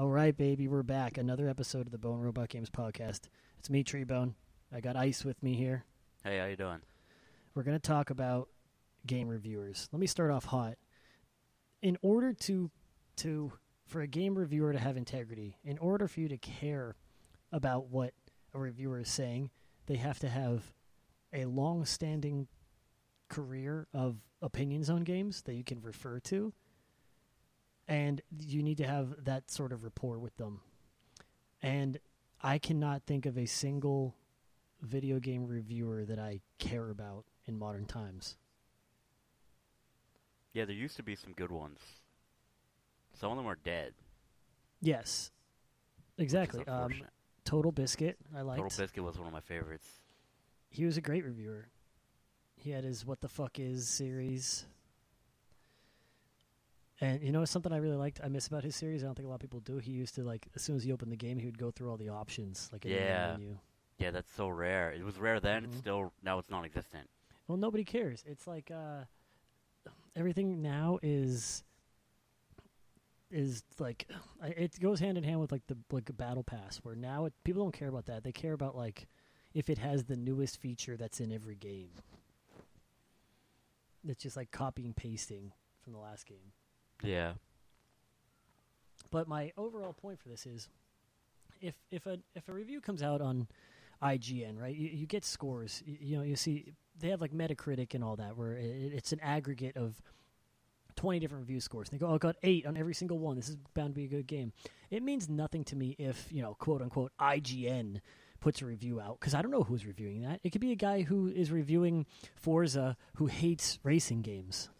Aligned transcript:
All 0.00 0.08
right, 0.08 0.34
baby, 0.34 0.66
we're 0.66 0.82
back. 0.82 1.18
Another 1.18 1.46
episode 1.46 1.84
of 1.84 1.92
the 1.92 1.98
Bone 1.98 2.20
Robot 2.20 2.48
Games 2.48 2.70
podcast. 2.70 3.28
It's 3.58 3.68
me, 3.68 3.84
Tree 3.84 4.04
Bone. 4.04 4.34
I 4.72 4.80
got 4.80 4.96
Ice 4.96 5.26
with 5.26 5.42
me 5.42 5.52
here. 5.52 5.84
Hey, 6.24 6.38
how 6.38 6.46
you 6.46 6.56
doing? 6.56 6.78
We're 7.54 7.64
going 7.64 7.78
to 7.78 7.86
talk 7.86 8.08
about 8.08 8.48
game 9.06 9.28
reviewers. 9.28 9.90
Let 9.92 10.00
me 10.00 10.06
start 10.06 10.30
off 10.30 10.46
hot. 10.46 10.78
In 11.82 11.98
order 12.00 12.32
to 12.32 12.70
to 13.18 13.52
for 13.84 14.00
a 14.00 14.06
game 14.06 14.36
reviewer 14.36 14.72
to 14.72 14.78
have 14.78 14.96
integrity, 14.96 15.58
in 15.66 15.76
order 15.76 16.08
for 16.08 16.20
you 16.20 16.28
to 16.28 16.38
care 16.38 16.96
about 17.52 17.88
what 17.88 18.14
a 18.54 18.58
reviewer 18.58 19.00
is 19.00 19.10
saying, 19.10 19.50
they 19.84 19.96
have 19.96 20.18
to 20.20 20.30
have 20.30 20.72
a 21.34 21.44
long-standing 21.44 22.48
career 23.28 23.86
of 23.92 24.16
opinions 24.40 24.88
on 24.88 25.02
games 25.02 25.42
that 25.42 25.56
you 25.56 25.62
can 25.62 25.82
refer 25.82 26.18
to 26.20 26.54
and 27.90 28.22
you 28.38 28.62
need 28.62 28.78
to 28.78 28.86
have 28.86 29.24
that 29.24 29.50
sort 29.50 29.72
of 29.72 29.82
rapport 29.82 30.18
with 30.18 30.36
them. 30.36 30.60
And 31.60 31.98
I 32.40 32.58
cannot 32.58 33.02
think 33.02 33.26
of 33.26 33.36
a 33.36 33.46
single 33.46 34.14
video 34.80 35.18
game 35.18 35.46
reviewer 35.46 36.04
that 36.06 36.18
I 36.18 36.40
care 36.58 36.88
about 36.88 37.24
in 37.46 37.58
modern 37.58 37.84
times. 37.84 38.36
Yeah, 40.52 40.64
there 40.64 40.74
used 40.74 40.96
to 40.96 41.02
be 41.02 41.16
some 41.16 41.32
good 41.32 41.50
ones. 41.50 41.80
Some 43.12 43.32
of 43.32 43.36
them 43.36 43.46
are 43.46 43.58
dead. 43.64 43.92
Yes, 44.80 45.32
exactly. 46.16 46.66
Um. 46.66 46.92
Total 47.44 47.72
Biscuit, 47.72 48.16
I 48.36 48.42
liked. 48.42 48.60
Total 48.60 48.84
Biscuit 48.84 49.02
was 49.02 49.18
one 49.18 49.26
of 49.26 49.32
my 49.32 49.40
favorites. 49.40 49.88
he 50.68 50.84
was 50.84 50.96
a 50.96 51.00
great 51.00 51.24
reviewer. 51.24 51.68
He 52.54 52.70
had 52.70 52.84
his 52.84 53.04
"What 53.04 53.20
the 53.20 53.28
fuck 53.28 53.58
is" 53.58 53.88
series, 53.88 54.66
and 57.00 57.22
you 57.22 57.32
know 57.32 57.44
something 57.44 57.72
I 57.72 57.78
really 57.78 57.96
liked. 57.96 58.20
I 58.22 58.28
miss 58.28 58.46
about 58.46 58.64
his 58.64 58.76
series. 58.76 59.02
I 59.02 59.06
don't 59.06 59.14
think 59.14 59.26
a 59.26 59.28
lot 59.28 59.36
of 59.36 59.40
people 59.40 59.60
do. 59.60 59.78
He 59.78 59.92
used 59.92 60.14
to 60.16 60.22
like 60.22 60.48
as 60.54 60.62
soon 60.62 60.76
as 60.76 60.84
he 60.84 60.92
opened 60.92 61.12
the 61.12 61.16
game, 61.16 61.38
he 61.38 61.46
would 61.46 61.58
go 61.58 61.70
through 61.70 61.90
all 61.90 61.96
the 61.96 62.08
options, 62.10 62.68
like 62.72 62.84
in 62.84 62.92
the 62.92 62.96
Yeah. 62.98 63.32
menu. 63.32 63.58
Yeah, 63.98 64.10
that's 64.10 64.32
so 64.32 64.48
rare. 64.48 64.92
It 64.92 65.02
was 65.04 65.18
rare 65.18 65.40
then. 65.40 65.64
It's 65.64 65.76
Mhm. 65.76 65.80
still 65.80 66.12
now 66.22 66.38
it's 66.38 66.48
non-existent. 66.50 67.08
Well, 67.48 67.58
nobody 67.58 67.84
cares. 67.84 68.24
It's 68.26 68.46
like 68.46 68.70
uh, 68.70 69.04
everything 70.16 70.62
now 70.62 70.98
is 71.02 71.64
is 73.30 73.62
like 73.78 74.08
it 74.42 74.80
goes 74.80 74.98
hand 74.98 75.16
in 75.16 75.22
hand 75.22 75.40
with 75.40 75.52
like 75.52 75.66
the 75.68 75.76
like 75.92 76.08
a 76.08 76.12
battle 76.12 76.42
pass 76.42 76.78
where 76.78 76.96
now 76.96 77.26
it, 77.26 77.34
people 77.44 77.62
don't 77.62 77.72
care 77.72 77.88
about 77.88 78.06
that. 78.06 78.24
They 78.24 78.32
care 78.32 78.52
about 78.54 78.74
like 78.76 79.06
if 79.54 79.68
it 79.70 79.78
has 79.78 80.04
the 80.04 80.16
newest 80.16 80.60
feature 80.60 80.96
that's 80.96 81.20
in 81.20 81.30
every 81.32 81.56
game. 81.56 81.90
It's 84.06 84.22
just 84.22 84.36
like 84.36 84.50
copying 84.50 84.94
pasting 84.94 85.52
from 85.82 85.92
the 85.92 85.98
last 85.98 86.24
game. 86.26 86.52
Yeah. 87.02 87.32
But 89.10 89.28
my 89.28 89.52
overall 89.56 89.92
point 89.92 90.20
for 90.20 90.28
this 90.28 90.46
is, 90.46 90.68
if 91.60 91.74
if 91.90 92.06
a 92.06 92.18
if 92.34 92.48
a 92.48 92.52
review 92.52 92.80
comes 92.80 93.02
out 93.02 93.20
on 93.20 93.48
IGN, 94.02 94.58
right, 94.58 94.74
you, 94.74 94.88
you 94.88 95.06
get 95.06 95.24
scores. 95.24 95.82
You, 95.84 95.96
you 96.00 96.16
know, 96.16 96.22
you 96.22 96.36
see 96.36 96.72
they 96.98 97.08
have 97.08 97.20
like 97.20 97.32
Metacritic 97.32 97.94
and 97.94 98.04
all 98.04 98.16
that, 98.16 98.36
where 98.36 98.56
it, 98.56 98.92
it's 98.94 99.12
an 99.12 99.20
aggregate 99.20 99.76
of 99.76 100.00
twenty 100.96 101.18
different 101.18 101.42
review 101.42 101.60
scores. 101.60 101.88
And 101.88 101.98
they 101.98 102.04
go, 102.04 102.10
"Oh, 102.10 102.14
I 102.14 102.18
got 102.18 102.36
eight 102.42 102.66
on 102.66 102.76
every 102.76 102.94
single 102.94 103.18
one. 103.18 103.36
This 103.36 103.48
is 103.48 103.56
bound 103.74 103.94
to 103.94 103.94
be 103.94 104.04
a 104.04 104.08
good 104.08 104.26
game." 104.26 104.52
It 104.90 105.02
means 105.02 105.28
nothing 105.28 105.64
to 105.64 105.76
me 105.76 105.96
if 105.98 106.28
you 106.30 106.42
know, 106.42 106.54
quote 106.54 106.82
unquote, 106.82 107.12
IGN 107.20 108.00
puts 108.40 108.62
a 108.62 108.66
review 108.66 109.00
out 109.00 109.20
because 109.20 109.34
I 109.34 109.42
don't 109.42 109.50
know 109.50 109.62
who's 109.62 109.84
reviewing 109.84 110.22
that. 110.22 110.40
It 110.42 110.50
could 110.50 110.60
be 110.60 110.72
a 110.72 110.76
guy 110.76 111.02
who 111.02 111.28
is 111.28 111.50
reviewing 111.50 112.06
Forza 112.36 112.96
who 113.16 113.26
hates 113.26 113.78
racing 113.82 114.22
games. 114.22 114.70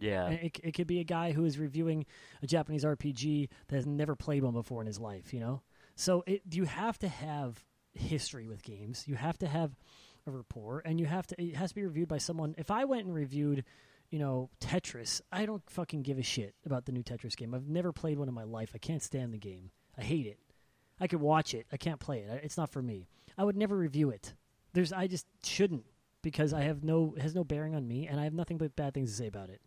Yeah. 0.00 0.28
It, 0.28 0.60
it 0.62 0.72
could 0.72 0.86
be 0.86 1.00
a 1.00 1.04
guy 1.04 1.32
who 1.32 1.44
is 1.44 1.58
reviewing 1.58 2.06
a 2.42 2.46
Japanese 2.46 2.84
RPG 2.84 3.48
that 3.68 3.76
has 3.76 3.86
never 3.86 4.16
played 4.16 4.42
one 4.42 4.54
before 4.54 4.80
in 4.80 4.86
his 4.86 4.98
life, 4.98 5.32
you 5.32 5.40
know? 5.40 5.62
So 5.94 6.24
it, 6.26 6.42
you 6.50 6.64
have 6.64 6.98
to 7.00 7.08
have 7.08 7.62
history 7.94 8.48
with 8.48 8.62
games. 8.62 9.04
You 9.06 9.16
have 9.16 9.38
to 9.38 9.46
have 9.46 9.72
a 10.26 10.30
rapport, 10.30 10.82
and 10.84 11.00
you 11.00 11.06
have 11.06 11.26
to. 11.28 11.42
It 11.42 11.56
has 11.56 11.70
to 11.70 11.74
be 11.74 11.84
reviewed 11.84 12.08
by 12.08 12.18
someone. 12.18 12.54
If 12.58 12.70
I 12.70 12.84
went 12.84 13.06
and 13.06 13.14
reviewed, 13.14 13.64
you 14.10 14.18
know, 14.18 14.50
Tetris, 14.60 15.20
I 15.32 15.46
don't 15.46 15.68
fucking 15.68 16.02
give 16.02 16.18
a 16.18 16.22
shit 16.22 16.54
about 16.64 16.86
the 16.86 16.92
new 16.92 17.02
Tetris 17.02 17.36
game. 17.36 17.54
I've 17.54 17.68
never 17.68 17.92
played 17.92 18.18
one 18.18 18.28
in 18.28 18.34
my 18.34 18.44
life. 18.44 18.72
I 18.74 18.78
can't 18.78 19.02
stand 19.02 19.32
the 19.32 19.38
game. 19.38 19.70
I 19.98 20.02
hate 20.02 20.26
it. 20.26 20.38
I 21.00 21.06
could 21.06 21.20
watch 21.20 21.54
it. 21.54 21.66
I 21.72 21.76
can't 21.76 22.00
play 22.00 22.20
it. 22.20 22.40
It's 22.42 22.56
not 22.56 22.70
for 22.70 22.82
me. 22.82 23.08
I 23.38 23.44
would 23.44 23.56
never 23.56 23.76
review 23.76 24.10
it. 24.10 24.34
There's. 24.72 24.92
I 24.92 25.06
just 25.06 25.26
shouldn't 25.44 25.84
because 26.22 26.52
I 26.52 26.62
have 26.62 26.84
no 26.84 27.14
it 27.16 27.22
has 27.22 27.34
no 27.34 27.44
bearing 27.44 27.74
on 27.74 27.86
me, 27.86 28.06
and 28.06 28.20
I 28.20 28.24
have 28.24 28.34
nothing 28.34 28.58
but 28.58 28.76
bad 28.76 28.94
things 28.94 29.10
to 29.10 29.16
say 29.16 29.26
about 29.26 29.50
it. 29.50 29.60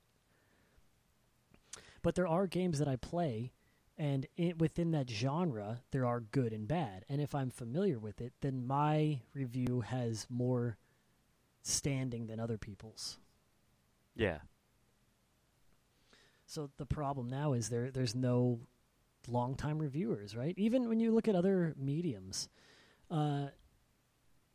But 2.03 2.13
there 2.15 2.27
are 2.27 2.45
games 2.45 2.77
that 2.79 2.87
I 2.87 2.97
play, 2.97 3.53
and 3.97 4.27
it, 4.37 4.59
within 4.59 4.91
that 4.91 5.09
genre, 5.09 5.81
there 5.91 6.05
are 6.05 6.19
good 6.19 6.53
and 6.53 6.67
bad. 6.67 7.05
And 7.09 7.19
if 7.21 7.33
I'm 7.33 7.49
familiar 7.49 7.97
with 7.97 8.21
it, 8.21 8.33
then 8.41 8.67
my 8.67 9.21
review 9.33 9.81
has 9.81 10.27
more 10.29 10.77
standing 11.63 12.27
than 12.27 12.39
other 12.39 12.57
people's. 12.59 13.17
yeah. 14.15 14.39
So 16.45 16.69
the 16.77 16.85
problem 16.85 17.29
now 17.29 17.53
is 17.53 17.69
there 17.69 17.89
there's 17.89 18.13
no 18.13 18.59
longtime 19.27 19.79
reviewers, 19.79 20.35
right? 20.35 20.53
Even 20.57 20.87
when 20.87 20.99
you 20.99 21.11
look 21.11 21.27
at 21.27 21.35
other 21.35 21.73
mediums, 21.77 22.47
uh, 23.09 23.47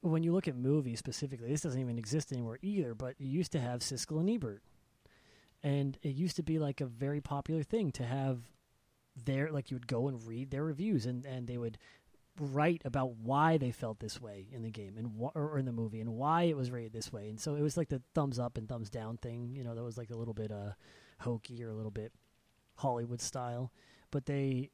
when 0.03 0.23
you 0.23 0.33
look 0.33 0.47
at 0.47 0.57
movies 0.57 0.99
specifically, 1.01 1.49
this 1.49 1.63
doesn't 1.63 1.81
even 1.81 1.99
exist 1.99 2.31
anymore 2.31 2.59
either. 2.63 2.95
But 2.95 3.15
you 3.19 3.29
used 3.29 3.51
to 3.53 3.61
have 3.61 3.81
Siskel 3.81 4.21
and 4.21 4.31
Ebert, 4.31 4.63
and 5.63 5.99
it 6.03 6.15
used 6.15 6.37
to 6.37 6.43
be 6.43 6.59
like 6.59 6.81
a 6.81 6.87
very 6.87 7.21
popular 7.21 7.63
thing 7.63 7.93
to 7.93 8.05
have 8.05 8.39
their 9.25 9.51
like 9.51 9.71
you 9.71 9.75
would 9.77 9.87
go 9.87 10.09
and 10.09 10.27
read 10.27 10.51
their 10.51 10.65
reviews, 10.65 11.07
and 11.07 11.25
and 11.25 11.47
they 11.47 11.59
would 11.59 11.79
write 12.41 12.83
about 12.85 13.17
why 13.17 13.59
they 13.59 13.73
felt 13.73 13.99
this 13.99 14.21
way 14.21 14.47
in 14.53 14.63
the 14.63 14.71
game 14.71 14.97
and 14.97 15.13
or 15.35 15.59
in 15.59 15.65
the 15.65 15.73
movie 15.73 16.01
and 16.01 16.15
why 16.15 16.43
it 16.43 16.57
was 16.57 16.71
rated 16.71 16.93
this 16.93 17.13
way. 17.13 17.29
And 17.29 17.41
so 17.41 17.55
it 17.55 17.63
was 17.63 17.77
like 17.77 17.89
the 17.89 18.03
thumbs 18.15 18.39
up 18.39 18.57
and 18.57 18.69
thumbs 18.69 18.91
down 18.91 19.17
thing. 19.17 19.55
You 19.57 19.65
know, 19.65 19.75
that 19.75 19.83
was 19.83 19.99
like 19.99 20.11
a 20.11 20.17
little 20.17 20.35
bit 20.35 20.53
uh 20.53 20.73
hokey 21.21 21.65
or 21.65 21.71
a 21.71 21.75
little 21.75 21.91
bit 21.91 22.13
Hollywood 22.77 23.21
style, 23.21 23.73
but 24.11 24.27
they 24.27 24.71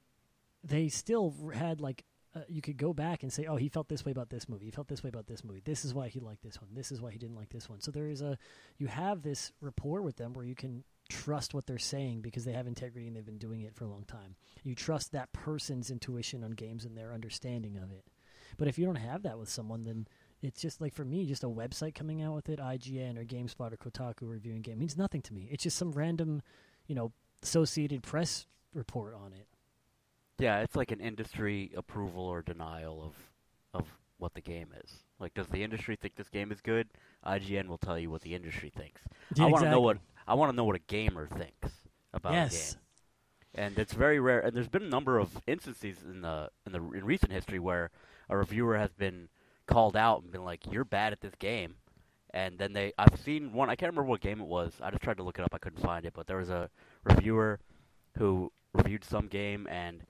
they 0.63 0.89
still 0.89 1.35
had 1.55 1.81
like 1.81 2.05
uh, 2.35 2.41
you 2.49 2.61
could 2.61 2.77
go 2.77 2.93
back 2.93 3.23
and 3.23 3.33
say, 3.33 3.47
oh, 3.47 3.57
he 3.57 3.69
felt 3.69 3.89
this 3.89 4.05
way 4.05 4.13
about 4.13 4.31
this 4.31 4.49
movie. 4.49 4.65
He 4.65 4.71
felt 4.71 4.89
this 4.89 5.05
way 5.05 5.09
about 5.09 5.27
this 5.27 5.45
movie. 5.45 5.63
This 5.65 5.85
is 5.85 5.95
why 5.95 6.09
he 6.09 6.19
liked 6.19 6.43
this 6.43 6.61
one. 6.61 6.71
This 6.75 6.91
is 6.91 7.01
why 7.01 7.13
he 7.13 7.19
didn't 7.19 7.37
like 7.37 7.51
this 7.51 7.69
one. 7.69 7.81
So 7.81 7.91
there 7.91 8.09
is 8.09 8.23
a 8.23 8.37
you 8.79 8.89
have 8.89 9.23
this 9.23 9.53
rapport 9.61 10.03
with 10.03 10.17
them 10.17 10.33
where 10.33 10.45
you 10.45 10.55
can 10.55 10.83
trust 11.09 11.55
what 11.55 11.67
they're 11.67 11.79
saying 11.79 12.23
because 12.23 12.45
they 12.45 12.53
have 12.53 12.67
integrity 12.67 13.07
and 13.07 13.15
they've 13.15 13.25
been 13.25 13.39
doing 13.39 13.61
it 13.61 13.75
for 13.75 13.85
a 13.85 13.89
long 13.89 14.05
time. 14.05 14.35
You 14.63 14.75
trust 14.75 15.13
that 15.13 15.33
person's 15.33 15.91
intuition 15.91 16.43
on 16.43 16.53
games 16.53 16.85
and 16.85 16.97
their 16.97 17.13
understanding 17.13 17.77
of 17.77 17.93
it. 17.93 18.05
But 18.57 18.69
if 18.69 18.79
you 18.79 18.87
don't 18.87 18.95
have 18.97 19.23
that 19.23 19.39
with 19.39 19.49
someone, 19.49 19.85
then 19.85 20.07
it's 20.43 20.61
just 20.61 20.81
like 20.81 20.95
for 20.95 21.05
me, 21.05 21.27
just 21.27 21.45
a 21.45 21.49
website 21.49 21.95
coming 21.95 22.23
out 22.23 22.35
with 22.35 22.49
it, 22.49 22.59
IGN 22.59 23.19
or 23.19 23.25
GameSpot 23.25 23.73
or 23.73 23.77
Kotaku 23.77 24.29
reviewing 24.29 24.63
game 24.63 24.79
means 24.79 24.97
nothing 24.97 25.23
to 25.23 25.35
me. 25.35 25.49
It's 25.51 25.63
just 25.63 25.77
some 25.77 25.93
random, 25.93 26.43
you 26.87 26.95
know, 26.95 27.13
Associated 27.43 28.03
Press 28.03 28.47
report 28.73 29.15
on 29.15 29.33
it. 29.33 29.47
Yeah, 30.39 30.61
it's 30.61 30.77
like 30.77 30.91
an 30.91 31.01
industry 31.01 31.73
approval 31.77 32.23
or 32.25 32.43
denial 32.43 33.03
of 33.03 33.15
of 33.81 33.89
what 34.19 34.35
the 34.35 34.41
game 34.41 34.69
is. 34.85 34.91
Like, 35.19 35.35
does 35.35 35.49
the 35.49 35.63
industry 35.63 35.97
think 35.97 36.17
this 36.17 36.29
game 36.29 36.51
is 36.53 36.61
good? 36.61 36.89
IGN 37.27 37.67
will 37.69 37.79
tell 37.79 37.99
you 37.99 38.11
what 38.11 38.23
the 38.23 38.35
industry 38.35 38.71
thinks. 38.75 39.03
I 39.39 39.47
want 39.47 39.65
to 39.65 39.71
know 39.71 39.81
what 39.81 39.99
I 40.27 40.35
want 40.35 40.51
to 40.53 40.57
know 40.57 40.65
what 40.65 40.77
a 40.77 40.81
gamer 40.81 41.27
thinks 41.29 41.73
about 42.13 42.33
a 42.33 42.37
Yes. 42.37 42.75
game. 42.75 42.81
And 43.57 43.79
it's 43.79 43.93
very 43.93 44.19
rare. 44.19 44.41
And 44.41 44.57
there's 44.57 44.69
been 44.69 44.83
a 44.83 44.89
number 44.89 45.19
of 45.19 45.41
instances 45.47 46.03
in 46.03 46.23
the 46.23 46.51
in 46.67 46.73
the 46.73 46.79
in 46.79 47.05
recent 47.05 47.31
history 47.31 47.59
where 47.61 47.91
a 48.29 48.37
reviewer 48.37 48.77
has 48.77 48.93
been 48.93 49.29
called 49.67 49.97
out 49.97 50.23
and 50.23 50.33
been 50.33 50.45
like, 50.45 50.71
"You're 50.73 50.85
bad 50.85 51.13
at 51.13 51.21
this 51.21 51.35
game," 51.37 51.77
and 52.33 52.59
then 52.59 52.73
they 52.73 52.93
I've 52.99 53.19
seen 53.21 53.53
one. 53.53 53.71
I 53.71 53.77
can't 53.77 53.93
remember 53.93 54.11
what 54.11 54.21
game 54.21 54.41
it 54.41 54.47
was. 54.49 54.81
I 54.81 54.91
just 54.91 55.03
tried 55.03 55.19
to 55.19 55.23
look 55.23 55.39
it 55.39 55.43
up. 55.45 55.55
I 55.55 55.59
couldn't 55.59 55.81
find 55.83 56.05
it. 56.05 56.15
But 56.15 56.27
there 56.27 56.39
was 56.39 56.51
a 56.51 56.69
reviewer 57.05 57.61
who 58.19 58.51
reviewed 58.73 59.05
some 59.05 59.29
game 59.29 59.69
and 59.69 60.05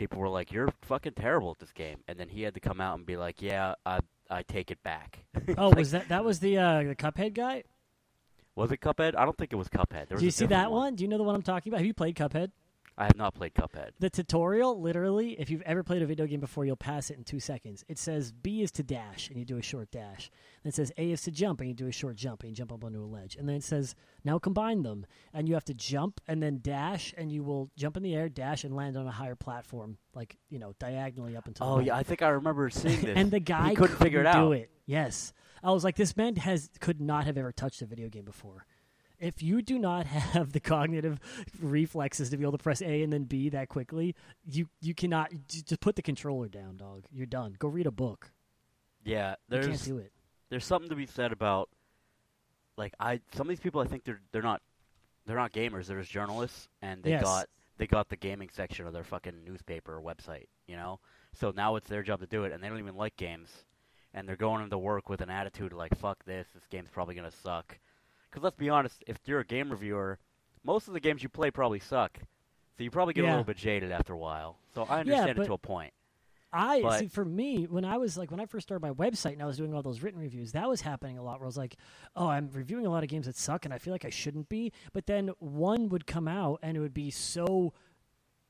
people 0.00 0.18
were 0.18 0.28
like, 0.28 0.50
"You're 0.50 0.72
fucking 0.82 1.12
terrible 1.12 1.50
at 1.52 1.58
this 1.58 1.72
game," 1.72 1.98
and 2.08 2.18
then 2.18 2.28
he 2.28 2.42
had 2.42 2.54
to 2.54 2.60
come 2.60 2.80
out 2.80 2.96
and 2.96 3.06
be 3.06 3.16
like, 3.16 3.40
"Yeah, 3.40 3.74
I 3.86 4.00
I 4.28 4.42
take 4.42 4.72
it 4.72 4.82
back." 4.82 5.24
Oh, 5.58 5.68
Like, 5.68 5.78
was 5.78 5.90
that 5.92 6.08
that 6.08 6.24
was 6.24 6.40
the 6.40 6.58
uh, 6.58 6.82
the 6.82 6.96
Cuphead 6.96 7.34
guy? 7.34 7.62
was 8.56 8.72
it 8.72 8.80
Cuphead? 8.80 9.14
I 9.16 9.24
don't 9.24 9.36
think 9.38 9.52
it 9.52 9.56
was 9.56 9.68
Cuphead. 9.68 10.08
There 10.08 10.16
was 10.16 10.20
Do 10.20 10.24
you 10.24 10.30
see 10.32 10.46
that 10.46 10.72
one? 10.72 10.96
Do 10.96 11.04
you 11.04 11.08
know 11.08 11.18
the 11.18 11.22
one 11.22 11.34
I'm 11.34 11.42
talking 11.42 11.70
about? 11.70 11.78
Have 11.78 11.86
you 11.86 11.94
played 11.94 12.16
Cuphead? 12.16 12.50
I 13.00 13.04
have 13.04 13.16
not 13.16 13.34
played 13.34 13.54
Cuphead. 13.54 13.92
The 13.98 14.10
tutorial, 14.10 14.78
literally, 14.78 15.30
if 15.40 15.48
you've 15.48 15.62
ever 15.62 15.82
played 15.82 16.02
a 16.02 16.06
video 16.06 16.26
game 16.26 16.40
before, 16.40 16.66
you'll 16.66 16.76
pass 16.76 17.08
it 17.08 17.16
in 17.16 17.24
two 17.24 17.40
seconds. 17.40 17.82
It 17.88 17.98
says 17.98 18.30
B 18.30 18.60
is 18.60 18.70
to 18.72 18.82
dash, 18.82 19.30
and 19.30 19.38
you 19.38 19.46
do 19.46 19.56
a 19.56 19.62
short 19.62 19.90
dash. 19.90 20.30
Then 20.62 20.68
it 20.68 20.74
says 20.74 20.92
A 20.98 21.10
is 21.10 21.22
to 21.22 21.30
jump, 21.30 21.60
and 21.60 21.68
you 21.70 21.74
do 21.74 21.86
a 21.86 21.92
short 21.92 22.16
jump, 22.16 22.42
and 22.42 22.50
you 22.50 22.56
jump 22.56 22.70
up 22.70 22.84
onto 22.84 23.02
a 23.02 23.06
ledge. 23.06 23.36
And 23.36 23.48
then 23.48 23.56
it 23.56 23.64
says 23.64 23.94
now 24.22 24.38
combine 24.38 24.82
them, 24.82 25.06
and 25.32 25.48
you 25.48 25.54
have 25.54 25.64
to 25.64 25.74
jump 25.74 26.20
and 26.28 26.42
then 26.42 26.58
dash, 26.60 27.14
and 27.16 27.32
you 27.32 27.42
will 27.42 27.70
jump 27.74 27.96
in 27.96 28.02
the 28.02 28.14
air, 28.14 28.28
dash, 28.28 28.64
and 28.64 28.76
land 28.76 28.98
on 28.98 29.06
a 29.06 29.10
higher 29.10 29.34
platform, 29.34 29.96
like 30.12 30.36
you 30.50 30.58
know, 30.58 30.74
diagonally 30.78 31.38
up 31.38 31.46
until. 31.46 31.66
Oh 31.66 31.78
yeah, 31.78 31.96
I 31.96 32.02
think 32.02 32.20
I 32.20 32.28
remember 32.28 32.68
seeing 32.68 33.00
this. 33.00 33.12
and 33.16 33.30
the 33.30 33.40
guy 33.40 33.70
he 33.70 33.76
couldn't 33.76 33.96
figure 33.96 34.20
it 34.20 34.26
out. 34.26 34.44
do 34.44 34.52
it. 34.52 34.68
Yes, 34.84 35.32
I 35.62 35.70
was 35.70 35.84
like, 35.84 35.96
this 35.96 36.18
man 36.18 36.36
has 36.36 36.68
could 36.80 37.00
not 37.00 37.24
have 37.24 37.38
ever 37.38 37.50
touched 37.50 37.80
a 37.80 37.86
video 37.86 38.10
game 38.10 38.26
before. 38.26 38.66
If 39.20 39.42
you 39.42 39.62
do 39.62 39.78
not 39.78 40.06
have 40.06 40.52
the 40.52 40.60
cognitive 40.60 41.18
reflexes 41.60 42.30
to 42.30 42.36
be 42.36 42.42
able 42.44 42.52
to 42.52 42.58
press 42.58 42.82
A 42.82 43.02
and 43.02 43.12
then 43.12 43.24
B 43.24 43.48
that 43.50 43.68
quickly, 43.68 44.14
you 44.44 44.68
you 44.80 44.94
cannot 44.94 45.30
just 45.48 45.80
put 45.80 45.96
the 45.96 46.02
controller 46.02 46.48
down, 46.48 46.76
dog. 46.76 47.04
You're 47.12 47.26
done. 47.26 47.54
Go 47.58 47.68
read 47.68 47.86
a 47.86 47.90
book. 47.92 48.32
Yeah, 49.04 49.36
You 49.48 49.58
can't 49.58 49.66
there's 49.68 49.84
do 49.84 49.98
it. 49.98 50.12
there's 50.50 50.64
something 50.64 50.90
to 50.90 50.96
be 50.96 51.06
said 51.06 51.32
about 51.32 51.68
like 52.76 52.94
I 52.98 53.20
some 53.34 53.46
of 53.46 53.48
these 53.48 53.60
people 53.60 53.80
I 53.80 53.86
think 53.86 54.04
they're 54.04 54.20
they're 54.32 54.42
not 54.42 54.62
they're 55.26 55.36
not 55.36 55.52
gamers, 55.52 55.86
they're 55.86 56.00
just 56.00 56.10
journalists 56.12 56.68
and 56.82 57.02
they 57.02 57.10
Yes. 57.10 57.22
got 57.22 57.46
they 57.78 57.86
got 57.86 58.08
the 58.08 58.16
gaming 58.16 58.50
section 58.52 58.86
of 58.86 58.92
their 58.92 59.04
fucking 59.04 59.44
newspaper 59.44 59.96
or 59.96 60.02
website, 60.02 60.48
you 60.66 60.76
know? 60.76 61.00
So 61.32 61.50
now 61.54 61.76
it's 61.76 61.88
their 61.88 62.02
job 62.02 62.20
to 62.20 62.26
do 62.26 62.44
it 62.44 62.52
and 62.52 62.62
they 62.62 62.68
don't 62.68 62.78
even 62.78 62.96
like 62.96 63.16
games 63.16 63.64
and 64.12 64.28
they're 64.28 64.36
going 64.36 64.62
into 64.62 64.76
work 64.76 65.08
with 65.08 65.20
an 65.22 65.30
attitude 65.30 65.72
like 65.72 65.96
fuck 65.96 66.22
this, 66.24 66.46
this 66.54 66.64
game's 66.70 66.90
probably 66.90 67.14
going 67.14 67.30
to 67.30 67.36
suck. 67.36 67.78
Cuz 68.30 68.42
let's 68.42 68.56
be 68.56 68.68
honest, 68.68 69.02
if 69.06 69.18
you're 69.26 69.40
a 69.40 69.44
game 69.44 69.70
reviewer, 69.70 70.18
most 70.62 70.88
of 70.88 70.94
the 70.94 71.00
games 71.00 71.22
you 71.22 71.28
play 71.28 71.50
probably 71.50 71.80
suck. 71.80 72.18
So 72.76 72.84
you 72.84 72.90
probably 72.90 73.14
get 73.14 73.24
a 73.24 73.28
little 73.28 73.44
bit 73.44 73.56
jaded 73.56 73.92
after 73.92 74.12
a 74.12 74.18
while. 74.18 74.58
So 74.74 74.84
I 74.84 75.00
understand 75.00 75.36
but- 75.36 75.42
it 75.42 75.46
to 75.46 75.52
a 75.54 75.58
point. 75.58 75.92
I 76.52 76.82
But- 76.82 76.98
see. 76.98 77.06
For 77.06 77.24
me, 77.24 77.66
when 77.66 77.84
I 77.84 77.96
was 77.98 78.18
like 78.18 78.30
when 78.32 78.40
I 78.40 78.46
first 78.46 78.66
started 78.66 78.82
my 78.82 78.92
website 78.92 79.34
and 79.34 79.42
I 79.42 79.46
was 79.46 79.56
doing 79.56 79.72
all 79.72 79.82
those 79.82 80.02
written 80.02 80.18
reviews, 80.18 80.50
that 80.52 80.68
was 80.68 80.80
happening 80.80 81.16
a 81.16 81.22
lot. 81.22 81.38
Where 81.38 81.44
I 81.44 81.46
was 81.46 81.56
like, 81.56 81.76
"Oh, 82.16 82.26
I'm 82.26 82.50
reviewing 82.50 82.86
a 82.86 82.90
lot 82.90 83.04
of 83.04 83.08
games 83.08 83.26
that 83.26 83.36
suck, 83.36 83.64
and 83.64 83.72
I 83.72 83.78
feel 83.78 83.92
like 83.92 84.04
I 84.04 84.10
shouldn't 84.10 84.48
be." 84.48 84.72
But 84.92 85.06
then 85.06 85.28
one 85.38 85.88
would 85.90 86.08
come 86.08 86.26
out, 86.26 86.58
and 86.60 86.76
it 86.76 86.80
would 86.80 86.92
be 86.94 87.10
so 87.10 87.72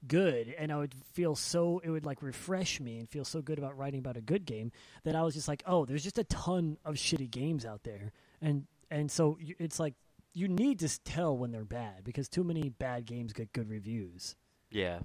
good, 0.07 0.49
and 0.57 0.73
I 0.73 0.79
would 0.79 0.95
feel 0.95 1.35
so 1.37 1.81
it 1.81 1.91
would 1.91 2.07
like 2.07 2.23
refresh 2.23 2.81
me 2.81 2.99
and 3.01 3.07
feel 3.07 3.27
so 3.27 3.43
good 3.43 3.59
about 3.59 3.77
writing 3.77 3.99
about 4.01 4.17
a 4.17 4.23
good 4.23 4.47
game 4.47 4.73
that 5.05 5.15
I 5.15 5.23
was 5.23 5.35
just 5.35 5.47
like, 5.47 5.63
"Oh, 5.67 5.85
there's 5.85 6.03
just 6.03 6.17
a 6.19 6.25
ton 6.25 6.79
of 6.87 6.95
shitty 6.95 7.31
games 7.31 7.67
out 7.67 7.83
there," 7.83 8.13
and 8.41 8.67
and 8.91 9.11
so 9.11 9.39
it's 9.41 9.79
like 9.79 9.95
you 10.33 10.49
need 10.49 10.79
to 10.81 11.03
tell 11.03 11.37
when 11.37 11.51
they're 11.51 11.65
bad 11.65 12.05
because 12.05 12.29
too 12.29 12.45
many 12.45 12.69
bad 12.69 13.05
games 13.07 13.33
get 13.33 13.53
good 13.53 13.69
reviews. 13.69 14.37
Yeah. 14.71 15.01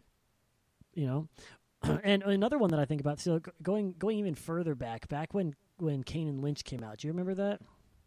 you 0.93 1.07
know? 1.07 1.27
And 2.03 2.23
another 2.23 2.57
one 2.57 2.71
that 2.71 2.79
i 2.79 2.85
think 2.85 3.01
about 3.01 3.19
so 3.19 3.39
going 3.61 3.93
going 3.99 4.17
even 4.17 4.33
further 4.33 4.73
back 4.73 5.07
back 5.07 5.35
when 5.35 5.53
when 5.77 6.03
kane 6.03 6.27
and 6.27 6.41
lynch 6.41 6.63
came 6.63 6.83
out 6.83 6.97
do 6.97 7.07
you 7.07 7.13
remember 7.13 7.35
that? 7.35 7.61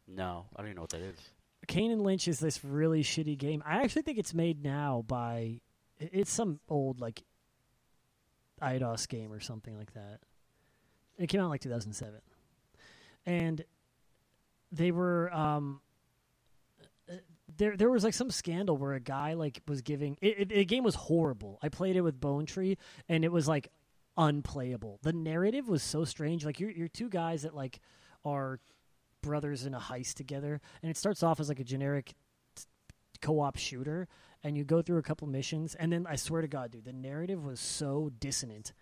No, 0.08 0.46
I 0.56 0.60
don't 0.62 0.68
even 0.68 0.76
know 0.76 0.82
what 0.82 0.90
that 0.90 1.02
is. 1.02 1.18
kane 1.68 1.92
and 1.92 2.02
lynch 2.02 2.26
is 2.26 2.40
this 2.40 2.64
really 2.64 3.04
shitty 3.04 3.38
game. 3.38 3.62
I 3.64 3.82
actually 3.82 4.02
think 4.02 4.18
it's 4.18 4.34
made 4.34 4.64
now 4.64 5.04
by 5.06 5.60
it's 6.00 6.32
some 6.32 6.58
old 6.68 7.00
like 7.00 7.22
Eidos 8.60 9.06
game 9.08 9.32
or 9.32 9.38
something 9.38 9.76
like 9.76 9.92
that. 9.94 10.20
It 11.18 11.28
came 11.28 11.40
out 11.40 11.50
like 11.50 11.60
2007 11.60 12.20
and 13.26 13.64
they 14.72 14.90
were 14.90 15.32
um 15.32 15.80
there 17.56 17.76
there 17.76 17.90
was 17.90 18.04
like 18.04 18.14
some 18.14 18.30
scandal 18.30 18.76
where 18.76 18.94
a 18.94 19.00
guy 19.00 19.34
like 19.34 19.60
was 19.66 19.82
giving 19.82 20.16
it, 20.20 20.40
it, 20.40 20.48
the 20.48 20.64
game 20.64 20.84
was 20.84 20.94
horrible. 20.94 21.58
I 21.62 21.68
played 21.68 21.96
it 21.96 22.00
with 22.02 22.20
Bone 22.20 22.46
Tree 22.46 22.78
and 23.08 23.24
it 23.24 23.32
was 23.32 23.48
like 23.48 23.68
unplayable. 24.16 24.98
The 25.02 25.12
narrative 25.12 25.68
was 25.68 25.82
so 25.82 26.04
strange. 26.04 26.44
Like 26.44 26.60
you're 26.60 26.70
you're 26.70 26.88
two 26.88 27.08
guys 27.08 27.42
that 27.42 27.54
like 27.54 27.80
are 28.24 28.60
brothers 29.22 29.66
in 29.66 29.74
a 29.74 29.80
heist 29.80 30.14
together 30.14 30.60
and 30.82 30.90
it 30.90 30.96
starts 30.96 31.22
off 31.22 31.40
as 31.40 31.48
like 31.48 31.60
a 31.60 31.64
generic 31.64 32.14
co-op 33.20 33.56
shooter 33.56 34.06
and 34.44 34.56
you 34.56 34.62
go 34.62 34.80
through 34.80 34.98
a 34.98 35.02
couple 35.02 35.26
missions 35.26 35.74
and 35.74 35.92
then 35.92 36.06
I 36.08 36.14
swear 36.14 36.40
to 36.40 36.46
god 36.46 36.70
dude 36.70 36.84
the 36.84 36.92
narrative 36.92 37.44
was 37.44 37.58
so 37.58 38.12
dissonant 38.20 38.72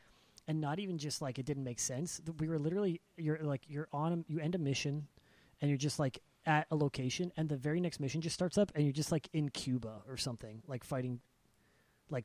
and 0.47 0.61
not 0.61 0.79
even 0.79 0.99
just 0.99 1.23
like 1.23 1.39
it 1.39 1.47
didn't 1.47 1.65
make 1.65 1.81
sense. 1.81 2.21
We 2.39 2.49
were 2.49 2.59
literally 2.59 3.01
you're 3.17 3.39
like 3.39 3.63
you're 3.67 3.89
on 3.93 4.13
a, 4.13 4.33
you 4.33 4.41
end 4.41 4.55
a 4.55 4.59
mission 4.59 5.09
and 5.61 5.71
you're 5.71 5.79
just 5.79 5.99
like 5.99 6.21
at 6.45 6.67
a 6.71 6.77
location 6.77 7.33
and 7.37 7.49
the 7.49 7.57
very 7.57 7.81
next 7.81 7.99
mission 7.99 8.21
just 8.21 8.35
starts 8.35 8.57
up 8.57 8.71
and 8.75 8.85
you're 8.85 8.93
just 8.93 9.11
like 9.11 9.29
in 9.33 9.49
Cuba 9.49 10.03
or 10.09 10.17
something 10.17 10.63
like 10.67 10.85
fighting 10.85 11.21
like 12.09 12.25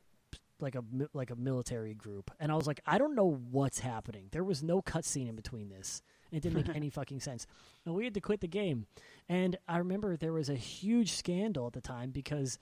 like 0.59 0.75
a 0.75 0.83
like 1.13 1.31
a 1.31 1.35
military 1.35 1.93
group. 1.93 2.29
And 2.39 2.51
I 2.51 2.55
was 2.55 2.67
like 2.67 2.81
I 2.85 2.97
don't 2.97 3.15
know 3.15 3.39
what's 3.49 3.79
happening. 3.79 4.27
There 4.31 4.43
was 4.43 4.61
no 4.61 4.81
cutscene 4.81 5.27
in 5.27 5.35
between 5.35 5.69
this. 5.69 6.01
It 6.31 6.41
didn't 6.41 6.67
make 6.67 6.75
any 6.75 6.89
fucking 6.89 7.19
sense. 7.19 7.47
And 7.85 7.95
we 7.95 8.05
had 8.05 8.13
to 8.13 8.21
quit 8.21 8.41
the 8.41 8.47
game. 8.47 8.85
And 9.27 9.57
I 9.67 9.77
remember 9.77 10.15
there 10.15 10.33
was 10.33 10.49
a 10.49 10.55
huge 10.55 11.13
scandal 11.13 11.67
at 11.67 11.73
the 11.73 11.81
time 11.81 12.11
because 12.11 12.57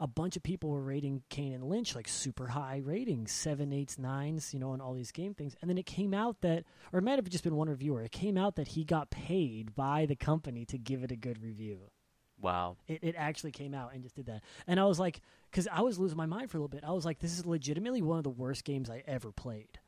a 0.00 0.06
bunch 0.06 0.36
of 0.36 0.42
people 0.42 0.70
were 0.70 0.82
rating 0.82 1.22
Kane 1.28 1.52
and 1.52 1.64
Lynch 1.64 1.94
like 1.94 2.08
super 2.08 2.48
high 2.48 2.80
ratings, 2.84 3.32
seven, 3.32 3.72
eights, 3.72 3.98
nines, 3.98 4.52
you 4.52 4.58
know, 4.58 4.70
on 4.70 4.80
all 4.80 4.92
these 4.92 5.12
game 5.12 5.34
things. 5.34 5.54
And 5.60 5.70
then 5.70 5.78
it 5.78 5.86
came 5.86 6.12
out 6.12 6.40
that, 6.40 6.64
or 6.92 6.98
it 6.98 7.02
might 7.02 7.18
have 7.18 7.28
just 7.28 7.44
been 7.44 7.54
one 7.54 7.68
reviewer. 7.68 8.02
It 8.02 8.12
came 8.12 8.36
out 8.36 8.56
that 8.56 8.68
he 8.68 8.84
got 8.84 9.10
paid 9.10 9.74
by 9.74 10.06
the 10.06 10.16
company 10.16 10.64
to 10.66 10.78
give 10.78 11.04
it 11.04 11.12
a 11.12 11.16
good 11.16 11.42
review. 11.42 11.90
Wow. 12.40 12.76
It, 12.88 13.00
it 13.02 13.14
actually 13.16 13.52
came 13.52 13.72
out 13.72 13.94
and 13.94 14.02
just 14.02 14.16
did 14.16 14.26
that. 14.26 14.42
And 14.66 14.80
I 14.80 14.84
was 14.84 14.98
like, 14.98 15.20
because 15.50 15.68
I 15.72 15.82
was 15.82 15.98
losing 15.98 16.16
my 16.16 16.26
mind 16.26 16.50
for 16.50 16.58
a 16.58 16.60
little 16.60 16.68
bit. 16.68 16.84
I 16.84 16.92
was 16.92 17.04
like, 17.04 17.20
this 17.20 17.38
is 17.38 17.46
legitimately 17.46 18.02
one 18.02 18.18
of 18.18 18.24
the 18.24 18.30
worst 18.30 18.64
games 18.64 18.90
I 18.90 19.02
ever 19.06 19.30
played. 19.30 19.78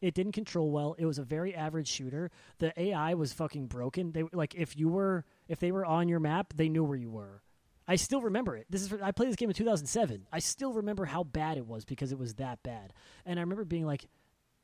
It 0.00 0.14
didn't 0.14 0.32
control 0.32 0.70
well. 0.70 0.96
It 0.98 1.04
was 1.04 1.18
a 1.18 1.22
very 1.22 1.54
average 1.54 1.88
shooter. 1.88 2.30
The 2.58 2.72
AI 2.80 3.14
was 3.14 3.34
fucking 3.34 3.66
broken. 3.66 4.12
They 4.12 4.24
like 4.32 4.54
if 4.54 4.74
you 4.76 4.88
were 4.88 5.26
if 5.46 5.60
they 5.60 5.72
were 5.72 5.84
on 5.84 6.08
your 6.08 6.20
map, 6.20 6.54
they 6.56 6.70
knew 6.70 6.82
where 6.82 6.96
you 6.96 7.10
were. 7.10 7.42
I 7.90 7.96
still 7.96 8.20
remember 8.20 8.56
it. 8.56 8.66
This 8.70 8.82
is 8.82 8.92
I 9.02 9.10
played 9.10 9.30
this 9.30 9.36
game 9.36 9.50
in 9.50 9.54
2007. 9.56 10.28
I 10.32 10.38
still 10.38 10.72
remember 10.72 11.06
how 11.06 11.24
bad 11.24 11.56
it 11.56 11.66
was 11.66 11.84
because 11.84 12.12
it 12.12 12.18
was 12.20 12.34
that 12.34 12.62
bad. 12.62 12.92
And 13.26 13.36
I 13.36 13.42
remember 13.42 13.64
being 13.64 13.84
like 13.84 14.06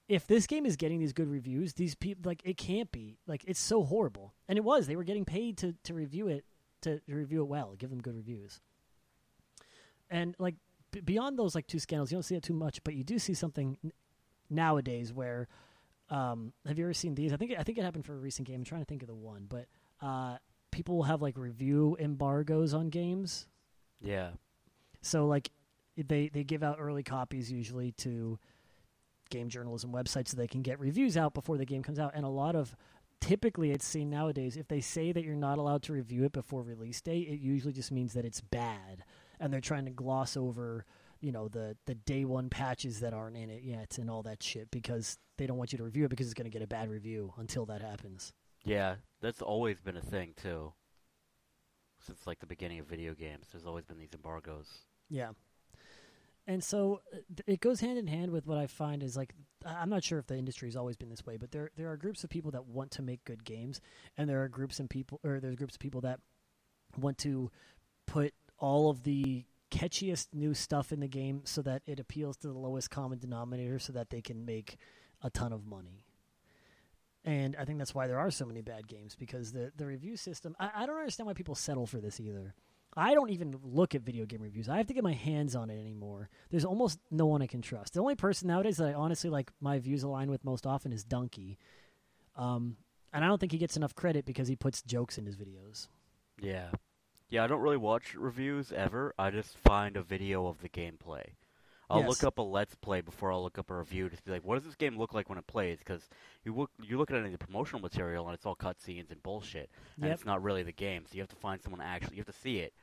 if 0.09 0.29
this 0.29 0.47
game 0.47 0.65
is 0.65 0.77
getting 0.77 1.01
these 1.01 1.13
good 1.13 1.27
reviews, 1.27 1.75
these 1.75 1.97
people 1.97 2.23
like 2.25 2.41
it 2.45 2.57
can't 2.57 2.93
be. 2.93 3.19
Like 3.27 3.43
it's 3.45 3.59
so 3.59 3.83
horrible. 3.83 4.33
And 4.47 4.57
it 4.57 4.63
was. 4.63 4.87
They 4.87 4.95
were 4.95 5.03
getting 5.03 5.25
paid 5.25 5.59
to 5.59 5.75
to 5.83 5.93
review 5.93 6.29
it 6.29 6.45
to, 6.83 7.01
to 7.01 7.15
review 7.17 7.43
it 7.43 7.49
well, 7.49 7.75
give 7.77 7.91
them 7.91 8.01
good 8.01 8.15
reviews. 8.15 8.61
And 10.09 10.37
like 10.39 10.55
b- 10.93 11.01
beyond 11.01 11.37
those 11.37 11.57
like 11.57 11.67
two 11.67 11.81
scandals, 11.81 12.13
you 12.13 12.15
don't 12.15 12.23
see 12.23 12.37
it 12.37 12.45
too 12.45 12.55
much, 12.55 12.85
but 12.85 12.95
you 12.95 13.03
do 13.03 13.19
see 13.19 13.35
something 13.35 13.77
n- 13.83 13.93
nowadays 14.49 15.13
where 15.13 15.49
um, 16.11 16.53
have 16.65 16.79
you 16.79 16.85
ever 16.85 16.95
seen 16.95 17.17
these? 17.17 17.33
I 17.33 17.39
think 17.39 17.51
I 17.59 17.65
think 17.65 17.77
it 17.77 17.83
happened 17.83 18.07
for 18.07 18.15
a 18.15 18.19
recent 18.19 18.47
game. 18.47 18.61
I'm 18.61 18.65
trying 18.65 18.83
to 18.83 18.87
think 18.87 19.03
of 19.03 19.09
the 19.09 19.17
one, 19.17 19.47
but 19.49 19.67
uh, 20.01 20.37
people 20.77 20.95
will 20.95 21.05
have 21.05 21.23
like 21.23 21.39
review 21.39 21.97
embargoes 21.99 22.75
on 22.75 22.91
games. 22.91 23.49
Yeah. 23.99 24.33
So 25.01 25.27
like 25.27 25.51
they 25.97 26.29
they 26.29 26.45
give 26.45 26.63
out 26.63 26.77
early 26.79 27.03
copies 27.03 27.51
usually 27.51 27.93
to 27.93 28.39
game 29.31 29.49
journalism 29.49 29.91
websites 29.91 30.29
so 30.29 30.37
they 30.37 30.47
can 30.47 30.61
get 30.61 30.79
reviews 30.79 31.17
out 31.17 31.33
before 31.33 31.57
the 31.57 31.65
game 31.65 31.83
comes 31.83 31.99
out. 31.99 32.13
And 32.15 32.27
a 32.27 32.29
lot 32.29 32.55
of 32.55 32.77
typically 33.23 33.71
it's 33.71 33.87
seen 33.87 34.11
nowadays 34.11 34.59
if 34.59 34.69
they 34.69 34.83
say 34.83 35.13
that 35.13 35.25
you're 35.25 35.35
not 35.35 35.57
allowed 35.57 35.83
to 35.85 35.95
review 35.95 36.25
it 36.25 36.33
before 36.33 36.63
release 36.63 37.01
date, 37.01 37.27
it 37.27 37.41
usually 37.41 37.73
just 37.73 37.91
means 37.91 38.13
that 38.13 38.27
it's 38.27 38.43
bad 38.43 39.03
and 39.41 39.51
they're 39.51 39.63
trying 39.63 39.87
to 39.87 39.91
gloss 39.91 40.37
over 40.37 40.85
you 41.23 41.33
know 41.33 41.49
the 41.49 41.75
the 41.87 41.95
day 41.95 42.27
one 42.27 42.51
patches 42.51 43.01
that 43.01 43.15
aren't 43.15 43.39
in 43.39 43.49
it 43.49 43.63
yet 43.63 43.97
and 43.97 44.11
all 44.11 44.23
that 44.23 44.43
shit 44.43 44.71
because 44.71 45.17
they 45.39 45.47
don't 45.47 45.57
want 45.57 45.73
you 45.73 45.79
to 45.79 45.85
review 45.85 46.05
it 46.05 46.11
because 46.11 46.27
it's 46.27 46.35
going 46.35 46.45
to 46.45 46.51
get 46.51 46.61
a 46.61 46.67
bad 46.67 46.91
review 46.91 47.33
until 47.39 47.65
that 47.65 47.81
happens. 47.81 48.35
Yeah, 48.67 48.97
that's 49.21 49.41
always 49.41 49.81
been 49.81 49.97
a 49.97 50.03
thing 50.03 50.35
too. 50.37 50.73
Since 52.05 52.27
like 52.27 52.41
the 52.41 52.47
beginning 52.47 52.81
of 52.81 52.87
video 52.87 53.15
games, 53.15 53.47
there's 53.53 53.65
always 53.65 53.85
been 53.85 53.99
these 53.99 54.13
embargoes. 54.13 54.69
Yeah. 55.09 55.31
And 56.49 56.63
so 56.63 57.01
uh, 57.15 57.19
it 57.47 57.61
goes 57.61 57.81
hand 57.81 57.97
in 57.99 58.07
hand 58.09 58.33
with 58.33 58.47
what 58.47 58.59
I 58.59 58.67
find 58.67 59.03
is 59.03 59.17
like 59.17 59.35
I'm 59.65 59.89
not 59.89 60.05
sure 60.05 60.19
if 60.19 60.27
the 60.27 60.37
industry 60.37 60.69
has 60.69 60.77
always 60.77 60.97
been 60.97 61.09
this 61.09 61.25
way, 61.25 61.37
but 61.37 61.53
there 61.53 61.71
there 61.77 61.91
are 61.91 61.97
groups 61.97 62.25
of 62.25 62.31
people 62.31 62.51
that 62.53 62.67
want 62.67 62.91
to 62.93 63.03
make 63.03 63.25
good 63.25 63.45
games, 63.45 63.81
and 64.19 64.29
there 64.29 64.43
are 64.43 64.49
groups 64.49 64.81
and 64.81 64.91
people 64.91 65.21
or 65.25 65.39
there's 65.41 65.57
groups 65.57 65.77
of 65.77 65.81
people 65.81 66.01
that 66.03 66.19
want 66.99 67.19
to 67.19 67.51
put 68.07 68.35
all 68.59 68.91
of 68.91 69.05
the 69.05 69.45
catchiest 69.71 70.29
new 70.33 70.55
stuff 70.55 70.93
in 70.93 71.01
the 71.01 71.09
game 71.09 71.43
so 71.45 71.63
that 71.63 71.83
it 71.87 72.01
appeals 72.01 72.37
to 72.39 72.49
the 72.49 72.59
lowest 72.59 72.91
common 72.91 73.19
denominator, 73.19 73.79
so 73.79 73.93
that 73.93 74.11
they 74.11 74.21
can 74.21 74.45
make 74.45 74.77
a 75.23 75.31
ton 75.31 75.53
of 75.53 75.67
money. 75.67 76.06
And 77.27 77.57
I 77.59 77.65
think 77.65 77.79
that's 77.79 77.95
why 77.95 78.07
there 78.07 78.21
are 78.21 78.31
so 78.31 78.47
many 78.47 78.63
bad 78.63 78.87
games 78.87 79.17
because 79.17 79.53
the 79.53 79.73
the 79.77 79.85
review 79.85 80.17
system. 80.17 80.57
I, 80.59 80.71
I 80.75 80.87
don't 80.87 80.97
understand 80.97 81.27
why 81.27 81.35
people 81.35 81.57
settle 81.57 81.87
for 81.87 81.99
this 81.99 82.21
either. 82.21 82.55
I 82.97 83.13
don't 83.13 83.29
even 83.31 83.55
look 83.63 83.95
at 83.95 84.03
video 84.03 84.25
game 84.25 84.41
reviews. 84.41 84.71
I 84.71 84.79
have 84.79 84.87
to 84.87 84.95
get 84.95 85.05
my 85.05 85.13
hands 85.13 85.55
on 85.55 85.69
it 85.69 85.79
anymore. 85.79 86.31
There's 86.51 86.65
almost 86.65 86.99
no 87.11 87.27
one 87.27 87.43
I 87.43 87.47
can 87.47 87.61
trust. 87.61 87.93
The 87.93 88.01
only 88.01 88.15
person 88.15 88.49
nowadays 88.49 88.79
that 88.79 88.89
I 88.89 88.95
honestly 88.95 89.29
like 89.29 89.53
my 89.61 89.79
views 89.79 90.03
align 90.03 90.31
with 90.31 90.45
most 90.45 90.67
often 90.67 90.93
is 90.93 91.05
Dunkey. 91.05 91.59
Um, 92.37 92.77
and 93.13 93.23
I 93.23 93.29
don't 93.29 93.39
think 93.39 93.53
he 93.53 93.59
gets 93.59 93.77
enough 93.77 93.95
credit 93.95 94.25
because 94.25 94.49
he 94.49 94.57
puts 94.57 94.81
jokes 94.81 95.19
in 95.19 95.27
his 95.27 95.37
videos. 95.37 95.89
Yeah. 96.41 96.69
Yeah, 97.29 97.45
I 97.45 97.49
don't 97.49 97.61
really 97.61 97.77
watch 97.77 98.15
reviews 98.15 98.73
ever. 98.73 99.15
I 99.19 99.31
just 99.31 99.59
find 99.59 99.97
a 99.97 100.03
video 100.03 100.47
of 100.47 100.63
the 100.63 100.69
gameplay. 100.69 101.25
I'll 101.89 102.01
Yes. 102.01 102.09
look 102.09 102.25
up 102.25 102.39
a 102.39 102.43
let's 102.43 102.75
play 102.75 103.01
before 103.01 103.31
I'll 103.33 103.43
look 103.43 103.59
up 103.59 103.71
a 103.71 103.77
review 103.77 104.09
to 104.09 104.17
be 104.25 104.31
like, 104.33 104.45
what 104.45 104.57
does 104.57 104.65
this 104.65 104.75
game 104.75 104.99
look 104.99 105.15
like 105.15 105.29
when 105.29 105.39
it 105.39 105.47
plays? 105.47 105.79
Because 105.79 106.09
you 106.45 106.53
look 106.55 106.71
you 106.83 106.99
look 106.99 107.11
at 107.11 107.17
any 107.17 107.27
of 107.27 107.33
the 107.39 107.45
promotional 107.45 107.81
material 107.81 108.27
and 108.27 108.35
it's 108.35 108.45
all 108.45 108.57
cutscenes 108.57 109.11
and 109.11 109.23
bullshit, 109.23 109.71
and 109.97 110.07
Yep. 110.07 110.15
it's 110.15 110.25
not 110.25 110.43
really 110.43 110.63
the 110.65 110.73
game. 110.73 111.05
So 111.07 111.15
you 111.15 111.21
have 111.21 111.29
to 111.29 111.37
find 111.37 111.63
someone 111.63 111.81
actually 111.81 112.17
you 112.17 112.21
have 112.21 112.35
to 112.35 112.41
see 112.41 112.59
it, 112.59 112.75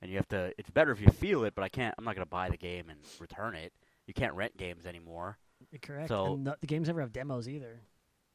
and 0.00 0.10
you 0.10 0.16
have 0.16 0.28
to. 0.28 0.52
It's 0.58 0.70
better 0.70 0.92
if 0.92 1.00
you 1.00 1.08
feel 1.10 1.44
it, 1.44 1.54
but 1.54 1.62
I 1.62 1.68
can't. 1.68 1.94
I'm 1.98 2.04
not 2.04 2.14
gonna 2.14 2.24
buy 2.26 2.48
the 2.48 2.56
game 2.56 2.88
and 2.88 3.00
return 3.20 3.54
it. 3.54 3.72
You 4.06 4.14
can't 4.14 4.34
rent 4.34 4.56
games 4.56 4.86
anymore. 4.86 5.38
Correct. 5.82 6.08
So- 6.08 6.34
and 6.34 6.46
the, 6.46 6.56
games 6.66 6.88
never 6.88 7.00
have 7.00 7.12
demos 7.12 7.48
either. 7.48 7.80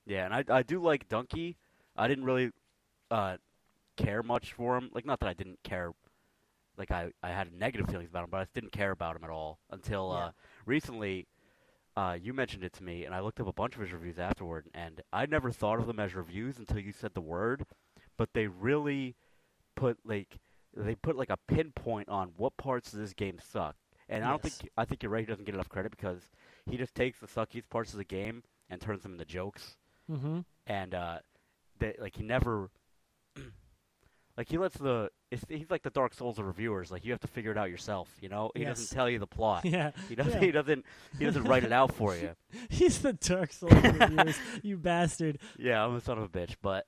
Yeah, 0.05 0.25
and 0.25 0.33
I 0.33 0.43
I 0.59 0.63
do 0.63 0.81
like 0.81 1.09
Dunkey. 1.09 1.55
I 1.95 2.07
didn't 2.07 2.23
really 2.25 2.51
uh, 3.09 3.37
care 3.97 4.21
much 4.21 4.53
for 4.53 4.77
him. 4.77 4.91
Like, 4.93 5.05
not 5.05 5.19
that 5.21 5.27
I 5.29 5.33
didn't 5.33 5.63
care 5.63 5.91
like 6.77 6.91
I, 6.91 7.11
I 7.23 7.29
had 7.29 7.51
negative 7.53 7.87
feelings 7.89 8.09
about 8.09 8.23
him, 8.25 8.29
but 8.31 8.41
I 8.41 8.47
didn't 8.53 8.71
care 8.71 8.91
about 8.91 9.15
him 9.15 9.23
at 9.23 9.29
all 9.29 9.59
until 9.71 10.11
Yeah. 10.13 10.25
uh, 10.25 10.31
recently. 10.65 11.27
Uh, 11.95 12.15
you 12.21 12.31
mentioned 12.31 12.63
it 12.63 12.73
to 12.73 12.83
me, 12.83 13.05
and 13.05 13.15
I 13.15 13.21
looked 13.21 13.39
up 13.39 13.47
a 13.47 13.51
bunch 13.53 13.73
of 13.73 13.81
his 13.81 13.91
reviews 13.91 14.19
afterward, 14.19 14.67
and 14.75 15.01
I 15.11 15.25
never 15.25 15.49
thought 15.51 15.79
of 15.79 15.87
them 15.87 15.99
as 15.99 16.13
reviews 16.13 16.59
until 16.59 16.77
you 16.77 16.91
said 16.91 17.15
the 17.15 17.21
word. 17.21 17.65
But 18.17 18.29
they 18.33 18.45
really 18.45 19.15
put 19.75 19.97
like 20.05 20.37
they 20.75 20.93
put 20.93 21.15
like 21.15 21.31
a 21.31 21.37
pinpoint 21.47 22.09
on 22.09 22.33
what 22.37 22.55
parts 22.57 22.93
of 22.93 22.99
this 22.99 23.13
game 23.13 23.39
suck. 23.39 23.75
And 24.09 24.23
I 24.23 24.29
don't 24.29 24.41
think 24.43 24.71
I 24.77 24.85
think 24.85 25.01
you're 25.01 25.11
right. 25.11 25.21
He 25.21 25.25
doesn't 25.25 25.45
get 25.45 25.55
enough 25.55 25.69
credit 25.69 25.89
because 25.89 26.29
he 26.69 26.77
just 26.77 26.93
takes 26.93 27.19
the 27.19 27.25
suckiest 27.27 27.67
parts 27.71 27.93
of 27.93 27.97
the 27.97 28.03
game 28.05 28.43
and 28.69 28.79
turns 28.79 29.01
them 29.01 29.13
into 29.13 29.25
jokes 29.25 29.75
Mm-hmm. 30.11 30.39
and 30.67 30.93
uh, 30.93 31.17
that 31.79 31.99
like 31.99 32.15
he 32.15 32.23
never, 32.23 32.69
like 34.37 34.47
he 34.49 34.57
lets 34.57 34.77
the 34.77 35.09
it's, 35.31 35.43
he's 35.49 35.69
like 35.69 35.83
the 35.83 35.89
Dark 35.89 36.13
Souls 36.13 36.39
of 36.39 36.45
reviewers. 36.45 36.91
Like 36.91 37.03
you 37.03 37.11
have 37.11 37.19
to 37.21 37.27
figure 37.27 37.51
it 37.51 37.57
out 37.57 37.69
yourself. 37.69 38.09
You 38.21 38.29
know, 38.29 38.51
he 38.55 38.61
Yes. 38.61 38.77
doesn't 38.79 38.95
tell 38.95 39.09
you 39.09 39.19
the 39.19 39.27
plot. 39.27 39.65
Yeah. 39.65 39.91
He 40.07 40.15
doesn't. 40.15 40.33
Yeah. 40.33 40.39
He 40.45 40.51
doesn't. 40.51 40.85
He 41.19 41.25
doesn't 41.25 41.43
write 41.43 41.63
it 41.63 41.71
out 41.71 41.93
for 41.93 42.15
you. 42.15 42.29
He's 42.69 42.99
the 43.01 43.13
Dark 43.13 43.51
Souls 43.51 43.73
of 43.73 43.83
reviewers, 43.99 44.37
you 44.63 44.77
bastard. 44.77 45.39
Yeah, 45.57 45.83
I'm 45.83 45.95
a 45.95 46.01
son 46.01 46.17
of 46.17 46.23
a 46.23 46.29
bitch, 46.29 46.55
but. 46.61 46.85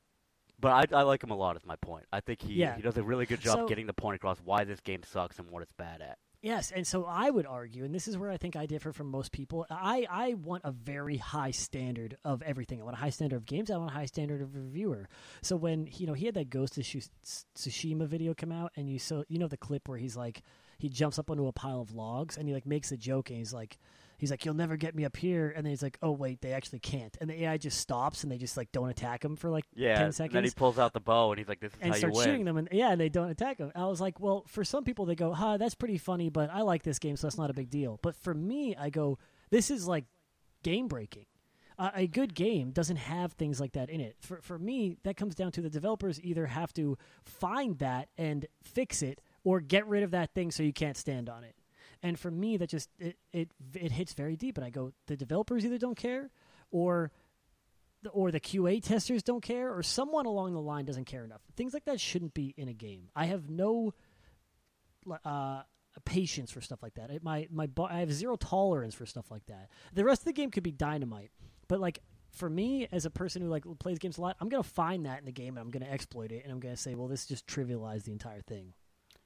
But 0.61 0.91
I, 0.93 0.97
I 0.97 1.01
like 1.03 1.23
him 1.23 1.29
a 1.31 1.37
lot. 1.37 1.55
Is 1.55 1.65
my 1.65 1.77
point. 1.77 2.03
I 2.11 2.19
think 2.19 2.41
he 2.41 2.55
Yeah. 2.55 2.75
he 2.75 2.81
does 2.81 2.97
a 2.97 3.03
really 3.03 3.25
good 3.25 3.39
job 3.39 3.59
So- 3.59 3.67
getting 3.67 3.87
the 3.87 3.93
point 3.93 4.17
across 4.17 4.39
why 4.43 4.65
this 4.65 4.81
game 4.81 5.03
sucks 5.03 5.39
and 5.39 5.49
what 5.49 5.61
it's 5.63 5.71
bad 5.71 6.01
at. 6.01 6.17
Yes, 6.41 6.71
and 6.73 6.87
so 6.87 7.03
I 7.03 7.29
would 7.29 7.45
argue, 7.45 7.83
and 7.83 7.93
this 7.93 8.07
is 8.07 8.17
where 8.17 8.31
I 8.31 8.37
think 8.37 8.55
I 8.55 8.65
differ 8.65 8.93
from 8.93 9.11
most 9.11 9.33
people. 9.33 9.65
I, 9.69 10.07
I 10.09 10.33
want 10.35 10.63
a 10.63 10.71
very 10.71 11.17
high 11.17 11.51
standard 11.51 12.15
of 12.23 12.41
everything. 12.43 12.79
I 12.79 12.85
want 12.85 12.95
a 12.95 12.99
high 12.99 13.09
standard 13.09 13.35
of 13.35 13.45
games. 13.45 13.69
I 13.69 13.75
want 13.75 13.91
a 13.91 13.93
high 13.93 14.05
standard 14.05 14.41
of 14.41 14.55
reviewer. 14.55 15.09
So 15.41 15.57
when 15.57 15.89
you 15.97 16.07
know 16.07 16.13
he 16.13 16.25
had 16.25 16.35
that 16.35 16.49
Ghost 16.49 16.77
of 16.77 16.85
Tsushima 16.85 18.07
video 18.07 18.33
come 18.33 18.53
out, 18.53 18.71
and 18.77 18.89
you 18.89 18.99
so 18.99 19.25
you 19.27 19.37
know 19.37 19.49
the 19.49 19.57
clip 19.57 19.89
where 19.89 19.97
he's 19.97 20.15
like 20.15 20.41
he 20.77 20.87
jumps 20.87 21.19
up 21.19 21.29
onto 21.29 21.47
a 21.47 21.51
pile 21.51 21.81
of 21.81 21.93
logs 21.93 22.37
and 22.37 22.47
he 22.47 22.53
like 22.53 22.65
makes 22.65 22.93
a 22.93 22.97
joke 22.97 23.29
and 23.29 23.37
he's 23.37 23.53
like 23.53 23.77
he's 24.19 24.29
like 24.29 24.45
you'll 24.45 24.53
never 24.53 24.77
get 24.77 24.93
me 24.93 25.05
up 25.05 25.17
here, 25.17 25.51
and 25.55 25.65
then 25.65 25.71
he's 25.71 25.81
like 25.81 25.97
oh 26.03 26.11
wait 26.11 26.41
they 26.41 26.53
actually 26.53 26.79
can't, 26.79 27.17
and 27.19 27.29
the 27.29 27.43
AI 27.45 27.57
just 27.57 27.79
stops 27.79 28.21
and 28.23 28.31
they 28.31 28.37
just 28.37 28.55
like 28.57 28.71
don't 28.71 28.89
attack 28.89 29.25
him 29.25 29.35
for 29.35 29.49
like 29.49 29.65
Yeah. 29.73 29.95
ten 29.95 30.05
and 30.05 30.15
seconds 30.15 30.33
then 30.33 30.43
he 30.43 30.51
pulls 30.51 30.77
out 30.77 30.93
the 30.93 30.99
bow 30.99 31.31
and 31.31 31.39
he's 31.39 31.47
like, 31.47 31.59
"This 31.59 31.73
is 31.73 31.79
and 31.81 31.93
how 31.93 31.99
you 31.99 32.13
win." 32.13 32.25
shooting 32.25 32.45
them, 32.45 32.57
and 32.57 32.69
yeah, 32.71 32.91
and 32.91 33.01
they 33.01 33.09
don't 33.09 33.29
attack 33.29 33.57
them. 33.57 33.71
I 33.75 33.87
was 33.87 33.99
like, 33.99 34.19
well, 34.19 34.43
for 34.47 34.63
some 34.63 34.83
people, 34.83 35.05
they 35.05 35.15
go, 35.15 35.33
"Huh, 35.33 35.57
that's 35.57 35.75
pretty 35.75 35.97
funny," 35.97 36.29
but 36.29 36.49
I 36.51 36.61
like 36.61 36.83
this 36.83 36.99
game, 36.99 37.15
so 37.15 37.25
that's 37.27 37.37
not 37.37 37.49
a 37.49 37.53
big 37.53 37.69
deal. 37.69 37.99
But 38.03 38.15
for 38.15 38.33
me, 38.33 38.75
I 38.75 38.89
go, 38.89 39.17
this 39.49 39.71
is 39.71 39.87
like 39.87 40.05
game 40.63 40.87
breaking. 40.87 41.25
Uh, 41.77 41.91
a 41.95 42.07
good 42.07 42.35
game 42.35 42.71
doesn't 42.71 42.97
have 42.97 43.31
things 43.33 43.61
like 43.61 43.71
that 43.71 43.89
in 43.89 44.01
it. 44.01 44.17
For 44.19 44.41
for 44.41 44.59
me, 44.59 44.97
that 45.03 45.15
comes 45.15 45.33
down 45.33 45.53
to 45.53 45.61
the 45.61 45.69
developers 45.69 46.19
either 46.21 46.45
have 46.47 46.73
to 46.73 46.97
find 47.23 47.79
that 47.79 48.09
and 48.17 48.45
fix 48.61 49.01
it, 49.01 49.21
or 49.45 49.61
get 49.61 49.87
rid 49.87 50.03
of 50.03 50.11
that 50.11 50.33
thing 50.33 50.51
so 50.51 50.61
you 50.61 50.73
can't 50.73 50.97
stand 50.97 51.29
on 51.29 51.45
it. 51.45 51.55
And 52.01 52.17
for 52.17 52.31
me, 52.31 52.57
that 52.57 52.69
just 52.69 52.89
it 52.99 53.17
it 53.33 53.51
it 53.73 53.91
hits 53.91 54.13
very 54.13 54.35
deep, 54.35 54.57
and 54.57 54.65
I 54.65 54.69
go, 54.69 54.93
the 55.07 55.17
developers 55.17 55.65
either 55.65 55.77
don't 55.77 55.97
care, 55.97 56.29
or 56.71 57.11
the- 58.03 58.09
or 58.11 58.31
the 58.31 58.39
QA 58.39 58.81
testers 58.81 59.21
don't 59.23 59.41
care, 59.41 59.75
or 59.75 59.83
someone 59.83 60.25
along 60.25 60.53
the 60.53 60.61
line 60.61 60.85
doesn't 60.85 61.05
care 61.05 61.25
enough. 61.25 61.41
Things 61.57 61.73
like 61.73 61.85
that 61.85 61.99
shouldn't 61.99 62.33
be 62.33 62.53
in 62.55 62.69
a 62.69 62.73
game. 62.73 63.09
I 63.15 63.25
have 63.25 63.49
no 63.49 63.93
uh, 65.25 65.63
patience 66.05 66.51
for 66.51 66.61
stuff 66.61 66.81
like 66.81 66.95
that. 66.95 67.09
It, 67.09 67.23
my 67.23 67.47
my 67.51 67.67
I 67.89 67.99
have 67.99 68.13
zero 68.13 68.35
tolerance 68.35 68.95
for 68.95 69.05
stuff 69.05 69.31
like 69.31 69.45
that. 69.47 69.69
The 69.93 70.03
rest 70.03 70.21
of 70.21 70.25
the 70.25 70.33
game 70.33 70.51
could 70.51 70.63
be 70.63 70.71
dynamite, 70.71 71.31
but 71.67 71.79
like 71.79 71.99
for 72.31 72.49
me 72.49 72.87
as 72.91 73.05
a 73.05 73.09
person 73.09 73.41
who 73.41 73.47
like 73.49 73.65
plays 73.79 73.99
games 73.99 74.17
a 74.17 74.21
lot, 74.21 74.37
I'm 74.39 74.49
gonna 74.49 74.63
find 74.63 75.05
that 75.05 75.19
in 75.19 75.25
the 75.25 75.31
game 75.31 75.57
and 75.57 75.59
I'm 75.59 75.71
gonna 75.71 75.91
exploit 75.91 76.31
it 76.31 76.43
and 76.43 76.51
I'm 76.53 76.59
gonna 76.59 76.77
say, 76.77 76.95
well, 76.95 77.07
this 77.07 77.25
just 77.25 77.47
trivialized 77.47 78.03
the 78.03 78.11
entire 78.11 78.41
thing. 78.41 78.73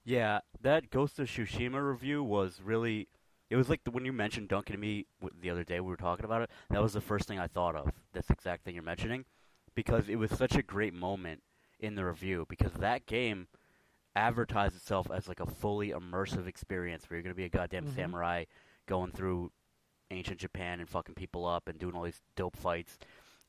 Yeah, 0.06 0.40
that 0.62 0.90
Ghost 0.90 1.20
of 1.20 1.28
Tsushima 1.28 1.86
review 1.88 2.24
was 2.24 2.62
really. 2.64 3.08
It 3.50 3.56
was 3.56 3.70
like 3.70 3.84
the, 3.84 3.92
when 3.92 4.06
you 4.06 4.14
mentioned 4.14 4.50
Dunkey 4.50 4.68
to 4.72 4.78
me 4.78 5.06
the 5.42 5.50
other 5.50 5.64
day, 5.64 5.80
we 5.80 5.90
were 5.90 5.96
talking 5.98 6.26
about 6.26 6.42
it. 6.42 6.50
That 6.72 6.82
was 6.82 6.94
the 6.94 7.02
first 7.02 7.28
thing 7.28 7.38
I 7.40 7.48
thought 7.48 7.76
of. 7.76 7.92
This 8.14 8.30
exact 8.32 8.64
thing 8.66 8.74
you're 8.74 8.84
mentioning, 8.84 9.26
because 9.76 10.10
it 10.10 10.16
was 10.16 10.32
such 10.32 10.56
a 10.56 10.64
great 10.64 10.94
moment 10.94 11.44
in 11.80 11.94
the 11.96 12.04
review. 12.06 12.46
Because 12.50 12.74
that 12.74 13.06
game 13.06 13.48
advertised 14.16 14.76
itself 14.76 15.08
as 15.14 15.28
like 15.28 15.40
a 15.40 15.46
fully 15.46 15.90
immersive 15.90 16.48
experience 16.48 17.08
where 17.10 17.18
you're 17.18 17.24
going 17.24 17.34
to 17.34 17.38
be 17.38 17.46
a 17.46 17.50
goddamn 17.50 17.86
Mhm. 17.86 17.96
samurai 17.96 18.46
going 18.88 19.12
through 19.12 19.52
ancient 20.12 20.40
Japan 20.40 20.80
and 20.80 20.90
fucking 20.90 21.16
people 21.16 21.46
up 21.46 21.68
and 21.68 21.80
doing 21.80 21.96
all 21.96 22.04
these 22.04 22.22
dope 22.36 22.56
fights. 22.56 22.98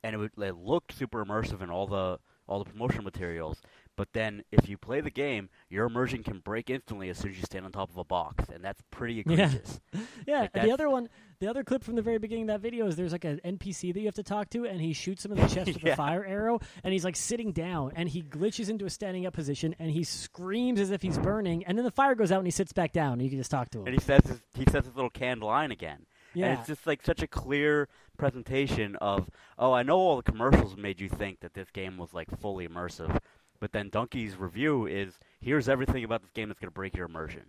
And 0.02 0.14
it, 0.14 0.18
would, 0.18 0.32
it 0.38 0.56
looked 0.56 0.92
super 0.92 1.24
immersive 1.24 1.62
in 1.62 1.70
all 1.70 1.86
the 1.86 2.18
all 2.46 2.62
the 2.62 2.70
promotional 2.70 3.04
materials. 3.04 3.62
But 3.96 4.12
then, 4.12 4.42
if 4.50 4.68
you 4.68 4.76
play 4.76 5.00
the 5.00 5.10
game, 5.10 5.48
your 5.68 5.86
immersion 5.86 6.24
can 6.24 6.40
break 6.40 6.68
instantly 6.68 7.10
as 7.10 7.18
soon 7.18 7.30
as 7.30 7.36
you 7.36 7.44
stand 7.44 7.64
on 7.64 7.70
top 7.70 7.90
of 7.90 7.96
a 7.96 8.02
box, 8.04 8.48
and 8.52 8.64
that's 8.64 8.82
pretty 8.90 9.14
Yeah. 9.14 9.20
egregious. 9.20 9.80
Yeah, 10.26 10.40
Like, 10.40 10.52
the 10.54 10.72
other 10.72 10.88
one, 10.90 11.08
the 11.38 11.48
other 11.48 11.62
clip 11.62 11.84
from 11.84 11.94
the 11.94 12.02
very 12.02 12.18
beginning 12.18 12.44
of 12.44 12.48
that 12.48 12.60
video 12.60 12.86
is 12.86 12.96
there's 12.96 13.12
like 13.12 13.24
an 13.24 13.40
NPC 13.44 13.92
that 13.92 14.00
you 14.00 14.06
have 14.06 14.14
to 14.16 14.22
talk 14.24 14.50
to, 14.50 14.64
and 14.64 14.80
he 14.80 14.92
shoots 14.94 15.24
him 15.24 15.30
in 15.32 15.38
the 15.38 15.46
chest 15.46 15.66
with 15.74 15.84
Yeah. 15.84 15.92
a 15.92 15.96
fire 15.96 16.24
arrow, 16.24 16.58
and 16.82 16.92
he's 16.92 17.04
like 17.04 17.14
sitting 17.14 17.52
down, 17.52 17.92
and 17.94 18.08
he 18.08 18.22
glitches 18.22 18.68
into 18.68 18.84
a 18.84 18.90
standing 18.90 19.26
up 19.26 19.34
position, 19.34 19.76
and 19.78 19.90
he 19.92 20.02
screams 20.02 20.80
as 20.80 20.90
if 20.90 21.00
he's 21.02 21.18
burning, 21.18 21.64
and 21.64 21.78
then 21.78 21.84
the 21.84 21.90
fire 21.92 22.14
goes 22.16 22.32
out, 22.32 22.38
and 22.38 22.46
he 22.48 22.50
sits 22.52 22.72
back 22.72 22.92
down, 22.92 23.14
and 23.14 23.22
you 23.22 23.28
can 23.30 23.38
just 23.38 23.50
talk 23.50 23.70
to 23.70 23.80
him. 23.80 23.86
And 23.86 23.94
he 23.94 24.00
says 24.00 24.22
his, 24.26 24.40
he 24.54 24.64
says 24.70 24.86
his 24.86 24.96
little 24.96 25.10
canned 25.10 25.42
line 25.42 25.70
again. 25.70 26.06
yeah, 26.34 26.46
And 26.46 26.58
it's 26.58 26.66
just 26.66 26.84
like 26.86 27.04
such 27.04 27.22
a 27.22 27.28
clear 27.28 27.88
presentation 28.16 28.96
of, 28.96 29.28
oh, 29.58 29.72
I 29.72 29.82
know 29.84 29.98
all 29.98 30.16
the 30.16 30.22
commercials 30.22 30.76
made 30.76 31.00
you 31.00 31.08
think 31.08 31.40
that 31.40 31.54
this 31.54 31.70
game 31.70 31.96
was 31.98 32.12
like 32.14 32.28
fully 32.40 32.66
immersive, 32.66 33.18
but 33.60 33.72
then 33.72 33.90
Dunkey's 33.90 34.36
review 34.36 34.86
is 34.86 35.18
here's 35.40 35.68
everything 35.68 36.04
about 36.04 36.22
this 36.22 36.30
game 36.32 36.48
that's 36.48 36.60
going 36.60 36.68
to 36.70 36.74
break 36.74 36.96
your 36.96 37.06
immersion, 37.06 37.42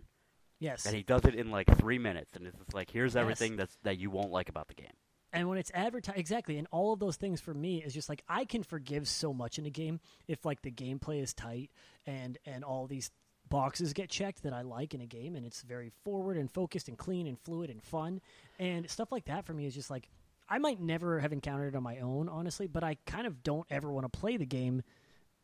yes. 0.58 0.86
and 0.86 0.94
he 0.94 1.02
does 1.02 1.24
it 1.24 1.34
in 1.34 1.50
like 1.50 1.66
three 1.78 1.98
minutes, 1.98 2.34
and 2.34 2.46
it's 2.46 2.56
just 2.58 2.74
like 2.74 2.90
here's 2.90 3.14
Yes. 3.14 3.20
everything 3.20 3.56
that's 3.56 3.76
that 3.82 3.98
you 3.98 4.10
won't 4.10 4.30
like 4.30 4.48
about 4.48 4.68
the 4.68 4.74
game. 4.74 4.92
And 5.32 5.48
when 5.48 5.58
it's 5.58 5.70
advertised, 5.74 6.18
exactly, 6.18 6.56
and 6.56 6.66
all 6.70 6.92
of 6.92 7.00
those 7.00 7.16
things 7.16 7.40
for 7.40 7.52
me 7.52 7.82
is 7.82 7.92
just 7.92 8.08
like 8.08 8.22
I 8.28 8.44
can 8.44 8.62
forgive 8.62 9.06
so 9.08 9.34
much 9.34 9.58
in 9.58 9.66
a 9.66 9.70
game 9.70 10.00
if 10.28 10.44
like 10.44 10.62
the 10.62 10.70
gameplay 10.70 11.20
is 11.22 11.34
tight 11.34 11.70
and 12.06 12.38
and 12.46 12.64
all 12.64 12.86
these 12.86 13.10
boxes 13.48 13.92
get 13.92 14.08
checked 14.08 14.42
that 14.42 14.52
I 14.52 14.62
like 14.62 14.94
in 14.94 15.00
a 15.00 15.06
game, 15.06 15.36
and 15.36 15.44
it's 15.44 15.62
very 15.62 15.92
forward 16.04 16.36
and 16.36 16.50
focused 16.50 16.88
and 16.88 16.96
clean 16.96 17.26
and 17.26 17.38
fluid 17.38 17.70
and 17.70 17.82
fun, 17.82 18.20
and 18.58 18.88
stuff 18.90 19.12
like 19.12 19.26
that 19.26 19.44
for 19.44 19.52
me 19.52 19.66
is 19.66 19.74
just 19.74 19.90
like 19.90 20.08
I 20.48 20.58
might 20.58 20.80
never 20.80 21.18
have 21.20 21.32
encountered 21.32 21.74
it 21.74 21.76
on 21.76 21.82
my 21.82 21.98
own, 21.98 22.28
honestly, 22.28 22.66
but 22.68 22.84
I 22.84 22.96
kind 23.06 23.26
of 23.26 23.42
don't 23.42 23.66
ever 23.68 23.90
want 23.90 24.10
to 24.10 24.18
play 24.18 24.36
the 24.36 24.46
game 24.46 24.82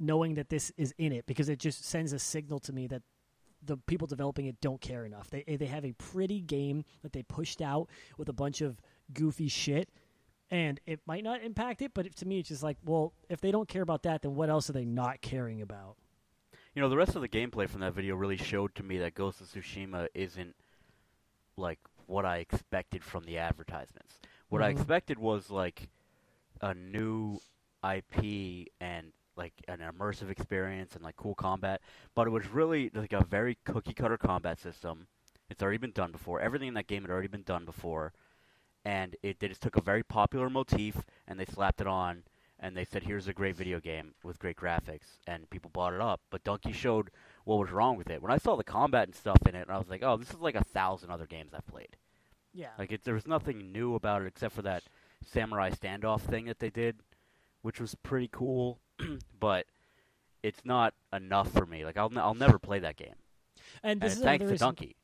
knowing 0.03 0.35
that 0.35 0.49
this 0.51 0.73
is 0.77 0.93
in 0.99 1.13
it 1.13 1.25
because 1.27 1.49
it 1.49 1.59
just 1.59 1.85
sends 1.85 2.13
a 2.13 2.19
signal 2.19 2.59
to 2.61 2.73
me 2.73 2.87
that 2.89 3.03
the 3.65 3.77
people 3.77 4.07
developing 4.09 4.47
it 4.47 4.61
don't 4.61 4.81
care 4.81 5.05
enough. 5.05 5.31
They 5.31 5.45
they 5.45 5.67
have 5.67 5.85
a 5.85 5.93
pretty 5.93 6.41
game 6.41 6.85
that 7.03 7.13
they 7.13 7.23
pushed 7.23 7.63
out 7.63 7.89
with 8.19 8.29
a 8.29 8.33
bunch 8.33 8.61
of 8.61 8.81
goofy 9.15 9.49
shit, 9.49 9.89
and 10.51 10.81
it 10.85 11.01
might 11.07 11.23
not 11.23 11.43
impact 11.43 11.81
it. 11.81 11.93
But 11.95 12.15
to 12.17 12.27
me, 12.27 12.41
it's 12.41 12.49
just 12.49 12.65
like, 12.65 12.77
well, 12.85 13.13
if 13.29 13.41
they 13.41 13.53
don't 13.53 13.69
care 13.69 13.83
about 13.83 14.03
that, 14.03 14.23
then 14.23 14.35
what 14.35 14.51
else 14.51 14.69
are 14.69 14.73
they 14.73 14.85
not 14.85 15.21
caring 15.23 15.63
about? 15.63 15.97
You 16.75 16.83
know, 16.83 16.89
the 16.89 16.97
rest 16.97 17.15
of 17.15 17.23
the 17.23 17.29
gameplay 17.29 17.69
from 17.69 17.81
that 17.83 17.93
video 17.93 18.17
really 18.17 18.37
showed 18.37 18.75
to 18.75 18.83
me 18.83 18.99
that 18.99 19.15
Ghost 19.15 19.41
of 19.41 19.47
Tsushima 19.47 20.09
isn't 20.15 20.57
like 21.57 21.79
what 22.07 22.25
I 22.25 22.39
expected 22.39 23.05
from 23.05 23.25
the 23.25 23.39
advertisements. 23.39 24.19
What 24.49 24.63
I 24.63 24.73
Mhm. 24.73 24.79
expected 24.79 25.19
was 25.19 25.51
like 25.51 25.89
a 26.61 26.75
new 26.75 27.39
IP 27.83 28.69
and 28.81 29.13
like 29.37 29.55
an 29.69 29.79
immersive 29.81 30.31
experience 30.31 30.95
and 30.95 31.05
like 31.05 31.17
cool 31.17 31.35
combat, 31.35 31.81
but 32.15 32.27
it 32.27 32.31
was 32.31 32.49
really 32.49 32.91
like 32.95 33.13
a 33.13 33.25
very 33.25 33.59
cookie 33.65 33.95
cutter 33.95 34.19
combat 34.19 34.59
system. 34.61 35.07
It's 35.51 35.63
already 35.63 35.79
been 35.79 35.93
done 35.93 36.13
before. 36.13 36.41
Everything 36.41 36.69
in 36.69 36.75
that 36.75 36.87
game 36.87 37.03
had 37.03 37.11
already 37.11 37.29
been 37.29 37.43
done 37.43 37.65
before, 37.65 38.13
and 38.85 39.17
it 39.23 39.41
they 39.41 39.49
just 39.49 39.63
took 39.63 39.77
a 39.77 39.83
very 39.83 40.03
popular 40.03 40.49
motif 40.51 41.05
and 41.27 41.39
they 41.39 41.45
slapped 41.47 41.81
it 41.81 41.87
on 41.87 42.25
and 42.61 42.77
they 42.77 42.85
said, 42.85 43.03
"Here's 43.05 43.29
a 43.29 43.33
great 43.33 43.57
video 43.57 43.81
game 43.81 44.15
with 44.23 44.39
great 44.39 44.57
graphics," 44.57 45.19
and 45.27 45.51
people 45.51 45.71
bought 45.71 45.95
it 45.95 46.01
up. 46.01 46.21
But 46.31 46.45
Dunkey 46.45 46.75
showed 46.75 47.11
what 47.45 47.59
was 47.59 47.71
wrong 47.73 47.97
with 47.97 48.11
it. 48.11 48.23
When 48.23 48.33
I 48.33 48.39
saw 48.39 48.57
the 48.57 48.65
combat 48.65 49.09
and 49.09 49.15
stuff 49.17 49.47
in 49.49 49.55
it, 49.57 49.69
I 49.71 49.79
was 49.79 49.89
like, 49.89 50.03
"Oh, 50.03 50.17
this 50.17 50.31
is 50.31 50.41
like 50.41 50.55
a 50.57 50.65
thousand 50.65 51.11
other 51.11 51.27
games 51.27 51.55
I've 51.55 51.67
played." 51.67 51.97
Yeah, 52.53 52.69
Like, 52.79 52.93
it, 52.93 53.05
there 53.05 53.15
was 53.15 53.27
nothing 53.27 53.73
new 53.73 53.95
about 53.95 54.23
it 54.23 54.27
except 54.27 54.55
for 54.55 54.63
that 54.63 54.85
samurai 55.25 55.71
standoff 55.71 56.21
thing 56.23 56.47
that 56.47 56.59
they 56.59 56.71
did, 56.71 57.01
which 57.63 57.81
was 57.81 57.95
pretty 58.03 58.29
cool. 58.31 58.79
but 59.41 59.67
it's 60.43 60.65
not 60.65 60.95
enough 61.13 61.51
for 61.53 61.67
me. 61.67 61.85
Like, 61.85 61.97
I'll 61.97 62.11
n- 62.11 62.19
I'll 62.19 62.35
never 62.35 62.59
play 62.59 62.81
that 62.81 62.97
game. 62.97 63.15
and 63.83 63.93
And 63.93 64.01
this 64.03 64.17
is 64.19 64.23
thanks 64.23 64.45
to 64.45 64.51
reason. 64.51 64.73
Dunkey. 64.75 64.95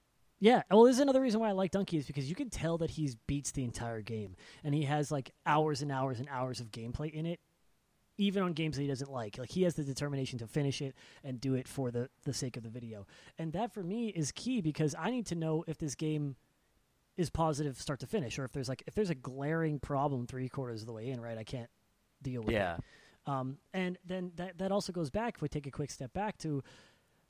Yeah, 0.41 0.63
well, 0.71 0.85
this 0.85 0.97
is 0.97 1.01
another 1.01 1.21
reason 1.21 1.41
why 1.41 1.49
I 1.49 1.53
like 1.53 1.73
Dunkey 1.73 1.99
is 1.99 2.07
because 2.07 2.29
you 2.29 2.37
can 2.37 2.49
tell 2.49 2.79
that 2.79 2.91
he's 2.91 3.17
beats 3.27 3.51
the 3.51 3.65
entire 3.65 4.03
game, 4.03 4.37
and 4.63 4.73
he 4.75 4.83
has 4.85 5.11
like 5.11 5.33
hours 5.47 5.83
and 5.83 5.91
hours 5.91 6.21
and 6.21 6.29
hours 6.29 6.61
of 6.61 6.71
gameplay 6.71 7.11
in 7.11 7.27
it, 7.27 7.41
even 8.19 8.45
on 8.45 8.53
games 8.53 8.77
that 8.77 8.83
he 8.83 8.89
doesn't 8.89 9.11
like. 9.11 9.37
Like 9.37 9.51
he 9.51 9.65
has 9.65 9.75
the 9.75 9.83
determination 9.83 10.39
to 10.39 10.47
finish 10.47 10.81
it 10.81 10.95
and 11.25 11.41
do 11.41 11.55
it 11.55 11.67
for 11.67 11.91
the 11.91 12.09
the 12.25 12.33
sake 12.33 12.57
of 12.57 12.63
the 12.63 12.69
video, 12.69 13.05
and 13.37 13.53
that 13.53 13.73
for 13.75 13.83
me 13.83 14.09
is 14.11 14.31
key 14.31 14.61
because 14.61 14.95
I 14.97 15.11
need 15.11 15.27
to 15.27 15.35
know 15.35 15.65
if 15.67 15.79
this 15.79 15.97
game 15.97 16.37
is 17.17 17.31
positive 17.31 17.81
start 17.81 17.99
to 18.01 18.07
finish, 18.07 18.39
or 18.39 18.45
if 18.45 18.53
there's 18.53 18.69
like 18.69 18.85
if 18.87 18.95
there's 18.95 19.11
a 19.11 19.17
glaring 19.17 19.81
problem 19.81 20.27
three 20.29 20.49
quarters 20.49 20.83
of 20.83 20.87
the 20.87 20.93
way 20.93 21.09
in, 21.09 21.21
right? 21.21 21.37
I 21.37 21.43
can't 21.43 21.69
deal 22.23 22.43
with 22.43 22.51
it. 22.51 22.59
Yeah. 22.59 22.77
Um, 23.27 23.59
and 23.75 23.99
then 24.07 24.33
that 24.37 24.59
that 24.59 24.73
also 24.73 24.93
goes 24.93 25.11
back. 25.11 25.37
If 25.37 25.43
we 25.43 25.49
take 25.49 25.67
a 25.67 25.71
quick 25.71 25.91
step 25.91 26.13
back 26.13 26.39
to 26.39 26.63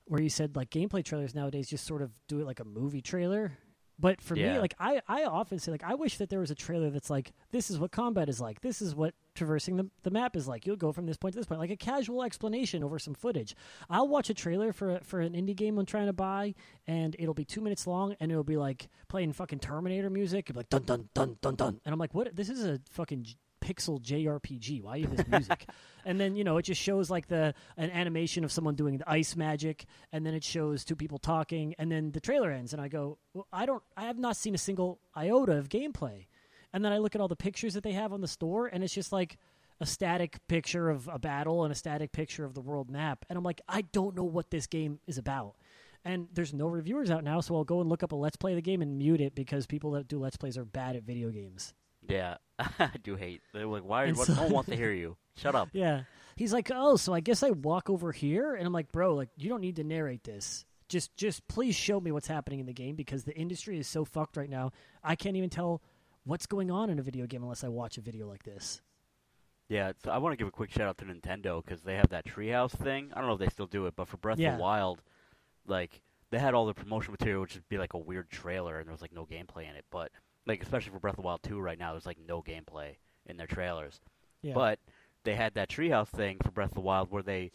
where 0.04 0.22
you 0.22 0.28
said 0.30 0.56
like 0.56 0.70
gameplay 0.70 1.04
trailers 1.04 1.34
nowadays 1.34 1.68
just 1.68 1.84
sort 1.86 2.02
of 2.02 2.10
do 2.28 2.40
it 2.40 2.46
like 2.46 2.60
a 2.60 2.64
movie 2.64 3.02
trailer. 3.02 3.52
But 4.00 4.22
for 4.22 4.36
me, 4.36 4.60
like 4.60 4.74
I, 4.78 5.00
I 5.08 5.24
often 5.24 5.58
say 5.58 5.72
like 5.72 5.82
I 5.82 5.96
wish 5.96 6.18
that 6.18 6.30
there 6.30 6.38
was 6.38 6.52
a 6.52 6.54
trailer 6.54 6.88
that's 6.88 7.10
like 7.10 7.32
this 7.50 7.68
is 7.68 7.80
what 7.80 7.90
combat 7.90 8.28
is 8.28 8.40
like. 8.40 8.60
This 8.60 8.80
is 8.80 8.94
what 8.94 9.12
traversing 9.34 9.76
the, 9.76 9.90
the 10.04 10.10
map 10.12 10.36
is 10.36 10.46
like. 10.46 10.66
You'll 10.68 10.76
go 10.76 10.92
from 10.92 11.06
this 11.06 11.16
point 11.16 11.32
to 11.34 11.40
this 11.40 11.46
point, 11.46 11.58
like 11.58 11.70
a 11.72 11.76
casual 11.76 12.22
explanation 12.22 12.84
over 12.84 13.00
some 13.00 13.14
footage. 13.14 13.56
I'll 13.90 14.06
watch 14.06 14.30
a 14.30 14.34
trailer 14.34 14.72
for 14.72 14.90
a- 14.98 15.00
for 15.02 15.18
an 15.18 15.32
indie 15.32 15.56
game 15.56 15.78
I'm 15.78 15.84
trying 15.84 16.06
to 16.06 16.12
buy, 16.12 16.54
and 16.86 17.16
it'll 17.18 17.34
be 17.34 17.44
two 17.44 17.60
minutes 17.60 17.88
long, 17.88 18.14
and 18.20 18.30
it'll 18.30 18.44
be 18.44 18.56
like 18.56 18.88
playing 19.08 19.32
fucking 19.32 19.58
Terminator 19.58 20.10
music, 20.10 20.48
it'll 20.48 20.54
be 20.54 20.60
like 20.60 20.68
dun 20.70 20.84
dun 20.84 21.08
dun 21.12 21.36
dun 21.42 21.56
dun, 21.56 21.80
and 21.84 21.92
I'm 21.92 21.98
like, 21.98 22.14
what? 22.14 22.36
This 22.36 22.48
is 22.50 22.64
a 22.64 22.78
fucking 22.92 23.26
pixel 23.60 24.00
JRPG. 24.00 24.82
Why 24.82 25.02
this 25.02 25.26
music? 25.26 25.68
and 26.04 26.20
then 26.20 26.36
you 26.36 26.44
know 26.44 26.56
it 26.58 26.62
just 26.62 26.80
shows 26.80 27.10
like 27.10 27.28
the 27.28 27.54
an 27.76 27.90
animation 27.90 28.44
of 28.44 28.52
someone 28.52 28.74
doing 28.74 28.98
the 28.98 29.10
ice 29.10 29.36
magic, 29.36 29.86
and 30.12 30.24
then 30.24 30.34
it 30.34 30.44
shows 30.44 30.84
two 30.84 30.96
people 30.96 31.18
talking, 31.18 31.74
and 31.78 31.90
then 31.90 32.12
the 32.12 32.20
trailer 32.20 32.50
ends, 32.50 32.72
and 32.72 32.82
I 32.82 32.88
go, 32.88 33.18
well, 33.34 33.46
I 33.52 33.66
don't, 33.66 33.82
I 33.96 34.04
have 34.04 34.18
not 34.18 34.36
seen 34.36 34.54
a 34.54 34.58
single 34.58 35.00
iota 35.16 35.52
of 35.52 35.68
gameplay. 35.68 36.26
And 36.72 36.84
then 36.84 36.92
I 36.92 36.98
look 36.98 37.14
at 37.14 37.20
all 37.20 37.28
the 37.28 37.36
pictures 37.36 37.74
that 37.74 37.82
they 37.82 37.92
have 37.92 38.12
on 38.12 38.20
the 38.20 38.28
store, 38.28 38.66
and 38.66 38.84
it's 38.84 38.94
just 38.94 39.12
like 39.12 39.38
a 39.80 39.86
static 39.86 40.38
picture 40.48 40.90
of 40.90 41.08
a 41.10 41.18
battle 41.18 41.64
and 41.64 41.72
a 41.72 41.76
static 41.76 42.12
picture 42.12 42.44
of 42.44 42.54
the 42.54 42.60
world 42.60 42.90
map. 42.90 43.24
And 43.28 43.36
I'm 43.36 43.44
like, 43.44 43.60
I 43.68 43.82
don't 43.82 44.16
know 44.16 44.24
what 44.24 44.50
this 44.50 44.66
game 44.66 45.00
is 45.06 45.18
about. 45.18 45.54
And 46.04 46.28
there's 46.32 46.54
no 46.54 46.66
reviewers 46.66 47.10
out 47.10 47.24
now, 47.24 47.40
so 47.40 47.56
I'll 47.56 47.64
go 47.64 47.80
and 47.80 47.88
look 47.88 48.02
up 48.02 48.12
a 48.12 48.16
Let's 48.16 48.36
Play 48.36 48.52
of 48.52 48.56
the 48.56 48.62
game 48.62 48.82
and 48.82 48.98
mute 48.98 49.20
it 49.20 49.34
because 49.34 49.66
people 49.66 49.92
that 49.92 50.08
do 50.08 50.18
Let's 50.18 50.36
Plays 50.36 50.56
are 50.56 50.64
bad 50.64 50.96
at 50.96 51.02
video 51.04 51.30
games. 51.30 51.74
Yeah, 52.08 52.36
I 52.58 52.90
do 53.02 53.14
hate. 53.16 53.42
They're 53.52 53.66
like, 53.66 53.84
why? 53.84 54.04
And 54.04 54.16
What, 54.16 54.26
so- 54.26 54.34
no 54.34 54.42
one 54.44 54.52
wants 54.52 54.70
to 54.70 54.76
hear 54.82 54.92
you. 54.92 55.16
Shut 55.36 55.54
up. 55.54 55.68
Yeah. 55.72 56.02
He's 56.36 56.52
like, 56.52 56.70
"Oh, 56.72 56.96
so 56.96 57.12
I 57.12 57.18
guess 57.20 57.42
I 57.42 57.50
walk 57.50 57.90
over 57.90 58.12
here." 58.12 58.54
And 58.54 58.64
I'm 58.66 58.72
like, 58.72 58.92
"Bro, 58.92 59.14
like 59.14 59.28
you 59.36 59.48
don't 59.48 59.60
need 59.60 59.76
to 59.76 59.84
narrate 59.84 60.22
this. 60.24 60.64
Just 60.88 61.14
just 61.16 61.46
please 61.48 61.74
show 61.74 62.00
me 62.00 62.12
what's 62.12 62.28
happening 62.28 62.60
in 62.60 62.66
the 62.66 62.72
game 62.72 62.94
because 62.94 63.24
the 63.24 63.36
industry 63.36 63.78
is 63.78 63.86
so 63.88 64.04
fucked 64.04 64.36
right 64.36 64.48
now. 64.48 64.70
I 65.02 65.16
can't 65.16 65.36
even 65.36 65.50
tell 65.50 65.82
what's 66.24 66.46
going 66.46 66.70
on 66.70 66.90
in 66.90 66.98
a 67.00 67.02
video 67.02 67.26
game 67.26 67.42
unless 67.42 67.64
I 67.64 67.68
watch 67.68 67.98
a 67.98 68.00
video 68.00 68.28
like 68.28 68.44
this." 68.44 68.80
Yeah, 69.68 69.92
so 70.02 70.10
I 70.12 70.18
want 70.18 70.32
to 70.32 70.36
give 70.36 70.46
a 70.48 70.52
quick 70.52 70.70
shout 70.70 70.88
out 70.88 70.96
to 70.98 71.04
Nintendo 71.04 71.62
because 71.62 71.82
they 71.82 71.96
have 71.96 72.08
that 72.10 72.24
Treehouse 72.24 72.70
thing. 72.70 73.10
I 73.12 73.18
don't 73.18 73.26
know 73.28 73.34
if 73.34 73.40
they 73.40 73.48
still 73.48 73.66
do 73.66 73.86
it, 73.86 73.94
but 73.96 74.08
for 74.08 74.16
Breath 74.16 74.38
Yeah. 74.38 74.52
of 74.52 74.58
the 74.58 74.62
Wild, 74.62 75.02
like 75.66 76.00
they 76.30 76.38
had 76.38 76.54
all 76.54 76.66
the 76.66 76.72
promotional 76.74 77.12
material, 77.12 77.42
which 77.42 77.54
would 77.54 77.68
be 77.68 77.78
like 77.78 77.94
a 77.94 77.98
weird 77.98 78.30
trailer, 78.30 78.78
and 78.78 78.86
there 78.86 78.92
was 78.94 79.02
like 79.02 79.12
no 79.12 79.26
gameplay 79.26 79.68
in 79.68 79.74
it. 79.76 79.84
But 79.90 80.10
like 80.48 80.62
especially 80.62 80.92
for 80.92 80.98
Breath 80.98 81.14
of 81.14 81.22
the 81.22 81.26
Wild 81.26 81.42
2 81.42 81.60
right 81.60 81.78
now, 81.78 81.92
there's 81.92 82.06
like 82.06 82.18
no 82.26 82.42
gameplay 82.42 82.96
in 83.26 83.36
their 83.36 83.46
trailers. 83.46 84.00
Yeah. 84.42 84.54
But 84.54 84.78
they 85.24 85.34
had 85.34 85.54
that 85.54 85.68
Treehouse 85.68 86.08
thing 86.08 86.38
for 86.42 86.50
Breath 86.50 86.70
of 86.70 86.74
the 86.74 86.80
Wild 86.80 87.10
where 87.10 87.22
they 87.22 87.52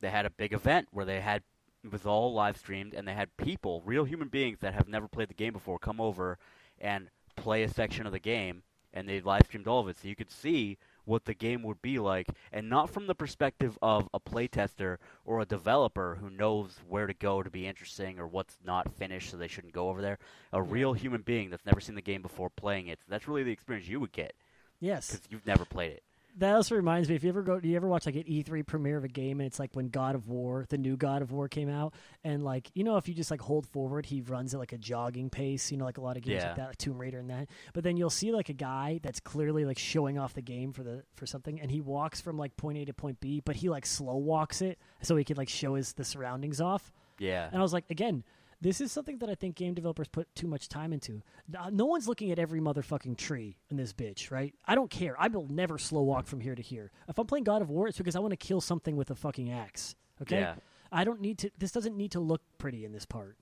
they 0.00 0.08
had 0.10 0.26
a 0.26 0.30
big 0.30 0.54
event 0.54 0.88
where 0.90 1.04
they 1.04 1.20
had 1.20 1.42
it 1.84 1.92
was 1.92 2.06
all 2.06 2.32
live 2.32 2.56
streamed 2.56 2.94
and 2.94 3.06
they 3.06 3.14
had 3.14 3.36
people, 3.36 3.82
real 3.84 4.04
human 4.04 4.28
beings 4.28 4.58
that 4.60 4.74
have 4.74 4.88
never 4.88 5.06
played 5.06 5.28
the 5.28 5.34
game 5.34 5.52
before, 5.52 5.78
come 5.78 6.00
over 6.00 6.38
and 6.80 7.08
play 7.36 7.62
a 7.62 7.68
section 7.68 8.06
of 8.06 8.12
the 8.12 8.18
game, 8.18 8.62
and 8.92 9.08
they 9.08 9.20
live 9.20 9.42
streamed 9.44 9.66
all 9.66 9.80
of 9.80 9.88
it, 9.88 9.98
so 9.98 10.08
you 10.08 10.16
could 10.16 10.30
see 10.30 10.78
what 11.04 11.24
the 11.24 11.34
game 11.34 11.62
would 11.62 11.82
be 11.82 11.98
like, 11.98 12.28
and 12.52 12.68
not 12.68 12.90
from 12.90 13.06
the 13.06 13.14
perspective 13.14 13.78
of 13.82 14.08
a 14.12 14.20
playtester 14.20 14.98
or 15.24 15.40
a 15.40 15.46
developer 15.46 16.18
who 16.20 16.30
knows 16.30 16.80
where 16.88 17.06
to 17.06 17.14
go 17.14 17.42
to 17.42 17.50
be 17.50 17.66
interesting 17.66 18.18
or 18.18 18.26
what's 18.26 18.58
not 18.64 18.94
finished, 18.94 19.30
so 19.30 19.36
they 19.36 19.48
shouldn't 19.48 19.72
go 19.72 19.88
over 19.88 20.02
there. 20.02 20.18
A 20.52 20.62
real 20.62 20.92
human 20.92 21.22
being 21.22 21.50
that's 21.50 21.66
never 21.66 21.80
seen 21.80 21.94
the 21.94 22.02
game 22.02 22.22
before 22.22 22.50
playing 22.50 22.88
it. 22.88 22.98
That's 23.08 23.28
really 23.28 23.42
the 23.42 23.52
experience 23.52 23.88
you 23.88 24.00
would 24.00 24.12
get 24.12 24.34
yes. 24.80 25.10
because 25.10 25.26
you've 25.30 25.46
never 25.46 25.64
played 25.64 25.92
it. 25.92 26.02
That 26.38 26.54
also 26.54 26.74
reminds 26.74 27.08
me 27.08 27.14
if 27.16 27.22
you 27.24 27.28
ever 27.28 27.42
go 27.42 27.60
do 27.60 27.68
you 27.68 27.76
ever 27.76 27.88
watch 27.88 28.06
like 28.06 28.14
an 28.16 28.22
E3 28.24 28.66
premiere 28.66 28.96
of 28.96 29.04
a 29.04 29.08
game 29.08 29.40
and 29.40 29.46
it's 29.46 29.58
like 29.58 29.74
when 29.74 29.88
God 29.88 30.14
of 30.14 30.28
War, 30.28 30.64
the 30.68 30.78
new 30.78 30.96
God 30.96 31.22
of 31.22 31.32
War 31.32 31.48
came 31.48 31.68
out 31.68 31.92
and 32.24 32.42
like 32.44 32.70
you 32.74 32.84
know 32.84 32.96
if 32.96 33.08
you 33.08 33.14
just 33.14 33.30
like 33.30 33.40
hold 33.40 33.66
forward 33.66 34.06
he 34.06 34.20
runs 34.20 34.54
at 34.54 34.60
like 34.60 34.72
a 34.72 34.78
jogging 34.78 35.28
pace, 35.28 35.70
you 35.70 35.76
know 35.76 35.84
like 35.84 35.98
a 35.98 36.00
lot 36.00 36.16
of 36.16 36.22
games 36.22 36.40
Yeah. 36.42 36.48
like 36.48 36.56
that, 36.56 36.66
like 36.68 36.78
Tomb 36.78 36.98
Raider 36.98 37.18
and 37.18 37.28
that. 37.30 37.48
But 37.74 37.84
then 37.84 37.96
you'll 37.96 38.10
see 38.10 38.32
like 38.32 38.48
a 38.48 38.54
guy 38.54 39.00
that's 39.02 39.20
clearly 39.20 39.64
like 39.64 39.78
showing 39.78 40.18
off 40.18 40.34
the 40.34 40.42
game 40.42 40.72
for 40.72 40.82
the 40.82 41.02
for 41.16 41.26
something 41.26 41.60
and 41.60 41.70
he 41.70 41.80
walks 41.80 42.20
from 42.20 42.38
like 42.38 42.56
point 42.56 42.78
A 42.78 42.84
to 42.86 42.94
point 42.94 43.20
B, 43.20 43.42
but 43.44 43.56
he 43.56 43.68
like 43.68 43.84
slow 43.84 44.16
walks 44.16 44.62
it 44.62 44.78
so 45.02 45.16
he 45.16 45.24
can 45.24 45.36
like 45.36 45.48
show 45.48 45.74
his 45.74 45.92
the 45.94 46.04
surroundings 46.04 46.60
off. 46.60 46.92
Yeah. 47.18 47.48
And 47.52 47.58
I 47.58 47.62
was 47.62 47.72
like, 47.74 47.84
again, 47.90 48.24
this 48.60 48.80
is 48.80 48.92
something 48.92 49.18
that 49.18 49.30
I 49.30 49.34
think 49.34 49.56
game 49.56 49.74
developers 49.74 50.08
put 50.08 50.32
too 50.34 50.46
much 50.46 50.68
time 50.68 50.92
into. 50.92 51.22
No 51.70 51.86
one's 51.86 52.06
looking 52.06 52.30
at 52.30 52.38
every 52.38 52.60
motherfucking 52.60 53.16
tree 53.16 53.56
in 53.70 53.76
this 53.76 53.92
bitch, 53.92 54.30
right? 54.30 54.54
I 54.66 54.74
don't 54.74 54.90
care. 54.90 55.16
I 55.18 55.28
will 55.28 55.48
never 55.48 55.78
slow 55.78 56.02
walk 56.02 56.26
from 56.26 56.40
here 56.40 56.54
to 56.54 56.62
here. 56.62 56.90
If 57.08 57.18
I'm 57.18 57.26
playing 57.26 57.44
God 57.44 57.62
of 57.62 57.70
War, 57.70 57.88
it's 57.88 57.98
because 57.98 58.16
I 58.16 58.20
want 58.20 58.32
to 58.32 58.36
kill 58.36 58.60
something 58.60 58.96
with 58.96 59.10
a 59.10 59.14
fucking 59.14 59.50
axe. 59.50 59.94
Okay? 60.22 60.40
Yeah. 60.40 60.54
I 60.92 61.04
don't 61.04 61.20
need 61.20 61.38
to. 61.38 61.50
This 61.56 61.72
doesn't 61.72 61.96
need 61.96 62.12
to 62.12 62.20
look 62.20 62.42
pretty 62.58 62.84
in 62.84 62.92
this 62.92 63.06
part. 63.06 63.36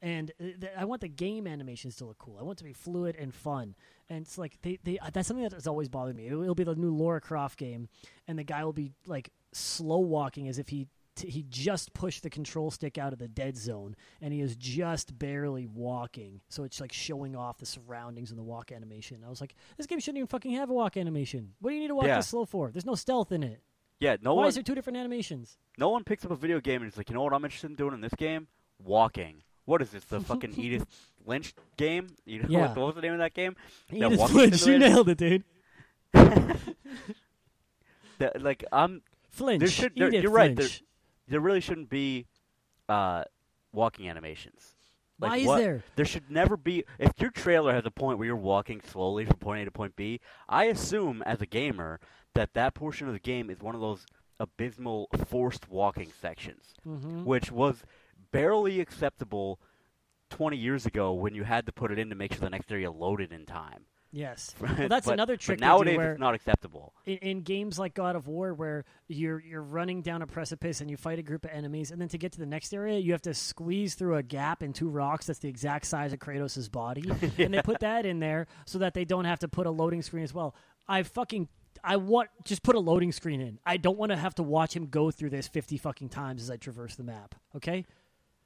And 0.00 0.30
uh, 0.40 0.44
th- 0.60 0.72
I 0.76 0.84
want 0.84 1.00
the 1.00 1.08
game 1.08 1.46
animations 1.46 1.96
to 1.96 2.04
look 2.04 2.18
cool. 2.18 2.36
I 2.38 2.42
want 2.42 2.58
it 2.58 2.62
to 2.62 2.64
be 2.64 2.72
fluid 2.72 3.16
and 3.16 3.34
fun. 3.34 3.74
And 4.08 4.22
it's 4.22 4.38
like 4.38 4.58
they, 4.62 4.78
they 4.84 4.98
uh, 4.98 5.10
that's 5.12 5.28
something 5.28 5.44
that 5.44 5.52
has 5.52 5.66
always 5.66 5.88
bothered 5.88 6.16
me. 6.16 6.26
It'll, 6.26 6.42
it'll 6.42 6.54
be 6.54 6.64
the 6.64 6.74
new 6.74 6.94
Lara 6.94 7.20
Croft 7.20 7.58
game, 7.58 7.88
and 8.26 8.38
the 8.38 8.44
guy 8.44 8.64
will 8.64 8.72
be 8.72 8.92
like 9.06 9.30
slow 9.52 9.98
walking 9.98 10.48
as 10.48 10.58
if 10.58 10.68
he 10.68 10.86
t- 11.18 11.28
he 11.30 11.44
just 11.48 11.92
pushed 11.92 12.22
the 12.22 12.30
control 12.30 12.70
stick 12.70 12.96
out 12.98 13.12
of 13.12 13.18
the 13.18 13.28
dead 13.28 13.56
zone, 13.56 13.94
and 14.20 14.32
he 14.32 14.40
is 14.40 14.56
just 14.56 15.18
barely 15.18 15.66
walking. 15.66 16.40
So 16.48 16.64
it's 16.64 16.80
like 16.80 16.92
showing 16.92 17.36
off 17.36 17.58
the 17.58 17.66
surroundings 17.66 18.30
and 18.30 18.38
the 18.38 18.42
walk 18.42 18.72
animation. 18.72 19.22
I 19.26 19.28
was 19.28 19.40
like, 19.40 19.54
this 19.76 19.86
game 19.86 19.98
shouldn't 20.00 20.18
even 20.18 20.26
fucking 20.28 20.52
have 20.52 20.70
a 20.70 20.72
walk 20.72 20.96
animation. 20.96 21.52
What 21.60 21.70
do 21.70 21.74
you 21.74 21.80
need 21.82 21.88
to 21.88 21.94
walk 21.94 22.06
Yeah. 22.06 22.16
this 22.16 22.28
slow 22.28 22.44
for? 22.44 22.70
There's 22.70 22.86
no 22.86 22.94
stealth 22.94 23.32
in 23.32 23.42
it. 23.42 23.60
Yeah, 24.00 24.16
no 24.22 24.34
Why 24.34 24.42
one 24.42 24.48
is 24.48 24.54
there 24.54 24.62
two 24.62 24.74
different 24.74 24.96
animations? 24.96 25.58
no 25.76 25.88
one 25.90 26.04
picks 26.04 26.24
up 26.24 26.30
a 26.30 26.36
video 26.36 26.60
game 26.60 26.82
and 26.82 26.90
is 26.90 26.96
like, 26.96 27.08
you 27.10 27.14
know 27.14 27.22
what 27.22 27.32
I'm 27.34 27.44
interested 27.44 27.68
in 27.70 27.76
doing 27.76 27.94
in 27.94 28.00
this 28.00 28.14
game? 28.16 28.46
Walking. 28.82 29.42
What 29.64 29.82
is 29.82 29.90
this? 29.90 30.04
The 30.04 30.20
fucking 30.20 30.54
Edith 30.58 30.86
Lynch 31.26 31.52
game? 31.76 32.08
You 32.24 32.42
know 32.42 32.48
Yeah. 32.48 32.58
what, 32.68 32.76
what 32.76 32.86
was 32.86 32.94
the 32.94 33.02
name 33.02 33.12
of 33.12 33.18
that 33.18 33.34
game? 33.34 33.56
That 33.90 33.96
Edith 34.06 34.18
walking 34.20 34.36
Flinch, 34.36 34.66
you 34.66 34.78
nailed 34.78 35.08
it, 35.08 35.18
dude. 35.18 35.44
That, 38.18 38.42
like 38.42 38.64
I'm 38.72 39.02
Flinch. 39.30 39.70
should- 39.70 39.92
there- 39.96 40.08
Edith 40.08 40.22
you're 40.24 40.32
right, 40.32 40.56
Flinch. 40.56 40.82
There 41.28 41.40
really 41.40 41.60
shouldn't 41.60 41.90
be 41.90 42.26
uh, 42.88 43.24
walking 43.72 44.08
animations. 44.08 44.74
Like, 45.20 45.30
Why 45.30 45.36
is 45.38 45.46
what- 45.46 45.58
there? 45.58 45.82
There 45.96 46.04
should 46.04 46.30
never 46.30 46.56
be. 46.56 46.84
If 46.98 47.12
your 47.18 47.30
trailer 47.30 47.72
has 47.72 47.84
a 47.86 47.90
point 47.90 48.18
where 48.18 48.26
you're 48.26 48.36
walking 48.36 48.80
slowly 48.80 49.24
from 49.24 49.36
point 49.38 49.62
A 49.62 49.64
to 49.64 49.70
point 49.70 49.96
B, 49.96 50.20
I 50.48 50.64
assume 50.64 51.22
as 51.22 51.40
a 51.42 51.46
gamer 51.46 51.98
that 52.34 52.54
that 52.54 52.74
portion 52.74 53.08
of 53.08 53.12
the 53.14 53.18
game 53.20 53.50
is 53.50 53.60
one 53.60 53.74
of 53.74 53.80
those 53.80 54.06
abysmal 54.38 55.08
forced 55.26 55.68
walking 55.68 56.12
sections, 56.20 56.74
Mhm. 56.86 57.24
which 57.24 57.50
was 57.50 57.82
barely 58.30 58.80
acceptable 58.80 59.58
20 60.30 60.56
years 60.56 60.86
ago 60.86 61.12
when 61.12 61.34
you 61.34 61.42
had 61.44 61.66
to 61.66 61.72
put 61.72 61.90
it 61.90 61.98
in 61.98 62.08
to 62.10 62.14
make 62.14 62.32
sure 62.32 62.40
the 62.40 62.50
next 62.50 62.70
area 62.70 62.90
loaded 62.90 63.32
in 63.32 63.44
time. 63.46 63.86
Yes. 64.10 64.54
Well, 64.60 64.88
that's 64.88 65.06
But- 65.06 65.12
another 65.12 65.36
trick 65.36 65.60
nowadays 65.60 65.98
it's 66.00 66.18
not 66.18 66.34
acceptable. 66.34 66.94
in, 67.04 67.18
in 67.18 67.40
games 67.42 67.78
like 67.78 67.92
God 67.94 68.16
of 68.16 68.26
War, 68.26 68.54
where 68.54 68.84
you're 69.06 69.38
you're 69.40 69.62
running 69.62 70.00
down 70.02 70.22
a 70.22 70.26
precipice 70.26 70.80
and 70.80 70.90
you 70.90 70.96
fight 70.96 71.18
a 71.18 71.22
group 71.22 71.44
of 71.44 71.50
enemies, 71.50 71.90
and 71.90 72.00
then 72.00 72.08
to 72.08 72.18
get 72.18 72.32
to 72.32 72.38
the 72.38 72.46
next 72.46 72.72
area, 72.72 72.98
you 72.98 73.12
have 73.12 73.22
to 73.22 73.34
squeeze 73.34 73.94
through 73.94 74.16
a 74.16 74.22
gap 74.22 74.62
in 74.62 74.72
two 74.72 74.88
rocks 74.88 75.26
that's 75.26 75.38
the 75.40 75.48
exact 75.48 75.84
size 75.86 76.12
of 76.12 76.18
Kratos' 76.20 76.70
body, 76.72 77.04
and 77.38 77.52
they 77.52 77.60
put 77.62 77.80
that 77.80 78.06
in 78.06 78.18
there 78.18 78.46
so 78.64 78.78
that 78.78 78.94
they 78.94 79.04
don't 79.04 79.26
have 79.26 79.40
to 79.40 79.48
put 79.48 79.66
a 79.66 79.70
loading 79.70 80.00
screen 80.02 80.24
as 80.24 80.32
well. 80.32 80.54
I 80.88 81.02
fucking 81.02 81.48
I 81.84 81.96
want 81.96 82.30
just 82.44 82.62
put 82.62 82.74
a 82.76 82.80
loading 82.80 83.12
screen 83.12 83.40
in. 83.42 83.58
I 83.66 83.76
don't 83.76 83.98
want 83.98 84.10
to 84.10 84.16
have 84.16 84.34
to 84.36 84.42
watch 84.42 84.74
him 84.74 84.86
go 84.86 85.10
through 85.10 85.30
this 85.30 85.48
fifty 85.48 85.76
fucking 85.76 86.08
times 86.08 86.42
as 86.42 86.50
I 86.50 86.56
traverse 86.56 86.96
the 86.96 87.04
map. 87.04 87.34
Okay. 87.56 87.84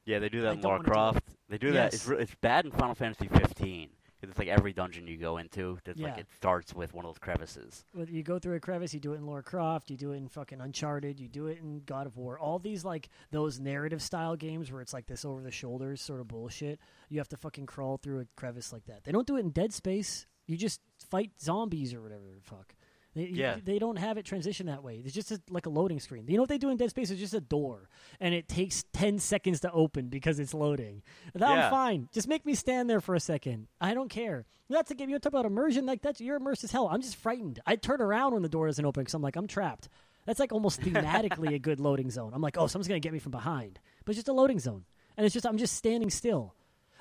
Yeah, 0.05 0.19
they 0.19 0.29
do 0.29 0.41
I 0.41 0.43
that 0.43 0.55
in 0.55 0.61
Lara 0.63 0.83
Croft. 0.83 1.23
They 1.49 1.59
do 1.59 1.71
that. 1.73 1.95
It's, 1.95 2.09
it's 2.09 2.35
bad 2.41 2.65
in 2.65 2.73
Final 2.73 2.97
Fantasy 2.97 3.29
15 3.29 3.89
because 3.89 4.02
it's 4.31 4.39
like 4.39 4.49
every 4.49 4.73
dungeon 4.73 5.07
you 5.07 5.17
go 5.17 5.39
into, 5.39 5.79
Yeah. 5.95 6.09
like 6.09 6.19
it 6.19 6.27
starts 6.37 6.75
with 6.75 6.93
one 6.95 7.05
of 7.05 7.11
those 7.11 7.19
crevices. 7.19 7.85
Whether 7.93 8.13
you 8.13 8.23
go 8.23 8.39
through 8.39 8.57
a 8.57 8.61
crevice, 8.61 8.93
you 8.95 9.01
do 9.01 9.13
it 9.13 9.17
in 9.17 9.27
Lara 9.27 9.43
Croft, 9.43 9.91
you 9.91 9.97
do 9.97 10.13
it 10.13 10.17
in 10.17 10.29
fucking 10.29 10.61
Uncharted, 10.61 11.19
you 11.21 11.29
do 11.29 11.47
it 11.47 11.59
in 11.59 11.83
God 11.85 12.07
of 12.07 12.17
War. 12.17 12.39
All 12.39 12.59
these 12.59 12.85
like 12.85 13.09
those 13.31 13.59
narrative 13.61 14.03
style 14.03 14.37
games 14.37 14.71
where 14.73 14.81
it's 14.81 14.93
like 14.93 15.07
this 15.07 15.25
over 15.25 15.43
the 15.43 15.51
shoulders 15.51 16.01
sort 16.01 16.21
of 16.21 16.29
bullshit. 16.29 16.79
You 17.09 17.19
have 17.19 17.29
to 17.29 17.37
fucking 17.37 17.67
crawl 17.67 17.97
through 17.99 18.21
a 18.21 18.27
crevice 18.37 18.73
like 18.73 18.85
that. 18.87 19.05
They 19.05 19.13
don't 19.13 19.27
do 19.27 19.37
it 19.37 19.41
in 19.41 19.51
Dead 19.51 19.73
Space. 19.73 20.27
You 20.47 20.57
just 20.57 20.81
fight 21.11 21.31
zombies 21.41 21.95
or 21.95 22.03
whatever 22.03 22.25
the 22.35 22.43
fuck. 22.43 22.75
They, 23.15 23.25
Yeah. 23.27 23.57
they 23.63 23.79
don't 23.79 23.97
have 23.97 24.17
it 24.19 24.25
transition 24.25 24.67
that 24.67 24.83
way. 24.83 25.03
It's 25.05 25.15
just 25.15 25.31
a, 25.33 25.41
like 25.51 25.67
a 25.67 25.71
loading 25.71 26.01
screen. 26.01 26.25
You 26.29 26.37
know 26.37 26.43
what 26.43 26.49
they 26.49 26.59
do 26.59 26.71
in 26.71 26.77
Dead 26.77 26.91
Space? 26.91 27.11
It's 27.11 27.21
just 27.21 27.35
a 27.35 27.41
door, 27.41 27.89
and 28.21 28.35
it 28.35 28.49
takes 28.49 28.85
ten 28.93 29.19
seconds 29.19 29.61
to 29.61 29.71
open 29.73 30.09
because 30.09 30.39
it's 30.39 30.55
loading. 30.55 31.03
That 31.35 31.41
Yeah. 31.51 31.67
I'm 31.67 31.71
fine. 31.71 32.09
Just 32.13 32.29
make 32.29 32.47
me 32.47 32.55
stand 32.55 32.89
there 32.89 33.01
for 33.01 33.15
a 33.15 33.21
second. 33.21 33.69
I 33.81 33.93
don't 33.95 34.09
care. 34.09 34.47
That's 34.71 34.91
a 34.91 34.95
game. 34.95 35.11
You 35.11 35.17
to 35.17 35.21
talk 35.21 35.33
about 35.33 35.45
immersion? 35.45 35.85
Like 35.85 36.01
that's 36.01 36.21
you're 36.21 36.37
immersed 36.37 36.65
as 36.65 36.73
hell. 36.73 36.89
I'm 36.91 37.03
just 37.03 37.17
frightened. 37.17 37.61
I 37.67 37.77
turn 37.77 38.01
around 38.01 38.33
when 38.33 38.43
the 38.43 38.49
door 38.49 38.67
doesn't 38.67 38.85
open 38.85 39.03
because 39.03 39.13
I'm 39.15 39.21
like 39.23 39.37
I'm 39.37 39.47
trapped. 39.47 39.89
That's 40.25 40.41
like 40.41 40.53
almost 40.53 40.81
thematically 40.83 41.55
a 41.55 41.59
good 41.59 41.81
loading 41.81 42.11
zone. 42.11 42.33
I'm 42.33 42.41
like, 42.41 42.57
oh, 42.57 42.67
someone's 42.69 42.89
gonna 42.89 43.01
get 43.01 43.13
me 43.13 43.19
from 43.19 43.33
behind, 43.33 43.79
but 44.05 44.13
it's 44.13 44.17
just 44.19 44.29
a 44.29 44.33
loading 44.33 44.59
zone, 44.59 44.85
and 45.19 45.27
it's 45.27 45.35
just 45.35 45.45
I'm 45.45 45.59
just 45.59 45.75
standing 45.75 46.09
still. 46.09 46.55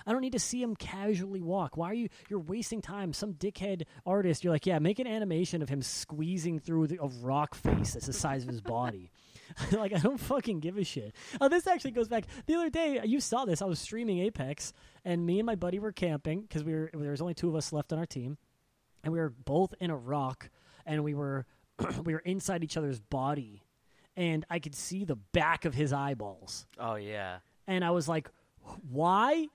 I 0.05 0.11
don't 0.11 0.21
need 0.21 0.33
to 0.33 0.39
see 0.39 0.61
him 0.61 0.75
casually 0.75 1.41
walk. 1.41 1.77
Why 1.77 1.87
are 1.91 1.93
you? 1.93 2.09
You're 2.29 2.39
wasting 2.39 2.81
time. 2.81 3.13
Some 3.13 3.33
dickhead 3.33 3.83
artist. 4.05 4.43
You're 4.43 4.53
like, 4.53 4.65
yeah, 4.65 4.79
make 4.79 4.99
an 4.99 5.07
animation 5.07 5.61
of 5.61 5.69
him 5.69 5.81
squeezing 5.81 6.59
through 6.59 6.87
the, 6.87 6.97
a 7.01 7.07
rock 7.07 7.55
face 7.55 7.93
that's 7.93 8.07
the 8.07 8.13
size 8.13 8.43
of 8.43 8.49
his 8.49 8.61
body. 8.61 9.11
like 9.71 9.93
I 9.93 9.97
don't 9.97 10.19
fucking 10.19 10.59
give 10.61 10.77
a 10.77 10.83
shit. 10.83 11.13
Oh, 11.41 11.49
this 11.49 11.67
actually 11.67 11.91
goes 11.91 12.07
back. 12.07 12.25
The 12.45 12.55
other 12.55 12.69
day, 12.69 13.01
you 13.03 13.19
saw 13.19 13.43
this. 13.45 13.61
I 13.61 13.65
was 13.65 13.79
streaming 13.79 14.19
Apex, 14.19 14.71
and 15.03 15.25
me 15.25 15.39
and 15.39 15.45
my 15.45 15.55
buddy 15.55 15.77
were 15.79 15.91
camping 15.91 16.41
because 16.41 16.63
we 16.63 16.73
were 16.73 16.89
there 16.93 17.11
was 17.11 17.21
only 17.21 17.33
two 17.33 17.49
of 17.49 17.55
us 17.55 17.73
left 17.73 17.91
on 17.91 17.99
our 17.99 18.05
team, 18.05 18.37
and 19.03 19.11
we 19.11 19.19
were 19.19 19.29
both 19.29 19.73
in 19.81 19.89
a 19.89 19.97
rock, 19.97 20.49
and 20.85 21.03
we 21.03 21.13
were 21.13 21.45
we 22.05 22.13
were 22.13 22.19
inside 22.19 22.63
each 22.63 22.77
other's 22.77 23.01
body, 23.01 23.61
and 24.15 24.45
I 24.49 24.59
could 24.59 24.73
see 24.73 25.03
the 25.03 25.17
back 25.17 25.65
of 25.65 25.73
his 25.73 25.91
eyeballs, 25.91 26.65
Oh 26.79 26.95
yeah. 26.95 27.39
and 27.67 27.83
I 27.83 27.91
was 27.91 28.07
like, 28.07 28.29
why? 28.89 29.47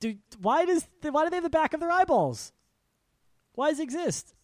Do 0.00 0.16
why 0.40 0.64
does 0.64 0.86
why 1.02 1.24
do 1.24 1.30
they 1.30 1.36
have 1.36 1.44
the 1.44 1.50
back 1.50 1.74
of 1.74 1.80
their 1.80 1.90
eyeballs? 1.90 2.52
Why 3.54 3.70
does 3.70 3.80
it 3.80 3.84
exist? 3.84 4.34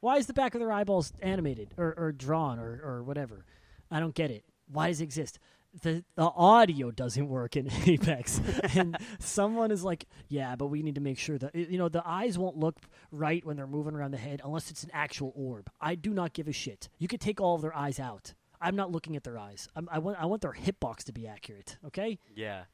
Why 0.00 0.16
is 0.16 0.26
the 0.26 0.32
back 0.32 0.54
of 0.54 0.60
their 0.60 0.72
eyeballs 0.72 1.12
animated 1.20 1.74
or, 1.76 1.94
or 1.96 2.12
drawn 2.12 2.58
or, 2.58 2.80
or 2.82 3.02
whatever? 3.02 3.44
I 3.90 4.00
don't 4.00 4.14
get 4.14 4.30
it. 4.30 4.44
Why 4.66 4.88
does 4.88 5.00
it 5.00 5.04
exist? 5.04 5.38
The 5.82 6.04
the 6.16 6.24
audio 6.24 6.90
doesn't 6.90 7.28
work 7.28 7.54
in 7.56 7.70
Apex, 7.86 8.40
and 8.74 8.96
someone 9.20 9.70
is 9.70 9.84
like, 9.84 10.06
"Yeah, 10.28 10.56
but 10.56 10.66
we 10.66 10.82
need 10.82 10.96
to 10.96 11.00
make 11.00 11.18
sure 11.18 11.38
that 11.38 11.54
you 11.54 11.78
know 11.78 11.88
the 11.88 12.02
eyes 12.04 12.36
won't 12.36 12.56
look 12.56 12.76
right 13.12 13.44
when 13.46 13.56
they're 13.56 13.68
moving 13.68 13.94
around 13.94 14.10
the 14.10 14.18
head 14.18 14.40
unless 14.44 14.70
it's 14.70 14.82
an 14.82 14.90
actual 14.92 15.32
orb." 15.36 15.70
I 15.80 15.94
do 15.94 16.12
not 16.12 16.32
give 16.32 16.48
a 16.48 16.52
shit. 16.52 16.88
You 16.98 17.06
could 17.06 17.20
take 17.20 17.40
all 17.40 17.54
of 17.54 17.62
their 17.62 17.76
eyes 17.76 18.00
out. 18.00 18.34
I'm 18.60 18.74
not 18.74 18.90
looking 18.90 19.14
at 19.14 19.22
their 19.22 19.38
eyes. 19.38 19.68
I'm, 19.76 19.88
I 19.92 20.00
want 20.00 20.18
I 20.20 20.26
want 20.26 20.42
their 20.42 20.52
hitbox 20.52 21.04
to 21.04 21.12
be 21.12 21.28
accurate. 21.28 21.76
Okay, 21.86 22.18
Yeah. 22.34 22.64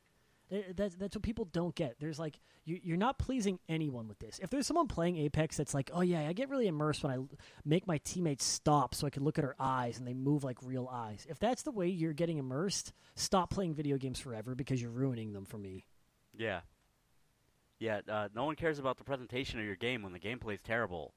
Th- 0.50 0.64
That's 0.76 0.94
that's 0.94 1.16
what 1.16 1.22
people 1.22 1.46
don't 1.46 1.74
get. 1.74 1.96
There's 1.98 2.18
like 2.18 2.38
you, 2.64 2.80
you're 2.82 2.96
not 2.96 3.18
pleasing 3.18 3.58
anyone 3.68 4.08
with 4.08 4.18
this. 4.18 4.38
If 4.42 4.50
there's 4.50 4.66
someone 4.66 4.86
playing 4.88 5.16
Apex 5.16 5.56
that's 5.56 5.74
like, 5.74 5.90
oh 5.92 6.02
yeah, 6.02 6.28
I 6.28 6.32
get 6.32 6.48
really 6.48 6.68
immersed 6.68 7.02
when 7.02 7.12
I 7.12 7.18
make 7.64 7.86
my 7.86 7.98
teammates 7.98 8.44
stop 8.44 8.94
so 8.94 9.06
I 9.06 9.10
can 9.10 9.24
look 9.24 9.38
at 9.38 9.44
her 9.44 9.56
eyes 9.58 9.98
and 9.98 10.06
they 10.06 10.14
move 10.14 10.44
like 10.44 10.58
real 10.62 10.88
eyes. 10.92 11.26
If 11.28 11.38
that's 11.38 11.62
the 11.62 11.70
way 11.72 11.88
you're 11.88 12.12
getting 12.12 12.38
immersed, 12.38 12.92
stop 13.14 13.50
playing 13.50 13.74
video 13.74 13.96
games 13.96 14.18
forever 14.20 14.54
because 14.54 14.80
you're 14.80 14.90
ruining 14.90 15.32
them 15.32 15.44
for 15.44 15.58
me. 15.58 15.86
Yeah. 16.36 16.60
Yeah. 17.78 18.00
Uh, 18.08 18.28
no 18.34 18.44
one 18.44 18.56
cares 18.56 18.78
about 18.78 18.98
the 18.98 19.04
presentation 19.04 19.58
of 19.58 19.66
your 19.66 19.76
game 19.76 20.02
when 20.02 20.12
the 20.12 20.20
gameplay 20.20 20.54
is 20.54 20.62
terrible, 20.62 21.12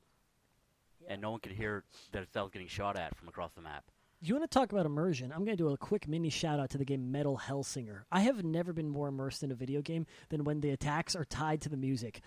and 1.08 1.22
no 1.22 1.32
one 1.32 1.40
can 1.40 1.54
hear 1.54 1.84
that 2.12 2.24
it's 2.24 2.52
getting 2.52 2.68
shot 2.68 2.98
at 2.98 3.16
from 3.16 3.28
across 3.28 3.52
the 3.54 3.62
map. 3.62 3.86
You 4.22 4.34
want 4.34 4.50
to 4.50 4.54
talk 4.54 4.74
about 4.74 4.86
immersion? 4.86 5.32
I'm 5.32 5.46
going 5.46 5.56
to 5.56 5.64
do 5.64 5.70
a 5.70 5.78
quick 5.78 6.06
mini 6.06 6.30
shout 6.30 6.60
out 6.60 6.72
to 6.72 6.78
the 6.78 6.84
game 6.84 7.10
Metal 7.10 7.40
Hellsinger. 7.42 8.02
I 8.12 8.22
have 8.22 8.44
never 8.44 8.74
been 8.74 8.90
more 8.90 9.08
immersed 9.08 9.44
in 9.44 9.52
a 9.52 9.56
video 9.56 9.82
game 9.82 10.08
than 10.28 10.44
when 10.44 10.60
the 10.60 10.72
attacks 10.72 11.16
are 11.16 11.24
tied 11.24 11.62
to 11.62 11.70
the 11.70 11.78
music. 11.78 12.20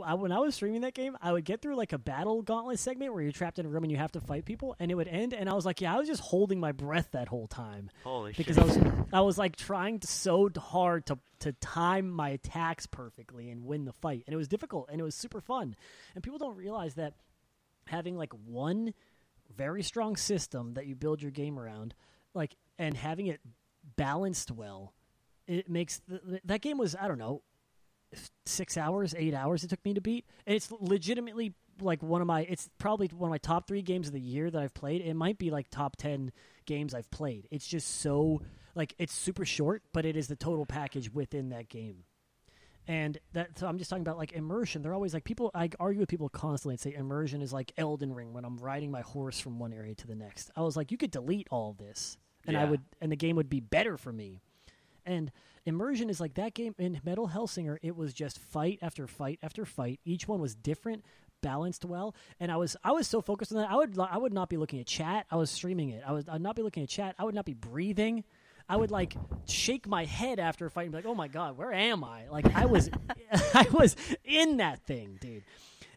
I, 0.00 0.14
when 0.14 0.30
I 0.30 0.38
was 0.38 0.54
streaming 0.54 0.82
that 0.82 0.94
game, 0.94 1.16
I 1.20 1.32
would 1.32 1.44
get 1.44 1.60
through 1.60 1.74
like 1.74 1.92
a 1.92 1.98
battle 1.98 2.42
gauntlet 2.42 2.78
segment 2.78 3.12
where 3.12 3.22
you're 3.24 3.32
trapped 3.32 3.58
in 3.58 3.66
a 3.66 3.68
room 3.68 3.82
and 3.82 3.90
you 3.90 3.98
have 3.98 4.12
to 4.12 4.20
fight 4.20 4.44
people, 4.44 4.76
and 4.78 4.92
it 4.92 4.94
would 4.94 5.08
end, 5.08 5.34
and 5.34 5.50
I 5.50 5.54
was 5.54 5.66
like, 5.66 5.80
yeah, 5.80 5.92
I 5.92 5.98
was 5.98 6.06
just 6.06 6.20
holding 6.20 6.60
my 6.60 6.70
breath 6.70 7.08
that 7.10 7.26
whole 7.26 7.48
time 7.48 7.90
Holy 8.04 8.32
because 8.32 8.54
shit! 8.54 8.64
I 8.64 8.66
was 8.68 8.78
I 9.12 9.20
was 9.22 9.36
like 9.36 9.56
trying 9.56 9.98
to, 9.98 10.06
so 10.06 10.48
hard 10.56 11.06
to 11.06 11.18
to 11.40 11.52
time 11.54 12.08
my 12.08 12.28
attacks 12.30 12.86
perfectly 12.86 13.50
and 13.50 13.64
win 13.64 13.84
the 13.84 13.92
fight, 13.92 14.22
and 14.28 14.32
it 14.32 14.36
was 14.36 14.46
difficult 14.46 14.88
and 14.92 15.00
it 15.00 15.04
was 15.04 15.16
super 15.16 15.40
fun, 15.40 15.74
and 16.14 16.22
people 16.22 16.38
don't 16.38 16.56
realize 16.56 16.94
that 16.94 17.14
having 17.86 18.16
like 18.16 18.32
one 18.46 18.94
very 19.56 19.82
strong 19.82 20.16
system 20.16 20.74
that 20.74 20.86
you 20.86 20.94
build 20.94 21.22
your 21.22 21.30
game 21.30 21.58
around, 21.58 21.94
like 22.34 22.56
and 22.78 22.96
having 22.96 23.26
it 23.26 23.40
balanced 23.96 24.50
well, 24.50 24.94
it 25.46 25.68
makes 25.68 26.00
the, 26.08 26.40
that 26.44 26.60
game 26.60 26.78
was 26.78 26.94
I 26.94 27.08
don't 27.08 27.18
know 27.18 27.42
six 28.46 28.76
hours, 28.76 29.14
eight 29.16 29.34
hours 29.34 29.64
it 29.64 29.70
took 29.70 29.84
me 29.84 29.94
to 29.94 30.00
beat. 30.00 30.26
And 30.46 30.56
it's 30.56 30.70
legitimately 30.70 31.54
like 31.80 32.02
one 32.02 32.20
of 32.20 32.26
my. 32.26 32.42
It's 32.42 32.68
probably 32.78 33.08
one 33.08 33.28
of 33.28 33.30
my 33.30 33.38
top 33.38 33.66
three 33.66 33.82
games 33.82 34.08
of 34.08 34.12
the 34.12 34.20
year 34.20 34.50
that 34.50 34.60
I've 34.60 34.74
played. 34.74 35.00
It 35.02 35.14
might 35.14 35.38
be 35.38 35.50
like 35.50 35.70
top 35.70 35.96
ten 35.96 36.32
games 36.66 36.94
I've 36.94 37.10
played. 37.10 37.48
It's 37.50 37.66
just 37.66 38.00
so 38.00 38.42
like 38.74 38.94
it's 38.98 39.14
super 39.14 39.44
short, 39.44 39.82
but 39.92 40.04
it 40.04 40.16
is 40.16 40.28
the 40.28 40.36
total 40.36 40.66
package 40.66 41.12
within 41.12 41.50
that 41.50 41.68
game. 41.68 42.04
And 42.88 43.18
that 43.34 43.58
so 43.58 43.66
I'm 43.66 43.78
just 43.78 43.90
talking 43.90 44.02
about 44.02 44.18
like 44.18 44.32
immersion. 44.32 44.82
They're 44.82 44.94
always 44.94 45.14
like 45.14 45.24
people. 45.24 45.50
I 45.54 45.70
argue 45.78 46.00
with 46.00 46.08
people 46.08 46.28
constantly 46.28 46.74
and 46.74 46.80
say 46.80 46.94
immersion 46.94 47.42
is 47.42 47.52
like 47.52 47.72
Elden 47.76 48.12
Ring 48.12 48.32
when 48.32 48.44
I'm 48.44 48.56
riding 48.56 48.90
my 48.90 49.02
horse 49.02 49.38
from 49.38 49.58
one 49.58 49.72
area 49.72 49.94
to 49.94 50.06
the 50.06 50.14
next. 50.14 50.50
I 50.56 50.62
was 50.62 50.76
like, 50.76 50.90
you 50.90 50.96
could 50.96 51.10
delete 51.10 51.46
all 51.50 51.76
this, 51.78 52.18
and 52.46 52.56
I 52.56 52.64
would, 52.64 52.80
and 53.00 53.12
the 53.12 53.16
game 53.16 53.36
would 53.36 53.50
be 53.50 53.60
better 53.60 53.96
for 53.96 54.12
me. 54.12 54.40
And 55.06 55.30
immersion 55.66 56.10
is 56.10 56.20
like 56.20 56.34
that 56.34 56.54
game 56.54 56.74
in 56.78 57.00
Metal 57.04 57.28
Hellsinger. 57.28 57.78
It 57.82 57.96
was 57.96 58.12
just 58.12 58.38
fight 58.38 58.78
after 58.82 59.06
fight 59.06 59.38
after 59.42 59.64
fight. 59.64 60.00
Each 60.04 60.26
one 60.26 60.40
was 60.40 60.54
different, 60.54 61.04
balanced 61.42 61.84
well. 61.84 62.14
And 62.38 62.50
I 62.50 62.56
was 62.56 62.76
I 62.82 62.92
was 62.92 63.06
so 63.06 63.20
focused 63.20 63.52
on 63.52 63.58
that. 63.58 63.70
I 63.70 63.76
would 63.76 63.98
I 63.98 64.18
would 64.18 64.32
not 64.32 64.48
be 64.48 64.56
looking 64.56 64.80
at 64.80 64.86
chat. 64.86 65.26
I 65.30 65.36
was 65.36 65.50
streaming 65.50 65.90
it. 65.90 66.02
I 66.06 66.12
was 66.12 66.28
I'd 66.28 66.40
not 66.40 66.56
be 66.56 66.62
looking 66.62 66.82
at 66.82 66.88
chat. 66.88 67.14
I 67.18 67.24
would 67.24 67.34
not 67.34 67.44
be 67.44 67.54
breathing. 67.54 68.24
I 68.70 68.76
would 68.76 68.92
like 68.92 69.16
shake 69.46 69.88
my 69.88 70.04
head 70.04 70.38
after 70.38 70.64
a 70.64 70.70
fight 70.70 70.84
and 70.84 70.92
be 70.92 70.98
like, 70.98 71.04
"Oh 71.04 71.14
my 71.14 71.26
god, 71.26 71.58
where 71.58 71.72
am 71.72 72.04
I?" 72.04 72.28
Like 72.28 72.54
I 72.54 72.66
was, 72.66 72.88
I 73.54 73.66
was 73.72 73.96
in 74.24 74.58
that 74.58 74.80
thing, 74.86 75.18
dude, 75.20 75.42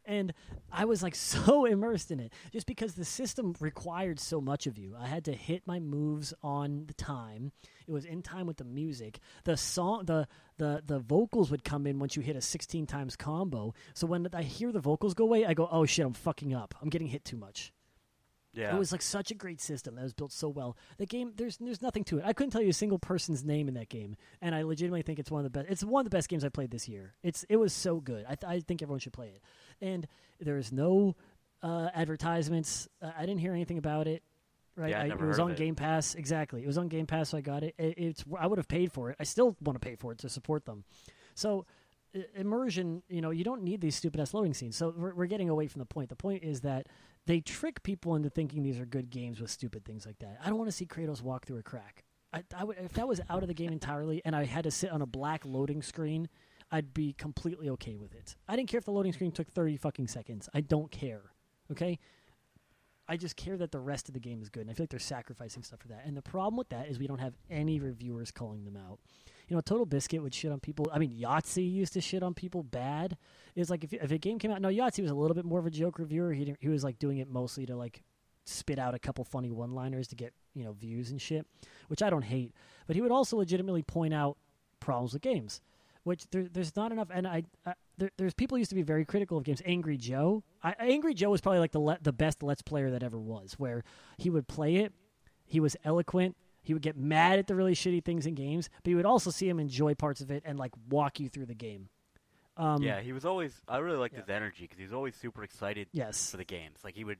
and 0.05 0.33
I 0.71 0.85
was 0.85 1.03
like 1.03 1.13
so 1.33 1.65
immersed 1.65 2.09
in 2.09 2.19
it 2.19 2.33
just 2.51 2.65
because 2.65 2.95
the 2.95 3.05
system 3.05 3.53
required 3.59 4.19
so 4.19 4.41
much 4.41 4.65
of 4.65 4.79
you. 4.79 4.95
I 4.99 5.05
had 5.05 5.25
to 5.25 5.33
hit 5.33 5.67
my 5.67 5.79
moves 5.79 6.33
on 6.41 6.85
the 6.87 6.95
time. 6.95 7.51
It 7.87 7.91
was 7.91 8.05
in 8.05 8.23
time 8.23 8.47
with 8.47 8.57
the 8.57 8.63
music. 8.63 9.19
The 9.43 9.55
song, 9.55 10.05
the 10.05 10.27
the 10.57 10.81
the 10.83 10.97
vocals 10.97 11.51
would 11.51 11.63
come 11.63 11.85
in 11.85 11.99
once 11.99 12.15
you 12.15 12.23
hit 12.23 12.35
a 12.35 12.41
16 12.41 12.87
times 12.87 13.15
combo. 13.15 13.75
So 13.93 14.07
when 14.07 14.27
I 14.33 14.41
hear 14.41 14.71
the 14.71 14.79
vocals 14.79 15.13
go 15.13 15.25
away, 15.25 15.45
I 15.45 15.53
go, 15.53 15.69
"Oh 15.71 15.85
shit, 15.85 16.07
I'm 16.07 16.13
fucking 16.13 16.55
up. 16.55 16.73
I'm 16.81 16.89
getting 16.89 17.07
hit 17.07 17.23
too 17.23 17.37
much." 17.37 17.71
Yeah. 18.53 18.75
It 18.75 18.77
was 18.79 18.91
like 18.91 19.01
such 19.01 19.31
a 19.31 19.33
great 19.33 19.59
system 19.59 19.95
that 19.95 20.03
was 20.03 20.13
built 20.13 20.31
so 20.31 20.47
well. 20.47 20.77
The 20.97 21.05
game, 21.07 21.33
there's 21.35 21.57
there's 21.57 21.81
nothing 21.81 22.03
to 22.05 22.19
it. 22.19 22.23
I 22.25 22.33
couldn't 22.33 22.51
tell 22.51 22.61
you 22.61 22.69
a 22.69 22.73
single 22.73 22.99
person's 22.99 23.43
name 23.43 23.67
in 23.67 23.73
that 23.73 23.89
game, 23.89 24.15
and 24.41 24.53
I 24.53 24.61
legitimately 24.61 25.01
think 25.01 25.17
it's 25.19 25.31
one 25.31 25.39
of 25.43 25.51
the 25.51 25.59
best. 25.59 25.71
It's 25.71 25.83
one 25.83 26.01
of 26.05 26.09
the 26.11 26.15
best 26.15 26.29
games 26.29 26.43
I 26.45 26.49
played 26.49 26.69
this 26.71 26.87
year. 26.87 27.15
It's 27.23 27.43
it 27.49 27.55
was 27.57 27.73
so 27.73 27.99
good. 27.99 28.25
I, 28.29 28.35
th- 28.35 28.43
I 28.49 28.59
think 28.59 28.81
everyone 28.83 28.99
should 28.99 29.13
play 29.13 29.29
it. 29.29 29.41
And 29.81 30.07
there's 30.39 30.71
no 30.71 31.15
uh, 31.63 31.89
advertisements. 31.95 32.87
Uh, 33.01 33.11
I 33.17 33.21
didn't 33.25 33.39
hear 33.41 33.53
anything 33.53 33.77
about 33.79 34.07
it. 34.07 34.21
Right, 34.75 34.89
Yeah, 34.89 35.03
never 35.03 35.25
it 35.25 35.27
was 35.27 35.39
on 35.39 35.51
it. 35.51 35.57
Game 35.57 35.75
Pass. 35.75 36.15
Exactly, 36.15 36.63
it 36.63 36.67
was 36.67 36.77
on 36.77 36.87
Game 36.87 37.05
Pass, 37.07 37.29
so 37.29 37.37
I 37.37 37.41
got 37.41 37.63
it. 37.63 37.75
it 37.77 37.95
it's 37.97 38.23
I 38.39 38.47
would 38.47 38.57
have 38.59 38.67
paid 38.67 38.91
for 38.91 39.09
it. 39.11 39.17
I 39.19 39.23
still 39.23 39.55
want 39.61 39.79
to 39.81 39.87
pay 39.87 39.95
for 39.95 40.11
it 40.11 40.19
to 40.19 40.29
support 40.29 40.65
them. 40.65 40.83
So 41.35 41.65
i- 42.15 42.25
immersion, 42.35 43.03
you 43.09 43.21
know, 43.21 43.29
you 43.31 43.43
don't 43.43 43.63
need 43.63 43.81
these 43.81 43.95
stupid 43.95 44.19
ass 44.19 44.33
loading 44.33 44.53
scenes. 44.53 44.75
So 44.75 44.93
we're, 44.95 45.13
we're 45.15 45.25
getting 45.27 45.49
away 45.49 45.67
from 45.67 45.79
the 45.79 45.85
point. 45.85 46.09
The 46.09 46.15
point 46.15 46.43
is 46.43 46.61
that 46.61 46.87
they 47.25 47.39
trick 47.39 47.83
people 47.83 48.15
into 48.15 48.29
thinking 48.29 48.63
these 48.63 48.79
are 48.79 48.85
good 48.85 49.09
games 49.09 49.39
with 49.39 49.49
stupid 49.49 49.85
things 49.85 50.05
like 50.05 50.19
that. 50.19 50.37
I 50.43 50.49
don't 50.49 50.57
want 50.57 50.69
to 50.69 50.75
see 50.75 50.85
Kratos 50.85 51.21
walk 51.21 51.45
through 51.45 51.57
a 51.57 51.63
crack. 51.63 52.03
I, 52.33 52.43
I 52.55 52.63
would, 52.63 52.77
if 52.79 52.93
that 52.93 53.07
was 53.07 53.21
out 53.29 53.43
of 53.43 53.47
the 53.47 53.53
game 53.53 53.71
entirely 53.71 54.21
and 54.25 54.35
I 54.35 54.45
had 54.45 54.63
to 54.63 54.71
sit 54.71 54.91
on 54.91 55.01
a 55.01 55.05
black 55.05 55.45
loading 55.45 55.81
screen, 55.81 56.27
I'd 56.71 56.93
be 56.93 57.13
completely 57.13 57.69
okay 57.69 57.95
with 57.95 58.13
it. 58.15 58.35
I 58.47 58.55
didn't 58.55 58.69
care 58.69 58.79
if 58.79 58.85
the 58.85 58.91
loading 58.91 59.13
screen 59.13 59.31
took 59.31 59.51
30 59.51 59.77
fucking 59.77 60.07
seconds. 60.07 60.49
I 60.53 60.61
don't 60.61 60.91
care. 60.91 61.21
Okay? 61.71 61.99
I 63.07 63.17
just 63.17 63.35
care 63.35 63.57
that 63.57 63.71
the 63.71 63.79
rest 63.79 64.07
of 64.07 64.13
the 64.13 64.19
game 64.19 64.41
is 64.41 64.49
good. 64.49 64.61
And 64.61 64.71
I 64.71 64.73
feel 64.73 64.85
like 64.85 64.89
they're 64.89 64.99
sacrificing 64.99 65.63
stuff 65.63 65.81
for 65.81 65.89
that. 65.89 66.03
And 66.05 66.17
the 66.17 66.21
problem 66.21 66.57
with 66.57 66.69
that 66.69 66.87
is 66.87 66.97
we 66.97 67.07
don't 67.07 67.19
have 67.19 67.35
any 67.49 67.79
reviewers 67.79 68.31
calling 68.31 68.65
them 68.65 68.77
out. 68.77 68.99
You 69.47 69.55
know, 69.55 69.61
Total 69.61 69.85
Biscuit 69.85 70.21
would 70.21 70.33
shit 70.33 70.51
on 70.51 70.59
people. 70.59 70.87
I 70.93 70.99
mean, 70.99 71.11
Yahtzee 71.11 71.71
used 71.71 71.93
to 71.93 72.01
shit 72.01 72.23
on 72.23 72.33
people 72.33 72.63
bad. 72.63 73.17
It's 73.55 73.69
like 73.69 73.83
if, 73.83 73.93
if 73.93 74.11
a 74.11 74.17
game 74.17 74.39
came 74.39 74.51
out. 74.51 74.61
No, 74.61 74.69
Yahtzee 74.69 75.01
was 75.01 75.11
a 75.11 75.15
little 75.15 75.35
bit 75.35 75.45
more 75.45 75.59
of 75.59 75.65
a 75.65 75.71
joke 75.71 75.99
reviewer. 75.99 76.33
He 76.33 76.55
he 76.59 76.69
was 76.69 76.83
like 76.83 76.99
doing 76.99 77.17
it 77.17 77.29
mostly 77.29 77.65
to 77.65 77.75
like 77.75 78.03
spit 78.45 78.77
out 78.79 78.93
a 78.93 78.99
couple 78.99 79.23
funny 79.23 79.49
one-liners 79.51 80.07
to 80.09 80.15
get 80.15 80.33
you 80.53 80.63
know 80.63 80.73
views 80.73 81.11
and 81.11 81.21
shit, 81.21 81.45
which 81.87 82.01
I 82.01 82.09
don't 82.09 82.23
hate. 82.23 82.53
But 82.87 82.95
he 82.95 83.01
would 83.01 83.11
also 83.11 83.37
legitimately 83.37 83.83
point 83.83 84.13
out 84.13 84.37
problems 84.79 85.13
with 85.13 85.21
games, 85.21 85.61
which 86.03 86.29
there, 86.31 86.47
there's 86.51 86.75
not 86.75 86.91
enough. 86.91 87.09
And 87.13 87.27
I, 87.27 87.43
I 87.65 87.73
there, 87.97 88.11
there's 88.17 88.33
people 88.33 88.57
used 88.57 88.69
to 88.69 88.75
be 88.75 88.81
very 88.81 89.05
critical 89.05 89.37
of 89.37 89.43
games. 89.43 89.61
Angry 89.65 89.97
Joe, 89.97 90.43
I, 90.63 90.75
Angry 90.79 91.13
Joe 91.13 91.29
was 91.29 91.41
probably 91.41 91.59
like 91.59 91.71
the 91.71 91.79
le- 91.79 91.99
the 92.01 92.13
best 92.13 92.43
Let's 92.43 92.61
Player 92.61 92.91
that 92.91 93.03
ever 93.03 93.19
was, 93.19 93.53
where 93.53 93.83
he 94.17 94.29
would 94.29 94.47
play 94.47 94.77
it. 94.77 94.93
He 95.45 95.59
was 95.59 95.75
eloquent. 95.83 96.35
He 96.63 96.73
would 96.73 96.81
get 96.81 96.97
mad 96.97 97.37
at 97.39 97.47
the 97.47 97.55
really 97.55 97.75
shitty 97.75 98.03
things 98.03 98.25
in 98.25 98.35
games, 98.35 98.69
but 98.83 98.89
you 98.89 98.95
would 98.95 99.05
also 99.05 99.29
see 99.31 99.47
him 99.49 99.59
enjoy 99.59 99.93
parts 99.95 100.21
of 100.21 100.31
it 100.31 100.43
and 100.45 100.57
like 100.57 100.71
walk 100.89 101.19
you 101.19 101.27
through 101.29 101.45
the 101.47 101.53
game. 101.55 101.89
Um, 102.55 102.81
yeah, 102.83 103.01
he 103.01 103.13
was 103.13 103.25
always. 103.25 103.53
I 103.67 103.77
really 103.79 103.97
liked 103.97 104.13
Yeah. 104.13 104.21
his 104.21 104.29
energy 104.29 104.61
because 104.63 104.77
he 104.77 104.83
was 104.83 104.93
always 104.93 105.15
super 105.15 105.43
excited 105.43 105.87
Yes. 105.91 106.31
for 106.31 106.37
the 106.37 106.45
games. 106.45 106.79
Like 106.83 106.95
he 106.95 107.03
would, 107.03 107.17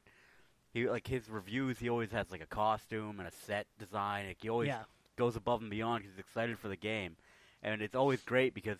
he 0.74 0.88
like 0.90 1.08
his 1.08 1.30
reviews. 1.30 1.80
He 1.80 1.90
always 1.90 2.12
has 2.12 2.32
like 2.32 2.42
a 2.42 2.46
costume 2.46 3.20
and 3.20 3.28
a 3.28 3.32
set 3.32 3.68
design. 3.80 4.28
Like 4.28 4.38
he 4.42 4.50
always 4.50 4.68
Yeah. 4.68 4.84
goes 5.18 5.36
above 5.36 5.62
and 5.62 5.70
beyond. 5.72 6.04
'cause 6.04 6.12
He's 6.16 6.20
excited 6.20 6.58
for 6.60 6.68
the 6.68 6.76
game, 6.78 7.18
and 7.62 7.82
it's 7.82 7.96
always 7.96 8.22
great 8.22 8.54
because, 8.54 8.78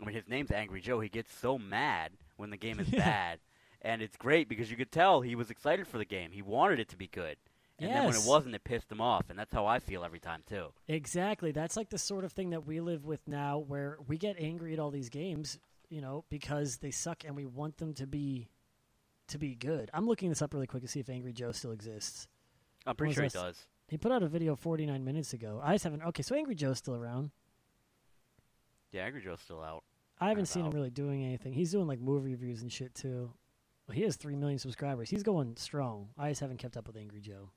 I 0.00 0.04
mean, 0.04 0.14
his 0.16 0.28
name's 0.28 0.50
Angry 0.50 0.80
Joe. 0.80 1.00
He 1.00 1.08
gets 1.08 1.32
so 1.32 1.58
mad 1.58 2.12
when 2.36 2.50
the 2.50 2.56
game 2.56 2.78
is 2.80 2.88
Yeah. 2.92 3.04
bad, 3.04 3.40
and 3.80 4.02
it's 4.02 4.16
great 4.16 4.48
because 4.48 4.70
you 4.70 4.76
could 4.76 4.90
tell 4.92 5.20
he 5.20 5.36
was 5.36 5.48
excited 5.50 5.86
for 5.86 5.98
the 5.98 6.04
game. 6.04 6.32
He 6.32 6.42
wanted 6.42 6.80
it 6.80 6.88
to 6.88 6.96
be 6.96 7.06
good, 7.06 7.36
and 7.78 7.90
then 7.90 8.04
when 8.04 8.14
it 8.14 8.22
wasn't, 8.24 8.54
it 8.54 8.64
pissed 8.64 8.88
them 8.88 9.00
off. 9.00 9.30
And 9.30 9.38
that's 9.38 9.52
how 9.52 9.66
I 9.66 9.78
feel 9.80 10.04
every 10.04 10.20
time 10.20 10.42
too. 10.48 10.68
Exactly. 10.88 11.52
That's 11.52 11.76
like 11.76 11.90
the 11.90 11.98
sort 11.98 12.24
of 12.24 12.32
thing 12.32 12.50
that 12.50 12.66
we 12.66 12.80
live 12.80 13.04
with 13.04 13.26
now 13.26 13.58
where 13.58 13.98
we 14.06 14.16
get 14.16 14.36
angry 14.38 14.72
at 14.72 14.78
all 14.78 14.90
these 14.90 15.08
games, 15.08 15.58
you 15.88 16.00
know, 16.00 16.24
because 16.30 16.78
they 16.78 16.90
suck 16.90 17.24
and 17.24 17.34
we 17.34 17.46
want 17.46 17.78
them 17.78 17.94
to 17.94 18.06
be 18.06 18.48
to 19.28 19.38
be 19.38 19.54
good. 19.54 19.90
I'm 19.92 20.06
looking 20.06 20.28
this 20.28 20.42
up 20.42 20.54
really 20.54 20.66
quick 20.66 20.82
to 20.82 20.88
see 20.88 21.00
if 21.00 21.08
Angry 21.08 21.32
Joe 21.32 21.52
still 21.52 21.72
exists. 21.72 22.28
I'm 22.86 22.96
pretty 22.96 23.14
sure 23.14 23.24
he 23.24 23.30
does. 23.30 23.66
He 23.88 23.96
put 23.98 24.12
out 24.12 24.22
a 24.22 24.28
video 24.28 24.56
49 24.56 25.04
minutes 25.04 25.32
ago. 25.32 25.60
I 25.62 25.72
just 25.72 25.84
haven't. 25.84 26.02
Okay, 26.02 26.22
so 26.22 26.34
Angry 26.34 26.54
Joe's 26.54 26.78
still 26.78 26.94
around. 26.94 27.30
Yeah, 28.92 29.02
Angry 29.02 29.22
Joe's 29.22 29.40
still 29.40 29.62
out. 29.62 29.84
I 30.20 30.28
haven't 30.28 30.46
seen 30.46 30.64
him 30.64 30.70
really 30.70 30.90
doing 30.90 31.24
anything. 31.24 31.52
He's 31.52 31.72
doing 31.72 31.86
like 31.86 32.00
movie 32.00 32.30
reviews 32.30 32.62
and 32.62 32.70
shit 32.70 32.94
too. 32.94 33.32
Well, 33.86 33.94
he 33.94 34.02
has 34.02 34.16
three 34.16 34.36
million 34.36 34.58
subscribers. 34.58 35.10
He's 35.10 35.22
going 35.22 35.56
strong. 35.56 36.08
I 36.16 36.30
just 36.30 36.40
haven't 36.40 36.58
kept 36.58 36.76
up 36.76 36.86
with 36.86 36.96
Angry 36.96 37.20
Joe. 37.20 37.50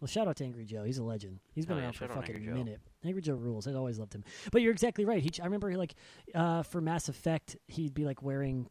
Well, 0.00 0.06
shout 0.08 0.28
out 0.28 0.36
to 0.36 0.44
Angry 0.44 0.64
Joe. 0.64 0.84
He's 0.84 0.98
a 0.98 1.02
legend. 1.02 1.40
He's 1.54 1.66
been 1.66 1.76
yeah, 1.76 1.84
around 1.84 1.92
for 1.94 2.04
a 2.04 2.08
fucking 2.08 2.36
Angry 2.36 2.52
Joe. 2.52 2.54
minute. 2.58 2.80
Angry 3.04 3.20
Joe 3.22 3.34
rules. 3.34 3.66
I've 3.66 3.74
always 3.76 3.98
loved 3.98 4.14
him. 4.14 4.22
But 4.52 4.62
you're 4.62 4.72
exactly 4.72 5.04
right. 5.04 5.22
He, 5.22 5.30
I 5.40 5.44
remember 5.46 5.74
like 5.76 5.94
uh, 6.34 6.62
for 6.62 6.80
Mass 6.80 7.08
Effect, 7.08 7.56
he'd 7.66 7.94
be 7.94 8.04
like 8.04 8.22
wearing 8.22 8.68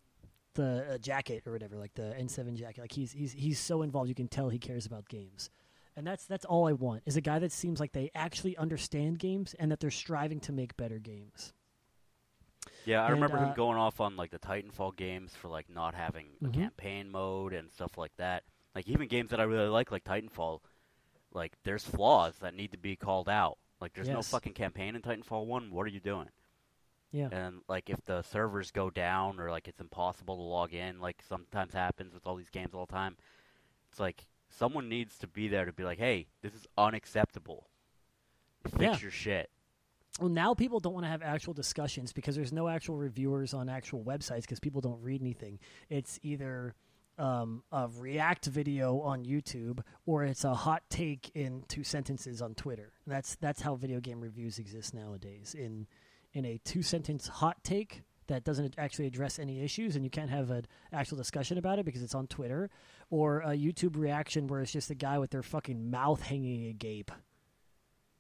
the 0.53 0.93
uh, 0.93 0.97
jacket 0.97 1.43
or 1.45 1.51
whatever, 1.51 1.77
like 1.77 1.93
the 1.95 2.15
N7 2.17 2.55
jacket. 2.55 2.81
Like 2.81 2.93
he's 2.93 3.11
he's 3.11 3.33
he's 3.33 3.59
so 3.59 3.81
involved. 3.81 4.07
You 4.09 4.15
can 4.15 4.27
tell 4.29 4.49
he 4.49 4.57
cares 4.59 4.85
about 4.85 5.09
games. 5.09 5.49
And 5.97 6.05
that's 6.07 6.25
that's 6.25 6.45
all 6.45 6.67
I 6.67 6.73
want 6.73 7.03
is 7.05 7.17
a 7.17 7.21
guy 7.21 7.39
that 7.39 7.51
seems 7.51 7.79
like 7.79 7.91
they 7.91 8.09
actually 8.15 8.55
understand 8.55 9.19
games 9.19 9.53
and 9.59 9.71
that 9.71 9.79
they're 9.79 9.91
striving 9.91 10.39
to 10.41 10.53
make 10.53 10.77
better 10.77 10.99
games. 10.99 11.53
Yeah, 12.85 13.01
I 13.01 13.05
And, 13.07 13.15
remember 13.15 13.37
uh, 13.37 13.47
him 13.47 13.53
going 13.55 13.77
off 13.77 13.99
on 13.99 14.15
like 14.15 14.31
the 14.31 14.39
Titanfall 14.39 14.95
games 14.95 15.33
for 15.35 15.47
like 15.49 15.69
not 15.69 15.93
having 15.93 16.27
a 16.41 16.45
Mhm. 16.45 16.53
campaign 16.53 17.09
mode 17.11 17.53
and 17.53 17.69
stuff 17.71 17.97
like 17.97 18.15
that. 18.17 18.43
Like 18.75 18.87
even 18.87 19.07
games 19.07 19.31
that 19.31 19.39
I 19.39 19.43
really 19.43 19.67
like, 19.67 19.91
like 19.91 20.03
Titanfall, 20.03 20.59
like 21.37 21.53
there's 21.63 21.85
flaws 21.85 22.35
that 22.41 22.53
need 22.53 22.71
to 22.71 22.77
be 22.77 22.95
called 22.97 23.29
out. 23.29 23.57
Like 23.79 23.93
there's 23.93 24.09
no 24.09 24.21
fucking 24.21 24.53
campaign 24.53 24.95
in 24.95 25.01
Titanfall 25.01 25.45
one. 25.45 25.71
What 25.71 25.83
are 25.85 25.89
you 25.89 25.99
doing? 26.01 26.27
Yeah. 27.11 27.29
And 27.31 27.61
like 27.69 27.89
if 27.89 28.03
the 28.05 28.21
servers 28.23 28.71
go 28.71 28.89
down 28.89 29.39
or 29.39 29.49
like 29.51 29.67
it's 29.67 29.79
impossible 29.79 30.35
to 30.35 30.41
log 30.41 30.73
in, 30.73 30.99
like 30.99 31.21
sometimes 31.29 31.73
happens 31.73 32.13
with 32.13 32.25
all 32.27 32.35
these 32.35 32.49
games 32.49 32.73
all 32.73 32.85
the 32.85 32.91
time. 32.93 33.15
It's 33.89 33.99
like 33.99 34.25
someone 34.49 34.89
needs 34.89 35.17
to 35.19 35.27
be 35.27 35.47
there 35.47 35.63
to 35.65 35.71
be 35.71 35.83
like, 35.83 35.99
hey, 35.99 36.27
this 36.41 36.53
is 36.53 36.65
unacceptable. 36.77 37.67
Fix 38.65 38.81
Yeah. 38.81 38.97
your 38.99 39.11
shit. 39.11 39.49
Well, 40.19 40.29
now 40.29 40.55
people 40.55 40.79
don't 40.79 40.93
want 40.93 41.05
to 41.05 41.09
have 41.09 41.21
actual 41.21 41.53
discussions 41.53 42.11
because 42.11 42.35
there's 42.35 42.51
no 42.51 42.67
actual 42.67 42.97
reviewers 42.97 43.53
on 43.53 43.69
actual 43.69 44.03
websites 44.03 44.41
because 44.41 44.59
people 44.59 44.81
don't 44.81 45.01
read 45.01 45.21
anything. 45.21 45.59
It's 45.89 46.19
either 46.23 46.73
um, 47.17 47.63
a 47.71 47.87
React 47.87 48.47
video 48.47 49.01
on 49.01 49.25
YouTube 49.25 49.79
or 50.05 50.23
it's 50.23 50.43
a 50.43 50.53
hot 50.53 50.83
take 50.89 51.31
in 51.33 51.63
two 51.67 51.83
sentences 51.83 52.41
on 52.41 52.55
Twitter. 52.55 52.93
That's 53.05 53.35
that's 53.35 53.61
how 53.61 53.75
video 53.75 53.99
game 53.99 54.21
reviews 54.21 54.59
exist 54.59 54.93
nowadays. 54.93 55.55
In 55.57 55.87
in 56.33 56.45
a 56.45 56.59
two 56.63 56.83
sentence 56.83 57.27
hot 57.27 57.63
take 57.63 58.03
that 58.27 58.43
doesn't 58.43 58.75
actually 58.77 59.07
address 59.07 59.39
any 59.39 59.61
issues 59.63 59.95
and 59.95 60.03
you 60.03 60.11
can't 60.11 60.29
have 60.29 60.51
an 60.51 60.65
actual 60.91 61.17
discussion 61.17 61.57
about 61.57 61.79
it 61.79 61.85
because 61.85 62.03
it's 62.03 62.15
on 62.15 62.27
Twitter, 62.27 62.69
or 63.09 63.39
a 63.39 63.51
YouTube 63.51 63.97
reaction 63.97 64.47
where 64.47 64.61
it's 64.61 64.71
just 64.71 64.91
a 64.91 64.95
guy 64.95 65.17
with 65.17 65.31
their 65.31 65.43
fucking 65.43 65.89
mouth 65.89 66.21
hanging 66.21 66.67
agape. 66.67 67.11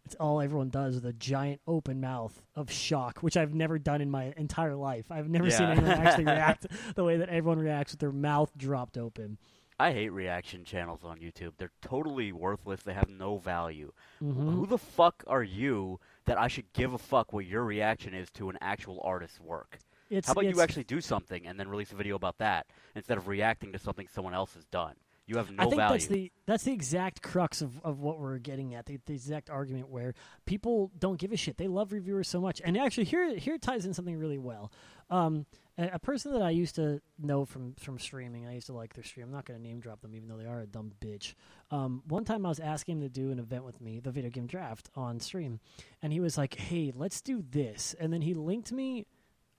It's 0.07 0.15
all 0.21 0.39
everyone 0.39 0.69
does 0.69 0.95
with 0.95 1.05
a 1.05 1.11
giant 1.11 1.59
open 1.67 1.99
mouth 1.99 2.41
of 2.55 2.71
shock, 2.71 3.19
which 3.19 3.35
I've 3.35 3.53
never 3.53 3.77
done 3.77 3.99
in 3.99 4.09
my 4.09 4.33
entire 4.37 4.73
life. 4.73 5.11
I've 5.11 5.27
never 5.27 5.51
seen 5.51 5.67
anyone 5.67 5.89
actually 5.89 6.23
react 6.33 6.65
the 6.95 7.03
way 7.03 7.17
that 7.17 7.27
everyone 7.27 7.59
reacts 7.59 7.91
with 7.91 7.99
their 7.99 8.13
mouth 8.13 8.49
dropped 8.55 8.97
open. 8.97 9.37
I 9.77 9.91
hate 9.91 10.13
reaction 10.13 10.63
channels 10.63 11.01
on 11.03 11.17
YouTube. 11.17 11.57
They're 11.57 11.73
totally 11.81 12.31
worthless. 12.31 12.83
They 12.83 12.93
have 12.93 13.09
no 13.09 13.37
value. 13.37 13.91
Mhm. 14.23 14.53
Who 14.53 14.65
the 14.65 14.77
fuck 14.77 15.25
are 15.27 15.43
you 15.43 15.99
that 16.23 16.39
I 16.39 16.47
should 16.47 16.71
give 16.71 16.93
a 16.93 16.97
fuck 16.97 17.33
what 17.33 17.45
your 17.45 17.65
reaction 17.65 18.13
is 18.13 18.31
to 18.31 18.49
an 18.49 18.57
actual 18.61 19.01
artist's 19.03 19.41
work? 19.41 19.77
It's, 20.09 20.27
How 20.27 20.31
about 20.31 20.45
you 20.45 20.61
actually 20.61 20.85
do 20.85 21.01
something 21.01 21.45
and 21.45 21.59
then 21.59 21.67
release 21.67 21.91
a 21.91 21.97
video 21.97 22.15
about 22.15 22.37
that 22.37 22.67
instead 22.95 23.17
of 23.17 23.27
reacting 23.27 23.73
to 23.73 23.77
something 23.77 24.07
someone 24.07 24.33
else 24.33 24.53
has 24.53 24.63
done? 24.67 24.95
You 25.27 25.35
have 25.35 25.51
no 25.51 25.63
I 25.63 25.65
think 25.65 25.75
value. 25.75 25.93
that's 25.93 26.07
the 26.07 26.31
that's 26.45 26.63
the 26.63 26.71
exact 26.71 27.21
crux 27.21 27.61
of, 27.61 27.81
of 27.83 27.99
what 27.99 28.17
we're 28.17 28.37
getting 28.37 28.73
at. 28.75 28.85
The, 28.85 28.97
the 29.05 29.13
exact 29.13 29.49
argument 29.49 29.89
where 29.89 30.13
people 30.45 30.89
don't 30.97 31.19
give 31.19 31.33
a 31.33 31.37
shit. 31.37 31.57
They 31.57 31.67
love 31.67 31.91
reviewers 31.91 32.29
so 32.29 32.39
much, 32.39 32.61
and 32.63 32.77
actually 32.77 33.03
here 33.03 33.35
here 33.35 33.55
it 33.55 33.61
ties 33.61 33.85
in 33.85 33.93
something 33.93 34.17
really 34.17 34.37
well. 34.37 34.71
Um, 35.09 35.45
a, 35.77 35.89
a 35.95 35.99
person 35.99 36.31
that 36.31 36.41
I 36.41 36.51
used 36.51 36.75
to 36.75 37.01
know 37.19 37.43
from 37.43 37.73
from 37.73 37.99
streaming, 37.99 38.47
I 38.47 38.53
used 38.53 38.67
to 38.67 38.73
like 38.73 38.93
their 38.93 39.03
stream. 39.03 39.25
I'm 39.25 39.33
not 39.33 39.43
going 39.43 39.59
to 39.59 39.67
name 39.67 39.81
drop 39.81 39.99
them, 39.99 40.15
even 40.15 40.29
though 40.29 40.37
they 40.37 40.45
are 40.45 40.61
a 40.61 40.65
dumb 40.65 40.93
bitch. 41.01 41.33
Um, 41.71 42.03
one 42.07 42.23
time 42.23 42.45
I 42.45 42.49
was 42.49 42.61
asking 42.61 42.97
him 42.97 43.01
to 43.01 43.09
do 43.09 43.29
an 43.29 43.39
event 43.39 43.65
with 43.65 43.81
me, 43.81 43.99
the 43.99 44.11
video 44.11 44.29
game 44.29 44.47
draft 44.47 44.89
on 44.95 45.19
stream, 45.19 45.59
and 46.01 46.13
he 46.13 46.21
was 46.21 46.37
like, 46.37 46.55
"Hey, 46.55 46.93
let's 46.95 47.21
do 47.21 47.43
this," 47.49 47.93
and 47.99 48.13
then 48.13 48.21
he 48.21 48.33
linked 48.33 48.71
me. 48.71 49.05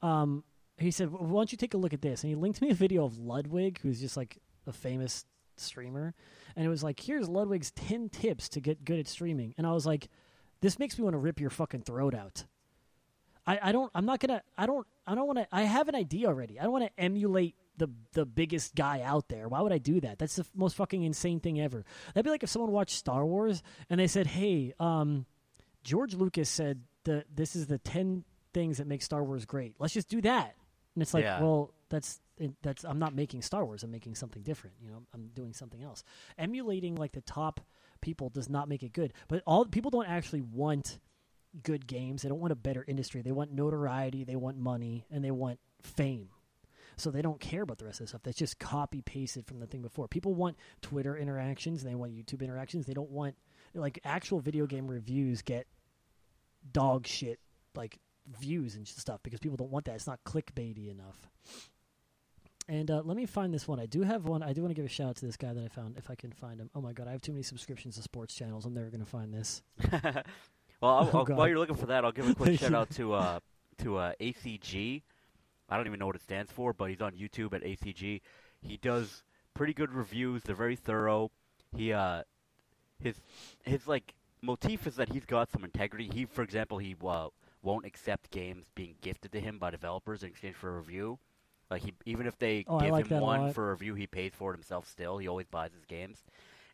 Um, 0.00 0.44
he 0.78 0.90
said, 0.90 1.11
"Why 1.12 1.28
don't 1.40 1.52
you 1.52 1.59
take 1.59 1.74
a 1.74 1.78
look 1.78 1.92
at 1.92 2.00
this?" 2.00 2.22
And 2.22 2.31
he 2.31 2.37
linked 2.37 2.62
me 2.62 2.70
a 2.70 2.74
video 2.74 3.04
of 3.04 3.18
Ludwig, 3.18 3.81
who's 3.83 4.00
just 4.00 4.16
like 4.16 4.38
a 4.66 4.72
famous 4.72 5.26
streamer, 5.61 6.14
and 6.57 6.64
it 6.64 6.68
was 6.68 6.83
like, 6.83 7.01
"Here's 7.01 7.29
Ludwig's 7.29 7.71
ten 7.73 8.09
tips 8.09 8.49
to 8.51 8.61
get 8.61 8.85
good 8.85 8.99
at 8.99 9.09
streaming," 9.09 9.55
and 9.59 9.66
I 9.66 9.73
was 9.73 9.87
like, 9.87 10.09
"This 10.61 10.79
makes 10.79 10.99
me 10.99 11.05
want 11.05 11.14
to 11.14 11.18
rip 11.18 11.40
your 11.40 11.51
fucking 11.51 11.83
throat 11.83 12.14
out." 12.14 12.44
I, 13.47 13.59
I 13.62 13.73
don't. 13.73 13.90
I'm 13.94 14.05
not 14.05 14.21
gonna. 14.21 14.42
I 14.57 14.66
don't. 14.66 14.87
I 15.07 15.14
don't 15.14 15.27
want 15.27 15.38
to. 15.38 15.49
I 15.51 15.62
have 15.62 15.88
an 15.88 15.94
idea 15.94 16.27
already. 16.29 16.61
I 16.61 16.64
don't 16.64 16.73
want 16.73 16.85
to 16.85 17.03
emulate 17.03 17.55
the 17.79 17.88
the 18.12 18.27
biggest 18.27 18.75
guy 18.75 19.01
out 19.01 19.29
there. 19.29 19.49
Why 19.49 19.61
would 19.62 19.73
I 19.73 19.79
do 19.79 20.01
that? 20.01 20.18
That's 20.18 20.37
the 20.37 20.44
most 20.55 20.77
fucking 20.77 21.03
insane 21.03 21.40
thing 21.40 21.61
ever. 21.61 21.85
That'd 22.14 22.25
be 22.25 22.31
like 22.31 22.42
if 22.42 22.51
someone 22.51 22.73
watched 22.73 22.97
Star 22.97 23.25
Wars 23.25 23.62
and 23.88 23.99
they 23.99 24.07
said, 24.07 24.27
"Hey, 24.27 24.75
um, 24.79 25.25
George 25.83 26.14
Lucas 26.14 26.51
said 26.51 26.83
the 27.05 27.25
this 27.35 27.57
is 27.57 27.66
the 27.68 27.79
ten 27.79 28.25
things 28.53 28.79
that 28.79 28.87
make 28.87 29.01
Star 29.03 29.25
Wars 29.25 29.47
great. 29.47 29.77
Let's 29.79 29.94
just 29.94 30.09
do 30.09 30.21
that." 30.23 30.55
And 30.94 31.03
it's 31.03 31.14
like, 31.14 31.25
Yeah. 31.25 31.40
well, 31.40 31.73
that's 31.90 32.21
that's. 32.62 32.85
I'm 32.85 32.98
not 32.98 33.14
making 33.14 33.42
Star 33.42 33.64
Wars. 33.64 33.83
I'm 33.83 33.90
making 33.90 34.14
something 34.14 34.42
different. 34.42 34.77
You 34.81 34.90
know, 34.90 35.03
I'm 35.14 35.29
doing 35.35 35.53
something 35.53 35.83
else. 35.83 36.05
Emulating 36.37 36.94
like 36.96 37.12
the 37.12 37.20
top 37.20 37.61
people 38.01 38.29
does 38.29 38.48
not 38.48 38.68
make 38.68 38.83
it 38.83 38.92
good. 38.92 39.12
But 39.29 39.42
all 39.46 39.64
people 39.64 39.90
don't 39.90 40.09
actually 40.09 40.42
want 40.42 40.98
good 41.62 41.87
games. 41.87 42.22
They 42.22 42.29
don't 42.29 42.40
want 42.40 42.53
a 42.53 42.57
better 42.57 42.85
industry. 42.87 43.22
They 43.22 43.33
want 43.33 43.53
notoriety. 43.53 44.24
They 44.24 44.37
want 44.37 44.59
money, 44.59 45.07
and 45.11 45.24
they 45.24 45.31
want 45.31 45.59
fame. 45.83 46.29
So 46.96 47.11
they 47.11 47.22
don't 47.22 47.40
care 47.40 47.62
about 47.62 47.79
the 47.79 47.85
rest 47.85 48.01
of 48.01 48.07
the 48.07 48.09
stuff. 48.09 48.22
That's 48.24 48.37
just 48.37 48.59
copy 48.59 49.03
pasted 49.03 49.46
from 49.46 49.61
the 49.61 49.66
thing 49.66 49.83
before. 49.83 50.09
People 50.09 50.35
want 50.35 50.57
Twitter 50.83 51.16
interactions. 51.16 51.85
They 51.85 51.94
want 51.94 52.12
YouTube 52.12 52.42
interactions. 52.42 52.87
They 52.87 52.94
don't 52.94 53.11
want 53.11 53.37
like 53.74 54.01
actual 54.05 54.40
video 54.40 54.66
game 54.66 54.88
reviews 54.88 55.42
get 55.42 55.66
dog 56.72 57.07
shit 57.07 57.38
like 57.77 57.98
views 58.40 58.74
and 58.74 58.87
stuff 58.87 59.20
because 59.22 59.40
people 59.40 59.57
don't 59.57 59.70
want 59.70 59.85
that. 59.87 59.94
It's 59.94 60.07
not 60.07 60.22
clickbaity 60.24 60.90
enough. 60.90 61.29
And 62.68 62.90
uh, 62.90 63.00
let 63.02 63.16
me 63.16 63.24
find 63.24 63.52
this 63.52 63.66
one. 63.66 63.81
I 63.81 63.87
do 63.87 64.02
have 64.02 64.26
one. 64.26 64.42
I 64.42 64.52
do 64.52 64.61
want 64.61 64.70
to 64.70 64.74
give 64.74 64.85
a 64.85 64.88
shout 64.88 65.09
out 65.09 65.16
to 65.16 65.26
this 65.26 65.38
guy 65.38 65.54
that 65.54 65.64
I 65.64 65.68
found 65.68 65.96
if 65.96 66.11
I 66.11 66.14
can 66.14 66.33
find 66.33 66.61
him. 66.61 66.68
Oh 66.74 66.83
my 66.83 66.92
god, 66.92 67.09
I 67.09 67.12
have 67.12 67.22
too 67.22 67.33
many 67.33 67.42
subscriptions 67.42 67.96
to 67.96 68.02
sports 68.02 68.35
channels. 68.35 68.66
I'm 68.66 68.74
never 68.74 68.90
going 68.90 69.00
to 69.00 69.07
find 69.07 69.33
this. 69.33 69.62
well, 69.92 70.02
I'll, 70.02 70.22
Oh, 70.83 71.18
I'll, 71.18 71.24
while 71.24 71.48
you're 71.48 71.59
looking 71.59 71.76
for 71.76 71.87
that, 71.87 72.04
I'll 72.04 72.12
give 72.12 72.28
a 72.28 72.35
quick 72.35 72.61
shout 72.61 72.74
out 72.74 72.90
to 72.90 73.14
uh, 73.14 73.40
to 73.78 73.96
uh, 73.96 74.12
ACG. 74.20 75.02
I 75.70 75.76
don't 75.76 75.87
even 75.87 75.98
know 75.98 76.07
what 76.07 76.16
it 76.16 76.22
stands 76.22 76.52
for, 76.52 76.72
but 76.72 76.90
he's 76.90 77.00
on 77.00 77.12
YouTube 77.12 77.54
at 77.54 77.62
ACG. 77.62 78.20
He 78.61 78.76
does 78.76 79.22
pretty 79.54 79.72
good 79.72 79.92
reviews. 79.92 80.42
They're 80.42 80.54
very 80.54 80.76
thorough. 80.76 81.31
He 81.74 81.92
uh, 81.92 82.24
his 83.00 83.20
his 83.64 83.87
like 83.88 84.14
motif 84.42 84.87
is 84.87 84.96
that 84.96 85.11
he's 85.11 85.24
got 85.24 85.50
some 85.50 85.64
integrity. 85.64 86.11
He, 86.12 86.26
for 86.26 86.42
example, 86.42 86.78
he 86.78 86.94
uh, 87.07 87.28
won't 87.62 87.87
accept 87.87 88.31
games 88.31 88.66
being 88.74 88.96
gifted 89.00 89.33
to 89.33 89.40
him 89.40 89.59
by 89.59 89.70
developers 89.70 90.22
in 90.22 90.28
exchange 90.28 90.57
for 90.57 90.68
a 90.68 90.78
review. 90.78 91.18
Like 91.70 91.83
he, 91.83 91.92
even 92.07 92.26
if 92.26 92.38
they 92.38 92.64
Oh, 92.66 92.78
give 92.78 92.92
like 92.92 93.07
him 93.09 93.20
one 93.20 93.52
for 93.52 93.68
a 93.68 93.72
review, 93.72 93.94
he 93.94 94.07
pays 94.07 94.33
for 94.35 94.52
it 94.52 94.57
himself. 94.57 94.88
Still, 94.88 95.18
he 95.18 95.28
always 95.28 95.46
buys 95.46 95.72
his 95.72 95.85
games, 95.85 96.22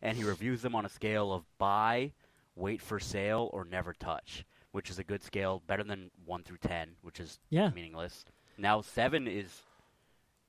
and 0.01 0.17
he 0.17 0.23
reviews 0.23 0.61
them 0.61 0.75
on 0.75 0.85
a 0.85 0.89
scale 0.89 1.33
of 1.33 1.43
buy, 1.57 2.13
wait 2.55 2.81
for 2.81 2.99
sale, 2.99 3.49
or 3.53 3.65
never 3.65 3.93
touch, 3.93 4.45
which 4.71 4.89
is 4.89 4.97
a 4.99 5.03
good 5.03 5.21
scale, 5.23 5.61
better 5.67 5.83
than 5.83 6.11
one 6.25 6.43
through 6.43 6.59
ten, 6.59 6.91
which 7.01 7.19
is 7.19 7.39
Yeah. 7.49 7.71
meaningless. 7.75 8.23
Now 8.57 8.81
seven 8.81 9.27
is 9.27 9.63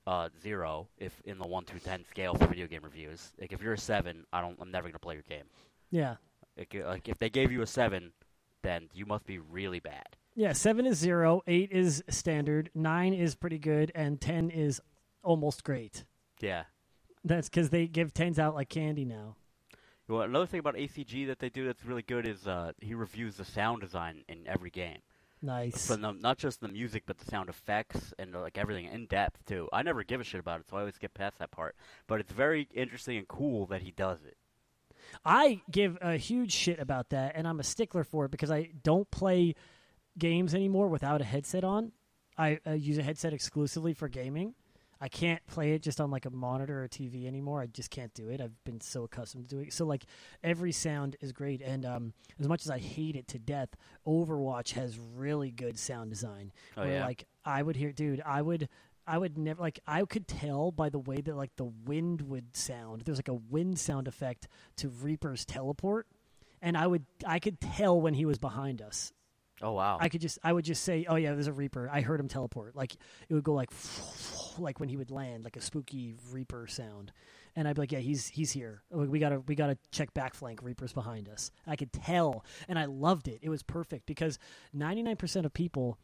uh, 0.05 0.29
zero 0.41 0.87
if 0.97 1.21
in 1.25 1.37
the 1.37 1.47
one 1.47 1.65
through 1.65 1.79
ten 1.81 2.05
scale 2.05 2.33
for 2.35 2.47
video 2.47 2.67
game 2.67 2.83
reviews. 2.83 3.33
Like 3.39 3.51
if 3.51 3.61
you're 3.61 3.73
a 3.73 3.77
seven, 3.77 4.25
I 4.31 4.39
don't, 4.41 4.57
I'm 4.61 4.71
never 4.71 4.87
gonna 4.87 4.99
play 4.99 5.15
your 5.15 5.23
game. 5.23 5.45
Yeah. 5.91 6.15
Like, 6.57 6.73
like 6.85 7.09
if 7.09 7.19
they 7.19 7.29
gave 7.29 7.51
you 7.51 7.61
a 7.61 7.67
seven, 7.67 8.13
then 8.63 8.87
you 8.93 9.05
must 9.05 9.25
be 9.25 9.39
really 9.39 9.79
bad. 9.81 10.07
Yeah, 10.37 10.53
seven 10.53 10.85
is 10.85 10.99
zero, 10.99 11.41
eight 11.47 11.71
is 11.71 12.03
standard, 12.09 12.69
nine 12.75 13.15
is 13.15 13.33
pretty 13.33 13.57
good, 13.57 13.91
and 13.95 14.21
ten 14.21 14.51
is 14.51 14.79
almost 15.23 15.63
great. 15.63 16.05
Yeah. 16.39 16.65
That's 17.23 17.49
because 17.49 17.71
they 17.71 17.87
give 17.87 18.13
tens 18.13 18.37
out 18.37 18.53
like 18.53 18.69
candy 18.69 19.03
now. 19.03 19.35
Well, 20.07 20.21
another 20.21 20.45
thing 20.45 20.59
about 20.59 20.75
ACG 20.75 21.25
that 21.25 21.39
they 21.39 21.49
do 21.49 21.65
that's 21.65 21.83
really 21.83 22.03
good 22.03 22.27
is 22.27 22.47
uh, 22.47 22.73
he 22.79 22.93
reviews 22.93 23.37
the 23.37 23.45
sound 23.45 23.81
design 23.81 24.25
in 24.29 24.47
every 24.47 24.69
game. 24.69 24.99
Nice. 25.41 25.87
The, 25.87 25.97
not 25.97 26.37
just 26.37 26.61
the 26.61 26.67
music, 26.67 27.03
but 27.07 27.17
the 27.17 27.25
sound 27.25 27.49
effects 27.49 28.13
and 28.19 28.35
uh, 28.35 28.41
like 28.41 28.59
everything 28.59 28.85
in 28.85 29.07
depth 29.07 29.43
too. 29.47 29.67
I 29.73 29.81
never 29.81 30.03
give 30.03 30.21
a 30.21 30.23
shit 30.23 30.39
about 30.39 30.59
it, 30.59 30.67
so 30.69 30.77
I 30.77 30.81
always 30.81 30.93
skip 30.93 31.15
past 31.15 31.39
that 31.39 31.49
part. 31.49 31.75
But 32.05 32.19
it's 32.19 32.31
very 32.31 32.67
interesting 32.75 33.17
and 33.17 33.27
cool 33.27 33.65
that 33.65 33.81
he 33.81 33.89
does 33.89 34.19
it. 34.23 34.37
I 35.25 35.61
give 35.71 35.97
a 35.99 36.15
huge 36.15 36.51
shit 36.51 36.79
about 36.79 37.09
that, 37.09 37.31
and 37.35 37.47
I'm 37.47 37.59
a 37.59 37.63
stickler 37.63 38.03
for 38.03 38.25
it 38.25 38.31
because 38.31 38.51
I 38.51 38.69
don't 38.83 39.09
play 39.09 39.55
games 40.17 40.53
anymore 40.53 40.87
without 40.87 41.21
a 41.21 41.23
headset 41.23 41.63
on. 41.63 41.91
I 42.37 42.59
uh, 42.67 42.71
use 42.73 42.97
a 42.97 43.03
headset 43.03 43.33
exclusively 43.33 43.93
for 43.93 44.07
gaming. 44.07 44.53
I 44.99 45.09
can't 45.09 45.45
play 45.47 45.73
it 45.73 45.83
just 45.83 46.01
on 46.01 46.09
like 46.09 46.25
a 46.25 46.29
monitor 46.29 46.83
or 46.83 46.87
TV 46.87 47.27
anymore. 47.27 47.61
I 47.61 47.67
just 47.67 47.91
can't 47.91 48.13
do 48.13 48.29
it. 48.29 48.41
I've 48.41 48.63
been 48.63 48.81
so 48.81 49.03
accustomed 49.03 49.47
to 49.47 49.55
doing 49.55 49.67
it. 49.67 49.73
So 49.73 49.85
like 49.85 50.05
every 50.43 50.71
sound 50.71 51.15
is 51.21 51.31
great, 51.31 51.61
and 51.61 51.85
um, 51.85 52.13
as 52.39 52.47
much 52.47 52.63
as 52.65 52.71
I 52.71 52.79
hate 52.79 53.15
it 53.15 53.27
to 53.29 53.39
death, 53.39 53.69
Overwatch 54.07 54.71
has 54.73 54.99
really 54.99 55.51
good 55.51 55.77
sound 55.77 56.09
design. 56.09 56.51
Oh, 56.75 56.81
where 56.81 56.93
yeah? 56.93 57.05
like 57.05 57.25
I 57.45 57.61
would 57.61 57.75
hear, 57.75 57.91
dude, 57.91 58.21
I 58.25 58.41
would. 58.41 58.69
I 59.09 59.17
would 59.17 59.37
never 59.37 59.61
like 59.61 59.79
I 59.87 60.03
could 60.03 60.27
tell 60.27 60.69
by 60.69 60.89
the 60.89 60.99
way 60.99 61.21
that 61.21 61.33
like 61.33 61.55
the 61.55 61.71
wind 61.85 62.23
would 62.23 62.57
sound. 62.57 63.03
There's 63.05 63.17
like 63.17 63.29
a 63.29 63.35
wind 63.35 63.79
sound 63.79 64.05
effect 64.05 64.49
to 64.77 64.89
Reaper's 64.89 65.45
teleport, 65.45 66.07
and 66.61 66.75
I 66.75 66.87
would 66.87 67.05
I 67.25 67.39
could 67.39 67.61
tell 67.61 68.01
when 68.01 68.15
he 68.15 68.25
was 68.25 68.37
behind 68.37 68.81
us. 68.81 69.13
Oh 69.61 69.71
wow. 69.71 69.97
I 69.99 70.09
could 70.09 70.21
just 70.21 70.37
I 70.43 70.53
would 70.53 70.65
just 70.65 70.83
say, 70.83 71.05
"Oh 71.09 71.15
yeah, 71.15 71.33
there's 71.33 71.47
a 71.47 71.53
Reaper." 71.53 71.89
I 71.91 72.01
heard 72.01 72.19
him 72.19 72.27
teleport. 72.27 72.75
Like 72.75 72.93
it 73.27 73.33
would 73.33 73.43
go 73.43 73.53
like 73.53 73.71
like 74.59 74.79
when 74.79 74.89
he 74.89 74.97
would 74.97 75.11
land, 75.11 75.43
like 75.43 75.55
a 75.55 75.61
spooky 75.61 76.15
Reaper 76.31 76.67
sound. 76.67 77.11
And 77.55 77.67
I'd 77.67 77.75
be 77.75 77.81
like, 77.81 77.91
"Yeah, 77.91 77.99
he's 77.99 78.27
he's 78.27 78.51
here. 78.51 78.83
We 78.91 79.17
gotta 79.19 79.39
we 79.39 79.55
gotta 79.55 79.77
check 79.91 80.13
back 80.13 80.35
flank. 80.35 80.61
Reaper's 80.61 80.93
behind 80.93 81.27
us." 81.27 81.49
I 81.65 81.75
could 81.75 81.91
tell, 81.91 82.45
and 82.67 82.77
I 82.77 82.85
loved 82.85 83.27
it. 83.27 83.39
It 83.41 83.49
was 83.49 83.63
perfect 83.63 84.05
because 84.05 84.37
99% 84.75 85.45
of 85.45 85.53
people 85.53 85.97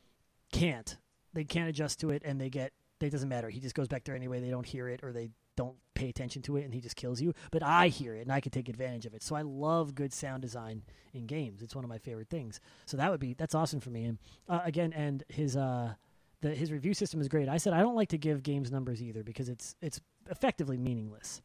can't. 0.51 0.97
They 1.33 1.43
can't 1.43 1.69
adjust 1.69 1.99
to 1.99 2.09
it, 2.09 2.23
and 2.25 2.41
they 2.41 2.49
get. 2.49 2.73
It 3.01 3.09
doesn't 3.09 3.29
matter. 3.29 3.49
He 3.49 3.59
just 3.59 3.75
goes 3.75 3.89
back 3.89 4.05
there 4.05 4.15
anyway. 4.15 4.39
They 4.39 4.49
don't 4.49 4.65
hear 4.65 4.87
it, 4.87 5.01
or 5.03 5.11
they 5.11 5.29
don't 5.55 5.75
pay 5.93 6.09
attention 6.09 6.41
to 6.43 6.57
it, 6.57 6.63
and 6.63 6.73
he 6.73 6.81
just 6.81 6.95
kills 6.95 7.21
you. 7.21 7.33
But 7.51 7.63
I 7.63 7.87
hear 7.87 8.15
it, 8.15 8.21
and 8.21 8.31
I 8.31 8.39
can 8.39 8.51
take 8.51 8.69
advantage 8.69 9.05
of 9.05 9.13
it. 9.13 9.23
So 9.23 9.35
I 9.35 9.41
love 9.41 9.95
good 9.95 10.13
sound 10.13 10.41
design 10.41 10.83
in 11.13 11.25
games. 11.25 11.61
It's 11.61 11.75
one 11.75 11.83
of 11.83 11.89
my 11.89 11.97
favorite 11.97 12.29
things. 12.29 12.59
So 12.85 12.97
that 12.97 13.11
would 13.11 13.19
be 13.19 13.33
that's 13.33 13.55
awesome 13.55 13.79
for 13.79 13.89
me. 13.89 14.05
And 14.05 14.17
uh, 14.49 14.61
again, 14.63 14.93
and 14.93 15.23
his 15.29 15.55
uh, 15.55 15.93
the 16.41 16.53
his 16.53 16.71
review 16.71 16.93
system 16.93 17.21
is 17.21 17.27
great. 17.27 17.49
I 17.49 17.57
said 17.57 17.73
I 17.73 17.81
don't 17.81 17.95
like 17.95 18.09
to 18.09 18.17
give 18.17 18.43
games 18.43 18.71
numbers 18.71 19.01
either 19.01 19.23
because 19.23 19.49
it's 19.49 19.75
it's 19.81 19.99
effectively 20.29 20.77
meaningless. 20.77 21.41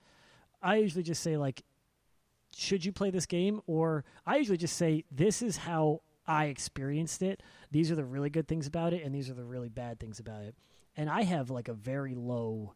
I 0.63 0.77
usually 0.77 1.05
just 1.05 1.23
say 1.23 1.37
like, 1.37 1.63
should 2.55 2.85
you 2.85 2.93
play 2.93 3.11
this 3.11 3.27
game? 3.27 3.61
Or 3.67 4.05
I 4.27 4.37
usually 4.37 4.59
just 4.59 4.77
say 4.77 5.05
this 5.11 5.43
is 5.43 5.57
how 5.57 6.03
I 6.27 6.47
experienced 6.47 7.23
it. 7.23 7.43
These 7.71 7.91
are 7.91 7.95
the 7.95 8.05
really 8.05 8.31
good 8.31 8.49
things 8.49 8.67
about 8.67 8.93
it, 8.93 9.05
and 9.05 9.15
these 9.15 9.31
are 9.31 9.35
the 9.35 9.45
really 9.45 9.69
bad 9.69 10.01
things 10.01 10.19
about 10.19 10.43
it. 10.43 10.55
And 10.97 11.09
I 11.09 11.23
have 11.23 11.49
like 11.51 11.69
a 11.69 11.75
very 11.75 12.15
low 12.15 12.75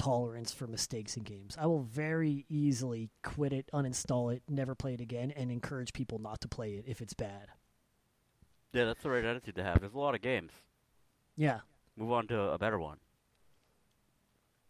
tolerance 0.00 0.50
for 0.50 0.66
mistakes 0.66 1.14
in 1.16 1.22
games. 1.24 1.56
I 1.60 1.66
will 1.66 1.82
very 1.82 2.46
easily 2.48 3.10
quit 3.22 3.52
it, 3.52 3.68
uninstall 3.74 4.34
it, 4.34 4.42
never 4.48 4.74
play 4.74 4.94
it 4.94 5.00
again, 5.00 5.30
and 5.30 5.52
encourage 5.52 5.92
people 5.92 6.18
not 6.18 6.40
to 6.40 6.48
play 6.48 6.72
it 6.72 6.84
if 6.86 7.02
it's 7.02 7.12
bad. 7.12 7.48
yeah, 8.72 8.86
that's 8.86 9.02
the 9.02 9.10
right 9.10 9.24
attitude 9.24 9.56
to 9.56 9.62
have. 9.62 9.80
There's 9.80 9.92
a 9.92 9.98
lot 9.98 10.14
of 10.14 10.22
games. 10.22 10.52
Yeah. 11.36 11.60
Move 11.98 12.12
on 12.12 12.26
to 12.28 12.40
a 12.40 12.56
better 12.56 12.78
one. 12.78 12.96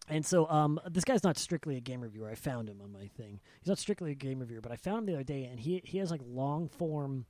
And 0.09 0.27
so 0.27 0.51
um, 0.51 0.81
this 0.91 1.05
guy's 1.05 1.23
not 1.23 1.39
strictly 1.39 1.77
a 1.77 1.81
game 1.81 2.01
reviewer. 2.01 2.29
I 2.29 2.35
found 2.35 2.69
him 2.69 2.81
on 2.83 2.91
my 2.91 3.07
thing. 3.17 3.39
He's 3.61 3.69
not 3.69 3.79
strictly 3.79 4.11
a 4.11 4.17
game 4.17 4.41
reviewer, 4.41 4.61
but 4.61 4.73
I 4.73 4.77
found 4.77 4.99
him 4.99 5.07
the 5.07 5.15
other 5.15 5.23
day, 5.23 5.45
and 5.45 5.61
he 5.61 5.81
he 5.85 5.99
has 5.99 6.11
like 6.11 6.23
long 6.27 6.69
form 6.69 7.27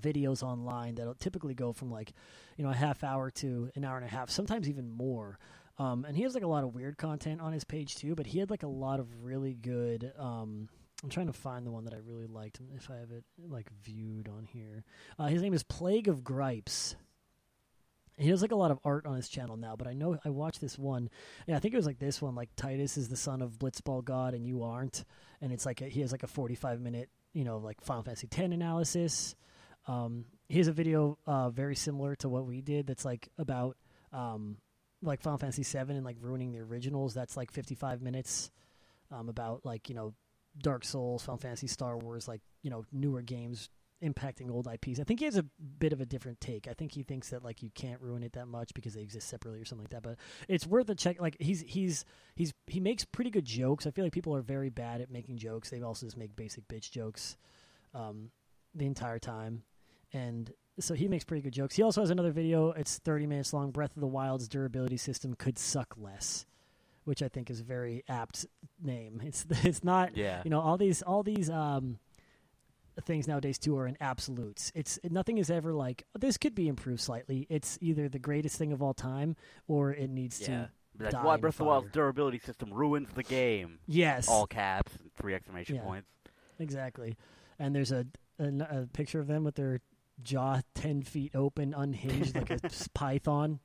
videos 0.00 0.42
online 0.42 0.94
that'll 0.94 1.14
typically 1.14 1.52
go 1.52 1.74
from 1.74 1.90
like 1.90 2.14
you 2.56 2.64
know 2.64 2.70
a 2.70 2.74
half 2.74 3.04
hour 3.04 3.30
to 3.30 3.70
an 3.74 3.84
hour 3.84 3.96
and 3.98 4.06
a 4.06 4.08
half, 4.08 4.30
sometimes 4.30 4.70
even 4.70 4.88
more. 4.88 5.38
Um, 5.78 6.04
and 6.04 6.16
he 6.16 6.22
has 6.24 6.34
like 6.34 6.42
a 6.42 6.48
lot 6.48 6.64
of 6.64 6.74
weird 6.74 6.98
content 6.98 7.40
on 7.40 7.52
his 7.52 7.64
page 7.64 7.96
too, 7.96 8.14
but 8.14 8.26
he 8.26 8.38
had 8.38 8.50
like 8.50 8.62
a 8.62 8.68
lot 8.68 9.00
of 9.00 9.24
really 9.24 9.54
good. 9.54 10.12
Um, 10.18 10.68
I'm 11.02 11.10
trying 11.10 11.26
to 11.26 11.32
find 11.32 11.66
the 11.66 11.70
one 11.70 11.84
that 11.84 11.94
I 11.94 11.98
really 11.98 12.26
liked. 12.26 12.60
If 12.76 12.90
I 12.90 12.96
have 12.96 13.10
it 13.10 13.24
like 13.38 13.68
viewed 13.82 14.28
on 14.28 14.44
here, 14.44 14.84
uh, 15.18 15.26
his 15.26 15.42
name 15.42 15.54
is 15.54 15.62
Plague 15.62 16.08
of 16.08 16.22
Gripes. 16.22 16.94
He 18.18 18.28
does 18.28 18.42
like 18.42 18.52
a 18.52 18.56
lot 18.56 18.70
of 18.70 18.78
art 18.84 19.06
on 19.06 19.16
his 19.16 19.28
channel 19.28 19.56
now, 19.56 19.74
but 19.74 19.88
I 19.88 19.94
know 19.94 20.18
I 20.24 20.28
watched 20.28 20.60
this 20.60 20.78
one. 20.78 21.08
Yeah, 21.46 21.56
I 21.56 21.60
think 21.60 21.74
it 21.74 21.78
was 21.78 21.86
like 21.86 21.98
this 21.98 22.20
one. 22.20 22.34
Like 22.34 22.54
Tidus 22.54 22.98
is 22.98 23.08
the 23.08 23.16
son 23.16 23.40
of 23.40 23.58
Blitzball 23.58 24.04
God, 24.04 24.34
and 24.34 24.46
you 24.46 24.62
aren't. 24.62 25.04
And 25.40 25.52
it's 25.52 25.66
like 25.66 25.80
a, 25.80 25.86
he 25.86 26.02
has 26.02 26.12
like 26.12 26.22
a 26.22 26.28
45 26.28 26.80
minute, 26.80 27.08
you 27.32 27.44
know, 27.44 27.58
like 27.58 27.80
Final 27.80 28.02
Fantasy 28.02 28.26
10 28.28 28.52
analysis. 28.52 29.34
Um, 29.88 30.26
he 30.48 30.58
has 30.58 30.68
a 30.68 30.72
video 30.72 31.18
uh, 31.26 31.50
very 31.50 31.74
similar 31.74 32.14
to 32.16 32.28
what 32.28 32.46
we 32.46 32.60
did. 32.60 32.86
That's 32.86 33.04
like 33.04 33.28
about 33.38 33.76
um, 34.12 34.58
like 35.02 35.20
Final 35.20 35.38
Fantasy 35.38 35.62
7 35.62 35.96
and 35.96 36.04
like 36.04 36.16
ruining 36.20 36.52
the 36.52 36.60
originals. 36.60 37.14
That's 37.14 37.36
like 37.36 37.50
55 37.50 38.02
minutes. 38.02 38.50
Um, 39.10 39.28
about 39.28 39.60
like 39.66 39.90
you 39.90 39.94
know 39.94 40.14
Dark 40.58 40.84
Souls, 40.84 41.22
Final 41.22 41.36
Fantasy, 41.36 41.66
Star 41.66 41.98
Wars, 41.98 42.26
like 42.26 42.40
you 42.62 42.70
know 42.70 42.84
newer 42.90 43.20
games 43.20 43.68
impacting 44.02 44.50
old 44.50 44.66
IPs. 44.66 44.98
I 44.98 45.04
think 45.04 45.20
he 45.20 45.26
has 45.26 45.36
a 45.36 45.44
bit 45.78 45.92
of 45.92 46.00
a 46.00 46.06
different 46.06 46.40
take. 46.40 46.66
I 46.66 46.72
think 46.72 46.92
he 46.92 47.02
thinks 47.02 47.30
that 47.30 47.44
like 47.44 47.62
you 47.62 47.70
can't 47.74 48.00
ruin 48.00 48.22
it 48.22 48.32
that 48.32 48.48
much 48.48 48.74
because 48.74 48.94
they 48.94 49.00
exist 49.00 49.28
separately 49.28 49.60
or 49.60 49.64
something 49.64 49.84
like 49.84 49.90
that. 49.90 50.02
But 50.02 50.18
it's 50.48 50.66
worth 50.66 50.88
a 50.88 50.94
check. 50.94 51.20
Like 51.20 51.36
he's 51.38 51.62
he's 51.66 52.04
he's 52.34 52.52
he 52.66 52.80
makes 52.80 53.04
pretty 53.04 53.30
good 53.30 53.44
jokes. 53.44 53.86
I 53.86 53.90
feel 53.90 54.04
like 54.04 54.12
people 54.12 54.34
are 54.34 54.42
very 54.42 54.70
bad 54.70 55.00
at 55.00 55.10
making 55.10 55.38
jokes. 55.38 55.70
They 55.70 55.80
also 55.82 56.06
just 56.06 56.16
make 56.16 56.34
basic 56.34 56.66
bitch 56.68 56.90
jokes 56.90 57.36
um, 57.94 58.30
the 58.74 58.86
entire 58.86 59.18
time, 59.18 59.62
and 60.12 60.52
so 60.80 60.94
he 60.94 61.08
makes 61.08 61.24
pretty 61.24 61.42
good 61.42 61.52
jokes. 61.52 61.76
He 61.76 61.82
also 61.82 62.00
has 62.00 62.10
another 62.10 62.32
video. 62.32 62.70
It's 62.72 62.98
30 62.98 63.26
minutes 63.26 63.52
long. 63.52 63.70
Breath 63.70 63.94
of 63.96 64.00
the 64.00 64.06
Wild's 64.06 64.48
durability 64.48 64.96
system 64.96 65.34
could 65.34 65.58
suck 65.58 65.94
less. 65.96 66.46
Which 67.04 67.20
I 67.22 67.28
think 67.28 67.50
is 67.50 67.58
a 67.60 67.64
very 67.64 68.04
apt 68.08 68.46
name. 68.80 69.20
It's 69.24 69.44
it's 69.64 69.82
not 69.82 70.16
Yeah. 70.16 70.40
you 70.44 70.50
know 70.50 70.60
all 70.60 70.76
these 70.78 71.02
all 71.02 71.24
these 71.24 71.50
um, 71.50 71.98
things 73.04 73.26
nowadays 73.26 73.58
too 73.58 73.76
are 73.76 73.86
in 73.88 73.96
absolutes. 74.00 74.70
It's 74.74 75.00
nothing 75.10 75.38
is 75.38 75.50
ever 75.50 75.72
like 75.72 76.04
this 76.16 76.38
could 76.38 76.54
be 76.54 76.68
improved 76.68 77.00
slightly. 77.00 77.46
It's 77.50 77.76
either 77.80 78.08
the 78.08 78.20
greatest 78.20 78.56
thing 78.56 78.72
of 78.72 78.82
all 78.82 78.94
time 78.94 79.34
or 79.66 79.92
it 79.92 80.10
needs 80.10 80.40
Yeah. 80.40 80.46
to. 80.98 81.10
Die 81.10 81.22
why 81.24 81.36
Breath 81.38 81.54
of 81.54 81.58
the. 81.58 81.64
Wild's 81.64 81.90
durability 81.90 82.38
system 82.38 82.72
ruins 82.72 83.08
the 83.14 83.22
game. 83.24 83.78
Yes, 83.88 84.28
All 84.28 84.46
caps, 84.46 84.92
three 85.16 85.34
exclamation 85.34 85.76
Yeah. 85.76 85.82
points. 85.82 86.08
exactly. 86.60 87.16
And 87.58 87.74
there's 87.74 87.90
a, 87.92 88.06
a 88.38 88.44
a 88.44 88.86
picture 88.92 89.18
of 89.18 89.26
them 89.26 89.42
with 89.42 89.54
their 89.56 89.80
jaw 90.22 90.60
ten 90.74 91.02
feet 91.02 91.32
open, 91.34 91.74
unhinged 91.74 92.34
like 92.34 92.50
a 92.50 92.60
python. 92.94 93.60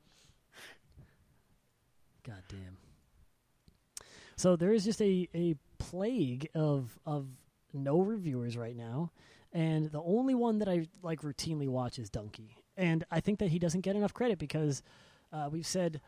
God 2.24 2.42
damn. 2.48 2.76
So 4.36 4.54
there 4.54 4.72
is 4.72 4.84
just 4.84 5.00
a, 5.02 5.28
a 5.34 5.56
plague 5.78 6.48
of 6.54 6.98
of 7.06 7.26
no 7.72 8.00
reviewers 8.00 8.56
right 8.56 8.76
now, 8.76 9.10
and 9.52 9.90
the 9.90 10.02
only 10.02 10.34
one 10.34 10.58
that 10.58 10.68
I 10.68 10.86
like 11.02 11.22
routinely 11.22 11.68
watch 11.68 11.98
is 11.98 12.10
Dunkey, 12.10 12.50
and 12.76 13.04
I 13.10 13.20
think 13.20 13.38
that 13.40 13.48
he 13.48 13.58
doesn't 13.58 13.80
get 13.80 13.96
enough 13.96 14.14
credit 14.14 14.38
because 14.38 14.82
uh, 15.32 15.48
we've 15.50 15.66
said 15.66 16.00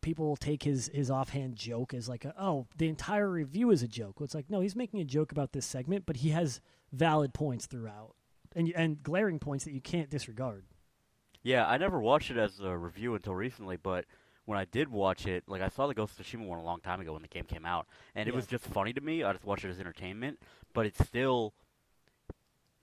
people 0.00 0.26
will 0.26 0.36
take 0.36 0.62
his 0.62 0.90
his 0.92 1.10
offhand 1.10 1.56
joke 1.56 1.94
as 1.94 2.08
like 2.08 2.26
a, 2.26 2.34
oh 2.38 2.66
the 2.76 2.88
entire 2.88 3.30
review 3.30 3.70
is 3.70 3.82
a 3.82 3.88
joke. 3.88 4.20
Well, 4.20 4.24
it's 4.24 4.34
like 4.34 4.50
no, 4.50 4.60
he's 4.60 4.76
making 4.76 5.00
a 5.00 5.04
joke 5.04 5.32
about 5.32 5.52
this 5.52 5.64
segment, 5.64 6.04
but 6.06 6.16
he 6.16 6.28
has 6.30 6.60
valid 6.92 7.32
points 7.32 7.66
throughout, 7.66 8.14
and 8.54 8.72
and 8.76 9.02
glaring 9.02 9.38
points 9.38 9.64
that 9.64 9.72
you 9.72 9.80
can't 9.80 10.10
disregard. 10.10 10.64
Yeah, 11.42 11.66
I 11.66 11.76
never 11.76 12.00
watched 12.00 12.30
it 12.30 12.38
as 12.38 12.60
a 12.60 12.76
review 12.76 13.14
until 13.14 13.34
recently, 13.34 13.76
but 13.76 14.06
when 14.46 14.58
I 14.58 14.64
did 14.64 14.88
watch 14.88 15.26
it, 15.26 15.44
like 15.46 15.60
I 15.62 15.68
saw 15.68 15.86
the 15.86 15.94
Ghost 15.94 16.18
of 16.18 16.26
Tsushima 16.26 16.46
one 16.46 16.58
a 16.58 16.64
long 16.64 16.80
time 16.80 17.00
ago 17.00 17.12
when 17.12 17.22
the 17.22 17.28
game 17.28 17.44
came 17.44 17.64
out, 17.66 17.86
and 18.14 18.28
it 18.28 18.32
Yeah. 18.32 18.36
was 18.36 18.46
just 18.46 18.64
funny 18.66 18.92
to 18.94 19.00
me. 19.00 19.22
I 19.22 19.32
just 19.32 19.44
watched 19.44 19.64
it 19.64 19.70
as 19.70 19.78
entertainment, 19.80 20.38
but 20.72 20.86
it's 20.86 21.04
still 21.04 21.54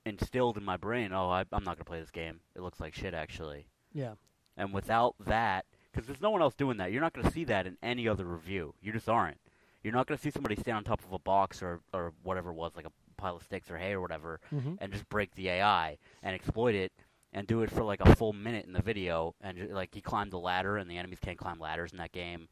instilled 0.06 0.58
in 0.58 0.64
my 0.64 0.78
brain. 0.78 1.12
Oh, 1.14 1.30
I, 1.30 1.42
I'm 1.52 1.64
not 1.64 1.78
gonna 1.78 1.86
play 1.86 2.00
this 2.00 2.12
game. 2.12 2.40
It 2.56 2.62
looks 2.62 2.80
like 2.80 2.94
shit, 2.94 3.14
actually. 3.14 3.68
Yeah, 3.94 4.14
And 4.58 4.74
without 4.74 5.16
that, 5.20 5.66
because 5.92 6.08
there's 6.08 6.22
no 6.22 6.30
one 6.32 6.42
else 6.42 6.54
doing 6.56 6.78
that, 6.78 6.92
you're 6.92 7.02
not 7.02 7.14
gonna 7.14 7.32
see 7.32 7.44
that 7.46 7.68
in 7.68 7.78
any 7.84 8.08
other 8.08 8.26
review. 8.26 8.74
You 8.82 8.92
just 8.94 9.10
aren't. 9.10 9.38
You're 9.84 9.94
not 9.94 10.08
gonna 10.08 10.18
see 10.18 10.32
somebody 10.32 10.56
stand 10.56 10.78
on 10.78 10.84
top 10.84 11.04
of 11.04 11.12
a 11.12 11.20
box 11.20 11.62
or 11.62 11.82
or 11.94 12.14
whatever 12.24 12.52
it 12.52 12.56
was, 12.56 12.72
like 12.76 12.86
a 12.86 12.92
pile 13.22 13.36
of 13.38 13.44
sticks 13.44 13.70
or 13.72 13.78
hay 13.78 13.92
or 13.94 14.02
whatever, 14.02 14.40
mm-hmm. 14.54 14.76
and 14.80 14.92
just 14.92 15.08
break 15.10 15.36
the 15.36 15.50
AI 15.50 15.98
and 16.24 16.36
exploit 16.36 16.76
it 16.76 16.92
and 17.34 17.48
do 17.48 17.62
it 17.62 17.72
for 17.72 17.84
like 17.84 18.02
a 18.02 18.16
full 18.16 18.34
minute 18.34 18.66
in 18.66 18.74
the 18.74 18.82
video. 18.82 19.36
And 19.42 19.58
ju- 19.58 19.70
like 19.72 19.94
he 19.94 20.02
climbed 20.02 20.32
the 20.32 20.40
ladder 20.40 20.78
and 20.78 20.90
the 20.90 20.98
enemies 20.98 21.20
can't 21.22 21.38
climb 21.38 21.60
ladders 21.60 21.92
in 21.92 21.98
that 22.00 22.12
game. 22.12 22.48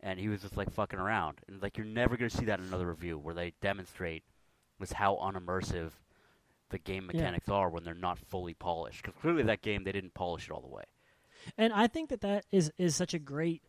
And 0.00 0.18
he 0.18 0.28
was 0.28 0.42
just 0.42 0.56
like 0.56 0.70
fucking 0.72 0.98
around. 0.98 1.38
And 1.48 1.62
like 1.62 1.76
you're 1.76 1.86
never 1.86 2.16
going 2.16 2.30
to 2.30 2.36
see 2.36 2.44
that 2.46 2.58
in 2.60 2.66
another 2.66 2.86
review 2.88 3.18
where 3.18 3.34
they 3.34 3.52
demonstrate 3.60 4.22
was 4.78 4.92
how 4.92 5.16
unimmersive 5.16 5.92
the 6.70 6.78
game 6.78 7.08
Yeah. 7.12 7.16
mechanics 7.18 7.48
are 7.48 7.68
when 7.68 7.84
they're 7.84 7.94
not 7.94 8.18
fully 8.18 8.54
polished. 8.54 9.02
Because 9.02 9.20
clearly 9.20 9.42
that 9.44 9.62
game 9.62 9.84
they 9.84 9.92
didn't 9.92 10.14
polish 10.14 10.46
it 10.46 10.52
all 10.52 10.60
the 10.60 10.68
way. 10.68 10.84
And 11.56 11.72
I 11.72 11.86
think 11.86 12.10
that 12.10 12.20
that 12.22 12.44
is 12.50 12.72
is 12.78 12.96
such 12.96 13.14
a 13.14 13.18
great 13.18 13.62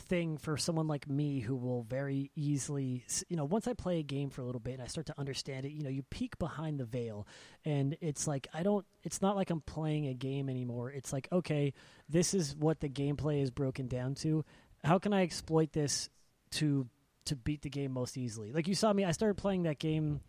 thing 0.00 0.38
for 0.38 0.56
someone 0.56 0.88
like 0.88 1.08
me 1.08 1.40
who 1.40 1.54
will 1.54 1.82
very 1.82 2.30
easily, 2.34 3.04
you 3.28 3.36
know, 3.36 3.44
once 3.44 3.68
I 3.68 3.74
play 3.74 3.98
a 3.98 4.02
game 4.02 4.30
for 4.30 4.42
a 4.42 4.44
little 4.44 4.60
bit 4.60 4.74
and 4.74 4.82
I 4.82 4.86
start 4.86 5.06
to 5.06 5.18
understand 5.18 5.64
it, 5.66 5.72
you 5.72 5.82
know, 5.82 5.90
you 5.90 6.02
peek 6.02 6.38
behind 6.38 6.80
the 6.80 6.84
veil 6.84 7.26
and 7.64 7.96
it's 8.00 8.26
like 8.26 8.48
I 8.52 8.62
don't 8.62 8.84
it's 9.02 9.22
not 9.22 9.36
like 9.36 9.50
I'm 9.50 9.60
playing 9.60 10.06
a 10.06 10.14
game 10.14 10.48
anymore. 10.48 10.90
It's 10.90 11.12
like, 11.12 11.28
okay, 11.30 11.72
this 12.08 12.34
is 12.34 12.56
what 12.56 12.80
the 12.80 12.88
gameplay 12.88 13.42
is 13.42 13.50
broken 13.50 13.86
down 13.86 14.14
to. 14.16 14.44
How 14.82 14.98
can 14.98 15.12
I 15.12 15.22
exploit 15.22 15.72
this 15.72 16.08
to 16.52 16.86
to 17.26 17.36
beat 17.36 17.62
the 17.62 17.70
game 17.70 17.92
most 17.92 18.16
easily? 18.16 18.52
Like 18.52 18.68
you 18.68 18.74
saw 18.74 18.92
me 18.92 19.04
I 19.04 19.12
started 19.12 19.36
playing 19.36 19.64
that 19.64 19.78
game 19.78 20.20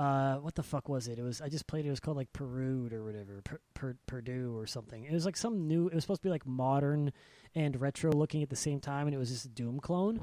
uh, 0.00 0.36
what 0.36 0.54
the 0.54 0.62
fuck 0.62 0.88
was 0.88 1.08
it? 1.08 1.18
It 1.18 1.22
was 1.22 1.42
I 1.42 1.48
just 1.50 1.66
played 1.66 1.84
it. 1.84 1.88
It 1.88 1.90
was 1.90 2.00
called 2.00 2.16
like 2.16 2.32
Peru 2.32 2.88
or 2.90 3.04
whatever, 3.04 3.42
per, 3.44 3.60
per, 3.74 3.96
Purdue 4.06 4.56
or 4.58 4.66
something. 4.66 5.04
It 5.04 5.12
was 5.12 5.26
like 5.26 5.36
some 5.36 5.68
new. 5.68 5.88
It 5.88 5.94
was 5.94 6.04
supposed 6.04 6.22
to 6.22 6.26
be 6.28 6.30
like 6.30 6.46
modern 6.46 7.12
and 7.54 7.78
retro 7.78 8.10
looking 8.10 8.42
at 8.42 8.48
the 8.48 8.56
same 8.56 8.80
time, 8.80 9.06
and 9.06 9.14
it 9.14 9.18
was 9.18 9.28
just 9.30 9.44
a 9.44 9.48
Doom 9.48 9.78
clone. 9.78 10.20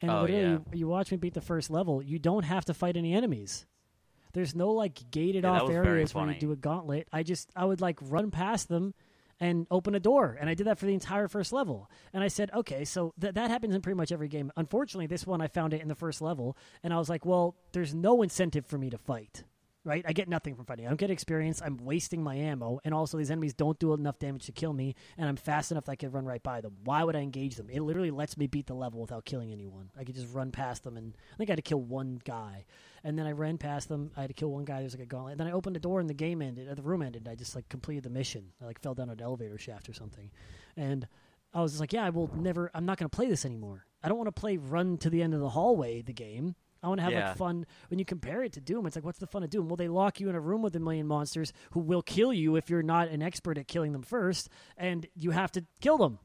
And 0.00 0.10
Oh, 0.10 0.22
literally, 0.22 0.42
yeah. 0.42 0.48
you, 0.50 0.64
you 0.72 0.88
watch 0.88 1.10
me 1.10 1.16
beat 1.16 1.34
the 1.34 1.40
first 1.40 1.70
level. 1.70 2.00
You 2.02 2.18
don't 2.20 2.44
have 2.44 2.64
to 2.66 2.74
fight 2.74 2.96
any 2.96 3.12
enemies. 3.12 3.66
There's 4.32 4.54
no 4.54 4.70
like 4.70 5.10
gated 5.10 5.42
Yeah, 5.42 5.60
off 5.60 5.70
areas 5.70 6.14
where 6.14 6.30
you 6.30 6.38
do 6.38 6.52
a 6.52 6.56
gauntlet. 6.56 7.08
I 7.12 7.24
just 7.24 7.50
I 7.56 7.64
would 7.64 7.80
like 7.80 7.98
run 8.00 8.30
past 8.30 8.68
them 8.68 8.94
and 9.40 9.66
open 9.70 9.94
a 9.94 10.00
door, 10.00 10.36
and 10.38 10.48
I 10.48 10.54
did 10.54 10.66
that 10.66 10.78
for 10.78 10.86
the 10.86 10.94
entire 10.94 11.28
first 11.28 11.52
level. 11.52 11.90
And 12.12 12.22
I 12.22 12.28
said, 12.28 12.50
okay, 12.54 12.84
so 12.84 13.14
th- 13.20 13.34
that 13.34 13.50
happens 13.50 13.74
in 13.74 13.80
pretty 13.80 13.96
much 13.96 14.12
every 14.12 14.28
game. 14.28 14.52
Unfortunately, 14.56 15.06
this 15.06 15.26
one 15.26 15.40
I 15.40 15.48
found 15.48 15.72
it 15.72 15.80
in 15.80 15.88
the 15.88 15.94
first 15.94 16.20
level, 16.20 16.56
and 16.82 16.92
I 16.92 16.98
was 16.98 17.08
like, 17.08 17.24
well, 17.24 17.56
there's 17.72 17.94
no 17.94 18.22
incentive 18.22 18.66
for 18.66 18.78
me 18.78 18.90
to 18.90 18.98
fight. 18.98 19.44
Right, 19.82 20.04
I 20.06 20.12
get 20.12 20.28
nothing 20.28 20.56
from 20.56 20.66
fighting. 20.66 20.84
I 20.84 20.90
don't 20.90 21.00
get 21.00 21.10
experience. 21.10 21.62
I'm 21.64 21.78
wasting 21.78 22.22
my 22.22 22.34
ammo, 22.34 22.80
and 22.84 22.92
also 22.92 23.16
these 23.16 23.30
enemies 23.30 23.54
don't 23.54 23.78
do 23.78 23.94
enough 23.94 24.18
damage 24.18 24.44
to 24.44 24.52
kill 24.52 24.74
me, 24.74 24.94
and 25.16 25.26
I'm 25.26 25.36
fast 25.36 25.72
enough 25.72 25.86
that 25.86 25.92
I 25.92 25.96
can 25.96 26.10
run 26.10 26.26
right 26.26 26.42
by 26.42 26.60
them. 26.60 26.76
Why 26.84 27.02
would 27.02 27.16
I 27.16 27.20
engage 27.20 27.56
them? 27.56 27.70
It 27.70 27.80
literally 27.80 28.10
lets 28.10 28.36
me 28.36 28.46
beat 28.46 28.66
the 28.66 28.74
level 28.74 29.00
without 29.00 29.24
killing 29.24 29.52
anyone. 29.52 29.90
I 29.98 30.04
could 30.04 30.14
just 30.14 30.34
run 30.34 30.52
past 30.52 30.84
them, 30.84 30.98
and 30.98 31.16
I 31.32 31.36
think 31.38 31.48
I 31.48 31.52
had 31.52 31.56
to 31.56 31.62
kill 31.62 31.80
one 31.80 32.20
guy, 32.24 32.66
and 33.04 33.18
then 33.18 33.26
I 33.26 33.32
ran 33.32 33.56
past 33.56 33.88
them. 33.88 34.10
I 34.18 34.20
had 34.20 34.28
to 34.28 34.34
kill 34.34 34.50
one 34.50 34.66
guy. 34.66 34.80
There's 34.80 34.92
like 34.92 35.02
a 35.02 35.06
gauntlet. 35.06 35.32
And 35.32 35.40
then 35.40 35.46
I 35.46 35.52
opened 35.52 35.76
the 35.76 35.80
door, 35.80 35.98
and 35.98 36.10
the 36.10 36.14
game 36.14 36.42
ended. 36.42 36.68
Uh, 36.68 36.74
the 36.74 36.82
room 36.82 37.00
ended. 37.00 37.26
I 37.26 37.34
just 37.34 37.56
like 37.56 37.66
completed 37.70 38.04
the 38.04 38.10
mission. 38.10 38.52
I 38.60 38.66
like 38.66 38.82
fell 38.82 38.94
down 38.94 39.08
an 39.08 39.22
elevator 39.22 39.56
shaft 39.56 39.88
or 39.88 39.94
something, 39.94 40.30
and 40.76 41.08
I 41.54 41.62
was 41.62 41.72
just 41.72 41.80
like, 41.80 41.94
yeah, 41.94 42.04
I 42.04 42.10
will 42.10 42.30
never. 42.36 42.70
I'm 42.74 42.84
not 42.84 42.98
going 42.98 43.08
to 43.08 43.16
play 43.16 43.28
this 43.30 43.46
anymore. 43.46 43.86
I 44.02 44.08
don't 44.08 44.18
want 44.18 44.28
to 44.28 44.38
play 44.38 44.58
run 44.58 44.98
to 44.98 45.08
the 45.08 45.22
end 45.22 45.32
of 45.32 45.40
the 45.40 45.48
hallway. 45.48 46.02
The 46.02 46.12
game. 46.12 46.54
I 46.82 46.88
want 46.88 46.98
to 46.98 47.02
have 47.04 47.12
Yeah. 47.12 47.28
like 47.28 47.36
fun. 47.36 47.66
When 47.88 47.98
you 47.98 48.04
compare 48.04 48.42
it 48.42 48.52
to 48.54 48.60
Doom, 48.60 48.86
it's 48.86 48.96
like, 48.96 49.04
what's 49.04 49.18
the 49.18 49.26
fun 49.26 49.42
of 49.42 49.50
Doom? 49.50 49.68
Well, 49.68 49.76
they 49.76 49.88
lock 49.88 50.18
you 50.20 50.28
in 50.28 50.34
a 50.34 50.40
room 50.40 50.62
with 50.62 50.74
a 50.76 50.80
million 50.80 51.06
monsters 51.06 51.52
who 51.72 51.80
will 51.80 52.02
kill 52.02 52.32
you 52.32 52.56
if 52.56 52.70
you're 52.70 52.82
not 52.82 53.08
an 53.08 53.22
expert 53.22 53.58
at 53.58 53.68
killing 53.68 53.92
them 53.92 54.02
first, 54.02 54.48
and 54.76 55.06
you 55.14 55.32
have 55.32 55.52
to 55.52 55.64
kill 55.80 55.98
them. 55.98 56.18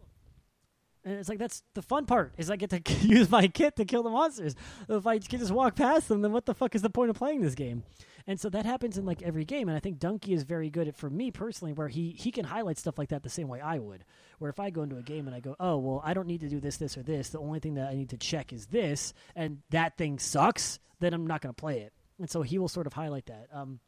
And 1.03 1.15
it's 1.19 1.29
like 1.29 1.37
that's 1.37 1.61
the 1.75 1.83
fun 1.83 2.05
part 2.07 2.33
is 2.37 2.49
I 2.49 2.55
get 2.55 2.71
to 2.71 2.81
use 3.01 3.29
my 3.29 3.47
kit 3.47 3.75
to 3.75 3.85
kill 3.85 4.01
the 4.01 4.09
monsters. 4.09 4.55
If 4.89 5.05
I 5.05 5.19
can 5.19 5.39
just 5.39 5.51
walk 5.51 5.75
past 5.75 6.07
them, 6.07 6.21
then 6.21 6.31
what 6.31 6.45
the 6.45 6.55
fuck 6.55 6.73
is 6.73 6.81
the 6.81 6.89
point 6.89 7.11
of 7.11 7.15
playing 7.15 7.41
this 7.41 7.53
game? 7.53 7.83
And 8.28 8.39
so 8.39 8.49
that 8.49 8.65
happens 8.65 8.97
in 8.97 9.05
like 9.05 9.21
every 9.21 9.45
game. 9.45 9.67
And 9.67 9.78
I 9.78 9.80
think 9.80 9.99
Dunkey 9.99 10.34
is 10.34 10.43
very 10.43 10.69
good 10.69 10.88
at 10.88 10.95
for 10.95 11.09
me 11.09 11.32
personally, 11.32 11.73
where 11.73 11.88
he 11.88 12.11
he 12.11 12.32
can 12.32 12.45
highlight 12.45 12.78
stuff 12.78 12.97
like 12.97 13.09
that 13.09 13.23
the 13.23 13.30
same 13.30 13.47
way 13.47 13.61
I 13.61 13.78
would. 13.78 14.03
Where 14.39 14.49
if 14.49 14.59
I 14.59 14.71
go 14.71 14.84
into 14.84 14.97
a 14.97 15.03
game 15.03 15.28
and 15.28 15.36
I 15.36 15.39
go, 15.39 15.55
oh 15.59 15.78
well, 15.78 16.01
I 16.03 16.13
don't 16.13 16.28
need 16.28 16.41
to 16.41 16.49
do 16.49 16.59
this, 16.59 16.78
this, 16.78 16.97
or 16.97 17.03
this. 17.03 17.30
The 17.30 17.39
only 17.39 17.59
thing 17.59 17.76
that 17.76 17.89
I 17.89 17.93
need 17.93 18.09
to 18.09 18.17
check 18.17 18.51
is 18.51 18.67
this, 18.67 19.13
and 19.36 19.59
that 19.69 19.97
thing 19.97 20.17
sucks. 20.19 20.80
Then 20.99 21.13
I'm 21.13 21.28
not 21.28 21.41
going 21.41 21.53
to 21.53 21.59
play 21.59 21.82
it. 21.82 21.93
And 22.19 22.30
so 22.30 22.41
he 22.41 22.57
will 22.57 22.69
sort 22.69 22.88
of 22.88 22.93
highlight 22.93 23.26
that. 23.28 23.47
Um, 23.53 23.80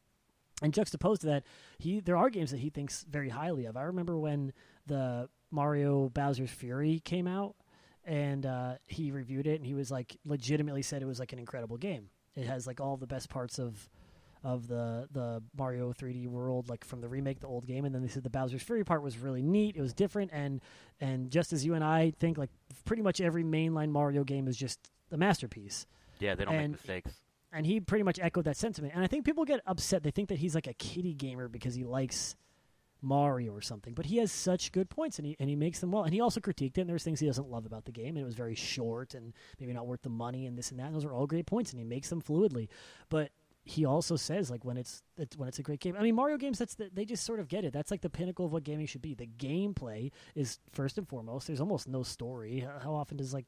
and 0.62 0.74
juxtaposed 0.74 1.22
to 1.22 1.28
that, 1.28 1.44
he 1.80 2.00
there 2.00 2.18
are 2.18 2.30
games 2.30 2.52
that 2.52 2.60
he 2.60 2.70
thinks 2.70 3.06
very 3.10 3.30
highly 3.30 3.66
of. 3.66 3.78
I 3.78 3.84
remember 3.84 4.18
when 4.18 4.54
the 4.86 5.30
Mario 5.50 6.10
Bowser's 6.10 6.52
Fury 6.52 7.00
came 7.00 7.28
out, 7.28 7.56
and 8.04 8.46
uh, 8.46 8.76
he 8.88 9.12
reviewed 9.12 9.48
it, 9.48 9.56
and 9.56 9.66
he 9.66 9.74
was 9.74 9.92
like, 9.92 10.18
legitimately 10.26 10.82
said 10.82 11.02
it 11.02 11.06
was 11.06 11.20
like 11.20 11.34
an 11.34 11.40
incredible 11.40 11.78
game. 11.78 12.10
It 12.36 12.46
has 12.46 12.68
like 12.68 12.80
all 12.80 12.98
the 12.98 13.08
best 13.08 13.30
parts 13.30 13.60
of 13.60 13.90
of 14.48 14.68
the 14.68 15.08
the 15.12 15.44
Mario 15.58 15.92
3D 15.92 16.28
world, 16.28 16.70
like 16.70 16.86
from 16.86 17.02
the 17.02 17.10
remake, 17.10 17.40
the 17.42 17.48
old 17.48 17.68
game, 17.68 17.84
and 17.86 17.94
then 17.94 18.02
they 18.02 18.08
said 18.08 18.24
the 18.24 18.30
Bowser's 18.30 18.64
Fury 18.64 18.84
part 18.86 19.04
was 19.04 19.18
really 19.18 19.42
neat. 19.42 19.76
It 19.76 19.82
was 19.82 19.94
different, 19.94 20.32
and 20.34 20.62
and 21.02 21.30
just 21.30 21.52
as 21.52 21.66
you 21.66 21.74
and 21.74 21.84
I 21.84 22.12
think, 22.20 22.38
like 22.38 22.50
pretty 22.86 23.02
much 23.04 23.20
every 23.20 23.44
mainline 23.44 23.90
Mario 23.90 24.24
game 24.24 24.48
is 24.48 24.56
just 24.56 24.80
a 25.12 25.18
masterpiece 25.18 25.86
Yeah, 26.20 26.36
they 26.36 26.46
don't 26.46 26.56
And- 26.56 26.72
make 26.74 26.80
mistakes. 26.82 27.20
and 27.52 27.66
he 27.66 27.80
pretty 27.80 28.04
much 28.04 28.20
echoed 28.20 28.46
that 28.46 28.58
sentiment. 28.58 28.94
And 28.96 29.04
I 29.04 29.08
think 29.08 29.26
people 29.26 29.44
get 29.46 29.62
upset. 29.66 30.04
They 30.04 30.12
think 30.12 30.30
that 30.30 30.40
he's 30.40 30.56
like 30.56 30.68
a 30.68 30.74
kiddie 30.74 31.14
gamer 31.14 31.48
because 31.50 31.76
he 31.76 31.84
likes 31.84 32.36
Mario 33.02 33.52
or 33.54 33.62
something. 33.62 33.94
But 33.94 34.08
he 34.08 34.18
has 34.18 34.32
such 34.32 34.72
good 34.72 34.90
points, 34.90 35.20
and 35.20 35.26
he 35.28 35.36
and 35.40 35.50
he 35.50 35.56
makes 35.56 35.80
them 35.80 35.92
well. 35.92 36.04
And 36.04 36.14
he 36.14 36.20
also 36.22 36.40
critiqued 36.40 36.78
it. 36.78 36.82
And 36.82 36.90
there's 36.90 37.04
things 37.04 37.20
he 37.20 37.28
doesn't 37.28 37.50
love 37.50 37.66
about 37.66 37.86
the 37.86 37.92
game, 37.92 38.16
and 38.16 38.20
it 38.20 38.26
was 38.26 38.36
very 38.36 38.56
short 38.56 39.14
and 39.14 39.34
maybe 39.60 39.74
not 39.74 39.86
worth 39.88 40.02
the 40.02 40.10
money 40.10 40.46
and 40.48 40.58
this 40.58 40.72
and 40.72 40.80
that. 40.80 40.88
And 40.88 40.96
those 40.96 41.06
are 41.06 41.14
all 41.14 41.28
great 41.28 41.46
points, 41.46 41.72
and 41.72 41.80
he 41.80 41.86
makes 41.86 42.10
them 42.10 42.22
fluidly. 42.22 42.70
But 43.10 43.32
he 43.68 43.84
also 43.86 44.16
says 44.16 44.50
like 44.50 44.64
when 44.64 44.78
it's, 44.78 45.04
it's 45.18 45.36
when 45.38 45.48
it's 45.50 45.60
a 45.60 45.64
great 45.64 45.80
game. 45.82 45.96
I 46.00 46.02
mean, 46.02 46.16
Mario 46.16 46.38
games 46.38 46.58
that's 46.58 46.76
the, 46.76 46.90
they 46.94 47.04
just 47.06 47.24
sort 47.26 47.40
of 47.40 47.48
get 47.48 47.66
it. 47.66 47.74
That's 47.74 47.92
like 47.92 48.02
the 48.02 48.10
pinnacle 48.10 48.46
of 48.46 48.54
what 48.54 48.64
gaming 48.64 48.86
should 48.88 49.02
be. 49.02 49.14
The 49.14 49.28
gameplay 49.28 50.12
is 50.36 50.60
first 50.72 50.98
and 50.98 51.08
foremost. 51.08 51.48
There's 51.48 51.60
almost 51.62 51.88
no 51.88 52.02
story. 52.04 52.66
How- 52.82 52.94
often 52.96 53.18
does 53.18 53.34
like 53.34 53.46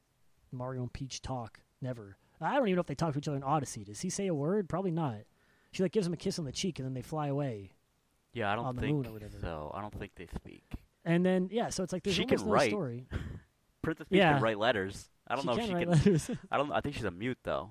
Mario 0.51 0.82
and 0.82 0.91
Peach 0.91 1.22
talk? 1.22 1.61
Never. 1.82 2.17
I 2.41 2.55
don't 2.55 2.67
even 2.67 2.76
know 2.76 2.82
if 2.82 2.88
they 2.88 2.95
talk 2.95 3.13
to 3.13 3.20
each 3.20 3.28
other 3.28 3.38
in 3.38 3.43
Odyssey. 3.43 3.84
Does 3.84 4.01
he 4.01 4.09
say 4.09 4.28
a 4.28 4.34
word? 4.34 4.67
Probably 4.70 4.91
not. 4.91 5.20
She 5.72 5.84
like 5.84 5.91
gives 5.91 6.05
him 6.07 6.13
a 6.13 6.17
kiss 6.17 6.38
on 6.39 6.45
the 6.45 6.51
cheek 6.51 6.80
and 6.80 6.86
then 6.86 6.93
they 6.93 7.01
fly 7.01 7.28
away. 7.28 7.72
Yeah, 8.34 8.51
I 8.51 8.55
don't 8.55 8.65
on 8.65 8.76
the 8.76 8.82
think 8.82 8.95
moon 8.97 9.07
or 9.07 9.11
whatever. 9.13 9.38
so. 9.39 9.72
I 9.74 9.82
don't 9.82 9.93
think 9.97 10.11
they 10.15 10.28
speak. 10.28 10.63
And 11.05 11.26
then 11.26 11.49
yeah, 11.51 11.70
so 11.70 11.84
it's 11.84 11.93
like 11.93 12.03
there's 12.03 12.15
She 12.15 12.24
almost 12.24 12.39
can 12.43 12.47
no 12.47 12.53
write. 12.53 12.70
story. 12.72 13.07
Princess 13.82 14.07
Peach 14.09 14.17
Yeah. 14.17 14.34
can 14.34 14.41
write 14.43 14.59
letters. 14.59 15.09
I 15.28 15.36
don't 15.36 15.43
she 15.43 15.47
know 15.47 15.53
if 15.57 15.65
she 15.65 15.70
can. 15.74 15.89
letters. 15.89 16.30
I 16.51 16.57
don't. 16.57 16.72
I 16.72 16.82
think 16.82 16.95
she's 16.95 17.05
a 17.05 17.11
mute 17.11 17.38
though. 17.43 17.70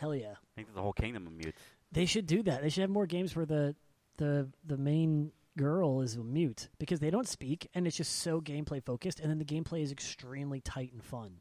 Hell 0.00 0.14
yeah. 0.14 0.32
I 0.32 0.54
think 0.56 0.74
the 0.74 0.80
whole 0.80 0.94
kingdom 0.94 1.26
of 1.26 1.32
mutes. 1.34 1.60
They 1.92 2.06
should 2.06 2.26
do 2.26 2.42
that. 2.44 2.62
They 2.62 2.70
should 2.70 2.80
have 2.80 2.90
more 2.90 3.06
games 3.06 3.36
where 3.36 3.44
the 3.44 3.76
the 4.16 4.48
the 4.64 4.78
main 4.78 5.32
girl 5.58 6.00
is 6.00 6.16
a 6.16 6.24
mute 6.24 6.70
because 6.78 7.00
they 7.00 7.10
don't 7.10 7.28
speak 7.28 7.68
and 7.74 7.86
it's 7.86 7.96
just 7.96 8.20
so 8.20 8.40
gameplay 8.40 8.82
focused 8.82 9.20
and 9.20 9.30
then 9.30 9.38
the 9.38 9.44
gameplay 9.44 9.82
is 9.82 9.92
extremely 9.92 10.60
tight 10.60 10.90
and 10.94 11.04
fun. 11.04 11.40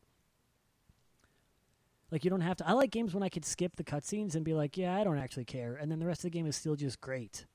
Like 2.11 2.25
you 2.25 2.29
don't 2.29 2.41
have 2.41 2.57
to 2.57 2.67
I 2.67 2.73
like 2.73 2.91
games 2.91 3.13
when 3.13 3.23
I 3.23 3.29
could 3.29 3.45
skip 3.45 3.77
the 3.77 3.83
cutscenes 3.83 4.35
and 4.35 4.43
be 4.43 4.53
like, 4.53 4.75
yeah, 4.75 4.93
I 4.93 5.05
don't 5.05 5.19
actually 5.19 5.45
care 5.45 5.77
and 5.79 5.89
then 5.89 5.99
the 5.99 6.05
rest 6.05 6.19
of 6.19 6.23
the 6.23 6.37
game 6.37 6.45
is 6.45 6.57
still 6.57 6.75
just 6.75 6.99
great. 6.99 7.45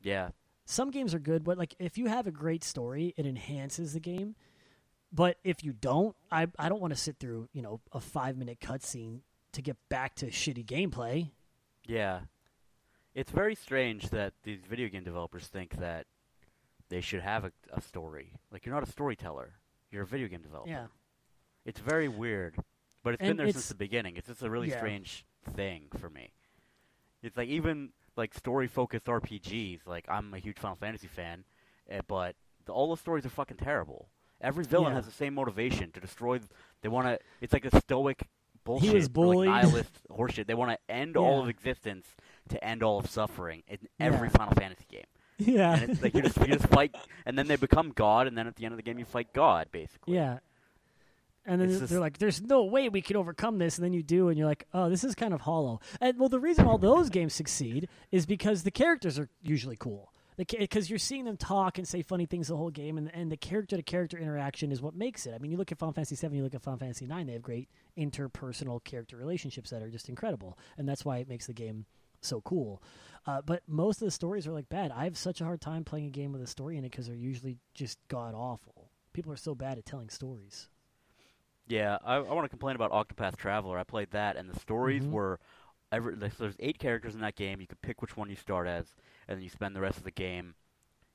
Yeah, 0.00 0.30
some 0.64 0.90
games 0.90 1.12
are 1.12 1.18
good, 1.18 1.44
but 1.44 1.58
like 1.58 1.74
if 1.78 1.98
you 1.98 2.06
have 2.06 2.26
a 2.26 2.30
great 2.30 2.64
story, 2.64 3.12
it 3.18 3.26
enhances 3.26 3.92
the 3.92 4.00
game. 4.00 4.36
But 5.12 5.36
if 5.44 5.62
you 5.64 5.74
don't, 5.74 6.16
I 6.32 6.46
I 6.58 6.70
don't 6.70 6.80
want 6.80 6.94
to 6.94 6.98
sit 7.00 7.18
through 7.18 7.50
you 7.52 7.60
know 7.60 7.80
a 7.92 8.00
five 8.00 8.38
minute 8.38 8.58
cutscene 8.58 9.20
to 9.52 9.62
get 9.62 9.76
back 9.88 10.14
to 10.16 10.26
shitty 10.26 10.64
gameplay. 10.64 11.30
yeah. 11.86 12.20
It's 13.12 13.32
very 13.32 13.56
strange 13.56 14.10
that 14.10 14.34
these 14.44 14.60
video 14.68 14.88
game 14.88 15.02
developers 15.02 15.48
think 15.48 15.76
that 15.80 16.06
they 16.90 17.00
should 17.00 17.22
have 17.22 17.44
a, 17.44 17.50
a 17.72 17.80
story. 17.80 18.34
Like 18.52 18.64
you're 18.64 18.74
not 18.74 18.86
a 18.86 18.90
storyteller. 18.90 19.54
You're 19.90 20.04
a 20.04 20.06
video 20.06 20.28
game 20.28 20.42
developer. 20.42 20.70
Yeah, 20.70 20.86
It's 21.64 21.80
very 21.80 22.06
weird, 22.06 22.54
but 23.02 23.14
it's 23.14 23.20
And 23.20 23.30
been 23.30 23.36
there 23.38 23.46
it's- 23.48 23.64
since 23.64 23.68
the 23.68 23.74
beginning. 23.74 24.16
It's 24.16 24.28
just 24.28 24.42
a 24.44 24.48
really 24.50 24.68
Yeah. 24.70 24.76
strange 24.78 25.24
thing 25.56 25.88
for 25.98 26.08
me. 26.08 26.30
It's 27.20 27.36
like 27.36 27.48
even 27.48 27.90
like 28.16 28.32
story 28.32 28.68
focused 28.68 29.06
RPGs. 29.06 29.80
Like 29.86 30.04
I'm 30.08 30.32
a 30.32 30.38
huge 30.38 30.58
Final 30.60 30.76
Fantasy 30.76 31.08
fan, 31.08 31.42
eh, 31.88 32.02
but 32.06 32.36
the, 32.66 32.72
all 32.72 32.90
the 32.90 32.96
stories 32.96 33.26
are 33.26 33.30
fucking 33.30 33.56
terrible. 33.56 34.08
Every 34.40 34.64
villain 34.64 34.90
Yeah. 34.92 34.96
has 34.96 35.06
the 35.06 35.10
same 35.12 35.34
motivation 35.34 35.90
to 35.92 36.00
destroy. 36.00 36.38
th- 36.38 36.50
They 36.82 36.88
want 36.88 37.08
to. 37.08 37.18
It's 37.40 37.52
like 37.52 37.64
a 37.64 37.76
stoic 37.80 38.22
bullshit. 38.64 38.92
was 38.94 39.08
bullied. 39.08 39.48
Like 39.50 39.64
nihilist 39.64 39.90
horseshit. 40.10 40.46
They 40.46 40.54
want 40.54 40.70
to 40.72 40.78
end 40.92 41.16
all 41.16 41.40
of 41.42 41.48
existence 41.48 42.06
to 42.48 42.62
end 42.64 42.82
all 42.82 42.98
of 42.98 43.08
suffering 43.10 43.62
in 43.68 43.78
every 43.98 44.28
Yeah. 44.28 44.36
Final 44.36 44.54
Fantasy 44.54 44.84
game. 44.90 45.04
yeah, 45.38 45.74
And 45.80 45.90
it's 45.92 46.02
like 46.02 46.14
you 46.14 46.22
just 46.22 46.36
you 46.38 46.46
just 46.48 46.66
fight, 46.68 46.94
and 47.26 47.38
then 47.38 47.46
they 47.46 47.56
become 47.56 47.92
God, 47.94 48.26
and 48.26 48.36
then 48.36 48.46
at 48.46 48.56
the 48.56 48.64
end 48.64 48.72
of 48.72 48.76
the 48.76 48.82
game 48.82 48.98
you 48.98 49.04
fight 49.04 49.32
God, 49.32 49.68
basically. 49.72 50.14
yeah. 50.14 50.38
And 51.46 51.58
then 51.60 51.70
It's 51.70 51.78
they're 51.78 51.88
just- 51.88 52.00
like, 52.00 52.18
"There's 52.18 52.42
no 52.42 52.64
way 52.64 52.90
we 52.90 53.00
can 53.00 53.16
overcome 53.16 53.56
this," 53.58 53.78
and 53.78 53.84
then 53.84 53.94
you 53.94 54.02
do, 54.02 54.28
and 54.28 54.36
you're 54.36 54.46
like, 54.46 54.66
"Oh, 54.74 54.90
this 54.90 55.02
is 55.02 55.14
kind 55.14 55.32
of 55.32 55.40
hollow." 55.40 55.80
And 56.00 56.18
well, 56.18 56.28
the 56.28 56.38
reason 56.38 56.66
all 56.66 56.76
those 56.76 57.08
games 57.08 57.32
succeed 57.32 57.88
is 58.12 58.26
because 58.26 58.62
the 58.62 58.70
characters 58.70 59.18
are 59.18 59.30
usually 59.42 59.76
cool. 59.76 60.12
Because 60.48 60.88
you're 60.88 60.98
seeing 60.98 61.24
them 61.24 61.36
talk 61.36 61.76
and 61.78 61.86
say 61.86 62.02
funny 62.02 62.26
things 62.26 62.48
the 62.48 62.56
whole 62.56 62.70
game, 62.70 62.96
and, 62.98 63.14
and 63.14 63.30
the 63.30 63.36
character 63.36 63.76
to 63.76 63.82
character 63.82 64.16
interaction 64.16 64.72
is 64.72 64.80
what 64.80 64.94
makes 64.94 65.26
it. 65.26 65.34
I 65.34 65.38
mean, 65.38 65.50
you 65.50 65.56
look 65.58 65.70
at 65.70 65.78
Final 65.78 65.92
Fantasy 65.92 66.14
VII, 66.16 66.36
you 66.36 66.42
look 66.42 66.54
at 66.54 66.62
Final 66.62 66.78
Fantasy 66.78 67.04
IX, 67.04 67.26
they 67.26 67.32
have 67.32 67.42
great 67.42 67.68
interpersonal 67.98 68.82
character 68.82 69.16
relationships 69.16 69.70
that 69.70 69.82
are 69.82 69.90
just 69.90 70.08
incredible, 70.08 70.58
and 70.78 70.88
that's 70.88 71.04
why 71.04 71.18
it 71.18 71.28
makes 71.28 71.46
the 71.46 71.52
game 71.52 71.84
so 72.22 72.40
cool. 72.40 72.82
Uh, 73.26 73.42
but 73.42 73.62
most 73.66 74.00
of 74.00 74.06
the 74.06 74.10
stories 74.10 74.46
are 74.46 74.52
like 74.52 74.68
bad. 74.68 74.90
I 74.92 75.04
have 75.04 75.16
such 75.18 75.40
a 75.40 75.44
hard 75.44 75.60
time 75.60 75.84
playing 75.84 76.06
a 76.06 76.10
game 76.10 76.32
with 76.32 76.42
a 76.42 76.46
story 76.46 76.78
in 76.78 76.84
it 76.84 76.90
because 76.90 77.06
they're 77.06 77.14
usually 77.16 77.58
just 77.74 77.98
god 78.08 78.34
awful. 78.34 78.90
People 79.12 79.32
are 79.32 79.36
so 79.36 79.54
bad 79.54 79.78
at 79.78 79.84
telling 79.84 80.08
stories. 80.08 80.68
Yeah, 81.68 81.98
I, 82.04 82.16
I 82.16 82.32
want 82.32 82.44
to 82.44 82.48
complain 82.48 82.76
about 82.76 82.90
Octopath 82.92 83.36
Traveler. 83.36 83.78
I 83.78 83.84
played 83.84 84.10
that, 84.10 84.36
and 84.36 84.50
the 84.50 84.58
stories 84.58 85.04
Mhm. 85.04 85.10
were 85.10 85.38
every. 85.92 86.14
There's, 86.14 86.34
there's 86.34 86.56
eight 86.60 86.78
characters 86.78 87.14
in 87.14 87.20
that 87.20 87.36
game. 87.36 87.60
You 87.60 87.66
could 87.66 87.82
pick 87.82 88.00
which 88.02 88.16
one 88.16 88.30
you 88.30 88.36
start 88.36 88.66
as, 88.66 88.94
and 89.28 89.36
then 89.36 89.42
you 89.42 89.50
spend 89.50 89.74
the 89.74 89.80
rest 89.80 89.98
of 89.98 90.04
the 90.04 90.10
game. 90.10 90.54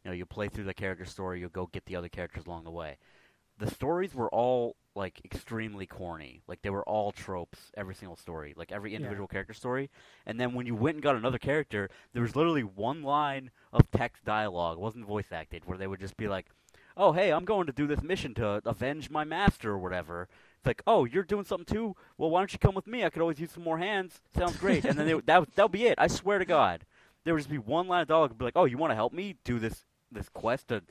You 0.04 0.12
know, 0.12 0.16
you 0.16 0.26
play 0.26 0.50
through 0.50 0.66
the 0.66 0.74
character 0.74 1.06
story. 1.06 1.40
You'll 1.40 1.50
go 1.50 1.68
get 1.68 1.86
the 1.86 1.96
other 1.96 2.10
characters 2.10 2.46
along 2.46 2.64
the 2.64 2.72
way. 2.72 2.98
The 3.58 3.70
stories 3.70 4.14
were 4.14 4.30
all 4.30 4.76
like 4.96 5.20
extremely 5.26 5.86
corny. 5.86 6.42
Like 6.48 6.62
they 6.62 6.70
were 6.70 6.84
all 6.84 7.12
tropes. 7.12 7.72
Every 7.76 7.96
single 7.96 8.16
story, 8.18 8.54
like 8.56 8.72
every 8.72 8.92
Yeah. 8.92 8.98
individual 8.98 9.28
character 9.28 9.54
story. 9.54 9.90
And 10.26 10.40
then 10.40 10.54
when 10.54 10.66
you 10.66 10.76
went 10.76 10.96
and 10.96 11.04
got 11.04 11.16
another 11.16 11.38
character, 11.40 11.90
there 12.14 12.22
was 12.22 12.36
literally 12.36 12.64
one 12.64 13.02
line 13.02 13.52
of 13.74 13.90
text 13.92 14.26
dialogue. 14.26 14.78
It 14.78 14.82
wasn't 14.82 15.06
voice 15.06 15.32
acted, 15.32 15.66
where 15.66 15.78
they 15.78 15.88
would 15.88 16.00
just 16.00 16.18
be 16.18 16.28
like, 16.28 16.48
"Oh, 16.98 17.14
hey, 17.14 17.32
I'm 17.32 17.46
going 17.46 17.66
to 17.68 17.74
do 17.74 17.88
this 17.88 18.02
mission 18.04 18.34
to 18.36 18.62
avenge 18.66 19.10
my 19.10 19.24
master 19.24 19.72
or 19.72 19.78
whatever." 19.80 20.28
Like, 20.66 20.82
oh, 20.88 21.06
you're 21.06 21.24
doing 21.24 21.46
something 21.46 21.74
too. 21.74 21.96
Well, 22.18 22.30
why 22.30 22.42
don't 22.42 22.54
you 22.54 22.60
come 22.60 22.76
with 22.76 22.88
me? 22.88 23.04
I 23.04 23.10
could 23.10 23.22
always 23.22 23.40
use 23.40 23.52
some 23.52 23.64
more 23.64 23.78
hands. 23.78 24.22
Sounds 24.36 24.58
great. 24.58 24.86
and 24.86 24.98
then 24.98 25.08
they, 25.08 25.14
that 25.14 25.56
that'll 25.56 25.70
be 25.70 25.86
it. 25.86 25.96
I 25.98 26.08
swear 26.08 26.40
to 26.40 26.46
God, 26.46 26.86
there 27.24 27.34
would 27.34 27.40
just 27.40 27.50
be 27.50 27.58
one 27.58 27.88
line 27.88 28.02
of 28.02 28.08
dialogue. 28.08 28.38
Be 28.38 28.46
like, 28.46 28.58
oh, 28.58 28.66
you 28.66 28.78
want 28.78 28.92
to 28.92 28.96
help 28.96 29.14
me 29.14 29.36
do 29.44 29.60
this 29.60 29.86
this 30.12 30.30
quest 30.30 30.70
to 30.70 30.82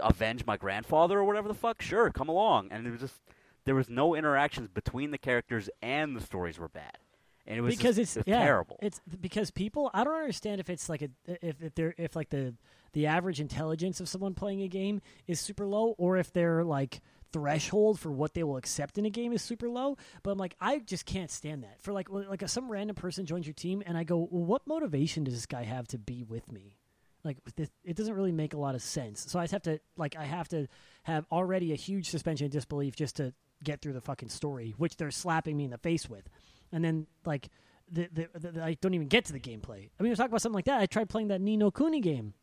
avenge 0.00 0.44
my 0.46 0.56
grandfather 0.56 1.18
or 1.18 1.24
whatever 1.24 1.48
the 1.48 1.54
fuck? 1.54 1.82
Sure, 1.82 2.10
come 2.10 2.28
along. 2.28 2.68
And 2.70 2.86
it 2.86 2.90
was 2.90 3.00
just 3.00 3.20
there 3.64 3.74
was 3.74 3.88
no 3.88 4.14
interactions 4.14 4.68
between 4.68 5.10
the 5.10 5.18
characters, 5.18 5.68
and 5.82 6.16
the 6.16 6.20
stories 6.20 6.58
were 6.58 6.68
bad. 6.68 6.98
And 7.46 7.58
it 7.58 7.60
was 7.60 7.76
because 7.76 7.96
just, 7.96 8.16
it's 8.16 8.26
it 8.28 8.30
was 8.30 8.38
yeah, 8.38 8.44
terrible. 8.44 8.78
It's 8.82 9.00
because 9.20 9.50
people. 9.50 9.90
I 9.94 10.04
don't 10.04 10.14
understand 10.14 10.60
if 10.60 10.68
it's 10.68 10.88
like 10.88 11.02
a 11.02 11.08
if 11.26 11.62
if 11.62 11.74
they're 11.74 11.94
if 11.96 12.16
like 12.16 12.30
the 12.30 12.54
the 12.92 13.06
average 13.06 13.40
intelligence 13.40 14.00
of 14.00 14.08
someone 14.08 14.34
playing 14.34 14.62
a 14.62 14.68
game 14.68 15.00
is 15.26 15.38
super 15.38 15.66
low, 15.66 15.94
or 15.98 16.16
if 16.16 16.32
they're 16.32 16.64
like 16.64 17.00
threshold 17.36 18.00
for 18.00 18.10
what 18.10 18.32
they 18.32 18.42
will 18.42 18.56
accept 18.56 18.96
in 18.96 19.04
a 19.04 19.10
game 19.10 19.32
is 19.32 19.42
super 19.42 19.68
low. 19.68 19.98
But 20.22 20.30
I'm 20.30 20.38
like, 20.38 20.56
I 20.58 20.78
just 20.78 21.04
can't 21.04 21.30
stand 21.30 21.64
that. 21.64 21.82
For 21.82 21.92
like 21.92 22.08
like 22.08 22.42
a, 22.42 22.48
some 22.48 22.70
random 22.70 22.96
person 22.96 23.26
joins 23.26 23.46
your 23.46 23.54
team, 23.54 23.82
and 23.84 23.96
I 23.98 24.04
go, 24.04 24.28
well, 24.30 24.44
what 24.44 24.66
motivation 24.66 25.24
does 25.24 25.34
this 25.34 25.44
guy 25.44 25.64
have 25.64 25.86
to 25.88 25.98
be 25.98 26.22
with 26.22 26.50
me? 26.50 26.78
Like 27.24 27.38
this, 27.56 27.68
it 27.84 27.96
doesn't 27.96 28.14
really 28.14 28.32
make 28.32 28.54
a 28.54 28.58
lot 28.58 28.74
of 28.74 28.82
sense. 28.82 29.26
So 29.28 29.38
I 29.38 29.42
just 29.42 29.52
have 29.52 29.62
to 29.62 29.80
like 29.96 30.16
I 30.16 30.24
have 30.24 30.48
to 30.48 30.66
have 31.02 31.26
already 31.30 31.72
a 31.72 31.76
huge 31.76 32.08
suspension 32.08 32.46
of 32.46 32.52
disbelief 32.52 32.96
just 32.96 33.16
to 33.16 33.34
get 33.62 33.82
through 33.82 33.92
the 33.92 34.00
fucking 34.00 34.30
story, 34.30 34.74
which 34.78 34.96
they're 34.96 35.10
slapping 35.10 35.56
me 35.56 35.64
in 35.64 35.70
the 35.70 35.78
face 35.78 36.08
with, 36.08 36.28
and 36.72 36.82
then 36.84 37.06
like. 37.24 37.48
The, 37.88 38.08
the, 38.12 38.50
the, 38.50 38.64
I 38.64 38.76
don't 38.80 38.94
even 38.94 39.06
get 39.06 39.26
to 39.26 39.32
the 39.32 39.38
gameplay. 39.38 39.90
I 39.96 40.02
mean, 40.02 40.10
we 40.10 40.16
talk 40.16 40.26
about 40.26 40.42
something 40.42 40.56
like 40.56 40.64
that. 40.64 40.80
I 40.80 40.86
tried 40.86 41.08
playing 41.08 41.28
that 41.28 41.40
Ni 41.40 41.56
no 41.56 41.70
Kuni 41.70 42.00
game. 42.00 42.34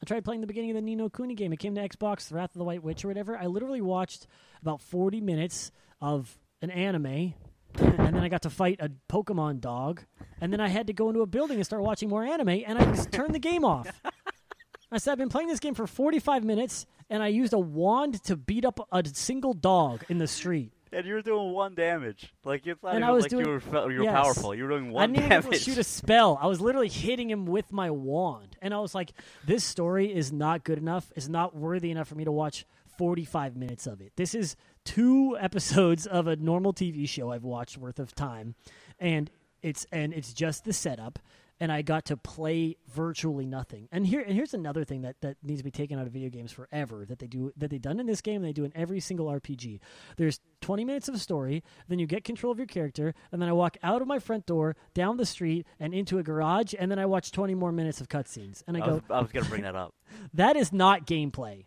I 0.00 0.06
tried 0.06 0.24
playing 0.24 0.40
the 0.40 0.46
beginning 0.46 0.70
of 0.70 0.76
the 0.76 0.82
Ni 0.82 0.94
no 0.94 1.08
Kuni 1.08 1.34
game. 1.34 1.52
It 1.52 1.58
came 1.58 1.74
to 1.74 1.88
Xbox, 1.88 2.32
Wrath 2.32 2.54
of 2.54 2.58
the 2.58 2.64
White 2.64 2.82
Witch 2.82 3.04
or 3.04 3.08
whatever. 3.08 3.36
I 3.36 3.46
literally 3.46 3.80
watched 3.80 4.26
about 4.62 4.80
40 4.80 5.20
minutes 5.20 5.72
of 6.00 6.38
an 6.62 6.70
anime, 6.70 7.34
and 7.76 7.98
then 7.98 8.18
I 8.18 8.28
got 8.28 8.42
to 8.42 8.50
fight 8.50 8.78
a 8.80 8.90
Pokemon 9.10 9.60
dog, 9.60 10.02
and 10.40 10.52
then 10.52 10.60
I 10.60 10.68
had 10.68 10.86
to 10.86 10.92
go 10.92 11.08
into 11.08 11.20
a 11.22 11.26
building 11.26 11.56
and 11.56 11.66
start 11.66 11.82
watching 11.82 12.08
more 12.08 12.24
anime, 12.24 12.48
and 12.66 12.78
I 12.78 12.84
just 12.84 13.10
turned 13.10 13.34
the 13.34 13.40
game 13.40 13.64
off. 13.64 14.00
I 14.90 14.98
said, 14.98 15.12
I've 15.12 15.18
been 15.18 15.28
playing 15.28 15.48
this 15.48 15.60
game 15.60 15.74
for 15.74 15.86
45 15.86 16.44
minutes, 16.44 16.86
and 17.10 17.22
I 17.22 17.28
used 17.28 17.52
a 17.52 17.58
wand 17.58 18.22
to 18.24 18.36
beat 18.36 18.64
up 18.64 18.80
a 18.90 19.04
single 19.06 19.52
dog 19.52 20.04
in 20.08 20.18
the 20.18 20.26
street. 20.26 20.72
And 20.92 21.06
you 21.06 21.14
were 21.14 21.22
doing 21.22 21.52
one 21.52 21.74
damage. 21.74 22.32
Like 22.44 22.66
it's 22.66 22.82
not 22.82 22.94
And 22.94 23.04
I 23.04 23.10
was 23.10 23.24
like 23.24 23.30
doing- 23.30 23.46
you 23.46 23.50
were 23.52 23.90
you 23.92 23.98
were 23.98 24.04
yes. 24.04 24.12
powerful. 24.14 24.54
You 24.54 24.64
were 24.64 24.70
doing 24.70 24.90
one. 24.92 25.02
I 25.02 25.06
didn't 25.06 25.32
even 25.32 25.50
get 25.50 25.52
to 25.52 25.58
shoot 25.58 25.78
a 25.78 25.84
spell. 25.84 26.38
I 26.40 26.46
was 26.46 26.60
literally 26.60 26.88
hitting 26.88 27.30
him 27.30 27.46
with 27.46 27.72
my 27.72 27.90
wand, 27.90 28.56
and 28.62 28.72
I 28.74 28.80
was 28.80 28.94
like, 28.94 29.12
"This 29.44 29.64
story 29.64 30.14
is 30.14 30.32
not 30.32 30.64
good 30.64 30.78
enough. 30.78 31.12
It's 31.16 31.28
not 31.28 31.54
worthy 31.56 31.90
enough 31.90 32.08
for 32.08 32.14
me 32.14 32.24
to 32.24 32.32
watch 32.32 32.64
45 32.96 33.56
minutes 33.56 33.86
of 33.86 34.00
it. 34.00 34.12
This 34.16 34.34
is 34.34 34.56
two 34.84 35.36
episodes 35.40 36.06
of 36.06 36.26
a 36.26 36.36
normal 36.36 36.72
TV 36.72 37.08
show 37.08 37.30
I've 37.32 37.44
watched 37.44 37.78
worth 37.78 37.98
of 37.98 38.14
time, 38.14 38.54
and 38.98 39.30
it's 39.62 39.86
and 39.92 40.12
it's 40.12 40.32
just 40.32 40.64
the 40.64 40.72
setup." 40.72 41.18
And 41.60 41.72
I 41.72 41.82
got 41.82 42.04
to 42.06 42.16
play 42.16 42.76
virtually 42.88 43.44
nothing. 43.44 43.88
And 43.90 44.06
here 44.06 44.20
and 44.20 44.32
here's 44.32 44.54
another 44.54 44.84
thing 44.84 45.02
that, 45.02 45.20
that 45.22 45.36
needs 45.42 45.60
to 45.60 45.64
be 45.64 45.70
taken 45.70 45.98
out 45.98 46.06
of 46.06 46.12
video 46.12 46.30
games 46.30 46.52
forever 46.52 47.04
that 47.06 47.18
they 47.18 47.26
do 47.26 47.52
that 47.56 47.70
they've 47.70 47.82
done 47.82 47.98
in 47.98 48.06
this 48.06 48.20
game 48.20 48.36
and 48.36 48.44
they 48.44 48.52
do 48.52 48.64
in 48.64 48.72
every 48.76 49.00
single 49.00 49.26
RPG. 49.26 49.80
There's 50.16 50.40
20 50.60 50.84
minutes 50.84 51.08
of 51.08 51.14
a 51.14 51.18
story, 51.18 51.64
then 51.88 51.98
you 51.98 52.06
get 52.06 52.24
control 52.24 52.52
of 52.52 52.58
your 52.58 52.66
character, 52.66 53.14
and 53.32 53.40
then 53.42 53.48
I 53.48 53.52
walk 53.52 53.76
out 53.82 54.02
of 54.02 54.08
my 54.08 54.18
front 54.18 54.46
door, 54.46 54.76
down 54.94 55.16
the 55.16 55.26
street, 55.26 55.66
and 55.80 55.94
into 55.94 56.18
a 56.18 56.22
garage, 56.22 56.74
and 56.78 56.90
then 56.90 56.98
I 56.98 57.06
watch 57.06 57.32
20 57.32 57.54
more 57.54 57.72
minutes 57.72 58.00
of 58.00 58.08
cutscenes. 58.08 58.62
And 58.66 58.76
I 58.76 58.80
I 58.80 58.86
go, 58.86 58.94
was, 58.94 59.02
I 59.10 59.20
was 59.20 59.32
gonna 59.32 59.48
bring 59.48 59.62
that 59.62 59.74
up. 59.76 59.94
that 60.34 60.56
is 60.56 60.72
not 60.72 61.06
gameplay. 61.06 61.66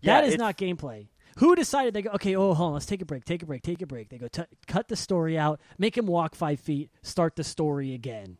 Yeah, 0.00 0.20
that 0.20 0.28
is 0.28 0.36
not 0.36 0.58
gameplay. 0.58 1.08
Who 1.38 1.54
decided 1.56 1.94
they 1.94 2.02
go, 2.02 2.10
okay, 2.10 2.36
oh, 2.36 2.52
hold 2.52 2.68
on, 2.68 2.72
let's 2.74 2.86
take 2.86 3.00
a 3.00 3.06
break, 3.06 3.24
take 3.24 3.42
a 3.42 3.46
break, 3.46 3.62
take 3.62 3.80
a 3.80 3.86
break. 3.86 4.10
They 4.10 4.18
go, 4.18 4.28
"T- 4.28 4.42
cut 4.66 4.88
the 4.88 4.96
story 4.96 5.38
out, 5.38 5.60
make 5.78 5.96
him 5.96 6.06
walk 6.06 6.34
five 6.34 6.60
feet, 6.60 6.90
start 7.02 7.36
the 7.36 7.44
story 7.44 7.94
again. 7.94 8.36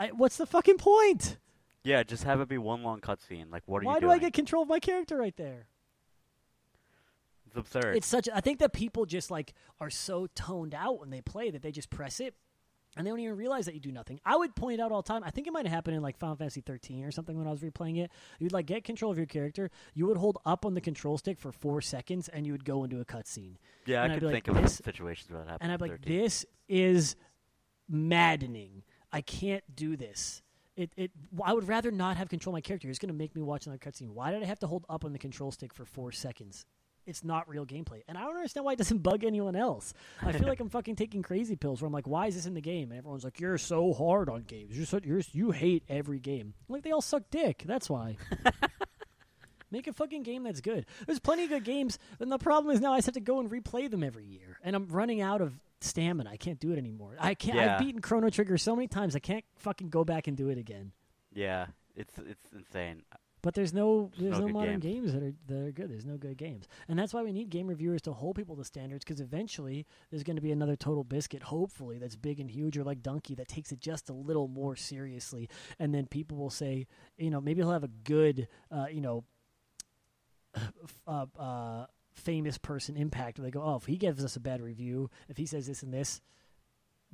I, 0.00 0.08
what's 0.08 0.36
the 0.38 0.46
fucking 0.46 0.78
point? 0.78 1.36
Yeah, 1.84 2.02
just 2.02 2.24
have 2.24 2.40
it 2.40 2.48
be 2.48 2.58
one 2.58 2.82
long 2.82 3.00
cutscene. 3.00 3.52
Like, 3.52 3.62
what 3.66 3.82
are 3.82 3.86
Why 3.86 3.94
you 3.96 4.00
do? 4.00 4.10
I 4.10 4.18
get 4.18 4.32
control 4.32 4.62
of 4.62 4.68
my 4.68 4.80
character 4.80 5.16
right 5.16 5.36
there? 5.36 5.66
It's 7.46 7.56
absurd. 7.56 7.96
It's 7.96 8.06
such. 8.06 8.28
I 8.32 8.40
think 8.40 8.60
that 8.60 8.72
people 8.72 9.06
just 9.06 9.30
like 9.30 9.54
are 9.80 9.90
so 9.90 10.26
toned 10.34 10.74
out 10.74 11.00
when 11.00 11.10
they 11.10 11.20
play 11.20 11.50
that 11.50 11.62
they 11.62 11.72
just 11.72 11.90
press 11.90 12.20
it, 12.20 12.34
and 12.96 13.04
they 13.06 13.10
don't 13.10 13.18
even 13.20 13.36
realize 13.36 13.66
that 13.66 13.74
you 13.74 13.80
do 13.80 13.90
nothing. 13.90 14.20
I 14.24 14.36
would 14.36 14.54
point 14.54 14.78
it 14.78 14.82
out 14.82 14.92
all 14.92 15.02
the 15.02 15.08
time. 15.08 15.24
I 15.24 15.30
think 15.30 15.46
it 15.48 15.52
might 15.52 15.66
have 15.66 15.74
happened 15.74 15.96
in 15.96 16.02
like 16.02 16.16
Final 16.16 16.36
Fantasy 16.36 16.60
13 16.60 17.04
or 17.04 17.10
something 17.10 17.36
when 17.36 17.48
I 17.48 17.50
was 17.50 17.60
replaying 17.60 17.98
it. 17.98 18.10
You'd 18.38 18.52
like 18.52 18.66
get 18.66 18.84
control 18.84 19.10
of 19.10 19.16
your 19.18 19.26
character. 19.26 19.70
You 19.94 20.06
would 20.06 20.16
hold 20.16 20.38
up 20.46 20.64
on 20.64 20.74
the 20.74 20.80
control 20.80 21.18
stick 21.18 21.38
for 21.38 21.50
four 21.50 21.80
seconds, 21.80 22.28
and 22.28 22.46
you 22.46 22.52
would 22.52 22.64
go 22.64 22.84
into 22.84 23.00
a 23.00 23.04
cutscene. 23.04 23.56
yeah, 23.84 24.02
and 24.04 24.12
I 24.12 24.14
I'd 24.14 24.20
could 24.20 24.28
be 24.28 24.34
like, 24.34 24.44
think 24.44 24.56
of 24.56 24.62
this- 24.62 24.76
situations 24.76 25.30
where 25.30 25.40
that 25.40 25.50
happened. 25.50 25.72
And 25.72 25.72
I'd 25.72 25.78
be 25.84 25.90
like, 25.90 26.00
13. 26.02 26.18
this 26.22 26.46
is 26.68 27.16
maddening. 27.88 28.84
I 29.12 29.20
can't 29.20 29.64
do 29.74 29.96
this. 29.96 30.42
It, 30.76 30.92
it, 30.96 31.10
I 31.44 31.52
would 31.52 31.68
rather 31.68 31.90
not 31.90 32.16
have 32.16 32.28
control 32.28 32.52
of 32.52 32.56
my 32.56 32.60
character. 32.60 32.88
It's 32.88 32.98
going 32.98 33.12
to 33.12 33.14
make 33.14 33.34
me 33.34 33.42
watch 33.42 33.66
another 33.66 33.78
cutscene. 33.78 34.10
Why 34.10 34.30
did 34.30 34.42
I 34.42 34.46
have 34.46 34.60
to 34.60 34.66
hold 34.66 34.86
up 34.88 35.04
on 35.04 35.12
the 35.12 35.18
control 35.18 35.50
stick 35.50 35.74
for 35.74 35.84
four 35.84 36.12
seconds? 36.12 36.64
It's 37.06 37.24
not 37.24 37.48
real 37.48 37.66
gameplay. 37.66 38.02
And 38.08 38.16
I 38.16 38.22
don't 38.22 38.36
understand 38.36 38.64
why 38.64 38.72
it 38.72 38.78
doesn't 38.78 39.02
bug 39.02 39.24
anyone 39.24 39.56
else. 39.56 39.92
I 40.22 40.32
feel 40.32 40.46
like 40.46 40.60
I'm 40.60 40.68
fucking 40.70 40.96
taking 40.96 41.22
crazy 41.22 41.56
pills 41.56 41.82
where 41.82 41.86
I'm 41.86 41.92
like, 41.92 42.06
why 42.06 42.28
is 42.28 42.34
this 42.34 42.46
in 42.46 42.54
the 42.54 42.60
game? 42.60 42.90
And 42.90 42.98
everyone's 42.98 43.24
like, 43.24 43.40
you're 43.40 43.58
so 43.58 43.92
hard 43.92 44.28
on 44.28 44.42
games. 44.42 44.76
You're 44.76 44.86
so, 44.86 45.00
you're, 45.02 45.22
you 45.32 45.50
hate 45.50 45.82
every 45.88 46.20
game. 46.20 46.54
Like, 46.68 46.82
they 46.82 46.92
all 46.92 47.02
suck 47.02 47.24
dick. 47.30 47.64
That's 47.66 47.90
why. 47.90 48.16
Make 49.70 49.86
a 49.86 49.92
fucking 49.92 50.24
game 50.24 50.42
that's 50.42 50.60
good. 50.60 50.86
There's 51.06 51.20
plenty 51.20 51.44
of 51.44 51.50
good 51.50 51.64
games, 51.64 51.98
and 52.18 52.30
the 52.30 52.38
problem 52.38 52.74
is 52.74 52.80
now 52.80 52.92
I 52.92 52.98
just 52.98 53.06
have 53.06 53.14
to 53.14 53.20
go 53.20 53.38
and 53.38 53.48
replay 53.48 53.88
them 53.88 54.02
every 54.02 54.24
year, 54.24 54.58
and 54.64 54.74
I'm 54.74 54.88
running 54.88 55.20
out 55.20 55.40
of 55.40 55.52
stamina. 55.80 56.30
I 56.30 56.36
can't 56.36 56.60
do 56.60 56.72
it 56.72 56.78
anymore. 56.78 57.16
I 57.18 57.34
can't. 57.34 57.56
Yeah. 57.56 57.74
I've 57.74 57.80
beaten 57.80 58.00
Chrono 58.00 58.30
Trigger 58.30 58.58
so 58.58 58.74
many 58.74 58.88
times. 58.88 59.16
I 59.16 59.20
can't 59.20 59.44
fucking 59.58 59.88
go 59.90 60.04
back 60.04 60.26
and 60.26 60.36
do 60.36 60.48
it 60.48 60.58
again. 60.58 60.92
Yeah, 61.32 61.66
it's 61.96 62.18
it's 62.18 62.52
insane. 62.52 63.02
But 63.42 63.54
there's 63.54 63.72
no 63.72 64.10
there's 64.18 64.38
no 64.38 64.48
no, 64.48 64.52
modern 64.52 64.80
games. 64.80 65.12
games. 65.12 65.14
that 65.14 65.22
are 65.22 65.32
that 65.46 65.68
are 65.68 65.72
good. 65.72 65.90
There's 65.90 66.04
no 66.04 66.18
good 66.18 66.36
games, 66.36 66.66
and 66.88 66.98
that's 66.98 67.14
why 67.14 67.22
we 67.22 67.32
need 67.32 67.48
game 67.48 67.68
reviewers 67.68 68.02
to 68.02 68.12
hold 68.12 68.36
people 68.36 68.56
to 68.56 68.64
standards. 68.64 69.02
Because 69.04 69.20
eventually 69.20 69.86
there's 70.10 70.22
going 70.22 70.36
to 70.36 70.42
be 70.42 70.52
another 70.52 70.76
Total 70.76 71.04
Biscuit, 71.04 71.42
hopefully 71.42 71.98
that's 71.98 72.16
big 72.16 72.38
and 72.40 72.50
huge, 72.50 72.76
or 72.76 72.84
like 72.84 73.02
Dunkey 73.02 73.36
that 73.36 73.48
takes 73.48 73.72
it 73.72 73.80
just 73.80 74.10
a 74.10 74.12
little 74.12 74.46
more 74.46 74.76
seriously, 74.76 75.48
and 75.78 75.94
then 75.94 76.06
people 76.06 76.36
will 76.36 76.50
say, 76.50 76.86
you 77.16 77.30
know, 77.30 77.40
maybe 77.40 77.62
he'll 77.62 77.72
have 77.72 77.84
a 77.84 77.88
good, 77.88 78.46
uh, 78.70 78.86
you 78.90 79.00
know, 79.00 79.24
uh, 81.06 81.26
uh, 81.38 81.86
famous 82.14 82.58
person 82.58 82.96
impact. 82.96 83.42
They 83.42 83.50
go, 83.50 83.62
oh, 83.62 83.76
if 83.76 83.86
he 83.86 83.96
gives 83.96 84.24
us 84.24 84.36
a 84.36 84.40
bad 84.40 84.60
review, 84.60 85.10
if 85.28 85.36
he 85.36 85.46
says 85.46 85.66
this 85.66 85.82
and 85.82 85.92
this, 85.92 86.20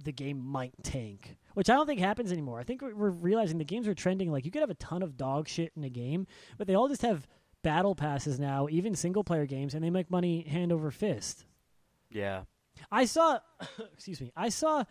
the 0.03 0.13
game 0.13 0.39
might 0.39 0.75
tank, 0.83 1.37
which 1.55 1.71
I 1.71 1.75
don't 1.75 1.87
think 1.87 2.01
happens 2.01 2.33
anymore. 2.33 2.61
I 2.61 2.65
think 2.65 2.83
we're 2.83 2.95
we're 2.95 3.11
realizing 3.11 3.59
the 3.59 3.65
games 3.65 3.89
are 3.89 3.95
trending. 3.95 4.31
Like 4.31 4.45
you 4.45 4.51
could 4.51 4.61
have 4.61 4.71
a 4.71 4.75
ton 4.75 5.03
of 5.03 5.17
dog 5.17 5.49
shit 5.49 5.73
in 5.77 5.85
a 5.85 5.89
game, 5.89 6.27
but 6.59 6.67
they 6.67 6.75
all 6.75 6.89
just 6.89 7.03
have 7.03 7.27
battle 7.63 7.95
passes 7.95 8.39
now, 8.39 8.69
even 8.71 8.95
single 8.95 9.25
player 9.25 9.47
games, 9.47 9.75
and 9.75 9.83
they 9.83 9.91
make 9.91 10.11
money 10.11 10.43
hand 10.43 10.71
over 10.73 10.91
fist. 10.91 11.47
Yeah, 12.11 12.43
I 12.91 13.07
saw, 13.07 13.39
excuse 13.95 14.21
me, 14.21 14.33
I 14.37 14.51
saw 14.51 14.85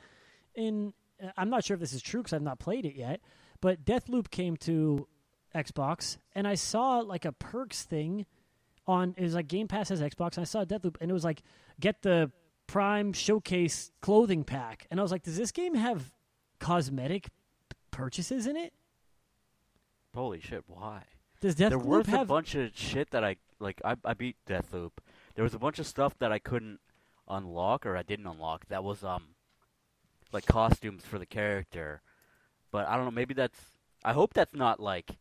in. 0.55 0.93
uh, 1.23 1.29
I'm 1.37 1.49
not 1.49 1.63
sure 1.63 1.75
if 1.75 1.81
this 1.81 1.93
is 1.93 2.01
true 2.01 2.21
because 2.21 2.33
I've 2.33 2.41
not 2.41 2.59
played 2.59 2.85
it 2.85 2.95
yet, 2.95 3.21
but 3.61 3.85
Deathloop 3.85 4.31
came 4.31 4.57
to 4.57 5.07
Xbox, 5.53 6.17
and 6.33 6.47
I 6.47 6.55
saw 6.55 6.99
like 6.99 7.25
a 7.25 7.31
perks 7.31 7.83
thing 7.83 8.25
on. 8.87 9.13
It 9.17 9.23
was 9.23 9.33
like 9.33 9.47
Game 9.47 9.67
Pass 9.67 9.89
has 9.89 10.01
Xbox, 10.01 10.37
and 10.37 10.41
I 10.41 10.45
saw 10.45 10.65
Deathloop, 10.65 10.97
and 11.01 11.09
it 11.09 11.13
was 11.13 11.23
like 11.23 11.41
get 11.79 12.01
the 12.01 12.31
Prime 12.67 13.13
Showcase 13.13 13.91
clothing 14.01 14.43
pack, 14.43 14.87
and 14.89 14.99
I 14.99 15.03
was 15.03 15.11
like, 15.11 15.23
does 15.23 15.37
this 15.37 15.51
game 15.51 15.75
have 15.75 16.11
cosmetic 16.59 17.29
purchases 17.91 18.47
in 18.47 18.55
it? 18.55 18.73
holy 20.15 20.39
shit! 20.39 20.63
Why? 20.67 21.03
Does 21.41 21.55
there 21.55 21.69
Deathloop 21.69 22.07
was 22.07 22.07
a 22.07 22.25
bunch 22.25 22.55
of 22.55 22.71
shit 22.73 23.11
that 23.11 23.23
I 23.23 23.35
like. 23.59 23.81
I 23.83 23.95
I 24.03 24.13
beat 24.13 24.37
Deathloop. 24.47 24.91
There 25.35 25.43
was 25.43 25.53
a 25.53 25.59
bunch 25.59 25.77
of 25.77 25.85
stuff 25.85 26.17
that 26.19 26.31
I 26.31 26.39
couldn't 26.39 26.79
unlock 27.27 27.85
or 27.85 27.97
I 27.97 28.03
didn't 28.03 28.27
unlock. 28.27 28.67
That 28.69 28.83
was 28.83 29.03
um 29.03 29.35
like 30.31 30.45
costumes 30.45 31.03
for 31.03 31.19
the 31.19 31.25
character. 31.25 32.01
But 32.71 32.87
I 32.87 32.95
don't 32.95 33.05
know. 33.05 33.11
Maybe 33.11 33.33
that's. 33.33 33.59
I 34.03 34.13
hope 34.13 34.33
that's 34.33 34.55
not 34.55 34.79
like 34.79 35.11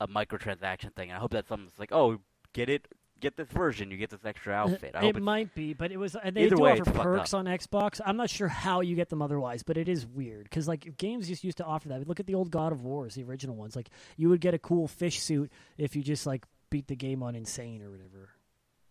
a 0.00 0.06
microtransaction 0.06 0.94
thing. 0.94 1.10
I 1.10 1.16
hope 1.16 1.32
that's 1.32 1.48
something 1.48 1.66
that's 1.66 1.78
like, 1.78 1.92
oh, 1.92 2.18
get 2.56 2.68
it, 2.68 2.88
get 3.20 3.36
this 3.36 3.48
version, 3.48 3.90
you 3.90 3.96
get 3.96 4.10
this 4.10 4.24
extra 4.24 4.52
outfit. 4.52 4.92
I 4.94 5.06
it 5.06 5.22
might 5.22 5.54
be, 5.54 5.72
but 5.74 5.92
it 5.92 5.96
was. 5.96 6.16
uh, 6.16 6.20
They 6.32 6.48
do 6.48 6.56
way, 6.56 6.72
offer 6.80 6.90
perks 6.90 7.32
on 7.34 7.44
Xbox. 7.46 8.00
I'm 8.04 8.16
not 8.16 8.30
sure 8.30 8.48
how 8.48 8.80
you 8.80 8.96
get 8.96 9.08
them 9.10 9.22
otherwise, 9.22 9.62
but 9.62 9.76
it 9.76 9.88
is 9.88 10.06
weird 10.06 10.44
because 10.44 10.66
like 10.66 10.96
games 10.96 11.28
just 11.28 11.44
used 11.44 11.58
to 11.58 11.64
offer 11.64 11.88
that. 11.90 12.06
Look 12.08 12.20
at 12.20 12.26
the 12.26 12.34
old 12.34 12.50
God 12.50 12.72
of 12.72 12.82
Wars, 12.82 13.14
the 13.14 13.22
original 13.24 13.54
ones. 13.56 13.76
Like 13.76 13.90
you 14.16 14.28
would 14.30 14.40
get 14.40 14.54
a 14.54 14.58
cool 14.58 14.88
fish 14.88 15.20
suit 15.22 15.52
if 15.78 15.94
you 15.96 16.02
just 16.02 16.26
like 16.26 16.44
beat 16.70 16.88
the 16.88 16.96
game 16.96 17.22
on 17.22 17.34
insane 17.36 17.80
or 17.82 17.90
whatever. 17.90 18.30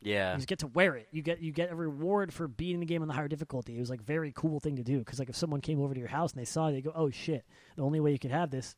yeah, 0.02 0.32
You 0.32 0.38
just 0.38 0.48
get 0.48 0.60
to 0.60 0.68
wear 0.68 0.96
it. 0.96 1.08
You 1.12 1.22
get 1.22 1.42
you 1.42 1.52
get 1.52 1.72
a 1.72 1.76
reward 1.76 2.34
for 2.34 2.48
beating 2.48 2.80
the 2.80 2.86
game 2.86 3.02
on 3.02 3.08
the 3.08 3.14
higher 3.14 3.28
difficulty. 3.28 3.76
It 3.76 3.80
was 3.80 3.90
like 3.90 4.02
very 4.02 4.32
cool 4.36 4.60
thing 4.60 4.78
to 4.78 4.84
do 4.84 5.00
because 5.00 5.20
like 5.20 5.30
if 5.30 5.36
someone 5.36 5.62
came 5.62 5.82
over 5.82 5.94
to 5.94 6.00
your 6.00 6.10
house 6.10 6.32
and 6.32 6.40
they 6.40 6.46
saw 6.46 6.68
it, 6.68 6.72
they 6.74 6.82
go, 6.82 6.94
"Oh 6.96 7.10
shit! 7.10 7.44
The 7.76 7.84
only 7.84 8.00
way 8.00 8.12
you 8.12 8.20
could 8.20 8.32
have 8.32 8.50
this 8.50 8.76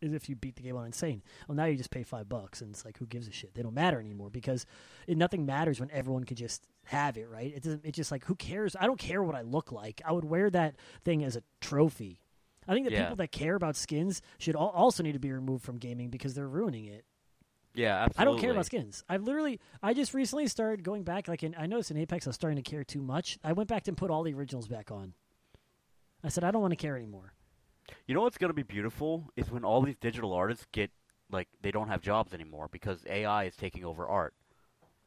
is 0.00 0.12
if 0.12 0.28
you 0.28 0.36
beat 0.36 0.56
the 0.56 0.62
game 0.62 0.76
on 0.76 0.86
insane." 0.86 1.22
Well, 1.48 1.56
now 1.56 1.64
you 1.66 1.76
just 1.76 1.90
pay 1.90 2.02
five 2.02 2.28
bucks, 2.28 2.60
and 2.60 2.70
it's 2.70 2.84
like, 2.84 2.98
who 2.98 3.06
gives 3.06 3.28
a 3.28 3.32
shit? 3.32 3.54
They 3.54 3.62
don't 3.62 3.74
matter 3.74 4.00
anymore 4.00 4.30
because 4.30 4.66
it, 5.06 5.16
nothing 5.16 5.46
matters 5.46 5.80
when 5.80 5.90
everyone 5.90 6.24
could 6.24 6.36
just 6.36 6.66
have 6.84 7.16
it, 7.16 7.28
right? 7.28 7.52
It 7.54 7.62
doesn't. 7.62 7.84
It's 7.84 7.96
just 7.96 8.10
like 8.10 8.24
who 8.24 8.34
cares? 8.34 8.74
I 8.78 8.86
don't 8.86 8.98
care 8.98 9.22
what 9.22 9.34
I 9.34 9.42
look 9.42 9.72
like. 9.72 10.00
I 10.04 10.12
would 10.12 10.24
wear 10.24 10.50
that 10.50 10.76
thing 11.04 11.22
as 11.24 11.36
a 11.36 11.42
trophy. 11.60 12.20
I 12.68 12.74
think 12.74 12.86
the 12.86 12.92
Yeah. 12.92 13.02
people 13.04 13.16
that 13.16 13.32
care 13.32 13.54
about 13.56 13.74
skins 13.76 14.22
should 14.38 14.54
al- 14.54 14.68
also 14.68 15.02
need 15.02 15.12
to 15.12 15.18
be 15.18 15.32
removed 15.32 15.64
from 15.64 15.78
gaming 15.78 16.08
because 16.10 16.34
they're 16.34 16.48
ruining 16.48 16.84
it. 16.84 17.04
Yeah, 17.74 17.94
absolutely. 18.04 18.20
I 18.20 18.24
don't 18.24 18.40
care 18.40 18.50
about 18.50 18.66
skins. 18.66 19.04
I've 19.08 19.22
literally, 19.22 19.60
I 19.82 19.94
just 19.94 20.12
recently 20.12 20.46
started 20.48 20.82
going 20.84 21.02
back. 21.04 21.28
Like, 21.28 21.42
in, 21.42 21.54
I 21.56 21.66
noticed 21.66 21.90
in 21.92 21.96
Apex, 21.96 22.26
I 22.26 22.30
was 22.30 22.34
starting 22.36 22.62
to 22.62 22.68
care 22.68 22.82
too 22.84 23.00
much. 23.00 23.38
I 23.44 23.52
went 23.52 23.68
back 23.68 23.86
and 23.88 23.96
put 23.96 24.10
all 24.10 24.22
the 24.24 24.34
originals 24.34 24.66
back 24.68 24.90
on. 24.90 25.14
I 26.22 26.28
said, 26.28 26.44
I 26.44 26.50
don't 26.50 26.60
want 26.62 26.72
to 26.72 26.76
care 26.76 26.96
anymore. 26.96 27.32
You 28.06 28.14
know 28.14 28.22
what's 28.22 28.38
going 28.38 28.50
to 28.50 28.54
be 28.54 28.62
beautiful 28.62 29.30
is 29.36 29.50
when 29.50 29.64
all 29.64 29.82
these 29.82 29.96
digital 29.98 30.32
artists 30.32 30.66
get 30.72 30.90
like 31.30 31.48
they 31.62 31.70
don't 31.70 31.88
have 31.88 32.00
jobs 32.02 32.34
anymore 32.34 32.68
because 32.70 33.04
AI 33.08 33.44
is 33.44 33.56
taking 33.56 33.84
over 33.84 34.06
art. 34.08 34.34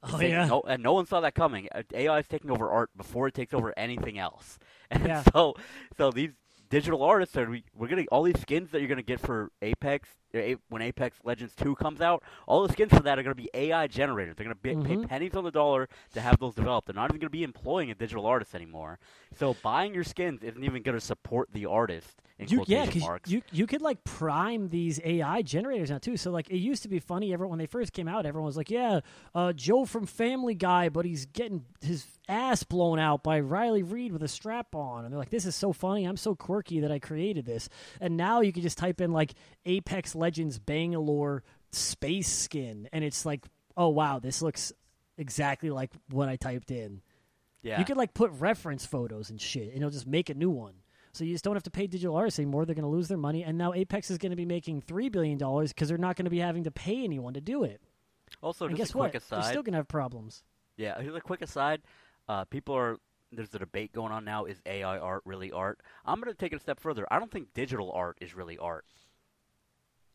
Oh 0.04 0.18
They- 0.18 0.30
yeah, 0.32 0.48
no, 0.48 0.62
and 0.68 0.82
no 0.84 0.94
one 0.94 1.06
saw 1.06 1.22
that 1.22 1.36
coming. 1.36 1.68
Uh, 1.74 1.84
AI 1.94 2.20
is 2.20 2.28
taking 2.28 2.52
over 2.52 2.70
art 2.70 2.90
before 2.96 3.28
it 3.28 3.34
takes 3.34 3.54
over 3.54 3.74
anything 3.78 4.18
else. 4.18 4.60
And 4.92 5.06
Yeah. 5.08 5.24
so, 5.34 5.56
so 5.98 6.12
these 6.12 6.32
digital 6.70 7.04
artists 7.04 7.36
are 7.38 7.50
we, 7.50 7.64
we're 7.76 7.88
getting 7.88 8.08
all 8.12 8.24
these 8.24 8.40
skins 8.40 8.72
that 8.72 8.80
you're 8.80 8.88
going 8.88 8.98
to 8.98 9.04
get 9.04 9.20
for 9.20 9.52
Apex 9.62 10.10
uh, 10.36 10.56
when 10.70 10.82
Apex 10.82 11.18
Legends 11.24 11.54
2 11.56 11.76
comes 11.76 12.02
out. 12.02 12.24
All 12.48 12.66
the 12.66 12.74
skins 12.74 12.92
for 12.92 13.00
that 13.02 13.18
are 13.20 13.24
going 13.24 13.36
to 13.36 13.42
be 13.42 13.50
AI 13.54 13.88
generated. 13.88 14.36
They're 14.36 14.46
going 14.46 14.56
to 14.56 14.62
be 14.62 14.76
pay 14.88 14.98
pennies 15.08 15.36
on 15.36 15.44
the 15.44 15.52
dollar 15.52 15.88
to 16.14 16.22
have 16.22 16.40
those 16.40 16.56
developed. 16.56 16.88
They're 16.88 16.96
not 16.96 17.10
even 17.12 17.20
going 17.20 17.28
to 17.28 17.30
be 17.30 17.44
employing 17.44 17.92
a 17.92 17.96
digital 17.96 18.26
artist 18.26 18.56
anymore. 18.56 18.98
So 19.36 19.56
buying 19.64 19.94
your 19.94 20.04
skins 20.04 20.42
isn't 20.44 20.64
even 20.64 20.82
going 20.84 20.98
to 20.98 21.06
support 21.06 21.50
the 21.54 21.66
artist. 21.68 22.22
You, 22.40 22.64
yeah, 22.66 22.86
because 22.86 23.04
marks. 23.04 23.30
you 23.30 23.44
you 23.52 23.68
could 23.68 23.82
like 23.82 24.04
prime 24.04 24.68
these 24.70 25.00
AI 25.04 25.44
generators 25.44 25.92
now 25.92 26.00
too. 26.00 26.18
So 26.18 26.32
like 26.32 26.50
it 26.50 26.58
used 26.58 26.82
to 26.82 26.90
be 26.90 26.98
funny. 26.98 27.32
Everyone 27.32 27.52
when 27.52 27.60
they 27.60 27.68
first 27.68 27.94
came 27.94 28.08
out, 28.08 28.26
everyone 28.26 28.48
was 28.48 28.58
like, 28.58 28.72
"Yeah, 28.72 29.02
uh, 29.36 29.54
Joe 29.54 29.86
from 29.86 30.08
Family 30.08 30.56
Guy," 30.56 30.90
but 30.90 31.06
he's 31.06 31.28
getting 31.28 31.64
his 31.82 32.06
ass 32.28 32.64
blown 32.64 32.98
out 32.98 33.24
by 33.24 33.40
Riley 33.40 33.84
Reid 33.84 34.12
with 34.12 34.24
a 34.24 34.28
strap 34.28 34.74
on, 34.74 35.06
and 35.06 35.14
they're 35.14 35.20
like, 35.20 35.30
"This 35.30 35.46
is 35.46 35.56
so 35.56 35.74
funny. 35.74 36.06
I'm 36.06 36.18
so 36.18 36.34
quirky 36.34 36.80
that 36.80 36.92
I 36.92 36.98
created 36.98 37.46
this." 37.46 37.70
And 38.02 38.18
now 38.18 38.42
you 38.42 38.52
can 38.52 38.64
just 38.64 38.80
type 38.80 39.00
in 39.00 39.12
like 39.12 39.36
Apex 39.66 40.16
Legends 40.16 40.58
Bangalore 40.58 41.44
space 41.72 42.30
skin, 42.30 42.90
and 42.92 43.04
it's 43.04 43.28
like, 43.28 43.46
"Oh 43.78 43.90
wow, 43.90 44.18
this 44.18 44.42
looks 44.42 44.74
exactly 45.18 45.70
like 45.70 45.92
what 46.10 46.30
I 46.30 46.36
typed 46.36 46.72
in." 46.72 47.04
yeah. 47.64 47.80
You 47.80 47.86
could 47.86 47.98
like 47.98 48.14
put 48.14 48.32
reference 48.32 48.86
photos 48.86 49.30
and 49.30 49.40
shit, 49.40 49.70
and 49.70 49.78
it'll 49.78 49.90
just 49.90 50.08
make 50.08 50.30
a 50.30 50.34
new 50.34 50.50
one. 50.50 50.74
So 51.14 51.24
you 51.24 51.32
just 51.34 51.44
don't 51.44 51.56
have 51.56 51.64
to 51.64 51.72
pay 51.72 51.86
digital 51.86 52.16
artists 52.16 52.40
anymore. 52.40 52.66
They're 52.66 52.76
going 52.76 52.84
to 52.84 52.90
lose 52.90 53.08
their 53.08 53.18
money, 53.20 53.44
and 53.44 53.58
now 53.58 53.74
Apex 53.74 54.10
is 54.10 54.18
going 54.18 54.32
to 54.32 54.36
be 54.36 54.46
making 54.46 54.82
three 54.82 55.10
billion 55.10 55.38
dollars 55.38 55.72
because 55.72 55.88
they're 55.88 55.98
not 55.98 56.16
going 56.16 56.26
to 56.26 56.32
be 56.32 56.40
having 56.40 56.64
to 56.64 56.72
pay 56.72 57.04
anyone 57.04 57.34
to 57.36 57.42
do 57.42 57.64
it. 57.64 57.82
also, 58.42 58.66
and 58.66 58.76
just 58.76 58.90
guess 58.90 58.96
a 58.96 58.98
what? 58.98 59.12
quick 59.12 59.24
They're 59.30 59.44
still 59.44 59.64
going 59.64 59.74
to 59.74 59.78
have 59.78 59.88
problems. 59.88 60.44
Yeah, 60.76 61.00
here's 61.00 61.16
a 61.16 61.22
quick 61.22 61.42
aside. 61.44 61.82
Uh, 62.28 62.46
people 62.46 62.76
are 62.76 62.98
there's 63.32 63.54
a 63.54 63.60
debate 63.60 63.94
going 63.94 64.12
on 64.12 64.26
now. 64.26 64.46
Is 64.46 64.62
AI 64.66 64.98
art 64.98 65.22
really 65.26 65.52
art? 65.52 65.80
I'm 66.06 66.20
going 66.20 66.34
to 66.34 66.38
take 66.38 66.52
it 66.54 66.58
a 66.58 66.60
step 66.60 66.80
further. 66.80 67.06
I 67.12 67.20
don't 67.20 67.32
think 67.32 67.54
digital 67.54 67.92
art 67.92 68.18
is 68.22 68.36
really 68.36 68.58
art. 68.58 68.86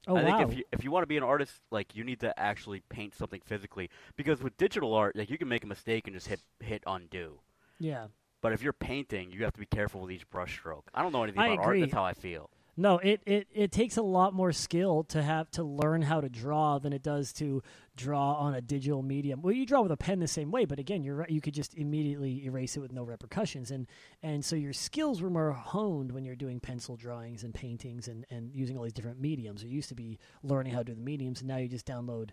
Oh 0.06 0.16
I 0.16 0.22
wow! 0.22 0.38
think 0.38 0.50
if 0.50 0.58
you 0.58 0.64
if 0.72 0.84
you 0.84 0.90
want 0.90 1.02
to 1.02 1.06
be 1.08 1.16
an 1.16 1.22
artist, 1.22 1.60
like 1.70 1.94
you 1.94 2.02
need 2.04 2.20
to 2.20 2.38
actually 2.38 2.82
paint 2.88 3.14
something 3.14 3.40
physically. 3.44 3.90
Because 4.16 4.42
with 4.42 4.56
digital 4.56 4.94
art, 4.94 5.16
like 5.16 5.30
you 5.30 5.38
can 5.38 5.48
make 5.48 5.64
a 5.64 5.66
mistake 5.66 6.06
and 6.06 6.14
just 6.16 6.26
hit 6.28 6.40
hit 6.60 6.82
undo. 6.86 7.40
yeah. 7.78 8.06
But 8.40 8.52
if 8.52 8.62
you're 8.62 8.72
painting, 8.72 9.30
you 9.30 9.44
have 9.44 9.52
to 9.54 9.60
be 9.60 9.66
careful 9.66 10.02
with 10.02 10.12
each 10.12 10.28
brush 10.30 10.58
stroke. 10.58 10.90
I 10.94 11.02
don't 11.02 11.12
know 11.12 11.24
anything 11.24 11.40
I 11.40 11.48
about 11.48 11.64
agree. 11.64 11.80
art. 11.80 11.90
That's 11.90 11.94
how 11.94 12.04
I 12.04 12.12
feel. 12.12 12.50
No, 12.80 12.98
it, 12.98 13.20
it, 13.26 13.48
it 13.52 13.72
takes 13.72 13.96
a 13.96 14.02
lot 14.02 14.32
more 14.32 14.52
skill 14.52 15.02
to 15.08 15.20
have 15.20 15.50
to 15.50 15.64
learn 15.64 16.00
how 16.00 16.20
to 16.20 16.28
draw 16.28 16.78
than 16.78 16.92
it 16.92 17.02
does 17.02 17.32
to 17.34 17.60
draw 17.96 18.34
on 18.34 18.54
a 18.54 18.60
digital 18.60 19.02
medium. 19.02 19.42
Well, 19.42 19.52
you 19.52 19.66
draw 19.66 19.80
with 19.80 19.90
a 19.90 19.96
pen 19.96 20.20
the 20.20 20.28
same 20.28 20.52
way, 20.52 20.64
but 20.64 20.78
again, 20.78 21.02
you're 21.02 21.16
right. 21.16 21.28
You 21.28 21.40
could 21.40 21.54
just 21.54 21.74
immediately 21.74 22.44
erase 22.44 22.76
it 22.76 22.80
with 22.80 22.92
no 22.92 23.02
repercussions, 23.02 23.72
and 23.72 23.88
and 24.22 24.44
so 24.44 24.54
your 24.54 24.72
skills 24.72 25.20
were 25.20 25.28
more 25.28 25.50
honed 25.50 26.12
when 26.12 26.24
you're 26.24 26.36
doing 26.36 26.60
pencil 26.60 26.94
drawings 26.94 27.42
and 27.42 27.52
paintings 27.52 28.06
and 28.06 28.24
and 28.30 28.54
using 28.54 28.76
all 28.76 28.84
these 28.84 28.92
different 28.92 29.20
mediums. 29.20 29.64
It 29.64 29.70
used 29.70 29.88
to 29.88 29.96
be 29.96 30.20
learning 30.44 30.72
how 30.72 30.78
to 30.78 30.84
do 30.84 30.94
the 30.94 31.00
mediums, 31.00 31.40
and 31.40 31.48
now 31.48 31.56
you 31.56 31.66
just 31.66 31.84
download 31.84 32.30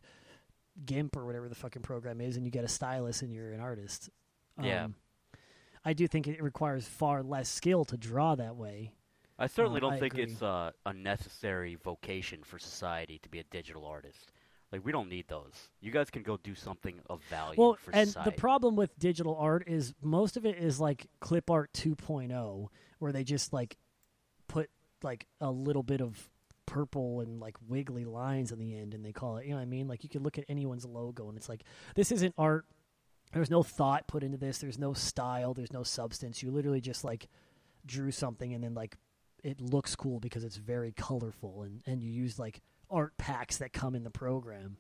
GIMP 0.86 1.18
or 1.18 1.26
whatever 1.26 1.50
the 1.50 1.56
fucking 1.56 1.82
program 1.82 2.22
is, 2.22 2.38
and 2.38 2.46
you 2.46 2.52
get 2.52 2.64
a 2.64 2.68
stylus, 2.68 3.24
and 3.24 3.34
you're 3.34 3.52
an 3.52 3.62
artist. 3.62 4.12
Yeah. 4.62 4.84
Um, 4.84 4.96
I 5.86 5.94
do 5.94 6.08
think 6.08 6.28
it 6.28 6.42
requires 6.42 6.88
far 6.88 7.22
less 7.24 7.48
skill 7.48 7.86
to 7.86 7.98
draw 7.98 8.36
that 8.36 8.56
way. 8.56 8.92
I 9.38 9.48
certainly 9.48 9.78
Uh, 9.78 9.82
don't 9.82 9.94
I 9.94 10.00
think 10.00 10.14
agree. 10.14 10.24
it's 10.24 10.42
uh, 10.42 10.72
a 10.86 10.94
necessary 10.94 11.76
vocation 11.76 12.44
for 12.44 12.58
society 12.58 13.20
to 13.20 13.30
be 13.30 13.40
a 13.40 13.44
digital 13.44 13.86
artist. 13.86 14.32
Like 14.72 14.84
we 14.84 14.92
don't 14.92 15.10
need 15.10 15.28
those. 15.28 15.70
You 15.80 15.92
guys 15.92 16.10
can 16.10 16.24
go 16.24 16.38
do 16.38 16.56
something 16.56 17.00
of 17.10 17.22
value 17.26 17.56
well, 17.58 17.78
and 17.94 18.08
society. 18.10 18.32
the 18.32 18.36
problem 18.36 18.76
with 18.76 18.98
digital 18.98 19.36
art 19.38 19.64
is 19.68 19.94
most 20.02 20.38
of 20.38 20.46
it 20.46 20.58
is 20.58 20.80
like 20.80 21.08
clip 21.20 21.50
art 21.52 21.72
2.0, 21.74 22.68
where 23.00 23.12
they 23.12 23.24
just 23.24 23.54
like 23.54 23.78
put 24.48 24.70
like 25.04 25.28
a 25.40 25.52
little 25.52 25.84
bit 25.84 26.02
of 26.02 26.30
purple 26.66 27.22
and 27.22 27.40
like 27.40 27.56
wiggly 27.68 28.06
lines 28.06 28.52
on 28.52 28.58
the 28.58 28.76
end, 28.76 28.94
and 28.96 29.06
they 29.06 29.14
call 29.14 29.38
it. 29.38 29.46
You 29.46 29.52
know 29.52 29.58
what 29.58 29.62
I 29.62 29.66
mean? 29.66 29.88
Like 29.88 30.04
you 30.04 30.10
can 30.10 30.24
look 30.24 30.38
at 30.40 30.46
anyone's 30.50 30.86
logo, 30.86 31.30
and 31.30 31.38
it's 31.38 31.48
like 31.48 31.64
this 31.96 32.12
isn't 32.12 32.34
art. 32.38 32.66
There's 33.36 33.52
no 33.52 33.64
thought 33.64 34.08
put 34.08 34.24
into 34.24 34.38
this. 34.38 34.60
There's 34.60 34.80
no 34.80 34.94
style. 34.94 35.54
There's 35.54 35.74
no 35.74 35.84
substance. 35.84 36.42
You 36.42 36.52
literally 36.52 36.80
just 36.80 37.04
like 37.04 37.28
drew 37.86 38.10
something, 38.10 38.54
and 38.54 38.64
then 38.64 38.74
like 38.74 38.96
it 39.44 39.60
looks 39.60 39.94
cool 39.94 40.22
because 40.22 40.46
it's 40.46 40.56
very 40.56 40.94
colorful, 40.94 41.64
and 41.64 41.82
and 41.86 42.02
you 42.02 42.10
use 42.10 42.40
like 42.40 42.62
art 42.90 43.18
packs 43.18 43.58
that 43.58 43.74
come 43.74 43.94
in 43.94 44.06
the 44.06 44.10
program. 44.10 44.78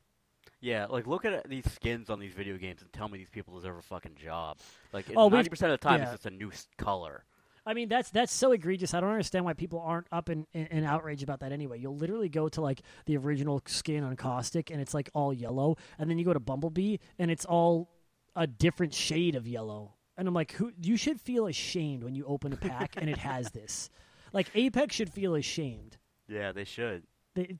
Yeah, 0.61 0.85
like 0.85 1.05
look 1.05 1.25
at 1.25 1.49
these 1.49 1.69
skins 1.69 2.09
on 2.09 2.17
these 2.17 2.31
video 2.31 2.57
games 2.57 2.81
and 2.81 2.93
tell 2.93 3.09
me 3.09 3.17
these 3.17 3.29
people 3.29 3.55
deserve 3.55 3.75
a 3.77 3.81
fucking 3.81 4.15
job. 4.15 4.57
Like 4.93 5.05
Oh, 5.17 5.27
ninety 5.27 5.49
percent 5.49 5.73
of 5.73 5.79
the 5.81 5.87
time, 5.89 5.99
yeah. 5.99 6.05
it's 6.05 6.13
just 6.13 6.25
a 6.25 6.29
new 6.29 6.49
color. 6.77 7.25
I 7.65 7.73
mean, 7.73 7.89
that's 7.89 8.09
that's 8.09 8.31
so 8.31 8.53
egregious. 8.53 8.93
I 8.93 9.01
don't 9.01 9.09
understand 9.09 9.43
why 9.43 9.51
people 9.51 9.81
aren't 9.81 10.07
up 10.13 10.29
in, 10.29 10.47
in, 10.53 10.67
in 10.67 10.83
outrage 10.85 11.23
about 11.23 11.41
that 11.41 11.51
anyway. 11.51 11.79
You'll 11.79 11.97
literally 11.97 12.29
go 12.29 12.47
to 12.47 12.61
like 12.61 12.83
the 13.05 13.17
original 13.17 13.61
skin 13.65 14.05
on 14.05 14.15
Caustic, 14.15 14.71
and 14.71 14.79
it's 14.79 14.93
like 14.93 15.09
all 15.13 15.33
yellow, 15.33 15.75
and 15.99 16.09
then 16.09 16.17
you 16.17 16.23
go 16.23 16.31
to 16.33 16.39
Bumblebee, 16.39 16.97
and 17.19 17.29
it's 17.29 17.43
all 17.43 17.89
a 18.35 18.47
different 18.47 18.93
shade 18.93 19.35
of 19.35 19.47
yellow. 19.47 19.93
And 20.17 20.27
I'm 20.27 20.33
like, 20.33 20.51
who? 20.53 20.71
You 20.81 20.97
should 20.97 21.19
feel 21.19 21.47
ashamed 21.47 22.03
when 22.03 22.15
you 22.15 22.25
open 22.25 22.53
a 22.53 22.57
pack 22.57 22.95
and 22.97 23.09
it 23.09 23.17
has 23.17 23.49
this. 23.51 23.89
Like 24.33 24.49
Apex 24.55 24.95
should 24.95 25.11
feel 25.11 25.35
ashamed. 25.35 25.97
Yeah, 26.27 26.51
they 26.51 26.63
should. 26.63 27.03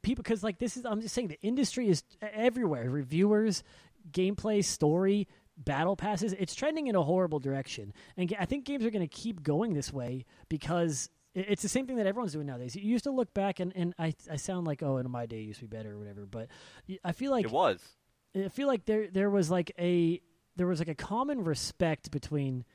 People, 0.01 0.23
because 0.23 0.43
like 0.43 0.57
this 0.57 0.77
is, 0.77 0.85
I'm 0.85 1.01
just 1.01 1.13
saying, 1.13 1.27
the 1.27 1.41
industry 1.41 1.89
is 1.89 2.03
everywhere. 2.21 2.89
Reviewers, 2.89 3.63
gameplay, 4.11 4.63
story, 4.63 5.27
battle 5.57 5.95
passes. 5.95 6.33
It's 6.33 6.55
trending 6.55 6.87
in 6.87 6.95
a 6.95 7.03
horrible 7.03 7.39
direction, 7.39 7.93
and 8.15 8.33
I 8.39 8.45
think 8.45 8.65
games 8.65 8.85
are 8.85 8.89
going 8.89 9.07
to 9.07 9.13
keep 9.13 9.43
going 9.43 9.73
this 9.73 9.91
way 9.91 10.25
because 10.47 11.09
it's 11.33 11.61
the 11.61 11.69
same 11.69 11.87
thing 11.87 11.97
that 11.97 12.07
everyone's 12.07 12.31
doing 12.31 12.47
nowadays. 12.47 12.75
You 12.75 12.89
used 12.89 13.03
to 13.03 13.11
look 13.11 13.33
back, 13.33 13.59
and, 13.59 13.73
and 13.75 13.93
I 13.99 14.13
I 14.31 14.37
sound 14.37 14.65
like 14.65 14.81
oh, 14.81 14.97
in 14.97 15.09
my 15.11 15.25
day 15.25 15.39
it 15.39 15.43
used 15.43 15.59
to 15.59 15.67
be 15.67 15.75
better 15.75 15.93
or 15.93 15.99
whatever, 15.99 16.25
but 16.25 16.47
I 17.03 17.11
feel 17.11 17.31
like 17.31 17.45
it 17.45 17.51
was. 17.51 17.81
I 18.33 18.47
feel 18.49 18.67
like 18.67 18.85
there 18.85 19.09
there 19.09 19.29
was 19.29 19.51
like 19.51 19.73
a 19.77 20.21
there 20.55 20.67
was 20.67 20.79
like 20.79 20.87
a 20.87 20.95
common 20.95 21.43
respect 21.43 22.11
between 22.11 22.65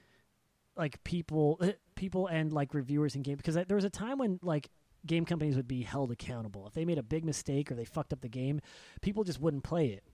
like 0.76 1.02
people 1.04 1.58
eh, 1.62 1.72
people 1.94 2.26
and 2.26 2.52
like 2.52 2.74
reviewers 2.74 3.14
in 3.14 3.22
game 3.22 3.36
because 3.36 3.54
there 3.54 3.76
was 3.76 3.84
a 3.84 3.90
time 3.90 4.18
when 4.18 4.38
like 4.42 4.70
game 5.06 5.24
companies 5.24 5.56
would 5.56 5.68
be 5.68 5.82
held 5.82 6.10
accountable 6.10 6.66
if 6.66 6.74
they 6.74 6.84
made 6.84 6.98
a 6.98 7.02
big 7.02 7.24
mistake 7.24 7.70
or 7.70 7.74
they 7.74 7.84
fucked 7.84 8.12
up 8.12 8.20
the 8.20 8.28
game 8.28 8.60
people 9.00 9.24
just 9.24 9.40
wouldn't 9.40 9.64
play 9.64 9.88
it 9.88 10.04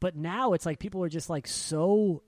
but 0.00 0.16
now 0.16 0.52
it's 0.52 0.64
like 0.64 0.78
people 0.78 1.02
are 1.02 1.08
just 1.08 1.28
like 1.28 1.46
so 1.46 2.22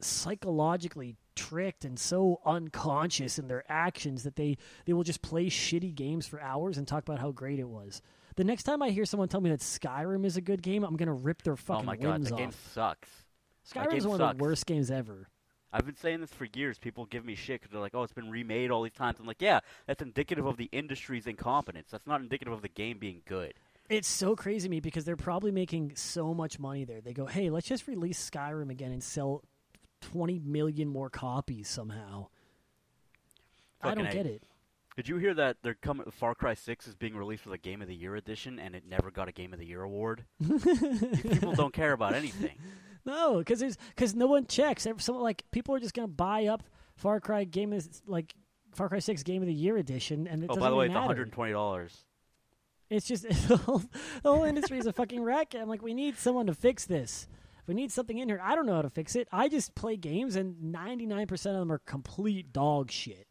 psychologically 0.00 1.16
tricked 1.36 1.84
and 1.84 1.98
so 1.98 2.40
unconscious 2.44 3.38
in 3.38 3.46
their 3.46 3.64
actions 3.68 4.22
that 4.22 4.36
they 4.36 4.56
they 4.86 4.92
will 4.92 5.02
just 5.02 5.22
play 5.22 5.46
shitty 5.46 5.94
games 5.94 6.26
for 6.26 6.40
hours 6.40 6.78
and 6.78 6.88
talk 6.88 7.02
about 7.02 7.18
how 7.18 7.30
great 7.30 7.58
it 7.58 7.68
was 7.68 8.00
the 8.38 8.44
next 8.44 8.62
time 8.62 8.82
I 8.82 8.90
hear 8.90 9.04
someone 9.04 9.28
tell 9.28 9.40
me 9.40 9.50
that 9.50 9.58
Skyrim 9.58 10.24
is 10.24 10.36
a 10.36 10.40
good 10.40 10.62
game, 10.62 10.84
I'm 10.84 10.96
gonna 10.96 11.12
rip 11.12 11.42
their 11.42 11.54
oh 11.54 11.56
fucking 11.56 11.82
oh 11.82 11.86
my 11.86 11.96
god, 11.96 12.30
off. 12.32 12.38
game 12.38 12.52
sucks. 12.72 13.08
Skyrim's 13.72 14.06
one 14.06 14.20
of 14.20 14.38
the 14.38 14.42
worst 14.42 14.66
games 14.66 14.90
ever. 14.90 15.28
I've 15.72 15.84
been 15.84 15.96
saying 15.96 16.20
this 16.20 16.32
for 16.32 16.46
years. 16.54 16.78
People 16.78 17.04
give 17.04 17.24
me 17.24 17.34
shit 17.34 17.60
because 17.60 17.72
they're 17.72 17.80
like, 17.80 17.94
"Oh, 17.94 18.02
it's 18.02 18.12
been 18.12 18.30
remade 18.30 18.70
all 18.70 18.82
these 18.82 18.92
times." 18.94 19.18
I'm 19.20 19.26
like, 19.26 19.42
"Yeah, 19.42 19.60
that's 19.86 20.00
indicative 20.00 20.46
of 20.46 20.56
the 20.56 20.68
industry's 20.72 21.26
incompetence. 21.26 21.90
That's 21.90 22.06
not 22.06 22.20
indicative 22.22 22.52
of 22.54 22.62
the 22.62 22.68
game 22.68 22.98
being 22.98 23.22
good." 23.26 23.54
It's 23.90 24.08
so 24.08 24.34
crazy 24.34 24.68
to 24.68 24.70
me 24.70 24.80
because 24.80 25.04
they're 25.04 25.16
probably 25.16 25.50
making 25.50 25.96
so 25.96 26.32
much 26.32 26.58
money 26.58 26.84
there. 26.84 27.00
They 27.00 27.12
go, 27.12 27.26
"Hey, 27.26 27.50
let's 27.50 27.66
just 27.66 27.86
release 27.86 28.30
Skyrim 28.30 28.70
again 28.70 28.92
and 28.92 29.02
sell 29.02 29.42
20 30.00 30.38
million 30.38 30.88
more 30.88 31.10
copies 31.10 31.68
somehow." 31.68 32.28
I 33.82 33.94
don't 33.94 34.10
get 34.10 34.26
it. 34.26 34.42
Did 34.96 35.08
you 35.08 35.18
hear 35.18 35.34
that 35.34 35.58
they're 35.62 35.74
coming? 35.74 36.10
Far 36.10 36.34
Cry 36.34 36.54
Six 36.54 36.88
is 36.88 36.96
being 36.96 37.14
released 37.14 37.44
for 37.44 37.52
a 37.52 37.58
Game 37.58 37.82
of 37.82 37.88
the 37.88 37.94
Year 37.94 38.16
edition, 38.16 38.58
and 38.58 38.74
it 38.74 38.84
never 38.84 39.10
got 39.10 39.28
a 39.28 39.32
Game 39.32 39.52
of 39.52 39.60
the 39.60 39.66
Year 39.66 39.82
award. 39.82 40.24
People 41.22 41.52
don't 41.52 41.72
care 41.72 41.92
about 41.92 42.14
anything. 42.14 42.56
No, 43.04 43.38
because 43.38 43.60
there's 43.60 43.76
because 43.94 44.14
no 44.14 44.26
one 44.26 44.46
checks. 44.46 44.86
Ev- 44.86 45.00
Some 45.02 45.16
like 45.16 45.44
people 45.50 45.74
are 45.74 45.80
just 45.80 45.94
gonna 45.94 46.08
buy 46.08 46.46
up 46.46 46.62
Far 46.96 47.20
Cry 47.20 47.44
game 47.44 47.72
of 47.72 47.86
like 48.06 48.34
Far 48.74 48.88
Cry 48.88 48.98
Six 48.98 49.22
Game 49.22 49.42
of 49.42 49.46
the 49.48 49.54
Year 49.54 49.76
edition, 49.76 50.26
and 50.26 50.44
it 50.44 50.50
Oh, 50.50 50.56
by 50.56 50.70
the 50.70 50.76
way, 50.76 50.86
even 50.86 50.96
it's 50.96 51.00
matter. 51.00 51.08
120 51.08 51.52
dollars. 51.52 52.04
It's 52.90 53.06
just 53.06 53.22
the 53.48 53.56
whole, 53.56 53.78
the 54.22 54.32
whole 54.32 54.44
industry 54.44 54.78
is 54.78 54.86
a 54.86 54.92
fucking 54.92 55.22
wreck. 55.22 55.54
I'm 55.54 55.68
like, 55.68 55.82
we 55.82 55.94
need 55.94 56.16
someone 56.18 56.46
to 56.46 56.54
fix 56.54 56.86
this. 56.86 57.28
we 57.66 57.74
need 57.74 57.92
something 57.92 58.16
in 58.18 58.28
here. 58.28 58.40
I 58.42 58.54
don't 58.54 58.64
know 58.66 58.76
how 58.76 58.82
to 58.82 58.90
fix 58.90 59.14
it. 59.14 59.28
I 59.30 59.48
just 59.48 59.74
play 59.74 59.96
games, 59.96 60.36
and 60.36 60.72
ninety 60.72 61.06
nine 61.06 61.26
percent 61.26 61.54
of 61.56 61.60
them 61.60 61.72
are 61.72 61.78
complete 61.80 62.52
dog 62.52 62.90
shit. 62.90 63.26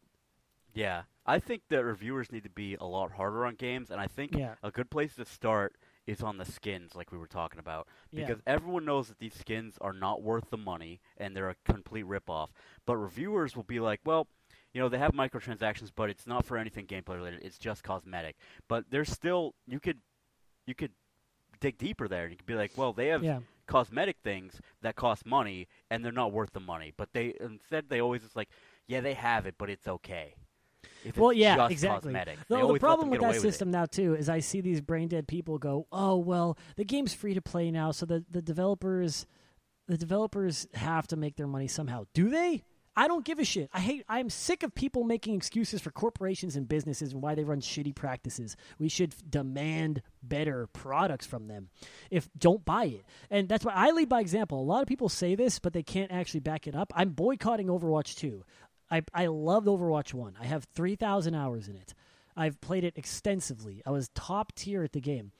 Yeah, 0.74 1.02
I 1.26 1.40
think 1.40 1.62
that 1.70 1.84
reviewers 1.84 2.30
need 2.30 2.44
to 2.44 2.50
be 2.50 2.76
a 2.76 2.84
lot 2.84 3.10
harder 3.12 3.44
on 3.46 3.54
games, 3.56 3.90
and 3.90 4.00
I 4.00 4.06
think 4.06 4.36
Yeah. 4.36 4.54
a 4.62 4.70
good 4.70 4.90
place 4.90 5.16
to 5.16 5.24
start 5.24 5.76
is 6.08 6.22
on 6.22 6.38
the 6.38 6.44
skins, 6.44 6.94
like 6.94 7.12
we 7.12 7.18
were 7.18 7.26
talking 7.26 7.60
about, 7.60 7.86
Yeah. 8.10 8.26
because 8.26 8.42
everyone 8.46 8.84
knows 8.86 9.08
that 9.08 9.18
these 9.18 9.34
skins 9.34 9.76
are 9.80 9.92
not 9.92 10.22
worth 10.22 10.48
the 10.50 10.56
money 10.56 11.00
and 11.18 11.36
they're 11.36 11.50
a 11.50 11.56
complete 11.66 12.06
ripoff. 12.06 12.48
But 12.86 12.96
reviewers 12.96 13.54
will 13.54 13.62
be 13.64 13.78
like, 13.78 14.00
well, 14.06 14.26
you 14.72 14.80
know, 14.80 14.88
they 14.88 14.98
have 14.98 15.12
microtransactions, 15.12 15.90
but 15.94 16.08
it's 16.08 16.26
not 16.26 16.44
for 16.46 16.56
anything 16.56 16.86
gameplay 16.86 17.16
related. 17.16 17.42
It's 17.42 17.58
just 17.58 17.82
cosmetic. 17.84 18.36
But 18.68 18.86
there's 18.90 19.10
still 19.10 19.54
you 19.66 19.80
could 19.80 19.98
you 20.66 20.74
could 20.74 20.92
dig 21.60 21.76
deeper 21.78 22.08
there. 22.08 22.24
and 22.24 22.30
You 22.32 22.36
could 22.38 22.46
be 22.46 22.54
like, 22.54 22.72
well, 22.76 22.92
they 22.94 23.08
have 23.08 23.22
Yeah. 23.22 23.40
cosmetic 23.66 24.16
things 24.24 24.60
that 24.80 24.96
cost 24.96 25.26
money 25.26 25.68
and 25.90 26.02
they're 26.02 26.12
not 26.12 26.32
worth 26.32 26.52
the 26.52 26.60
money. 26.60 26.92
But 26.96 27.12
they 27.12 27.34
instead 27.38 27.90
they 27.90 28.00
always 28.00 28.22
just 28.22 28.36
like, 28.36 28.48
yeah, 28.86 29.00
they 29.02 29.14
have 29.14 29.44
it, 29.46 29.56
but 29.58 29.68
it's 29.68 29.86
okay. 29.86 30.36
If 31.04 31.16
Well, 31.16 31.32
yeah, 31.32 31.68
exactly. 31.68 32.12
Cosmetic. 32.12 32.38
The, 32.48 32.66
the 32.66 32.78
problem 32.78 33.10
with 33.10 33.20
that 33.20 33.30
away 33.30 33.38
system 33.38 33.70
now 33.70 33.86
too 33.86 34.14
is 34.14 34.28
I 34.28 34.40
see 34.40 34.60
these 34.60 34.80
brain 34.80 35.08
dead 35.08 35.28
people 35.28 35.58
go, 35.58 35.86
"Oh 35.92 36.16
well, 36.16 36.58
the 36.76 36.84
game's 36.84 37.14
free 37.14 37.34
to 37.34 37.42
play 37.42 37.70
now, 37.70 37.90
so 37.92 38.06
the 38.06 38.24
the 38.30 38.42
developers, 38.42 39.26
the 39.86 39.96
developers 39.96 40.66
have 40.74 41.06
to 41.08 41.16
make 41.16 41.36
their 41.36 41.46
money 41.46 41.68
somehow." 41.68 42.04
Do 42.14 42.30
they? 42.30 42.64
I 42.98 43.06
don't 43.06 43.24
give 43.24 43.38
a 43.38 43.44
shit. 43.44 43.70
I 43.72 43.78
hate. 43.78 44.04
I'm 44.08 44.28
sick 44.28 44.64
of 44.64 44.74
people 44.74 45.04
making 45.04 45.36
excuses 45.36 45.80
for 45.80 45.92
corporations 45.92 46.56
and 46.56 46.68
businesses 46.68 47.12
and 47.12 47.22
why 47.22 47.36
they 47.36 47.44
run 47.44 47.60
shitty 47.60 47.94
practices. 47.94 48.56
We 48.76 48.88
should 48.88 49.14
demand 49.30 50.02
better 50.20 50.66
products 50.72 51.24
from 51.24 51.46
them. 51.46 51.68
If 52.10 52.28
don't 52.36 52.64
buy 52.64 52.86
it, 52.86 53.04
and 53.30 53.48
that's 53.48 53.64
why 53.64 53.72
I 53.72 53.92
lead 53.92 54.08
by 54.08 54.20
example. 54.20 54.60
A 54.60 54.66
lot 54.66 54.82
of 54.82 54.88
people 54.88 55.08
say 55.08 55.36
this, 55.36 55.60
but 55.60 55.74
they 55.74 55.84
can't 55.84 56.10
actually 56.10 56.40
back 56.40 56.66
it 56.66 56.74
up. 56.74 56.92
I'm 56.92 57.10
boycotting 57.10 57.68
Overwatch 57.68 58.16
2. 58.16 58.42
I 58.90 59.02
I 59.12 59.26
loved 59.26 59.66
Overwatch 59.66 60.14
1. 60.14 60.36
I 60.40 60.46
have 60.46 60.66
3,000 60.74 61.34
hours 61.34 61.68
in 61.68 61.76
it. 61.76 61.94
I've 62.36 62.60
played 62.60 62.84
it 62.84 62.94
extensively. 62.96 63.82
I 63.84 63.90
was 63.90 64.10
top 64.14 64.54
tier 64.54 64.82
at 64.82 64.92
the 64.92 65.00
game. 65.00 65.32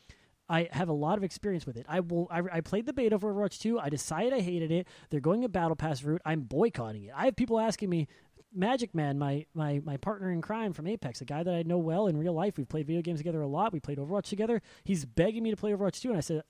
I 0.48 0.68
have 0.72 0.88
a 0.88 0.94
lot 0.94 1.18
of 1.18 1.24
experience 1.24 1.66
with 1.66 1.76
it. 1.76 1.86
I 1.88 2.00
will. 2.00 2.26
I, 2.30 2.40
I 2.52 2.60
played 2.60 2.86
the 2.86 2.92
beta 2.92 3.18
for 3.18 3.32
Overwatch 3.32 3.60
2. 3.60 3.78
I 3.78 3.90
decided 3.90 4.32
I 4.32 4.40
hated 4.40 4.72
it. 4.72 4.88
They're 5.10 5.20
going 5.20 5.44
a 5.44 5.48
battle 5.48 5.76
pass 5.76 6.02
route. 6.02 6.22
I'm 6.24 6.40
boycotting 6.40 7.04
it. 7.04 7.12
I 7.14 7.26
have 7.26 7.36
people 7.36 7.60
asking 7.60 7.90
me, 7.90 8.08
Magic 8.54 8.94
Man, 8.94 9.18
my, 9.18 9.44
my, 9.54 9.80
my 9.84 9.98
partner 9.98 10.30
in 10.30 10.40
crime 10.40 10.72
from 10.72 10.86
Apex, 10.86 11.20
a 11.20 11.26
guy 11.26 11.42
that 11.42 11.54
I 11.54 11.62
know 11.62 11.78
well 11.78 12.06
in 12.06 12.16
real 12.16 12.32
life. 12.32 12.56
We've 12.56 12.68
played 12.68 12.86
video 12.86 13.02
games 13.02 13.18
together 13.18 13.42
a 13.42 13.46
lot. 13.46 13.72
We 13.72 13.80
played 13.80 13.98
Overwatch 13.98 14.24
together. 14.24 14.62
He's 14.84 15.04
begging 15.04 15.42
me 15.42 15.50
to 15.50 15.56
play 15.56 15.72
Overwatch 15.72 16.00
2, 16.00 16.08
and 16.08 16.16
I 16.16 16.22
said, 16.22 16.42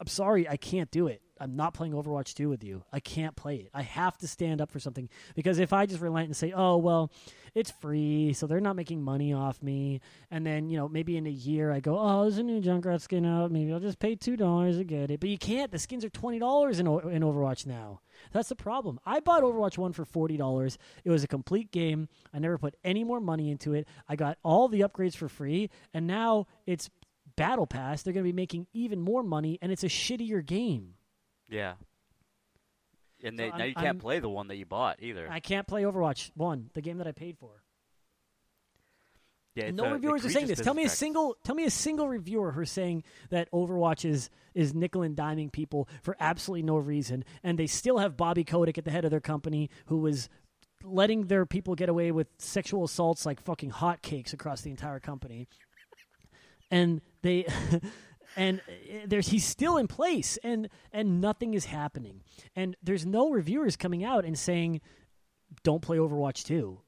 I'm 0.00 0.06
sorry, 0.06 0.48
I 0.48 0.56
can't 0.56 0.90
do 0.90 1.06
it. 1.08 1.20
I'm 1.42 1.56
not 1.56 1.72
playing 1.72 1.94
Overwatch 1.94 2.34
2 2.34 2.50
with 2.50 2.62
you. 2.62 2.84
I 2.92 3.00
can't 3.00 3.34
play 3.34 3.56
it. 3.56 3.70
I 3.72 3.80
have 3.82 4.16
to 4.18 4.28
stand 4.28 4.60
up 4.60 4.70
for 4.70 4.78
something 4.78 5.08
because 5.34 5.58
if 5.58 5.72
I 5.72 5.86
just 5.86 6.02
relent 6.02 6.26
and 6.26 6.36
say, 6.36 6.52
"Oh, 6.54 6.76
well, 6.76 7.10
it's 7.54 7.70
free, 7.70 8.34
so 8.34 8.46
they're 8.46 8.60
not 8.60 8.76
making 8.76 9.02
money 9.02 9.32
off 9.32 9.62
me," 9.62 10.02
and 10.30 10.44
then, 10.44 10.68
you 10.68 10.76
know, 10.76 10.86
maybe 10.86 11.16
in 11.16 11.26
a 11.26 11.30
year 11.30 11.72
I 11.72 11.80
go, 11.80 11.98
"Oh, 11.98 12.22
there's 12.22 12.36
a 12.36 12.42
new 12.42 12.60
Junkrat 12.60 13.00
skin 13.00 13.24
out. 13.24 13.50
Maybe 13.50 13.72
I'll 13.72 13.80
just 13.80 13.98
pay 13.98 14.16
$2 14.16 14.76
to 14.76 14.84
get 14.84 15.10
it." 15.10 15.20
But 15.20 15.30
you 15.30 15.38
can't. 15.38 15.72
The 15.72 15.78
skins 15.78 16.04
are 16.04 16.10
$20 16.10 16.78
in 16.78 16.86
O- 16.86 16.98
in 16.98 17.22
Overwatch 17.22 17.64
now. 17.66 18.00
That's 18.32 18.50
the 18.50 18.56
problem. 18.56 19.00
I 19.06 19.20
bought 19.20 19.42
Overwatch 19.42 19.78
1 19.78 19.94
for 19.94 20.04
$40. 20.04 20.76
It 21.04 21.10
was 21.10 21.24
a 21.24 21.28
complete 21.28 21.70
game. 21.70 22.08
I 22.34 22.38
never 22.38 22.58
put 22.58 22.74
any 22.84 23.02
more 23.02 23.18
money 23.20 23.50
into 23.50 23.72
it. 23.72 23.88
I 24.06 24.14
got 24.16 24.36
all 24.42 24.68
the 24.68 24.80
upgrades 24.80 25.16
for 25.16 25.28
free, 25.28 25.70
and 25.94 26.06
now 26.06 26.46
it's 26.66 26.90
Battle 27.36 27.66
Pass. 27.66 28.02
They're 28.02 28.12
going 28.12 28.24
to 28.24 28.32
be 28.32 28.36
making 28.36 28.66
even 28.72 29.00
more 29.00 29.22
money, 29.22 29.58
and 29.62 29.70
it's 29.72 29.84
a 29.84 29.88
shittier 29.88 30.44
game. 30.44 30.94
Yeah. 31.48 31.74
And 33.22 33.36
So 33.36 33.42
they, 33.42 33.50
now 33.50 33.56
I'm- 33.56 33.68
you 33.68 33.74
can't 33.74 33.86
I'm- 33.86 33.98
play 33.98 34.18
the 34.18 34.28
one 34.30 34.48
that 34.48 34.56
you 34.56 34.66
bought 34.66 35.02
either. 35.02 35.28
I 35.30 35.40
can't 35.40 35.66
play 35.66 35.82
Overwatch 35.82 36.30
1, 36.34 36.70
the 36.74 36.80
game 36.80 36.98
that 36.98 37.06
I 37.06 37.12
paid 37.12 37.36
for. 37.38 37.62
yeah, 39.54 39.70
no 39.72 39.84
a 39.84 39.92
reviewers 39.92 40.24
are 40.24 40.30
saying 40.30 40.46
this. 40.46 40.60
Tell 40.60 40.74
me 40.74 40.82
a 40.82 40.84
practice. 40.84 40.98
single 40.98 41.36
tell 41.44 41.54
me 41.54 41.64
a 41.64 41.70
single 41.70 42.08
reviewer 42.08 42.52
who's 42.52 42.70
saying 42.70 43.02
that 43.30 43.50
Overwatch 43.52 44.04
is 44.08 44.30
is 44.54 44.72
nickel 44.74 45.02
and 45.02 45.16
diming 45.16 45.50
people 45.52 45.88
for 46.02 46.16
absolutely 46.20 46.62
no 46.62 46.76
reason 46.78 47.24
and 47.42 47.58
they 47.58 47.66
still 47.66 47.98
have 47.98 48.16
Bobby 48.16 48.44
Kotick 48.44 48.78
at 48.78 48.84
the 48.84 48.90
head 48.90 49.04
of 49.04 49.10
their 49.10 49.20
company 49.20 49.68
who 49.86 49.98
was 49.98 50.28
letting 50.84 51.26
their 51.26 51.44
people 51.44 51.74
get 51.74 51.88
away 51.88 52.10
with 52.12 52.28
sexual 52.38 52.84
assaults 52.84 53.26
like 53.26 53.40
fucking 53.42 53.70
hotcakes 53.72 54.32
across 54.32 54.62
the 54.62 54.70
entire 54.70 55.00
company. 55.00 55.46
And 56.70 57.00
they 57.22 57.46
and 58.36 58.60
uh, 58.60 59.06
there's 59.06 59.28
he's 59.28 59.44
still 59.44 59.76
in 59.76 59.88
place 59.88 60.38
and 60.42 60.68
and 60.92 61.20
nothing 61.20 61.54
is 61.54 61.66
happening. 61.66 62.22
And 62.54 62.76
there's 62.82 63.06
no 63.06 63.30
reviewers 63.30 63.76
coming 63.76 64.04
out 64.04 64.24
and 64.24 64.38
saying 64.38 64.80
don't 65.62 65.82
play 65.82 65.98
Overwatch 65.98 66.44
2 66.44 66.80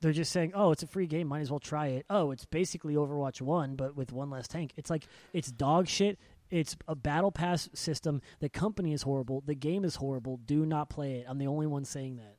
they're 0.00 0.12
just 0.12 0.32
saying, 0.32 0.52
"Oh, 0.54 0.72
it's 0.72 0.82
a 0.82 0.86
free 0.86 1.06
game, 1.06 1.28
might 1.28 1.40
as 1.40 1.50
well 1.50 1.60
try 1.60 1.88
it." 1.88 2.06
Oh, 2.10 2.30
it's 2.30 2.44
basically 2.44 2.94
Overwatch 2.94 3.40
1 3.40 3.76
but 3.76 3.96
with 3.96 4.12
one 4.12 4.30
less 4.30 4.46
tank. 4.46 4.72
It's 4.76 4.90
like 4.90 5.06
it's 5.32 5.50
dog 5.50 5.88
shit. 5.88 6.18
It's 6.50 6.76
a 6.86 6.94
battle 6.94 7.32
pass 7.32 7.68
system. 7.74 8.20
The 8.40 8.48
company 8.48 8.92
is 8.92 9.02
horrible. 9.02 9.42
The 9.44 9.54
game 9.54 9.84
is 9.84 9.96
horrible. 9.96 10.36
Do 10.36 10.64
not 10.64 10.90
play 10.90 11.14
it. 11.14 11.26
I'm 11.28 11.38
the 11.38 11.48
only 11.48 11.66
one 11.66 11.84
saying 11.84 12.16
that. 12.16 12.35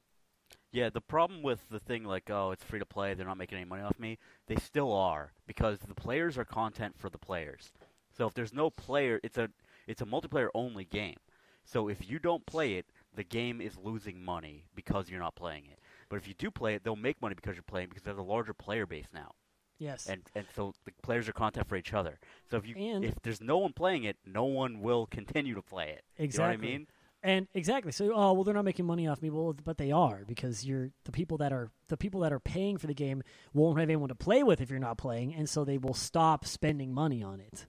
Yeah, 0.71 0.89
the 0.89 1.01
problem 1.01 1.41
with 1.41 1.69
the 1.69 1.79
thing 1.79 2.03
like, 2.03 2.29
oh, 2.29 2.51
it's 2.51 2.63
free 2.63 2.79
to 2.79 2.85
play, 2.85 3.13
they're 3.13 3.25
not 3.25 3.37
making 3.37 3.57
any 3.57 3.65
money 3.65 3.83
off 3.83 3.97
me, 3.99 4.17
they 4.47 4.57
still 4.57 4.91
are 4.93 5.31
because 5.45 5.79
the 5.79 5.95
players 5.95 6.37
are 6.37 6.45
content 6.45 6.95
for 6.97 7.09
the 7.09 7.17
players. 7.17 7.71
So 8.15 8.27
if 8.27 8.33
there's 8.33 8.53
no 8.53 8.69
player, 8.69 9.19
it's 9.23 9.37
a 9.37 9.49
it's 9.87 10.01
a 10.01 10.05
multiplayer 10.05 10.49
only 10.53 10.85
game. 10.85 11.17
So 11.63 11.87
if 11.87 12.09
you 12.09 12.19
don't 12.19 12.45
play 12.45 12.73
it, 12.75 12.85
the 13.13 13.23
game 13.23 13.61
is 13.61 13.77
losing 13.77 14.23
money 14.23 14.65
because 14.75 15.09
you're 15.09 15.19
not 15.19 15.35
playing 15.35 15.65
it. 15.65 15.79
But 16.09 16.17
if 16.17 16.27
you 16.27 16.33
do 16.33 16.49
play 16.49 16.75
it, 16.75 16.83
they'll 16.83 16.95
make 16.95 17.21
money 17.21 17.35
because 17.35 17.55
you're 17.55 17.63
playing 17.63 17.89
because 17.89 18.03
there's 18.03 18.17
a 18.17 18.21
larger 18.21 18.53
player 18.53 18.85
base 18.85 19.07
now. 19.13 19.31
Yes. 19.79 20.07
And 20.07 20.23
and 20.35 20.45
so 20.55 20.73
the 20.85 20.91
players 21.03 21.29
are 21.29 21.33
content 21.33 21.67
for 21.67 21.75
each 21.75 21.93
other. 21.93 22.19
So 22.49 22.57
if 22.57 22.67
you 22.67 22.75
And- 22.75 23.05
if 23.05 23.15
there's 23.21 23.41
no 23.41 23.57
one 23.57 23.73
playing 23.73 24.03
it, 24.03 24.17
no 24.25 24.45
one 24.45 24.81
will 24.81 25.05
continue 25.11 25.55
to 25.55 25.61
play 25.61 25.89
it. 25.89 26.03
Exactly. 26.17 26.25
You 26.25 26.39
know 26.39 26.47
what 26.47 26.73
I 26.73 26.77
mean? 26.79 26.87
And 27.27 27.45
exactly. 27.53 27.91
So, 27.91 28.13
oh 28.15 28.31
well, 28.31 28.45
they're 28.45 28.53
not 28.53 28.63
making 28.63 28.85
money 28.85 29.05
off 29.05 29.21
me. 29.21 29.29
Well, 29.29 29.53
but 29.65 29.77
they 29.77 29.91
are 29.91 30.23
because 30.25 30.65
you're 30.65 30.91
the 31.03 31.11
people 31.11 31.37
that 31.39 31.51
are 31.51 31.69
the 31.89 31.97
people 31.97 32.21
that 32.21 32.31
are 32.31 32.39
paying 32.39 32.77
for 32.77 32.87
the 32.87 32.93
game 32.93 33.21
won't 33.53 33.77
have 33.77 33.89
anyone 33.89 34.07
to 34.07 34.15
play 34.15 34.43
with 34.43 34.61
if 34.61 34.69
you're 34.69 34.79
not 34.79 34.97
playing, 34.97 35.35
and 35.35 35.49
so 35.49 35.65
they 35.65 35.77
will 35.77 35.93
stop 35.93 36.45
spending 36.45 36.93
money 36.93 37.21
on 37.21 37.41
it 37.41 37.65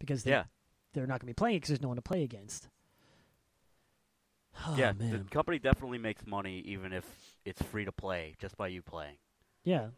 because 0.00 0.24
they, 0.24 0.32
Yeah. 0.32 0.44
they're 0.92 1.06
not 1.06 1.20
going 1.20 1.26
to 1.26 1.26
be 1.26 1.34
playing 1.34 1.58
because 1.58 1.68
there's 1.68 1.82
no 1.82 1.86
one 1.88 1.96
to 1.96 2.02
play 2.02 2.24
against. 2.24 2.68
Oh, 4.66 4.74
yeah, 4.78 4.92
man. 4.92 5.10
the 5.10 5.18
company 5.30 5.58
definitely 5.58 5.98
makes 5.98 6.26
money 6.26 6.60
even 6.66 6.92
if 6.92 7.04
it's 7.44 7.60
free 7.62 7.84
to 7.84 7.92
play 7.92 8.34
just 8.40 8.56
by 8.56 8.68
you 8.68 8.82
playing. 8.82 9.16
Yeah. 9.64 9.88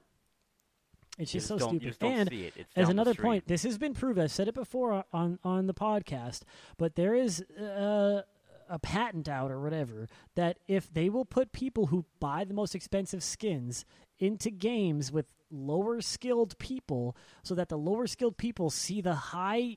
It's 1.19 1.33
You 1.35 1.41
just 1.41 1.49
so 1.49 1.59
stupid. 1.59 1.81
Just 1.83 2.03
and 2.03 2.29
see 2.29 2.45
it. 2.47 2.55
It's 2.57 2.71
as 2.77 2.89
another 2.91 3.15
point, 3.15 3.47
this 3.47 3.63
has 3.65 3.79
been 3.79 3.95
proved. 3.95 4.19
I've 4.19 4.31
said 4.31 4.49
it 4.49 4.55
before 4.55 5.05
on 5.15 5.39
on 5.45 5.67
the 5.67 5.73
podcast, 5.75 6.43
but 6.79 6.95
there 6.95 7.15
is 7.15 7.41
uh, 7.43 8.23
a 8.69 8.79
patent 8.79 9.29
out 9.29 9.51
or 9.51 9.61
whatever 9.61 10.09
that 10.35 10.59
if 10.67 10.93
they 10.93 11.09
will 11.09 11.25
put 11.25 11.53
people 11.53 11.87
who 11.87 12.05
buy 12.21 12.45
the 12.45 12.55
most 12.55 12.75
expensive 12.75 13.23
skins 13.23 13.85
into 14.19 14.51
games 14.51 15.13
with 15.13 15.27
lower 15.51 16.01
skilled 16.01 16.59
people, 16.59 17.17
so 17.43 17.55
that 17.55 17.69
the 17.69 17.79
lower 17.79 18.07
skilled 18.07 18.37
people 18.37 18.71
see 18.71 19.01
the 19.01 19.15
high 19.15 19.77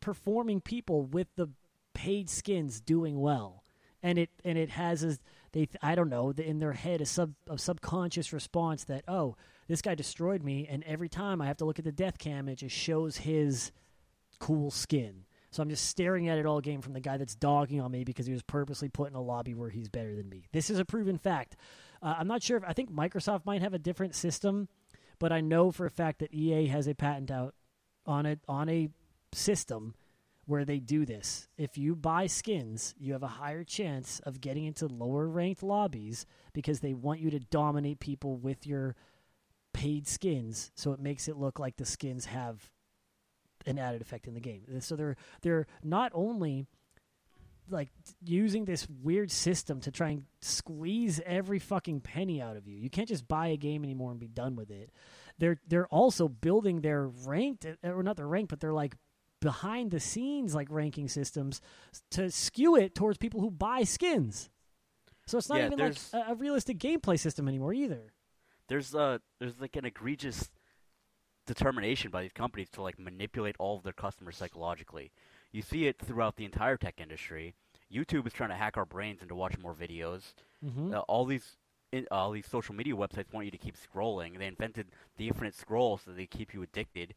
performing 0.00 0.60
people 0.60 1.02
with 1.02 1.28
the 1.36 1.48
paid 1.94 2.28
skins 2.30 2.80
doing 2.80 3.20
well, 3.20 3.64
and 4.02 4.18
it 4.18 4.30
and 4.44 4.56
it 4.56 4.70
has 4.70 5.04
a 5.04 5.18
they 5.52 5.68
I 5.82 5.94
don't 5.94 6.08
know 6.08 6.30
in 6.30 6.58
their 6.58 6.72
head 6.72 7.00
a 7.00 7.06
sub 7.06 7.34
a 7.48 7.58
subconscious 7.58 8.32
response 8.32 8.84
that 8.84 9.04
oh 9.06 9.36
this 9.68 9.82
guy 9.82 9.94
destroyed 9.94 10.42
me, 10.42 10.66
and 10.68 10.82
every 10.84 11.08
time 11.08 11.40
I 11.40 11.46
have 11.46 11.58
to 11.58 11.64
look 11.64 11.78
at 11.78 11.84
the 11.84 11.92
death 11.92 12.18
cam, 12.18 12.48
it 12.48 12.56
just 12.56 12.74
shows 12.74 13.18
his 13.18 13.70
cool 14.40 14.70
skin. 14.70 15.24
So 15.50 15.62
I'm 15.62 15.68
just 15.68 15.86
staring 15.86 16.28
at 16.28 16.38
it 16.38 16.46
all 16.46 16.60
game 16.60 16.80
from 16.80 16.92
the 16.92 17.00
guy 17.00 17.16
that's 17.16 17.34
dogging 17.34 17.80
on 17.80 17.90
me 17.90 18.04
because 18.04 18.26
he 18.26 18.32
was 18.32 18.42
purposely 18.42 18.88
put 18.88 19.10
in 19.10 19.16
a 19.16 19.20
lobby 19.20 19.54
where 19.54 19.70
he's 19.70 19.88
better 19.88 20.14
than 20.14 20.28
me. 20.28 20.46
This 20.52 20.70
is 20.70 20.78
a 20.78 20.84
proven 20.84 21.18
fact. 21.18 21.56
Uh, 22.00 22.14
I'm 22.18 22.28
not 22.28 22.42
sure 22.42 22.56
if 22.56 22.64
I 22.64 22.72
think 22.72 22.92
Microsoft 22.92 23.44
might 23.44 23.62
have 23.62 23.74
a 23.74 23.78
different 23.78 24.14
system, 24.14 24.68
but 25.18 25.32
I 25.32 25.40
know 25.40 25.72
for 25.72 25.86
a 25.86 25.90
fact 25.90 26.20
that 26.20 26.32
EA 26.32 26.66
has 26.68 26.86
a 26.86 26.94
patent 26.94 27.30
out 27.30 27.54
on 28.06 28.26
it 28.26 28.40
on 28.48 28.68
a 28.68 28.88
system 29.32 29.94
where 30.46 30.64
they 30.64 30.78
do 30.78 31.04
this. 31.04 31.48
If 31.56 31.78
you 31.78 31.94
buy 31.94 32.26
skins, 32.26 32.94
you 32.98 33.12
have 33.12 33.22
a 33.22 33.28
higher 33.28 33.62
chance 33.62 34.20
of 34.24 34.40
getting 34.40 34.64
into 34.64 34.86
lower 34.86 35.28
ranked 35.28 35.62
lobbies 35.62 36.26
because 36.52 36.80
they 36.80 36.94
want 36.94 37.20
you 37.20 37.30
to 37.30 37.38
dominate 37.38 38.00
people 38.00 38.36
with 38.36 38.66
your 38.66 38.96
paid 39.72 40.08
skins, 40.08 40.72
so 40.74 40.92
it 40.92 41.00
makes 41.00 41.28
it 41.28 41.36
look 41.36 41.58
like 41.58 41.76
the 41.76 41.84
skins 41.84 42.24
have 42.24 42.70
an 43.66 43.78
added 43.78 44.00
effect 44.00 44.26
in 44.26 44.34
the 44.34 44.40
game. 44.40 44.62
So 44.80 44.96
they're 44.96 45.16
they're 45.42 45.66
not 45.82 46.12
only 46.14 46.66
like 47.68 47.88
using 48.24 48.64
this 48.64 48.88
weird 49.02 49.30
system 49.30 49.80
to 49.80 49.90
try 49.92 50.08
and 50.10 50.24
squeeze 50.40 51.20
every 51.24 51.58
fucking 51.60 52.00
penny 52.00 52.42
out 52.42 52.56
of 52.56 52.66
you. 52.66 52.76
You 52.76 52.90
can't 52.90 53.08
just 53.08 53.28
buy 53.28 53.48
a 53.48 53.56
game 53.56 53.84
anymore 53.84 54.10
and 54.10 54.18
be 54.18 54.26
done 54.28 54.56
with 54.56 54.70
it. 54.70 54.90
They're 55.38 55.60
they're 55.68 55.86
also 55.86 56.28
building 56.28 56.80
their 56.80 57.06
ranked 57.06 57.66
or 57.84 58.02
not 58.02 58.16
their 58.16 58.26
rank, 58.26 58.48
but 58.48 58.60
they're 58.60 58.72
like 58.72 58.96
behind 59.40 59.90
the 59.90 60.00
scenes 60.00 60.54
like 60.54 60.68
ranking 60.70 61.08
systems 61.08 61.60
to 62.10 62.30
skew 62.30 62.76
it 62.76 62.94
towards 62.94 63.16
people 63.18 63.40
who 63.40 63.50
buy 63.50 63.84
skins. 63.84 64.50
So 65.26 65.38
it's 65.38 65.48
not 65.48 65.58
Yeah, 65.58 65.66
even 65.66 65.78
like 65.78 65.96
a, 66.12 66.32
a 66.32 66.34
realistic 66.34 66.78
gameplay 66.78 67.18
system 67.18 67.46
anymore 67.48 67.72
either. 67.72 68.12
there's 68.68 68.94
uh 68.94 69.18
there's 69.38 69.58
like 69.60 69.76
an 69.76 69.84
egregious 69.84 70.50
determination 71.46 72.10
by 72.10 72.22
these 72.22 72.32
companies 72.32 72.68
to 72.70 72.82
like 72.82 72.98
manipulate 72.98 73.56
all 73.58 73.76
of 73.76 73.82
their 73.82 73.92
customers 73.92 74.36
psychologically. 74.36 75.10
You 75.52 75.62
see 75.62 75.86
it 75.86 75.98
throughout 75.98 76.36
the 76.36 76.44
entire 76.44 76.76
tech 76.76 77.00
industry. 77.00 77.54
YouTube 77.92 78.26
is 78.26 78.32
trying 78.32 78.50
to 78.50 78.54
hack 78.56 78.76
our 78.76 78.84
brains 78.84 79.20
into 79.22 79.34
watching 79.34 79.62
more 79.62 79.74
videos. 79.74 80.34
Mm-hmm. 80.64 80.94
Uh, 80.94 80.98
all 81.00 81.24
these 81.24 81.56
in, 81.92 82.06
all 82.12 82.30
these 82.30 82.46
social 82.46 82.74
media 82.74 82.94
websites 82.94 83.32
want 83.32 83.46
you 83.46 83.50
to 83.50 83.58
keep 83.58 83.74
scrolling. 83.76 84.38
They 84.38 84.46
invented 84.46 84.86
the 85.16 85.26
infinite 85.28 85.56
scroll 85.56 85.98
so 85.98 86.12
they 86.12 86.26
keep 86.26 86.54
you 86.54 86.62
addicted. 86.62 87.14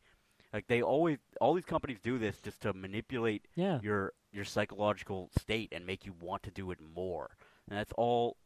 Like 0.51 0.67
they 0.67 0.81
always, 0.81 1.17
all 1.41 1.53
these 1.53 1.65
companies 1.65 1.99
do 2.01 2.17
this 2.17 2.37
just 2.41 2.61
to 2.61 2.73
manipulate 2.73 3.47
Yeah. 3.55 3.79
your 3.83 4.13
your 4.31 4.45
psychological 4.45 5.29
state 5.37 5.69
and 5.71 5.85
make 5.85 6.05
you 6.07 6.13
want 6.19 6.41
to 6.43 6.51
do 6.51 6.71
it 6.71 6.79
more. 6.81 7.37
And 7.69 7.77
that's 7.77 7.93
all. 7.97 8.37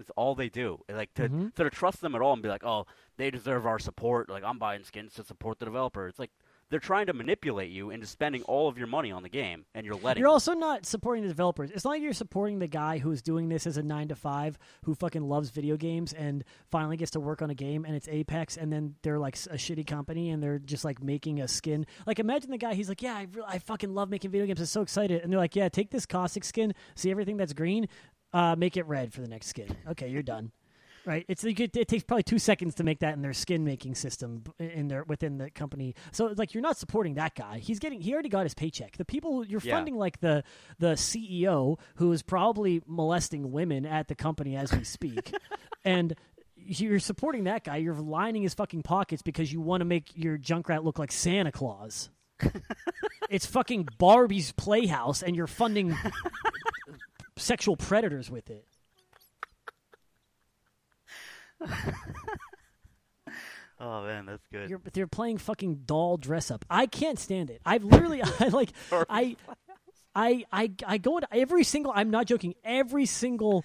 That's 0.00 0.10
all 0.16 0.34
they 0.34 0.48
do. 0.48 0.80
And, 0.88 0.96
Like 0.96 1.12
to 1.14 1.28
Mhm. 1.28 1.52
so 1.56 1.62
to 1.64 1.68
trust 1.70 2.00
them 2.00 2.14
at 2.14 2.22
all 2.22 2.32
and 2.32 2.42
be 2.42 2.48
like, 2.48 2.64
oh, 2.64 2.86
they 3.18 3.30
deserve 3.30 3.66
our 3.66 3.78
support. 3.78 4.30
Like 4.30 4.42
I'm 4.44 4.58
buying 4.58 4.82
skins 4.82 5.12
to 5.14 5.24
support 5.24 5.58
the 5.58 5.66
developer. 5.66 6.08
It's 6.08 6.18
like 6.18 6.30
they're 6.70 6.78
trying 6.78 7.06
to 7.06 7.12
manipulate 7.12 7.70
you 7.72 7.90
into 7.90 8.06
spending 8.06 8.42
all 8.44 8.68
of 8.68 8.78
your 8.78 8.86
money 8.86 9.10
on 9.10 9.24
the 9.24 9.28
game, 9.28 9.66
and 9.74 9.84
you're 9.84 9.96
letting. 9.96 10.20
You're 10.20 10.28
them. 10.28 10.34
also 10.34 10.54
not 10.54 10.86
supporting 10.86 11.24
the 11.24 11.28
developers. 11.28 11.72
It's 11.72 11.84
not 11.84 11.90
like 11.90 12.00
you're 12.02 12.12
supporting 12.12 12.60
the 12.60 12.68
guy 12.68 12.98
who's 12.98 13.22
doing 13.22 13.48
this 13.48 13.66
as 13.66 13.76
a 13.76 13.82
nine 13.82 14.06
to 14.06 14.14
five, 14.14 14.56
who 14.84 14.94
fucking 14.94 15.28
loves 15.28 15.50
video 15.50 15.76
games 15.76 16.12
and 16.12 16.44
finally 16.70 16.96
gets 16.96 17.10
to 17.10 17.20
work 17.20 17.42
on 17.42 17.50
a 17.50 17.56
game, 17.56 17.84
and 17.84 17.96
it's 17.96 18.06
Apex, 18.06 18.56
and 18.56 18.72
then 18.72 18.94
they're 19.02 19.18
like 19.18 19.34
a 19.50 19.56
shitty 19.56 19.84
company, 19.84 20.30
and 20.30 20.40
they're 20.40 20.60
just 20.60 20.84
like 20.84 21.02
making 21.02 21.40
a 21.40 21.48
skin. 21.48 21.86
Like 22.06 22.20
imagine 22.20 22.52
the 22.52 22.58
guy, 22.58 22.74
he's 22.74 22.88
like, 22.88 23.02
yeah, 23.02 23.16
I, 23.16 23.26
re- 23.32 23.42
I 23.46 23.58
fucking 23.58 23.92
love 23.92 24.08
making 24.08 24.30
video 24.30 24.46
games. 24.46 24.60
I'm 24.60 24.66
so 24.66 24.80
excited, 24.82 25.22
and 25.22 25.32
they're 25.32 25.40
like, 25.40 25.56
yeah, 25.56 25.68
take 25.68 25.90
this 25.90 26.06
caustic 26.06 26.44
skin, 26.44 26.72
see 26.94 27.10
everything 27.10 27.36
that's 27.36 27.52
green, 27.52 27.88
uh, 28.32 28.56
make 28.56 28.76
it 28.76 28.86
red 28.86 29.12
for 29.12 29.20
the 29.20 29.28
next 29.28 29.46
skin. 29.48 29.74
Okay, 29.90 30.08
you're 30.08 30.22
done. 30.22 30.52
Right, 31.06 31.24
it's 31.28 31.42
like 31.42 31.58
it, 31.58 31.74
it 31.78 31.88
takes 31.88 32.04
probably 32.04 32.24
two 32.24 32.38
seconds 32.38 32.74
to 32.74 32.84
make 32.84 32.98
that 32.98 33.14
in 33.14 33.22
their 33.22 33.32
skin 33.32 33.64
making 33.64 33.94
system 33.94 34.44
in 34.58 34.88
their 34.88 35.02
within 35.04 35.38
the 35.38 35.50
company. 35.50 35.94
So 36.12 36.26
it's 36.26 36.38
like 36.38 36.52
you're 36.52 36.62
not 36.62 36.76
supporting 36.76 37.14
that 37.14 37.34
guy. 37.34 37.58
He's 37.58 37.78
getting 37.78 38.02
he 38.02 38.12
already 38.12 38.28
got 38.28 38.42
his 38.44 38.52
paycheck. 38.52 38.98
The 38.98 39.06
people 39.06 39.44
you're 39.46 39.62
Yeah. 39.64 39.76
funding 39.76 39.96
like 39.96 40.20
the 40.20 40.44
the 40.78 40.92
CEO 40.92 41.78
who 41.96 42.12
is 42.12 42.22
probably 42.22 42.82
molesting 42.86 43.50
women 43.50 43.86
at 43.86 44.08
the 44.08 44.14
company 44.14 44.56
as 44.56 44.72
we 44.74 44.84
speak, 44.84 45.32
and 45.86 46.14
you're 46.54 46.98
supporting 47.00 47.44
that 47.44 47.64
guy. 47.64 47.78
You're 47.78 47.94
lining 47.94 48.42
his 48.42 48.52
fucking 48.52 48.82
pockets 48.82 49.22
because 49.22 49.50
you 49.50 49.62
want 49.62 49.80
to 49.80 49.86
make 49.86 50.10
your 50.14 50.36
Junkrat 50.36 50.84
look 50.84 50.98
like 50.98 51.12
Santa 51.12 51.50
Claus. 51.50 52.10
it's 53.30 53.46
fucking 53.46 53.88
Barbie's 53.96 54.52
Playhouse, 54.52 55.22
and 55.22 55.34
you're 55.34 55.46
funding 55.46 55.96
sexual 57.40 57.76
predators 57.76 58.30
with 58.30 58.50
it. 58.50 58.66
Oh 63.82 64.02
man, 64.04 64.26
that's 64.26 64.46
good. 64.52 64.68
You're 64.68 64.80
they're 64.92 65.06
playing 65.06 65.38
fucking 65.38 65.84
doll 65.86 66.18
dress 66.18 66.50
up. 66.50 66.66
I 66.68 66.84
can't 66.84 67.18
stand 67.18 67.48
it. 67.48 67.62
I've 67.64 67.82
literally 67.82 68.22
I 68.40 68.48
like 68.48 68.72
I 68.92 69.36
I 70.14 70.44
I 70.52 70.70
I 70.86 70.98
go 70.98 71.16
into 71.16 71.28
every 71.32 71.64
single 71.64 71.90
I'm 71.94 72.10
not 72.10 72.26
joking, 72.26 72.54
every 72.62 73.06
single 73.06 73.64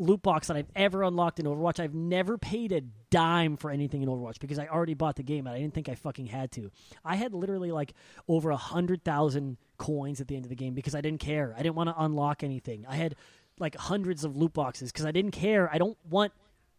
loot 0.00 0.22
box 0.22 0.48
that 0.48 0.56
I've 0.56 0.70
ever 0.74 1.02
unlocked 1.02 1.38
in 1.38 1.46
Overwatch, 1.46 1.78
I've 1.78 1.94
never 1.94 2.38
paid 2.38 2.72
a 2.72 2.80
dime 3.10 3.56
for 3.56 3.70
anything 3.70 4.02
in 4.02 4.08
Overwatch 4.08 4.40
because 4.40 4.58
I 4.58 4.66
already 4.66 4.94
bought 4.94 5.16
the 5.16 5.22
game 5.22 5.46
and 5.46 5.54
I 5.54 5.60
didn't 5.60 5.74
think 5.74 5.88
I 5.88 5.94
fucking 5.94 6.26
had 6.26 6.50
to. 6.52 6.70
I 7.04 7.16
had 7.16 7.34
literally 7.34 7.70
like 7.70 7.92
over 8.26 8.50
a 8.50 8.56
hundred 8.56 9.04
thousand 9.04 9.58
coins 9.78 10.20
at 10.20 10.28
the 10.28 10.36
end 10.36 10.44
of 10.44 10.48
the 10.48 10.56
game 10.56 10.74
because 10.74 10.94
I 10.94 11.00
didn't 11.00 11.20
care. 11.20 11.54
I 11.56 11.62
didn't 11.62 11.76
want 11.76 11.90
to 11.90 12.02
unlock 12.02 12.42
anything. 12.42 12.86
I 12.88 12.96
had 12.96 13.14
like 13.58 13.76
hundreds 13.76 14.24
of 14.24 14.36
loot 14.36 14.54
boxes 14.54 14.90
because 14.90 15.04
I 15.04 15.12
didn't 15.12 15.32
care. 15.32 15.70
I 15.72 15.78
don't 15.78 15.98
want 16.08 16.32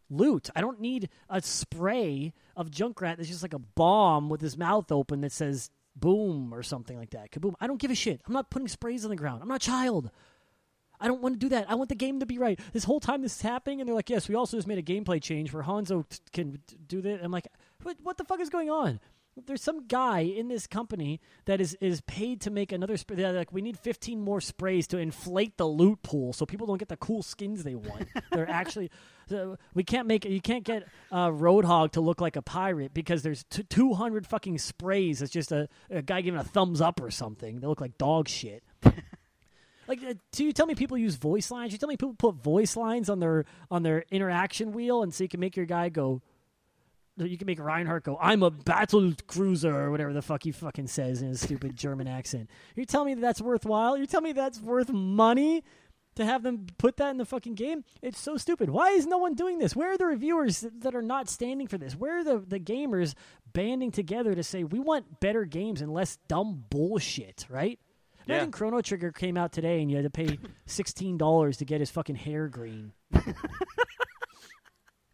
loot. 0.10 0.50
I 0.56 0.62
don't 0.62 0.82
need 0.82 1.10
a 1.30 1.42
spray 1.42 2.34
of 2.58 2.72
Junkrat 2.72 3.18
that's 3.18 3.30
just 3.30 3.44
like 3.44 3.54
a 3.54 3.60
bomb 3.60 4.30
with 4.30 4.42
his 4.42 4.58
mouth 4.58 4.92
open 4.92 5.22
that 5.22 5.32
says 5.32 5.70
boom 5.96 6.54
or 6.54 6.64
something 6.64 6.98
like 6.98 7.12
that. 7.12 7.32
Kaboom. 7.32 7.54
I 7.60 7.68
don't 7.68 7.80
give 7.80 7.92
a 7.92 7.96
shit. 7.96 8.22
I'm 8.26 8.34
not 8.34 8.50
putting 8.50 8.68
sprays 8.68 9.06
on 9.06 9.12
the 9.12 9.16
ground. 9.16 9.42
I'm 9.42 9.48
not 9.48 9.64
a 9.64 9.66
child. 9.66 10.10
I 11.02 11.08
don't 11.08 11.22
want 11.22 11.36
to 11.36 11.40
do 11.40 11.50
that. 11.50 11.70
I 11.70 11.76
want 11.76 11.90
the 11.90 11.96
game 11.96 12.20
to 12.20 12.26
be 12.26 12.38
right. 12.38 12.60
This 12.74 12.84
whole 12.84 13.00
time 13.00 13.24
this 13.24 13.36
is 13.36 13.42
happening, 13.42 13.82
and 13.82 13.88
they're 13.88 13.96
like, 13.96 14.10
yes, 14.10 14.30
we 14.30 14.36
also 14.36 14.56
just 14.56 14.68
made 14.68 14.78
a 14.78 14.84
gameplay 14.84 15.22
change 15.22 15.52
where 15.52 15.64
Hanzo 15.64 16.08
t- 16.08 16.20
can 16.32 16.62
do 16.88 17.02
that. 17.02 17.24
I'm 17.24 17.32
like, 17.32 17.48
what, 17.82 17.98
what 18.04 18.18
the 18.18 18.24
fuck 18.24 18.40
is 18.40 18.50
going 18.50 18.70
on? 18.70 19.00
There's 19.48 19.64
some 19.64 19.88
guy 19.88 20.20
in 20.20 20.50
this 20.50 20.68
company 20.68 21.22
that 21.46 21.62
is, 21.62 21.76
is 21.80 22.02
paid 22.02 22.42
to 22.42 22.52
make 22.52 22.74
another 22.74 22.98
spray. 22.98 23.16
They're 23.16 23.32
like, 23.32 23.54
we 23.54 23.62
need 23.62 23.80
15 23.80 24.20
more 24.20 24.42
sprays 24.42 24.88
to 24.88 24.98
inflate 24.98 25.58
the 25.58 25.66
loot 25.66 26.04
pool 26.04 26.34
so 26.34 26.46
people 26.46 26.68
don't 26.68 26.78
get 26.78 26.90
the 26.90 26.98
cool 26.98 27.24
skins 27.24 27.64
they 27.64 27.76
want. 27.76 28.10
they're 28.32 28.50
actually, 28.50 28.92
so 29.30 29.58
we 29.74 29.86
can't 29.86 30.06
make 30.06 30.26
you 30.26 30.42
can't 30.42 30.66
get 30.66 30.86
uh, 31.14 31.30
Roadhog 31.30 31.94
to 31.94 32.02
look 32.02 32.20
like 32.20 32.36
a 32.36 32.42
pirate 32.42 32.94
because 32.94 33.24
there's 33.24 33.46
t- 33.46 33.64
200 33.64 34.28
fucking 34.28 34.58
sprays. 34.58 35.22
It's 35.22 35.32
just 35.32 35.54
a, 35.54 35.70
a 35.90 36.02
guy 36.02 36.20
giving 36.20 36.40
a 36.40 36.44
thumbs 36.44 36.82
up 36.82 37.02
or 37.02 37.10
something. 37.10 37.62
They 37.62 37.68
look 37.68 37.82
like 37.82 37.98
dog 37.98 38.28
shit. 38.28 38.64
Like, 39.92 40.04
uh, 40.08 40.14
do 40.32 40.46
you 40.46 40.54
tell 40.54 40.68
me 40.68 40.74
people 40.74 40.98
use 40.98 41.16
voice 41.16 41.52
lines? 41.52 41.74
You 41.74 41.78
tell 41.78 41.90
me 41.90 41.98
people 41.98 42.16
put 42.18 42.36
voice 42.36 42.78
lines 42.78 43.10
on 43.10 43.20
their 43.20 43.44
on 43.70 43.84
their 43.84 44.06
interaction 44.10 44.72
wheel, 44.72 45.04
and 45.04 45.14
so 45.14 45.26
you 45.26 45.28
can 45.28 45.42
make 45.42 45.58
your 45.58 45.66
guy 45.66 45.90
go. 45.90 46.22
You 47.18 47.38
can 47.38 47.46
make 47.46 47.60
Reinhardt 47.60 48.06
go. 48.06 48.18
I'm 48.22 48.42
a 48.42 48.52
battle 48.52 49.12
cruiser, 49.28 49.76
or 49.76 49.92
whatever 49.92 50.14
the 50.14 50.22
fuck 50.22 50.44
he 50.44 50.54
fucking 50.54 50.88
says 50.88 51.22
in 51.22 51.28
his 51.28 51.42
stupid 51.42 51.76
German 51.76 52.08
accent. 52.08 52.50
You 52.74 52.86
tell 52.86 53.04
me 53.04 53.16
that 53.16 53.20
that's 53.20 53.42
worthwhile? 53.42 53.98
You 53.98 54.06
tell 54.06 54.22
me 54.22 54.32
that's 54.32 54.62
worth 54.62 54.94
money 54.94 55.62
to 56.16 56.24
have 56.24 56.42
them 56.42 56.68
put 56.78 56.96
that 56.96 57.10
in 57.10 57.18
the 57.18 57.26
fucking 57.26 57.56
game? 57.56 57.84
It's 58.02 58.18
so 58.18 58.38
stupid. 58.38 58.70
Why 58.70 58.92
is 58.92 59.06
no 59.06 59.18
one 59.18 59.34
doing 59.34 59.60
this? 59.60 59.76
Where 59.76 59.92
are 59.92 59.98
the 59.98 60.06
reviewers 60.06 60.66
that 60.80 60.96
are 60.96 61.02
not 61.02 61.28
standing 61.28 61.68
for 61.68 61.78
this? 61.78 61.98
Where 61.98 62.20
are 62.20 62.24
the 62.24 62.40
the 62.40 62.62
gamers 62.62 63.14
banding 63.52 63.92
together 63.92 64.36
to 64.36 64.44
say 64.44 64.64
we 64.64 64.80
want 64.80 65.20
better 65.20 65.44
games 65.44 65.82
and 65.82 65.94
less 65.94 66.18
dumb 66.30 66.64
bullshit? 66.70 67.46
Right? 67.50 67.78
Yeah. 68.28 68.46
Chrono 68.48 68.82
Trigger 68.82 69.12
came 69.12 69.38
out 69.38 69.52
today 69.52 69.82
and 69.82 69.90
you 69.90 69.98
had 69.98 70.04
to 70.04 70.10
pay 70.10 70.38
sixteen 70.66 71.18
dollars 71.18 71.58
to 71.58 71.66
get 71.66 71.80
his 71.80 71.90
fucking 71.90 72.16
hair 72.16 72.48
green. 72.48 72.94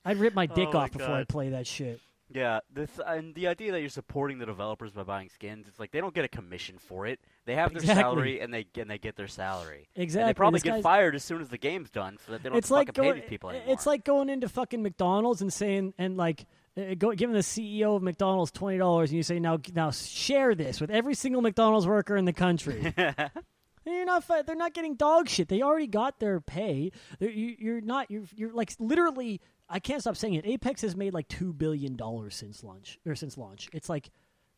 I'd 0.05 0.17
rip 0.17 0.33
my 0.33 0.45
dick 0.45 0.69
Oh 0.69 0.73
my 0.73 0.79
off 0.85 0.91
before 0.91 1.13
I 1.15 1.23
play 1.25 1.49
that 1.49 1.67
shit. 1.67 1.99
Yeah, 2.29 2.59
this 2.73 2.89
and 3.05 3.33
the 3.35 3.47
idea 3.47 3.71
that 3.71 3.79
you're 3.79 3.89
supporting 3.89 4.37
the 4.37 4.45
developers 4.45 4.91
by 4.91 5.03
buying 5.03 5.29
skins, 5.29 5.65
it's 5.67 5.79
like 5.79 5.91
they 5.91 6.01
don't 6.01 6.13
get 6.13 6.25
a 6.25 6.27
commission 6.27 6.77
for 6.77 7.05
it. 7.07 7.19
They 7.45 7.55
have 7.55 7.71
their 7.71 7.79
Exactly. 7.81 8.01
salary 8.03 8.39
and 8.41 8.53
they 8.53 8.65
and 8.77 8.89
they 8.89 8.97
get 8.97 9.15
their 9.15 9.27
salary. 9.29 9.87
Exactly. 9.95 10.21
And 10.23 10.29
they 10.29 10.33
probably 10.33 10.59
get 10.59 10.83
fired 10.83 11.15
as 11.15 11.23
soon 11.23 11.41
as 11.41 11.47
the 11.47 11.57
game's 11.57 11.89
done, 11.89 12.17
so 12.25 12.33
that 12.33 12.43
they 12.43 12.49
don't 12.49 12.57
It's 12.57 12.69
like 12.69 12.87
fucking 12.87 13.01
going. 13.01 13.13
pay 13.15 13.19
these 13.21 13.29
people 13.29 13.51
anymore. 13.51 13.73
It's 13.73 13.85
like 13.85 14.03
going 14.03 14.27
into 14.29 14.49
fucking 14.49 14.83
McDonald's 14.83 15.41
and 15.41 15.53
saying 15.53 15.93
and 15.97 16.17
like 16.17 16.45
uh, 16.77 16.95
go, 16.97 17.11
giving 17.13 17.33
the 17.33 17.39
CEO 17.41 17.95
of 17.95 18.03
McDonald's 18.03 18.51
twenty 18.51 18.77
dollars 18.77 19.09
and 19.11 19.15
you 19.17 19.23
say 19.23 19.39
now 19.39 19.57
now 19.73 19.91
share 19.91 20.53
this 20.53 20.81
with 20.81 20.89
every 20.91 21.15
single 21.15 21.41
McDonald's 21.41 21.87
worker 21.87 22.17
in 22.17 22.25
the 22.25 22.33
country. 22.33 22.93
You're 23.85 24.03
not. 24.05 24.25
They're 24.45 24.53
not 24.55 24.73
getting 24.73 24.95
dog 24.95 25.29
shit. 25.29 25.47
They 25.47 25.61
already 25.61 25.87
got 25.87 26.19
their 26.19 26.41
pay. 26.41 26.91
They're, 27.19 27.29
you, 27.29 27.55
you're 27.57 27.79
not. 27.81 28.11
You're, 28.11 28.23
you're 28.35 28.51
like 28.51 28.73
literally. 28.79 29.39
I 29.69 29.79
can't 29.79 30.01
stop 30.01 30.15
saying 30.15 30.35
it. 30.35 30.45
Apex 30.45 30.81
has 30.81 30.95
made 30.95 31.13
like 31.13 31.27
two 31.27 31.53
billion 31.53 31.95
dollars 31.95 32.35
since 32.35 32.63
launch 32.63 32.99
or 33.05 33.15
since 33.15 33.37
launch. 33.37 33.69
It's 33.73 33.89
like 33.89 34.09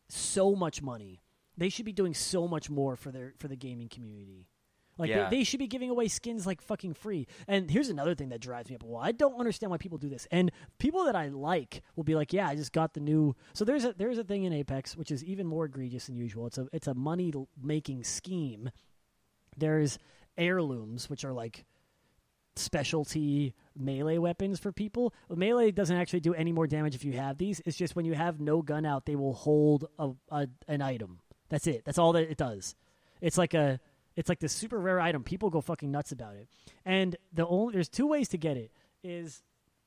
so 0.08 0.54
much 0.54 0.82
money. 0.82 1.20
They 1.56 1.68
should 1.68 1.84
be 1.84 1.92
doing 1.92 2.14
so 2.14 2.46
much 2.48 2.70
more 2.70 2.96
for 2.96 3.10
their 3.10 3.34
for 3.38 3.48
the 3.48 3.56
gaming 3.56 3.88
community. 3.88 4.46
Like 4.98 5.08
Yeah. 5.10 5.28
they, 5.28 5.38
they 5.38 5.44
should 5.44 5.58
be 5.58 5.66
giving 5.66 5.88
away 5.90 6.08
skins 6.08 6.46
like 6.46 6.60
fucking 6.60 6.94
free. 6.94 7.26
And 7.48 7.70
here's 7.70 7.88
another 7.88 8.14
thing 8.14 8.28
that 8.28 8.40
drives 8.40 8.68
me 8.68 8.76
up. 8.76 8.82
Well, 8.82 9.00
I 9.02 9.12
don't 9.12 9.38
understand 9.38 9.70
why 9.70 9.78
people 9.78 9.98
do 9.98 10.08
this. 10.10 10.28
And 10.30 10.52
people 10.78 11.04
that 11.06 11.16
I 11.16 11.28
like 11.28 11.82
will 11.96 12.04
be 12.04 12.14
like, 12.14 12.32
"Yeah, 12.32 12.46
I 12.48 12.54
just 12.54 12.72
got 12.72 12.94
the 12.94 13.00
new." 13.00 13.34
So 13.52 13.64
there's 13.64 13.84
a 13.84 13.94
there's 13.94 14.18
a 14.18 14.24
thing 14.24 14.44
in 14.44 14.52
Apex 14.52 14.96
which 14.96 15.10
is 15.10 15.24
even 15.24 15.46
more 15.46 15.64
egregious 15.64 16.06
than 16.06 16.16
usual. 16.16 16.46
It's 16.46 16.58
a 16.58 16.68
it's 16.72 16.86
a 16.86 16.94
money 16.94 17.32
making 17.60 18.04
scheme. 18.04 18.70
There's 19.56 19.98
heirlooms 20.38 21.10
which 21.10 21.24
are 21.24 21.32
like 21.32 21.64
specialty 22.56 23.54
melee 23.76 24.18
weapons 24.18 24.58
for 24.58 24.72
people. 24.72 25.14
Melee 25.28 25.70
doesn't 25.70 25.96
actually 25.96 26.20
do 26.20 26.34
any 26.34 26.52
more 26.52 26.66
damage 26.66 26.94
if 26.94 27.04
you 27.04 27.12
have 27.12 27.38
these. 27.38 27.60
It's 27.64 27.76
just 27.76 27.96
when 27.96 28.04
you 28.04 28.14
have 28.14 28.40
no 28.40 28.62
gun 28.62 28.84
out, 28.84 29.06
they 29.06 29.16
will 29.16 29.34
hold 29.34 29.86
a, 29.98 30.10
a 30.30 30.48
an 30.68 30.82
item. 30.82 31.20
That's 31.48 31.66
it. 31.66 31.84
That's 31.84 31.98
all 31.98 32.12
that 32.12 32.30
it 32.30 32.36
does. 32.36 32.74
It's 33.20 33.38
like 33.38 33.54
a 33.54 33.80
it's 34.16 34.28
like 34.28 34.40
this 34.40 34.52
super 34.52 34.78
rare 34.78 35.00
item. 35.00 35.22
People 35.22 35.50
go 35.50 35.60
fucking 35.60 35.90
nuts 35.90 36.12
about 36.12 36.36
it. 36.36 36.48
And 36.84 37.16
the 37.32 37.46
only 37.46 37.72
there's 37.72 37.88
two 37.88 38.06
ways 38.06 38.28
to 38.28 38.38
get 38.38 38.56
it. 38.56 38.72
Is 39.02 39.42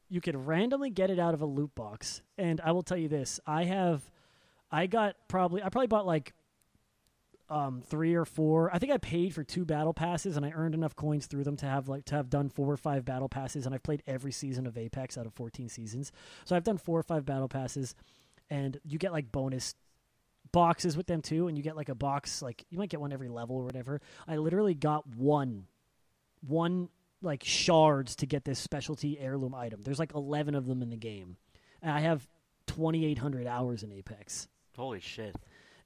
you 0.09 0.21
could 0.21 0.35
randomly 0.35 0.89
get 0.89 1.09
it 1.09 1.19
out 1.19 1.33
of 1.33 1.41
a 1.41 1.45
loot 1.45 1.73
box. 1.75 2.21
And 2.37 2.61
I 2.61 2.71
will 2.71 2.83
tell 2.83 2.97
you 2.97 3.07
this: 3.07 3.39
I 3.45 3.65
have, 3.65 4.09
I 4.71 4.87
got 4.87 5.15
probably 5.27 5.61
I 5.61 5.69
probably 5.69 5.87
bought 5.87 6.05
like 6.05 6.33
um, 7.49 7.81
three 7.81 8.15
or 8.15 8.25
four. 8.25 8.73
I 8.73 8.79
think 8.79 8.91
I 8.91 8.97
paid 8.97 9.33
for 9.33 9.43
two 9.43 9.65
battle 9.65 9.93
passes, 9.93 10.37
and 10.37 10.45
I 10.45 10.51
earned 10.51 10.75
enough 10.75 10.95
coins 10.95 11.25
through 11.25 11.43
them 11.43 11.57
to 11.57 11.65
have 11.65 11.87
like 11.87 12.05
to 12.05 12.15
have 12.15 12.29
done 12.29 12.49
four 12.49 12.71
or 12.71 12.77
five 12.77 13.05
battle 13.05 13.29
passes. 13.29 13.65
And 13.65 13.75
I've 13.75 13.83
played 13.83 14.03
every 14.07 14.31
season 14.31 14.65
of 14.65 14.77
Apex 14.77 15.17
out 15.17 15.25
of 15.25 15.33
fourteen 15.33 15.69
seasons, 15.69 16.11
so 16.45 16.55
I've 16.55 16.63
done 16.63 16.77
four 16.77 16.99
or 16.99 17.03
five 17.03 17.25
battle 17.25 17.49
passes, 17.49 17.95
and 18.49 18.79
you 18.83 18.97
get 18.97 19.11
like 19.11 19.31
bonus 19.31 19.75
boxes 20.51 20.95
with 20.95 21.07
them 21.07 21.21
too, 21.21 21.47
and 21.47 21.57
you 21.57 21.63
get 21.63 21.75
like 21.75 21.89
a 21.89 21.95
box, 21.95 22.41
like 22.41 22.65
you 22.69 22.77
might 22.77 22.89
get 22.89 23.01
one 23.01 23.13
every 23.13 23.29
level 23.29 23.55
or 23.57 23.63
whatever. 23.63 24.01
I 24.27 24.37
literally 24.37 24.73
got 24.73 25.07
one, 25.07 25.65
one 26.47 26.89
like 27.21 27.43
shards 27.43 28.15
to 28.17 28.25
get 28.25 28.45
this 28.45 28.59
specialty 28.59 29.19
heirloom 29.19 29.55
item. 29.55 29.81
There's 29.81 29.99
like 29.99 30.13
11 30.13 30.55
of 30.55 30.65
them 30.65 30.81
in 30.81 30.89
the 30.89 30.97
game, 30.97 31.37
and 31.81 31.91
I 31.91 32.01
have 32.01 32.27
2,800 32.67 33.47
hours 33.47 33.83
in 33.83 33.91
Apex 33.91 34.47
Holy 34.75 34.99
shit! 34.99 35.35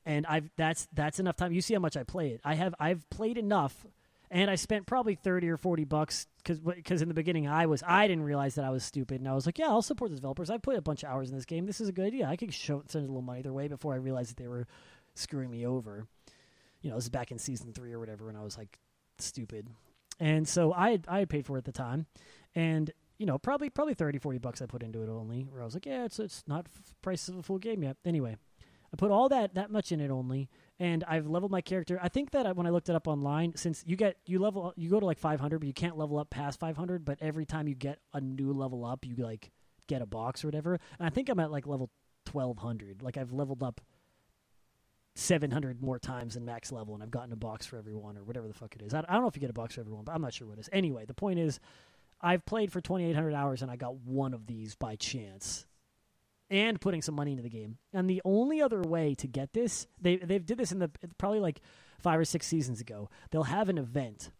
And 0.08 0.26
I've 0.26 0.49
that's 0.55 0.88
that's 0.93 1.20
enough 1.20 1.36
time. 1.36 1.51
You 1.51 1.62
see 1.62 1.74
how 1.74 1.82
much 1.82 1.97
I 1.97 2.03
play 2.03 2.30
it. 2.30 2.41
I 2.43 2.55
have 2.55 2.74
I've 2.80 3.08
played 3.10 3.38
enough, 3.38 3.86
and 4.32 4.49
I 4.49 4.55
spent 4.55 4.86
probably 4.86 5.16
thirty 5.16 5.49
or 5.49 5.58
forty 5.58 5.84
bucks 5.84 6.28
because 6.38 6.60
because 6.60 7.01
in 7.01 7.10
the 7.10 7.14
beginning 7.14 7.47
I 7.47 7.66
was 7.66 7.84
I 7.86 8.08
didn't 8.08 8.24
realize 8.24 8.55
that 8.55 8.64
I 8.64 8.70
was 8.70 8.86
stupid, 8.86 9.20
and 9.20 9.28
I 9.28 9.36
was 9.36 9.45
like, 9.45 9.60
yeah, 9.60 9.68
I'll 9.68 9.82
support 9.82 10.10
the 10.10 10.16
developers. 10.16 10.49
I 10.49 10.58
put 10.58 10.78
a 10.78 10.82
bunch 10.82 11.03
of 11.03 11.10
hours 11.10 11.30
in 11.30 11.36
this 11.36 11.45
game. 11.45 11.66
This 11.66 11.82
is 11.82 11.89
a 11.89 11.91
good 11.91 12.05
idea. 12.05 12.26
I 12.26 12.38
could 12.38 12.53
show, 12.53 12.82
send 12.88 13.03
a 13.03 13.08
little 13.08 13.22
money 13.22 13.41
their 13.41 13.51
way 13.51 13.68
before 13.68 13.93
I 13.93 13.97
realized 13.97 14.32
that 14.32 14.38
they 14.38 14.47
were 14.47 14.66
screwing 15.14 15.51
me 15.51 15.68
over. 15.68 16.08
You 16.82 16.89
know, 16.89 16.95
this 16.95 17.05
is 17.05 17.10
back 17.10 17.32
in 17.32 17.38
season 17.38 17.74
three 17.74 17.91
or 17.91 17.99
whatever 17.99 18.28
when 18.28 18.38
I 18.38 18.43
was 18.43 18.58
like 18.58 18.80
stupid, 19.20 19.68
and 20.22 20.47
so 20.47 20.74
I 20.74 20.99
I 21.05 21.26
paid 21.26 21.45
for 21.45 21.58
it 21.58 21.60
at 21.60 21.66
the 21.66 21.74
time, 21.74 22.05
and 22.55 22.91
you 23.18 23.26
know 23.26 23.38
probably 23.38 23.70
probably 23.70 23.93
30 23.93 24.20
40 24.20 24.39
bucks 24.39 24.62
I 24.62 24.68
put 24.68 24.84
into 24.84 25.03
it 25.03 25.10
only. 25.10 25.41
Where 25.41 25.62
I 25.62 25.66
was 25.66 25.74
like, 25.74 25.86
yeah, 25.86 26.05
it's 26.05 26.18
it's 26.18 26.45
not 26.47 26.68
f- 26.74 26.93
price 27.01 27.28
of 27.28 27.36
a 27.36 27.43
full 27.43 27.58
game 27.58 27.84
yet. 27.84 27.97
Anyway. 28.05 28.38
I 28.93 28.97
put 28.97 29.11
all 29.11 29.29
that 29.29 29.55
that 29.55 29.71
much 29.71 29.91
in 29.91 29.99
it 29.99 30.09
only, 30.09 30.49
and 30.79 31.03
I've 31.05 31.27
leveled 31.27 31.51
my 31.51 31.61
character. 31.61 31.99
I 32.01 32.09
think 32.09 32.31
that 32.31 32.45
I, 32.45 32.51
when 32.53 32.65
I 32.65 32.69
looked 32.69 32.89
it 32.89 32.95
up 32.95 33.07
online, 33.07 33.53
since 33.55 33.83
you 33.85 33.95
get 33.95 34.17
you 34.25 34.39
level 34.39 34.73
you 34.77 34.89
go 34.89 34.99
to 34.99 35.05
like 35.05 35.19
500, 35.19 35.59
but 35.59 35.67
you 35.67 35.73
can't 35.73 35.97
level 35.97 36.17
up 36.17 36.29
past 36.29 36.59
500. 36.59 37.03
But 37.03 37.17
every 37.21 37.45
time 37.45 37.67
you 37.67 37.75
get 37.75 37.99
a 38.13 38.21
new 38.21 38.53
level 38.53 38.85
up, 38.85 39.05
you 39.05 39.15
like 39.15 39.51
get 39.88 40.01
a 40.01 40.05
box 40.05 40.43
or 40.43 40.47
whatever. 40.47 40.79
And 40.99 41.07
I 41.07 41.09
think 41.09 41.29
I'm 41.29 41.39
at 41.39 41.51
like 41.51 41.67
level 41.67 41.89
1200. 42.31 43.01
Like 43.01 43.17
I've 43.17 43.33
leveled 43.33 43.63
up 43.63 43.81
700 45.15 45.81
more 45.81 45.99
times 45.99 46.35
than 46.35 46.45
max 46.45 46.71
level, 46.71 46.93
and 46.93 47.03
I've 47.03 47.11
gotten 47.11 47.33
a 47.33 47.38
box 47.38 47.65
for 47.65 47.77
everyone 47.77 48.17
or 48.17 48.23
whatever 48.23 48.47
the 48.47 48.53
fuck 48.53 48.75
it 48.75 48.81
is. 48.81 48.93
I, 48.93 48.99
I 48.99 49.13
don't 49.13 49.21
know 49.21 49.27
if 49.27 49.35
you 49.35 49.41
get 49.41 49.49
a 49.49 49.53
box 49.53 49.75
for 49.75 49.81
everyone, 49.81 50.05
but 50.05 50.13
I'm 50.13 50.21
not 50.21 50.33
sure 50.33 50.47
what 50.47 50.57
it 50.57 50.61
is. 50.61 50.69
Anyway, 50.71 51.05
the 51.05 51.13
point 51.13 51.39
is, 51.39 51.59
I've 52.21 52.45
played 52.45 52.71
for 52.71 52.81
2,800 52.81 53.33
hours, 53.33 53.61
and 53.61 53.69
I 53.69 53.75
got 53.75 53.95
one 53.95 54.33
of 54.33 54.47
these 54.47 54.75
by 54.75 54.95
chance 54.95 55.65
and 56.50 56.80
putting 56.80 57.02
some 57.02 57.16
money 57.16 57.32
into 57.32 57.43
the 57.43 57.50
game. 57.50 57.78
And 57.93 58.10
the 58.10 58.22
only 58.24 58.62
other 58.62 58.82
way 58.82 59.16
to 59.16 59.28
get 59.28 59.54
this, 59.54 59.88
they 60.00 60.18
they've 60.18 60.45
did 60.45 60.58
this 60.58 60.72
in 60.72 60.80
the 60.80 60.89
probably 61.18 61.39
like 61.39 61.62
five 62.00 62.20
or 62.20 62.26
six 62.26 62.48
seasons 62.48 62.82
ago. 62.82 63.10
They'll 63.32 63.43
have 63.43 63.70
an 63.70 63.78
event, 63.78 64.32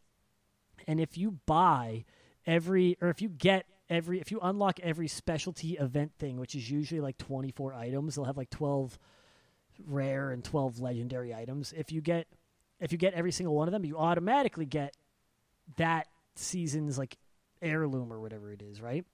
and 0.88 1.00
if 1.00 1.18
you 1.18 1.40
buy 1.46 2.06
every 2.46 2.98
or 3.02 3.10
if 3.10 3.22
you 3.22 3.30
get 3.30 3.66
every 3.90 4.20
if 4.20 4.32
you 4.32 4.40
unlock 4.42 4.80
every 4.82 5.08
specialty 5.08 5.78
event 5.78 6.14
thing, 6.18 6.40
which 6.40 6.56
is 6.56 6.70
usually 6.70 7.02
like 7.02 7.18
twenty 7.18 7.52
four 7.52 7.74
items, 7.74 8.16
they'll 8.16 8.26
have 8.26 8.38
like 8.38 8.50
twelve 8.50 8.98
rare 9.86 10.32
and 10.32 10.44
twelve 10.44 10.80
legendary 10.80 11.34
items. 11.34 11.74
If 11.76 11.92
you 11.92 12.02
get 12.02 12.28
if 12.80 12.92
you 12.92 12.98
get 12.98 13.14
every 13.14 13.32
single 13.32 13.56
one 13.56 13.68
of 13.68 13.72
them, 13.72 13.86
you 13.86 13.98
automatically 13.98 14.66
get 14.66 14.96
that 15.78 16.08
season's 16.36 16.98
like 16.98 17.18
heirloom 17.62 18.14
or 18.14 18.20
whatever 18.20 18.52
it 18.52 18.62
is, 18.62 18.80
right? 18.80 19.06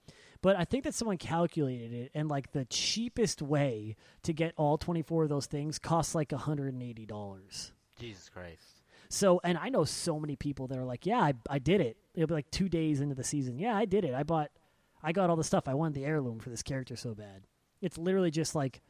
But 0.44 0.58
I 0.58 0.66
think 0.66 0.84
that 0.84 0.92
someone 0.92 1.16
calculated 1.16 1.94
it, 1.94 2.10
and 2.14 2.28
like 2.28 2.52
the 2.52 2.66
cheapest 2.66 3.40
way 3.40 3.96
to 4.24 4.34
get 4.34 4.52
all 4.58 4.76
24 4.76 5.22
of 5.22 5.28
those 5.30 5.46
things 5.46 5.78
costs 5.78 6.14
like 6.14 6.28
$180. 6.28 7.72
Jesus 7.98 8.28
Christ! 8.28 8.82
So, 9.08 9.40
and 9.42 9.56
I 9.56 9.70
know 9.70 9.84
so 9.84 10.20
many 10.20 10.36
people 10.36 10.66
that 10.66 10.76
are 10.76 10.84
like, 10.84 11.06
yeah, 11.06 11.20
I, 11.20 11.32
I 11.48 11.58
did 11.58 11.80
it. 11.80 11.96
It'll 12.14 12.26
be 12.26 12.34
like 12.34 12.50
two 12.50 12.68
days 12.68 13.00
into 13.00 13.14
the 13.14 13.24
season. 13.24 13.58
Yeah, 13.58 13.74
I 13.74 13.86
did 13.86 14.04
it. 14.04 14.12
I 14.12 14.22
bought, 14.22 14.50
I 15.02 15.12
got 15.12 15.30
all 15.30 15.36
the 15.36 15.44
stuff. 15.44 15.66
I 15.66 15.72
wanted 15.72 15.94
the 15.94 16.04
heirloom 16.04 16.40
for 16.40 16.50
this 16.50 16.62
character 16.62 16.94
so 16.94 17.14
bad. 17.14 17.46
It's 17.80 17.96
literally 17.96 18.30
just 18.30 18.54
like, 18.54 18.82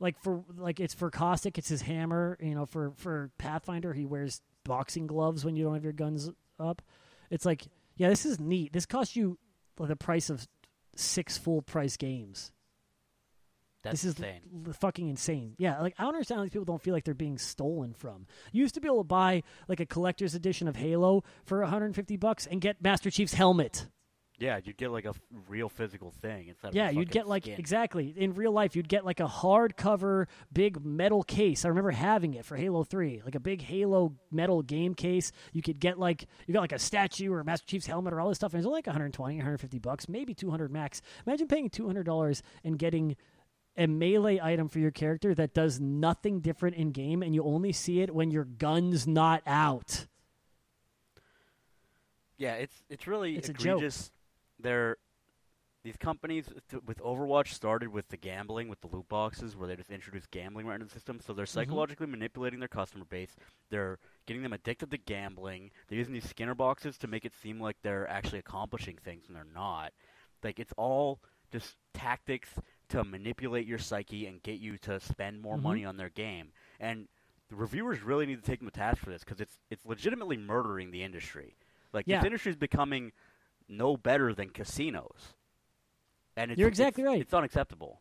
like 0.00 0.20
for 0.20 0.42
like 0.56 0.80
it's 0.80 0.92
for 0.92 1.12
Caustic, 1.12 1.56
it's 1.56 1.68
his 1.68 1.82
hammer. 1.82 2.36
You 2.40 2.56
know, 2.56 2.66
for 2.66 2.94
for 2.96 3.30
Pathfinder, 3.38 3.92
he 3.92 4.06
wears 4.06 4.40
boxing 4.64 5.06
gloves 5.06 5.44
when 5.44 5.54
you 5.54 5.62
don't 5.62 5.74
have 5.74 5.84
your 5.84 5.92
guns 5.92 6.30
up. 6.58 6.82
It's 7.30 7.46
like, 7.46 7.62
yeah, 7.94 8.08
this 8.08 8.26
is 8.26 8.40
neat. 8.40 8.72
This 8.72 8.86
costs 8.86 9.14
you 9.14 9.38
the 9.84 9.96
price 9.96 10.30
of 10.30 10.48
six 10.98 11.38
full 11.38 11.62
price 11.62 11.96
games. 11.96 12.52
That's 13.82 14.02
this 14.02 14.14
is 14.14 14.16
insane. 14.18 14.40
l- 14.66 14.72
fucking 14.72 15.08
insane. 15.08 15.54
Yeah, 15.58 15.80
like 15.80 15.94
I 15.98 16.02
don't 16.02 16.14
understand 16.14 16.38
how 16.38 16.44
these 16.44 16.50
people 16.52 16.64
don't 16.64 16.82
feel 16.82 16.92
like 16.94 17.04
they're 17.04 17.14
being 17.14 17.38
stolen 17.38 17.94
from. 17.94 18.26
You 18.52 18.62
used 18.62 18.74
to 18.74 18.80
be 18.80 18.88
able 18.88 18.98
to 19.02 19.04
buy 19.04 19.42
like 19.68 19.80
a 19.80 19.86
collector's 19.86 20.34
edition 20.34 20.66
of 20.66 20.76
Halo 20.76 21.22
for 21.44 21.60
150 21.60 22.16
bucks 22.16 22.46
and 22.46 22.60
get 22.60 22.82
Master 22.82 23.10
Chief's 23.10 23.34
helmet. 23.34 23.86
Yeah, 24.38 24.60
you'd 24.62 24.76
get 24.76 24.90
like 24.90 25.06
a 25.06 25.10
f- 25.10 25.20
real 25.48 25.70
physical 25.70 26.10
thing 26.10 26.48
instead 26.48 26.68
of 26.68 26.74
Yeah, 26.74 26.90
you'd 26.90 27.10
get 27.10 27.26
like 27.26 27.44
skin. 27.44 27.58
exactly 27.58 28.12
in 28.16 28.34
real 28.34 28.52
life. 28.52 28.76
You'd 28.76 28.88
get 28.88 29.02
like 29.04 29.18
a 29.20 29.26
hardcover 29.26 30.26
big 30.52 30.84
metal 30.84 31.22
case. 31.22 31.64
I 31.64 31.68
remember 31.68 31.90
having 31.90 32.34
it 32.34 32.44
for 32.44 32.54
Halo 32.56 32.84
Three, 32.84 33.22
like 33.24 33.34
a 33.34 33.40
big 33.40 33.62
Halo 33.62 34.14
metal 34.30 34.60
game 34.60 34.94
case. 34.94 35.32
You 35.54 35.62
could 35.62 35.80
get 35.80 35.98
like 35.98 36.26
you 36.46 36.52
got 36.52 36.60
like 36.60 36.72
a 36.72 36.78
statue 36.78 37.32
or 37.32 37.40
a 37.40 37.44
Master 37.44 37.66
Chief's 37.66 37.86
helmet 37.86 38.12
or 38.12 38.20
all 38.20 38.28
this 38.28 38.36
stuff, 38.36 38.52
and 38.52 38.58
it's 38.58 38.66
only 38.66 38.76
like 38.78 38.86
120, 38.86 39.36
150 39.36 39.78
bucks, 39.78 40.06
maybe 40.08 40.34
200 40.34 40.70
max. 40.70 41.00
Imagine 41.26 41.48
paying 41.48 41.70
200 41.70 42.04
dollars 42.04 42.42
and 42.62 42.78
getting 42.78 43.16
a 43.78 43.86
melee 43.86 44.38
item 44.42 44.68
for 44.68 44.80
your 44.80 44.90
character 44.90 45.34
that 45.34 45.54
does 45.54 45.80
nothing 45.80 46.40
different 46.40 46.76
in 46.76 46.92
game, 46.92 47.22
and 47.22 47.34
you 47.34 47.42
only 47.42 47.72
see 47.72 48.00
it 48.02 48.14
when 48.14 48.30
your 48.30 48.44
gun's 48.44 49.06
not 49.06 49.42
out. 49.46 50.06
Yeah, 52.38 52.54
it's 52.54 52.82
it's 52.90 53.06
really 53.06 53.36
It's 53.36 53.48
a 53.48 53.52
joke. 53.54 53.78
egregious. 53.78 54.10
They're 54.58 54.96
these 55.84 55.96
companies 55.96 56.48
with 56.84 56.98
Overwatch 56.98 57.48
started 57.52 57.90
with 57.90 58.08
the 58.08 58.16
gambling, 58.16 58.68
with 58.68 58.80
the 58.80 58.88
loot 58.88 59.08
boxes, 59.08 59.56
where 59.56 59.68
they 59.68 59.76
just 59.76 59.90
introduced 59.90 60.30
gambling 60.32 60.66
right 60.66 60.74
into 60.74 60.86
the 60.86 60.92
system. 60.92 61.20
So 61.20 61.32
they're 61.32 61.46
Mm-hmm. 61.54 61.56
psychologically 61.60 62.06
manipulating 62.08 62.58
their 62.58 62.68
customer 62.68 63.04
base. 63.04 63.36
They're 63.70 63.98
getting 64.26 64.42
them 64.42 64.52
addicted 64.52 64.90
to 64.90 64.98
gambling. 64.98 65.70
They're 65.88 65.98
using 65.98 66.14
these 66.14 66.28
Skinner 66.28 66.56
boxes 66.56 66.98
to 66.98 67.06
make 67.06 67.24
it 67.24 67.34
seem 67.40 67.60
like 67.60 67.76
they're 67.82 68.08
actually 68.08 68.40
accomplishing 68.40 68.96
things, 68.96 69.26
and 69.28 69.36
they're 69.36 69.44
not. 69.54 69.92
Like 70.42 70.58
it's 70.58 70.72
all 70.76 71.20
just 71.52 71.76
tactics 71.94 72.50
to 72.88 73.04
manipulate 73.04 73.66
your 73.66 73.78
psyche 73.78 74.26
and 74.26 74.42
get 74.42 74.58
you 74.58 74.78
to 74.78 74.98
spend 75.00 75.40
more 75.40 75.56
Mhm. 75.56 75.62
money 75.62 75.84
on 75.84 75.96
their 75.96 76.10
game. 76.10 76.52
And 76.80 77.08
the 77.48 77.56
reviewers 77.56 78.02
really 78.02 78.26
need 78.26 78.36
to 78.42 78.42
take 78.50 78.58
them 78.60 78.68
to 78.68 78.74
task 78.74 78.98
for 79.02 79.10
this 79.10 79.22
because 79.24 79.40
it's 79.40 79.60
it's 79.70 79.86
legitimately 79.86 80.36
murdering 80.36 80.90
the 80.90 81.02
industry. 81.04 81.56
Like 81.92 82.06
Yeah. 82.06 82.20
this 82.20 82.24
industry 82.24 82.50
is 82.50 82.56
becoming 82.56 83.12
no 83.68 83.96
better 83.96 84.32
than 84.34 84.50
casinos. 84.50 85.34
And 86.36 86.50
it's, 86.50 86.58
You're 86.58 86.68
exactly 86.68 87.02
it's- 87.02 87.12
right. 87.14 87.20
It's 87.22 87.34
unacceptable. 87.34 88.00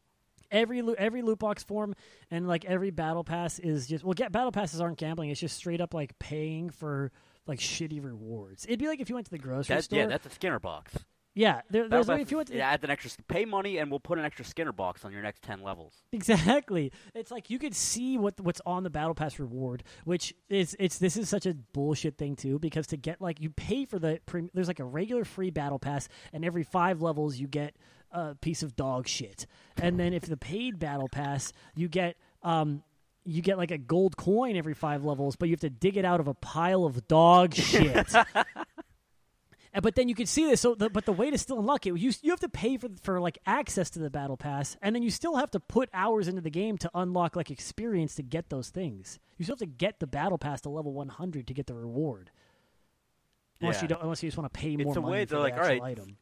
every 0.52 0.84
every 0.98 1.22
loot 1.22 1.40
box 1.40 1.64
form 1.64 1.96
and 2.30 2.48
like 2.48 2.66
every 2.66 2.92
battle 2.92 3.24
pass 3.24 3.58
is 3.60 3.88
just 3.88 4.04
well 4.04 4.14
get 4.14 4.32
battle 4.32 4.52
passes 4.52 4.80
aren't 4.80 4.98
gambling 4.98 5.30
it's 5.32 5.40
just 5.40 5.56
straight 5.58 5.82
up 5.82 5.94
like 5.94 6.18
paying 6.20 6.70
for 6.70 7.12
like 7.48 7.60
shitty 7.60 8.02
rewards 8.04 8.64
it'd 8.66 8.78
be 8.78 8.88
like 8.88 9.00
if 9.00 9.10
you 9.10 9.16
went 9.16 9.26
to 9.26 9.32
the 9.32 9.40
grocery 9.40 9.74
That's, 9.74 9.86
store 9.86 10.00
yeah, 10.00 10.06
that's 10.06 10.26
a 10.26 10.30
Skinner 10.30 10.60
box. 10.60 10.94
Yeah 11.36 11.62
there, 11.70 11.88
there's 11.88 12.10
if 12.10 12.32
you 12.32 12.44
to, 12.44 12.58
it 12.58 12.84
an 12.84 12.90
extra 12.90 13.12
pay 13.28 13.46
money, 13.46 13.78
and 13.78 13.92
we'll 13.92 14.00
put 14.00 14.18
an 14.18 14.26
extra 14.26 14.44
Skinner 14.44 14.72
box 14.72 15.06
on 15.06 15.12
your 15.12 15.22
next 15.22 15.44
ten 15.44 15.62
levels. 15.62 15.94
exactly. 16.12 16.92
It's 17.14 17.30
like 17.32 17.50
you 17.50 17.60
could 17.60 17.76
see 17.76 18.18
what 18.18 18.40
what's 18.42 18.62
on 18.66 18.84
the 18.84 18.90
battle 18.90 19.14
pass 19.14 19.38
reward 19.38 19.84
which 20.06 20.34
is 20.50 20.76
it's 20.80 20.98
this 20.98 21.18
is 21.18 21.30
such 21.30 21.46
a 21.46 21.54
bullshit 21.54 22.18
thing 22.18 22.36
too 22.36 22.58
because 22.60 22.88
to 22.88 22.98
get 22.98 23.22
like 23.22 23.40
you 23.42 23.50
pay 23.50 23.86
for 23.86 24.00
the 24.00 24.20
pre- 24.26 24.50
there's 24.54 24.68
like 24.68 24.80
a 24.80 24.86
regular 24.86 25.26
free 25.26 25.50
battle 25.52 25.80
pass 25.80 26.08
and 26.34 26.44
every 26.46 26.64
five 26.64 27.02
levels 27.02 27.38
you 27.38 27.48
get 27.48 27.76
a 28.12 28.36
piece 28.36 28.64
of 28.64 28.76
dog 28.76 29.08
shit. 29.08 29.46
And 29.78 30.00
then 30.00 30.14
if 30.14 30.24
the 30.24 30.38
paid 30.38 30.80
battle 30.80 31.10
pass 31.10 31.52
you 31.76 31.88
get 31.88 32.16
um 32.44 32.84
you 33.26 33.42
get 33.42 33.58
like 33.58 33.72
a 33.72 33.78
gold 33.78 34.16
coin 34.18 34.56
every 34.56 34.74
five 34.74 35.04
levels 35.04 35.36
but 35.36 35.50
you 35.50 35.54
have 35.54 35.60
to 35.60 35.70
dig 35.70 35.98
it 35.98 36.06
out 36.06 36.20
of 36.20 36.28
a 36.28 36.34
pile 36.36 36.86
of 36.86 37.08
dog 37.08 37.54
shit 37.54 38.08
But 39.82 39.96
then 39.96 40.08
you 40.08 40.16
can 40.16 40.26
see 40.26 40.46
this. 40.46 40.62
So, 40.62 40.76
the, 40.76 40.90
but 40.90 41.06
the 41.06 41.12
way 41.14 41.30
to 41.32 41.38
still 41.38 41.60
unlock 41.60 41.86
it, 41.86 41.98
you 41.98 42.12
you 42.22 42.32
have 42.32 42.40
to 42.42 42.50
pay 42.50 42.78
for 42.78 42.90
for 43.04 43.20
like 43.20 43.38
access 43.46 43.90
to 43.92 44.00
the 44.00 44.10
battle 44.10 44.38
pass, 44.38 44.78
and 44.82 44.96
then 44.96 45.04
you 45.04 45.10
still 45.10 45.36
have 45.36 45.52
to 45.52 45.60
put 45.60 45.90
hours 45.94 46.28
into 46.28 46.42
the 46.42 46.50
game 46.50 46.78
to 46.80 46.92
unlock 46.94 47.36
like 47.36 47.52
experience 47.52 48.16
to 48.16 48.24
get 48.24 48.50
those 48.50 48.70
things. 48.70 49.20
You 49.38 49.44
still 49.44 49.54
have 49.54 49.60
to 49.60 49.66
get 49.66 50.00
the 50.00 50.08
battle 50.08 50.38
pass 50.38 50.62
to 50.62 50.70
level 50.70 50.94
one 50.94 51.10
hundred 51.10 51.48
to 51.48 51.54
get 51.54 51.68
the 51.68 51.74
reward. 51.76 52.32
Unless 53.62 53.78
Yeah. 53.78 53.82
you 53.82 53.88
don't, 53.90 54.04
unless 54.04 54.24
you 54.24 54.28
just 54.28 54.38
want 54.38 54.52
to 54.54 54.60
pay 54.60 54.76
more 54.78 54.88
it's 54.88 54.98
a 54.98 55.02
money 55.02 55.12
way 55.12 55.26
they're 55.26 55.38
the 55.38 55.44
like, 55.44 55.54
all 55.54 55.60
right, 55.62 55.82
item. 55.82 56.18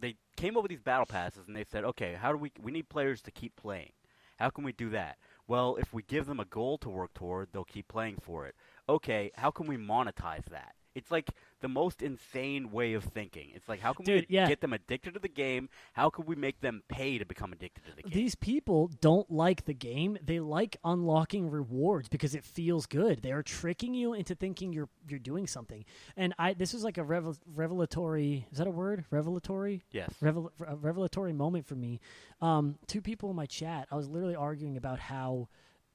they 0.00 0.16
came 0.36 0.56
up 0.56 0.62
with 0.62 0.70
these 0.70 0.80
battle 0.80 1.06
passes, 1.06 1.46
and 1.46 1.54
they 1.56 1.64
said, 1.64 1.84
okay, 1.84 2.14
how 2.14 2.32
do 2.32 2.38
we? 2.38 2.52
We 2.60 2.72
need 2.72 2.88
players 2.88 3.22
to 3.22 3.30
keep 3.30 3.56
playing. 3.56 3.92
How 4.38 4.50
can 4.50 4.64
we 4.64 4.72
do 4.72 4.90
that? 4.90 5.18
Well, 5.46 5.76
if 5.76 5.92
we 5.92 6.02
give 6.02 6.26
them 6.26 6.40
a 6.40 6.44
goal 6.44 6.78
to 6.78 6.88
work 6.88 7.14
toward, 7.14 7.48
they'll 7.52 7.64
keep 7.64 7.88
playing 7.88 8.16
for 8.22 8.46
it. 8.46 8.54
Okay, 8.88 9.30
how 9.34 9.50
can 9.50 9.66
we 9.66 9.76
monetize 9.76 10.44
that? 10.46 10.74
It's 10.94 11.10
like 11.10 11.30
the 11.62 11.68
most 11.68 12.02
insane 12.02 12.70
way 12.70 12.92
of 12.92 13.04
thinking. 13.04 13.50
It's 13.54 13.68
like 13.68 13.80
how 13.80 13.92
can 13.92 14.04
Dude, 14.04 14.26
we 14.28 14.36
yeah. 14.36 14.46
get 14.46 14.60
them 14.60 14.72
addicted 14.72 15.14
to 15.14 15.20
the 15.20 15.28
game? 15.28 15.68
How 15.94 16.10
can 16.10 16.26
we 16.26 16.34
make 16.34 16.60
them 16.60 16.82
pay 16.88 17.18
to 17.18 17.24
become 17.24 17.52
addicted 17.52 17.84
to 17.86 17.96
the 17.96 18.02
game? 18.02 18.12
These 18.12 18.34
people 18.34 18.88
don't 19.00 19.30
like 19.30 19.64
the 19.64 19.74
game. 19.74 20.18
They 20.22 20.40
like 20.40 20.76
unlocking 20.84 21.50
rewards 21.50 22.08
because 22.08 22.34
it 22.34 22.44
feels 22.44 22.86
good. 22.86 23.22
They 23.22 23.32
are 23.32 23.42
tricking 23.42 23.94
you 23.94 24.12
into 24.12 24.34
thinking 24.34 24.72
you're 24.72 24.88
you're 25.08 25.18
doing 25.18 25.46
something. 25.46 25.84
And 26.16 26.34
I 26.38 26.52
this 26.52 26.72
was 26.72 26.84
like 26.84 26.98
a 26.98 27.04
revel, 27.04 27.36
revelatory. 27.46 28.46
Is 28.52 28.58
that 28.58 28.66
a 28.66 28.70
word? 28.70 29.04
Revelatory. 29.10 29.82
yes. 29.90 30.10
revel- 30.20 30.52
a 30.66 30.76
revelatory 30.76 31.32
moment 31.32 31.66
for 31.66 31.74
me. 31.74 32.00
Um, 32.40 32.76
two 32.86 33.00
people 33.00 33.30
in 33.30 33.36
my 33.36 33.46
chat, 33.46 33.86
I 33.90 33.96
was 33.96 34.08
literally 34.08 34.34
arguing 34.36 34.76
about 34.76 34.98
how 34.98 35.48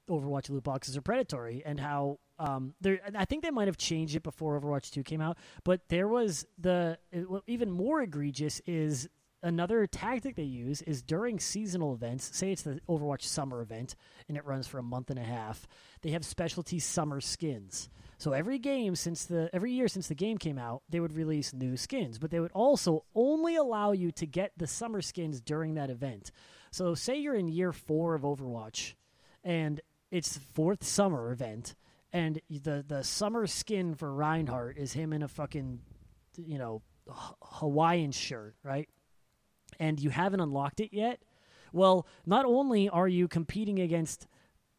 Overwatch 0.10 0.50
loot 0.50 0.64
boxes 0.64 0.96
are 0.96 1.02
predatory 1.02 1.62
and 1.66 1.80
how 1.80 2.20
um, 2.40 2.74
there. 2.82 3.00
I 3.16 3.26
think 3.26 3.44
they 3.44 3.52
might 3.52 3.68
have 3.68 3.78
changed 3.78 4.16
it 4.16 4.24
before 4.24 4.60
Overwatch 4.60 4.92
Two 4.92 5.04
came 5.04 5.22
out, 5.22 5.38
but 5.64 5.88
there 5.90 6.08
was 6.08 6.46
the 6.58 6.98
even 7.48 7.72
more 7.72 8.02
egregious 8.02 8.62
is 8.66 9.10
another 9.44 9.86
tactic 9.88 10.36
they 10.36 10.44
use 10.44 10.82
is 10.84 11.02
during 11.02 11.40
seasonal 11.40 11.94
events. 11.94 12.36
Say 12.36 12.52
it's 12.52 12.64
the 12.64 12.80
Overwatch 12.90 13.24
summer 13.24 13.62
event 13.62 13.96
and 14.28 14.38
it 14.38 14.46
runs 14.46 14.68
for 14.68 14.80
a 14.80 14.84
month 14.84 15.10
and 15.10 15.20
a 15.20 15.24
half. 15.24 15.68
They 16.02 16.12
have 16.12 16.26
specialty 16.26 16.80
summer 16.80 17.22
skins. 17.22 17.90
So 18.18 18.32
every 18.34 18.58
game 18.58 18.96
since 18.96 19.26
the 19.26 19.50
every 19.54 19.72
year 19.72 19.88
since 19.88 20.08
the 20.08 20.16
game 20.16 20.38
came 20.38 20.58
out, 20.58 20.82
they 20.90 21.00
would 21.00 21.14
release 21.14 21.54
new 21.54 21.78
skins, 21.78 22.18
but 22.18 22.32
they 22.32 22.40
would 22.40 22.52
also 22.52 23.04
only 23.14 23.56
allow 23.56 23.92
you 23.92 24.12
to 24.14 24.26
get 24.26 24.54
the 24.58 24.68
summer 24.68 25.02
skins 25.02 25.40
during 25.40 25.76
that 25.76 25.90
event. 25.90 26.32
So 26.72 26.96
say 26.96 27.18
you're 27.18 27.36
in 27.36 27.48
year 27.48 27.72
4 27.72 28.16
of 28.16 28.24
Overwatch 28.24 28.96
and 29.44 29.82
it's 30.10 30.38
fourth 30.38 30.84
summer 30.84 31.32
event 31.32 31.76
and 32.14 32.42
the 32.50 32.84
the 32.88 33.04
summer 33.04 33.48
skin 33.48 33.96
for 33.96 34.14
Reinhardt 34.14 34.78
is 34.78 34.94
him 34.94 35.14
in 35.14 35.24
a 35.24 35.28
fucking 35.28 35.80
you 36.38 36.58
know 36.58 36.82
Hawaiian 37.10 38.12
shirt, 38.12 38.56
right? 38.64 38.90
And 39.80 40.00
you 40.00 40.10
haven't 40.10 40.40
unlocked 40.40 40.80
it 40.80 40.94
yet. 40.94 41.22
Well, 41.74 42.08
not 42.26 42.46
only 42.46 42.90
are 42.90 43.08
you 43.08 43.28
competing 43.28 43.80
against 43.80 44.28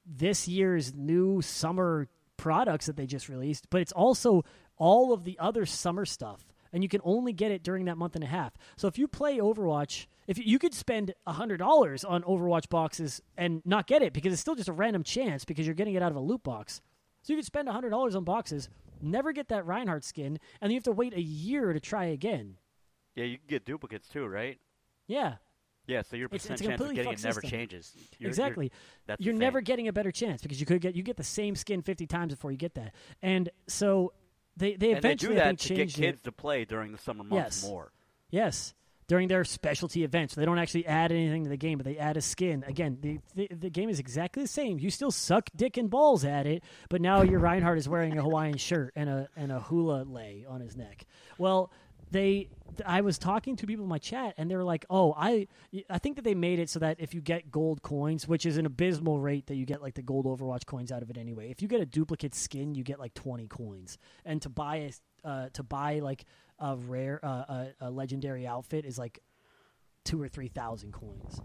this 0.07 0.49
year's 0.49 0.95
new 0.95 1.43
summer 1.43 2.09
products 2.37 2.87
that 2.87 2.97
they 2.97 3.07
just 3.07 3.29
released, 3.29 3.69
but 3.71 3.81
it's 3.81 3.93
also 3.93 4.45
all 4.77 5.13
of 5.13 5.25
the 5.25 5.39
other 5.39 5.67
summer 5.67 6.07
stuff. 6.07 6.47
And 6.73 6.83
you 6.83 6.89
can 6.89 7.01
only 7.03 7.33
get 7.33 7.51
it 7.51 7.63
during 7.63 7.87
that 7.87 7.97
month 7.97 8.15
and 8.15 8.25
a 8.25 8.29
half. 8.29 8.53
So 8.77 8.89
if 8.89 8.99
you 8.99 9.09
play 9.09 9.39
Overwatch, 9.39 10.07
if 10.27 10.39
you, 10.39 10.59
could 10.59 10.75
spend 10.75 11.15
hundred 11.27 11.57
dollars 11.59 12.05
on 12.05 12.23
Overwatch 12.23 12.69
boxes 12.69 13.23
and 13.39 13.63
not 13.65 13.87
get 13.87 14.03
it 14.03 14.13
because 14.13 14.33
it's 14.33 14.43
still 14.43 14.55
just 14.55 14.69
a 14.69 14.73
random 14.75 15.03
chance 15.03 15.47
because 15.47 15.67
you're 15.67 15.75
getting 15.75 15.95
it 15.95 16.03
out 16.03 16.11
of 16.11 16.17
a 16.17 16.21
loot 16.21 16.43
box. 16.43 16.83
So 17.29 17.35
you 17.35 17.37
could 17.41 17.45
spend 17.45 17.69
hundred 17.69 17.91
dollars 17.91 18.17
on 18.17 18.25
boxes, 18.25 18.71
never 19.03 19.33
get 19.35 19.49
that 19.49 19.67
Reinhardt 19.67 20.03
skin, 20.03 20.39
and 20.63 20.63
then 20.63 20.71
you 20.71 20.77
have 20.77 20.85
to 20.85 20.93
wait 20.93 21.13
a 21.13 21.21
year 21.21 21.75
to 21.75 21.79
try 21.79 22.07
again. 22.07 22.57
Yeah, 23.17 23.25
you 23.25 23.37
can 23.37 23.47
get 23.49 23.67
duplicates 23.67 24.09
too, 24.09 24.27
right? 24.27 24.59
Yeah, 25.07 25.35
Yeah, 25.87 26.01
so 26.03 26.17
your 26.17 26.27
It's- 26.29 26.43
percent 26.45 26.61
it's 26.61 26.63
a 26.63 26.69
chance 26.71 26.81
of 26.81 26.95
getting 26.95 27.13
it 27.13 27.23
never 27.23 27.41
system. 27.43 27.51
changes. 27.51 27.93
You're- 27.95 28.09
you're- 28.21 28.29
exactly. 28.31 28.73
that's 29.05 29.23
you're 29.23 29.35
never 29.35 29.61
getting 29.61 29.89
a 29.89 29.93
better 29.93 30.11
chance 30.11 30.41
because 30.41 30.59
you 30.59 30.65
could 30.65 30.81
get 30.81 30.95
you 30.97 31.03
get 31.03 31.19
the 31.19 31.23
same 31.25 31.55
skin 31.55 31.83
50 31.83 32.07
times 32.07 32.33
before 32.33 32.51
you 32.51 32.57
get 32.57 32.73
that. 32.75 32.95
And 33.21 33.51
so 33.67 34.15
they 34.57 34.77
they 34.77 34.93
and 34.93 35.03
they 35.03 35.09
eventually 35.11 35.35
do 35.35 35.41
that 35.41 35.59
to 35.59 35.69
get 35.75 35.89
kids 35.91 36.21
it. 36.21 36.25
to 36.25 36.33
play 36.33 36.65
during 36.65 36.93
the 36.93 36.99
summer 36.99 37.25
months 37.25 37.63
Yes. 37.63 37.71
more. 37.71 37.93
Yes. 38.31 38.75
During 39.09 39.29
their 39.29 39.45
specialty 39.45 40.05
events, 40.05 40.35
they 40.35 40.45
don't 40.45 40.59
actually 40.59 40.87
add 40.87 41.11
anything 41.11 41.45
to 41.45 41.51
the 41.51 41.57
game, 41.57 41.79
but 41.79 41.85
they 41.87 41.97
add 41.97 42.17
a 42.17 42.21
skin. 42.21 42.63
Again, 42.67 42.99
the, 43.01 43.19
the 43.35 43.49
the 43.49 43.71
game 43.71 43.89
is 43.89 43.99
exactly 43.99 44.43
the 44.43 44.49
same. 44.49 44.79
You 44.79 44.91
still 44.91 45.11
suck 45.11 45.49
dick 45.57 45.77
and 45.79 45.89
balls 45.89 46.25
at 46.25 46.47
it, 46.47 46.63
but 46.91 47.01
now 47.01 47.23
your 47.23 47.41
Reinhardt 47.41 47.79
is 47.79 47.89
wearing 47.89 48.19
a 48.19 48.23
Hawaiian 48.23 48.59
shirt 48.59 48.93
and 48.95 49.09
a 49.09 49.29
and 49.35 49.51
a 49.51 49.61
hula 49.61 50.05
lei 50.05 50.45
on 50.47 50.61
his 50.61 50.77
neck. 50.77 51.07
Well, 51.39 51.73
they 52.11 52.49
I 52.87 53.01
was 53.01 53.19
talking 53.19 53.57
to 53.57 53.67
people 53.67 53.85
in 53.85 53.89
my 53.89 53.99
chat 53.99 54.35
and 54.37 54.51
they 54.51 54.57
were 54.57 54.65
like, 54.65 54.85
"Oh, 54.91 55.15
I 55.17 55.49
I 55.91 55.99
think 55.99 56.17
that 56.17 56.23
they 56.23 56.35
made 56.35 56.59
it 56.59 56.71
so 56.71 56.79
that 56.81 56.97
if 57.01 57.15
you 57.15 57.21
get 57.21 57.51
gold 57.51 57.83
coins, 57.83 58.29
which 58.29 58.47
is 58.47 58.57
an 58.57 58.67
abysmal 58.67 59.19
rate 59.21 59.47
that 59.47 59.57
you 59.57 59.67
get 59.67 59.83
like 59.83 59.95
the 59.95 60.03
gold 60.03 60.27
Overwatch 60.27 60.67
coins 60.67 60.93
out 60.93 61.03
of 61.03 61.11
it 61.11 61.19
anyway. 61.19 61.51
If 61.51 61.63
you 61.63 61.69
get 61.69 61.81
a 61.81 61.87
duplicate 61.87 62.35
skin, 62.35 62.75
you 62.75 62.85
get 62.85 62.99
like 62.99 63.15
20 63.15 63.47
coins. 63.49 63.99
And 64.25 64.41
to 64.43 64.49
buy 64.49 64.77
a 64.77 64.93
uh, 65.25 65.49
to 65.55 65.63
buy 65.63 65.99
like 66.01 66.25
a 66.59 66.77
rare 66.77 67.21
uh, 67.23 67.29
a, 67.29 67.67
a 67.83 67.91
legendary 67.91 68.47
outfit 68.47 68.85
is 68.85 68.99
like 68.99 69.21
2 70.05 70.21
or 70.21 70.29
3,000 70.29 70.93
coins. 70.93 71.41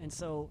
And 0.00 0.12
so 0.12 0.50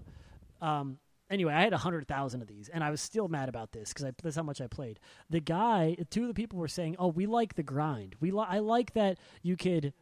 um 0.60 0.98
anyway, 1.30 1.52
I 1.52 1.62
had 1.62 1.72
a 1.72 1.78
hundred 1.78 2.06
thousand 2.06 2.42
of 2.42 2.48
these, 2.48 2.68
and 2.68 2.82
I 2.82 2.90
was 2.90 3.00
still 3.00 3.28
mad 3.28 3.48
about 3.48 3.72
this 3.72 3.92
because 3.92 4.12
that's 4.22 4.36
how 4.36 4.42
much 4.42 4.60
I 4.60 4.66
played. 4.66 5.00
The 5.30 5.40
guy, 5.40 5.96
two 6.10 6.22
of 6.22 6.28
the 6.28 6.34
people 6.34 6.58
were 6.58 6.68
saying, 6.68 6.96
"Oh, 6.98 7.08
we 7.08 7.26
like 7.26 7.54
the 7.54 7.62
grind. 7.62 8.16
We 8.20 8.30
li- 8.30 8.46
I 8.48 8.58
like 8.58 8.94
that 8.94 9.18
you 9.42 9.56
could." 9.56 9.92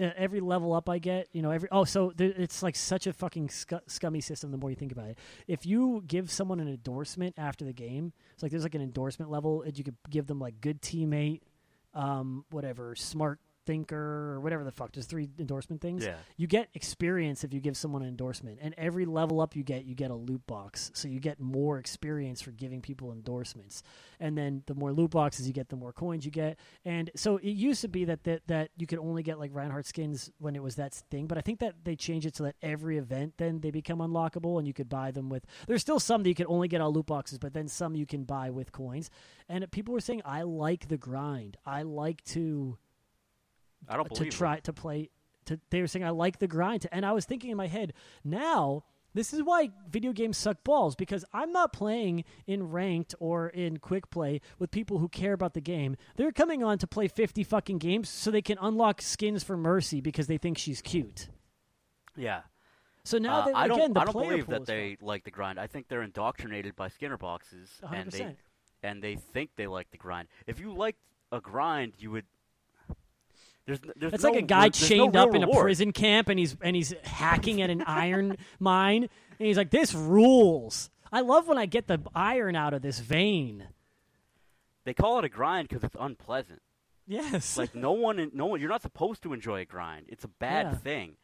Every 0.00 0.38
level 0.38 0.74
up 0.74 0.88
I 0.88 0.98
get, 0.98 1.26
you 1.32 1.42
know, 1.42 1.50
every 1.50 1.68
oh, 1.72 1.82
so 1.82 2.12
it's 2.16 2.62
like 2.62 2.76
such 2.76 3.08
a 3.08 3.12
fucking 3.12 3.48
scu- 3.48 3.80
scummy 3.88 4.20
system. 4.20 4.52
The 4.52 4.56
more 4.56 4.70
you 4.70 4.76
think 4.76 4.92
about 4.92 5.08
it, 5.08 5.18
if 5.48 5.66
you 5.66 6.04
give 6.06 6.30
someone 6.30 6.60
an 6.60 6.68
endorsement 6.68 7.34
after 7.36 7.64
the 7.64 7.72
game, 7.72 8.12
it's 8.32 8.40
like 8.44 8.52
there's 8.52 8.62
like 8.62 8.76
an 8.76 8.80
endorsement 8.80 9.28
level, 9.28 9.62
and 9.62 9.76
you 9.76 9.82
could 9.82 9.96
give 10.08 10.28
them 10.28 10.38
like 10.38 10.60
good 10.60 10.80
teammate, 10.82 11.40
um, 11.94 12.44
whatever, 12.50 12.94
smart 12.94 13.40
thinker, 13.68 14.32
or 14.32 14.40
whatever 14.40 14.64
the 14.64 14.72
fuck. 14.72 14.92
There's 14.92 15.04
three 15.06 15.28
endorsement 15.38 15.82
things 15.82 16.04
Yeah. 16.04 16.16
you 16.38 16.46
get 16.46 16.70
experience 16.72 17.44
if 17.44 17.52
you 17.52 17.60
give 17.60 17.76
someone 17.76 18.00
an 18.02 18.08
endorsement. 18.08 18.58
And 18.62 18.74
every 18.78 19.04
level 19.04 19.40
up 19.42 19.54
you 19.54 19.62
get 19.62 19.84
you 19.84 19.94
get 19.94 20.10
a 20.10 20.14
loot 20.14 20.46
box. 20.46 20.90
So 20.94 21.06
you 21.06 21.20
get 21.20 21.38
more 21.38 21.78
experience 21.78 22.40
for 22.40 22.50
giving 22.50 22.80
people 22.80 23.12
endorsements. 23.12 23.82
And 24.18 24.36
then 24.38 24.62
the 24.66 24.74
more 24.74 24.90
loot 24.92 25.10
boxes 25.10 25.46
you 25.46 25.52
get 25.52 25.68
the 25.68 25.76
more 25.76 25.92
coins 25.92 26.24
you 26.24 26.30
get. 26.30 26.58
And 26.86 27.10
so 27.14 27.36
it 27.36 27.50
used 27.50 27.82
to 27.82 27.88
be 27.88 28.06
that 28.06 28.24
that, 28.24 28.46
that 28.46 28.70
you 28.78 28.86
could 28.86 28.98
only 28.98 29.22
get 29.22 29.38
like 29.38 29.50
reinhardt 29.54 29.86
skins 29.86 30.30
when 30.38 30.56
it 30.56 30.62
was 30.62 30.76
that 30.76 30.94
thing. 31.10 31.26
But 31.26 31.36
i 31.36 31.42
think 31.42 31.58
that 31.60 31.74
they 31.84 31.94
changed 31.94 32.26
it 32.26 32.34
so 32.36 32.44
that 32.44 32.56
every 32.62 32.96
event 32.96 33.34
then 33.36 33.60
they 33.60 33.70
become 33.70 33.98
unlockable 33.98 34.58
and 34.58 34.66
you 34.66 34.72
could 34.72 34.88
buy 34.88 35.10
them 35.10 35.28
with 35.28 35.44
there's 35.66 35.82
still 35.82 36.00
some 36.00 36.22
that 36.22 36.28
you 36.30 36.34
can 36.34 36.46
only 36.48 36.68
get 36.68 36.80
of 36.80 36.94
loot 36.94 37.06
boxes 37.06 37.38
but 37.38 37.52
then 37.52 37.68
some 37.68 37.94
you 37.94 38.06
can 38.06 38.24
buy 38.24 38.48
with 38.50 38.72
coins. 38.72 39.10
And 39.48 39.70
people 39.70 39.92
were 39.92 40.00
saying 40.00 40.22
i 40.24 40.40
like 40.42 40.88
the 40.88 40.96
grind. 40.96 41.56
I 41.66 41.82
like 41.82 42.24
to 42.36 42.78
I 43.86 43.96
don't 43.96 44.08
believe 44.08 44.30
to 44.32 44.36
try 44.36 44.60
to 44.60 44.72
play. 44.72 45.10
To, 45.46 45.58
they 45.70 45.80
were 45.80 45.86
saying 45.86 46.04
I 46.04 46.10
like 46.10 46.38
the 46.38 46.48
grind, 46.48 46.86
and 46.92 47.04
I 47.06 47.12
was 47.12 47.24
thinking 47.24 47.50
in 47.50 47.56
my 47.56 47.66
head 47.68 47.92
now. 48.24 48.84
This 49.14 49.32
is 49.32 49.42
why 49.42 49.70
video 49.88 50.12
games 50.12 50.36
suck 50.36 50.62
balls 50.62 50.94
because 50.94 51.24
I'm 51.32 51.50
not 51.50 51.72
playing 51.72 52.24
in 52.46 52.70
ranked 52.70 53.14
or 53.18 53.48
in 53.48 53.78
quick 53.78 54.10
play 54.10 54.40
with 54.58 54.70
people 54.70 54.98
who 54.98 55.08
care 55.08 55.32
about 55.32 55.54
the 55.54 55.62
game. 55.62 55.96
They're 56.16 56.30
coming 56.30 56.62
on 56.62 56.76
to 56.78 56.86
play 56.86 57.08
50 57.08 57.42
fucking 57.42 57.78
games 57.78 58.10
so 58.10 58.30
they 58.30 58.42
can 58.42 58.58
unlock 58.60 59.00
skins 59.00 59.42
for 59.42 59.56
Mercy 59.56 60.02
because 60.02 60.26
they 60.26 60.36
think 60.36 60.58
she's 60.58 60.82
cute. 60.82 61.30
Yeah. 62.16 62.42
So 63.02 63.16
now 63.18 63.40
Uh, 63.40 63.44
that 63.46 63.56
I 63.56 63.64
again 63.64 63.78
don't. 63.78 63.94
the 63.94 64.00
I 64.00 64.04
don't 64.04 64.12
believe 64.12 64.46
that 64.48 64.66
they 64.66 64.98
like 65.00 65.24
the 65.24 65.30
grind. 65.30 65.58
I 65.58 65.66
think 65.66 65.88
they're 65.88 66.02
indoctrinated 66.02 66.76
by 66.76 66.88
Skinner 66.88 67.16
boxes, 67.16 67.80
100%. 67.82 67.92
and 68.02 68.10
they 68.12 68.36
and 68.82 69.02
they 69.02 69.16
think 69.16 69.50
they 69.56 69.66
like 69.66 69.90
the 69.90 69.96
grind. 69.98 70.28
If 70.46 70.60
you 70.60 70.72
liked 70.74 71.00
a 71.32 71.40
grind, 71.40 71.94
you 71.98 72.10
would. 72.10 72.26
There's, 73.68 73.80
there's 73.96 74.12
It's 74.14 74.24
no 74.24 74.30
like 74.30 74.38
a 74.42 74.46
guy 74.46 74.64
no 74.64 74.70
chained 74.70 75.14
real 75.14 75.24
up 75.24 75.34
in 75.34 75.42
a 75.42 75.46
prison 75.60 75.92
camp 75.92 76.30
and 76.30 76.38
he's 76.38 76.56
and 76.62 76.74
he's 76.74 76.94
hacking 77.04 77.60
at 77.60 77.68
an 77.68 77.82
iron 77.82 78.36
mine 78.58 79.02
and 79.38 79.46
he's 79.46 79.58
like 79.58 79.70
this 79.70 79.92
rules. 79.94 80.88
I 81.12 81.20
love 81.20 81.46
when 81.46 81.58
I 81.58 81.66
get 81.66 81.86
the 81.86 82.00
iron 82.14 82.56
out 82.56 82.72
of 82.72 82.80
this 82.82 82.98
vein. 82.98 83.68
They 84.84 84.94
call 84.94 85.18
it 85.18 85.24
a 85.26 85.28
grind 85.28 85.68
because 85.68 85.84
it's 85.84 85.96
unpleasant. 86.00 86.62
Yes. 87.06 87.58
Like 87.58 87.74
no 87.74 87.92
one, 87.92 88.30
no 88.32 88.46
one. 88.46 88.58
You're 88.60 88.70
not 88.70 88.80
supposed 88.82 89.22
to 89.24 89.34
enjoy 89.34 89.60
a 89.60 89.64
grind. 89.66 90.06
It's 90.08 90.24
a 90.24 90.28
bad 90.28 90.66
Yeah. 90.66 90.74
thing. 90.76 91.16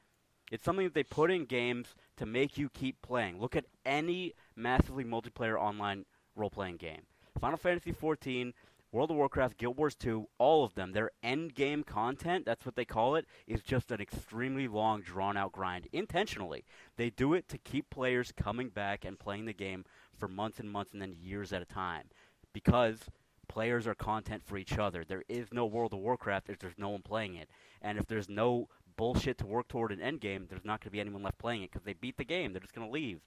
It's 0.53 0.64
something 0.66 0.84
that 0.84 0.92
they 0.95 1.03
put 1.03 1.30
in 1.30 1.47
games 1.47 1.95
to 2.18 2.26
make 2.26 2.59
you 2.59 2.68
keep 2.68 3.01
playing. 3.01 3.40
Look 3.40 3.57
at 3.57 3.64
any 3.86 4.34
massively 4.55 5.03
multiplayer 5.05 5.59
online 5.59 6.05
role-playing 6.36 6.76
game. 6.76 7.03
Final 7.40 7.57
Fantasy 7.57 7.92
XIV, 7.92 8.53
World 8.95 9.11
of 9.11 9.16
Warcraft, 9.16 9.59
Guild 9.59 9.76
Wars 9.76 9.97
2, 9.97 10.28
all 10.38 10.62
of 10.62 10.76
them, 10.76 10.92
their 10.92 11.11
end 11.20 11.57
game 11.57 11.82
content, 11.82 12.47
that's 12.47 12.64
what 12.64 12.76
they 12.76 12.84
call 12.84 13.16
it, 13.16 13.26
is 13.45 13.61
just 13.61 13.90
an 13.90 14.01
extremely 14.01 14.68
long, 14.68 15.03
drawn 15.03 15.36
out 15.36 15.51
grind 15.51 15.88
intentionally. 15.92 16.64
They 16.97 17.11
do 17.11 17.34
it 17.34 17.49
to 17.49 17.59
keep 17.59 17.90
players 17.90 18.31
coming 18.31 18.69
back 18.69 19.05
and 19.05 19.19
playing 19.19 19.47
the 19.47 19.52
game 19.52 19.85
for 20.16 20.28
months 20.28 20.60
and 20.60 20.70
months 20.70 20.93
and 20.93 21.02
then 21.02 21.16
years 21.19 21.52
at 21.52 21.60
a 21.60 21.64
time. 21.64 22.05
Because 22.52 23.01
players 23.48 23.89
are 23.89 23.97
content 23.97 24.44
for 24.44 24.56
each 24.56 24.78
other. 24.78 25.02
There 25.02 25.24
is 25.28 25.48
no 25.52 25.66
World 25.66 25.93
of 25.93 25.98
Warcraft 25.98 26.51
if 26.51 26.60
there's 26.60 26.78
no 26.78 26.90
one 26.90 27.02
playing 27.02 27.35
it. 27.35 27.51
And 27.82 27.98
if 27.98 28.06
there's 28.06 28.28
no 28.28 28.69
bullshit 28.97 29.39
to 29.39 29.47
work 29.47 29.66
toward 29.66 29.90
an 29.90 30.01
end 30.01 30.20
game, 30.20 30.47
there's 30.48 30.64
not 30.64 30.78
going 30.78 30.90
to 30.90 30.93
be 30.93 31.01
anyone 31.01 31.24
left 31.24 31.39
playing 31.39 31.64
it 31.64 31.73
because 31.73 31.85
they 31.85 31.94
beat 31.94 32.16
the 32.16 32.24
game. 32.24 32.52
They're 32.52 32.60
just 32.60 32.77
going 32.77 32.86
to 32.86 32.94
leave. 32.94 33.23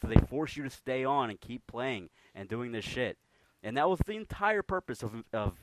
So 0.00 0.06
they 0.06 0.24
force 0.28 0.56
you 0.56 0.62
to 0.62 0.70
stay 0.70 1.04
on 1.04 1.28
and 1.28 1.40
keep 1.40 1.66
playing 1.66 2.10
and 2.36 2.48
doing 2.48 2.70
this 2.70 2.84
shit. 2.84 3.18
And 3.62 3.76
that 3.76 3.88
was 3.88 4.00
the 4.06 4.16
entire 4.16 4.62
purpose 4.62 5.02
of 5.02 5.24
of 5.32 5.54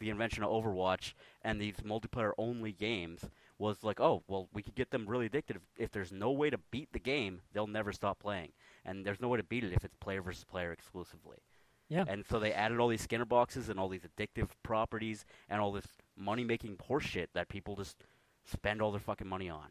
the 0.00 0.10
invention 0.10 0.42
of 0.42 0.50
Overwatch 0.50 1.14
and 1.42 1.60
these 1.60 1.76
multiplayer 1.76 2.32
only 2.36 2.72
games 2.72 3.28
was 3.58 3.84
like, 3.84 4.00
oh, 4.00 4.22
well, 4.26 4.48
we 4.52 4.62
could 4.62 4.74
get 4.74 4.90
them 4.90 5.06
really 5.06 5.26
addicted. 5.26 5.56
If, 5.56 5.62
if 5.78 5.92
there's 5.92 6.12
no 6.12 6.30
way 6.32 6.50
to 6.50 6.58
beat 6.70 6.92
the 6.92 6.98
game, 6.98 7.40
they'll 7.52 7.66
never 7.66 7.92
stop 7.92 8.18
playing. 8.18 8.50
And 8.84 9.06
there's 9.06 9.20
no 9.20 9.28
way 9.28 9.38
to 9.38 9.44
beat 9.44 9.64
it 9.64 9.72
if 9.72 9.84
it's 9.84 9.94
player 9.96 10.20
versus 10.20 10.44
player 10.44 10.72
exclusively. 10.72 11.38
Yeah. 11.88 12.04
And 12.08 12.24
so 12.28 12.40
they 12.40 12.52
added 12.52 12.80
all 12.80 12.88
these 12.88 13.02
Skinner 13.02 13.24
boxes 13.24 13.68
and 13.68 13.78
all 13.78 13.88
these 13.88 14.02
addictive 14.02 14.48
properties 14.62 15.24
and 15.48 15.60
all 15.60 15.72
this 15.72 15.86
money 16.16 16.44
making 16.44 16.76
horseshit 16.88 17.28
that 17.34 17.48
people 17.48 17.76
just 17.76 18.04
spend 18.44 18.82
all 18.82 18.90
their 18.90 19.00
fucking 19.00 19.28
money 19.28 19.48
on. 19.48 19.68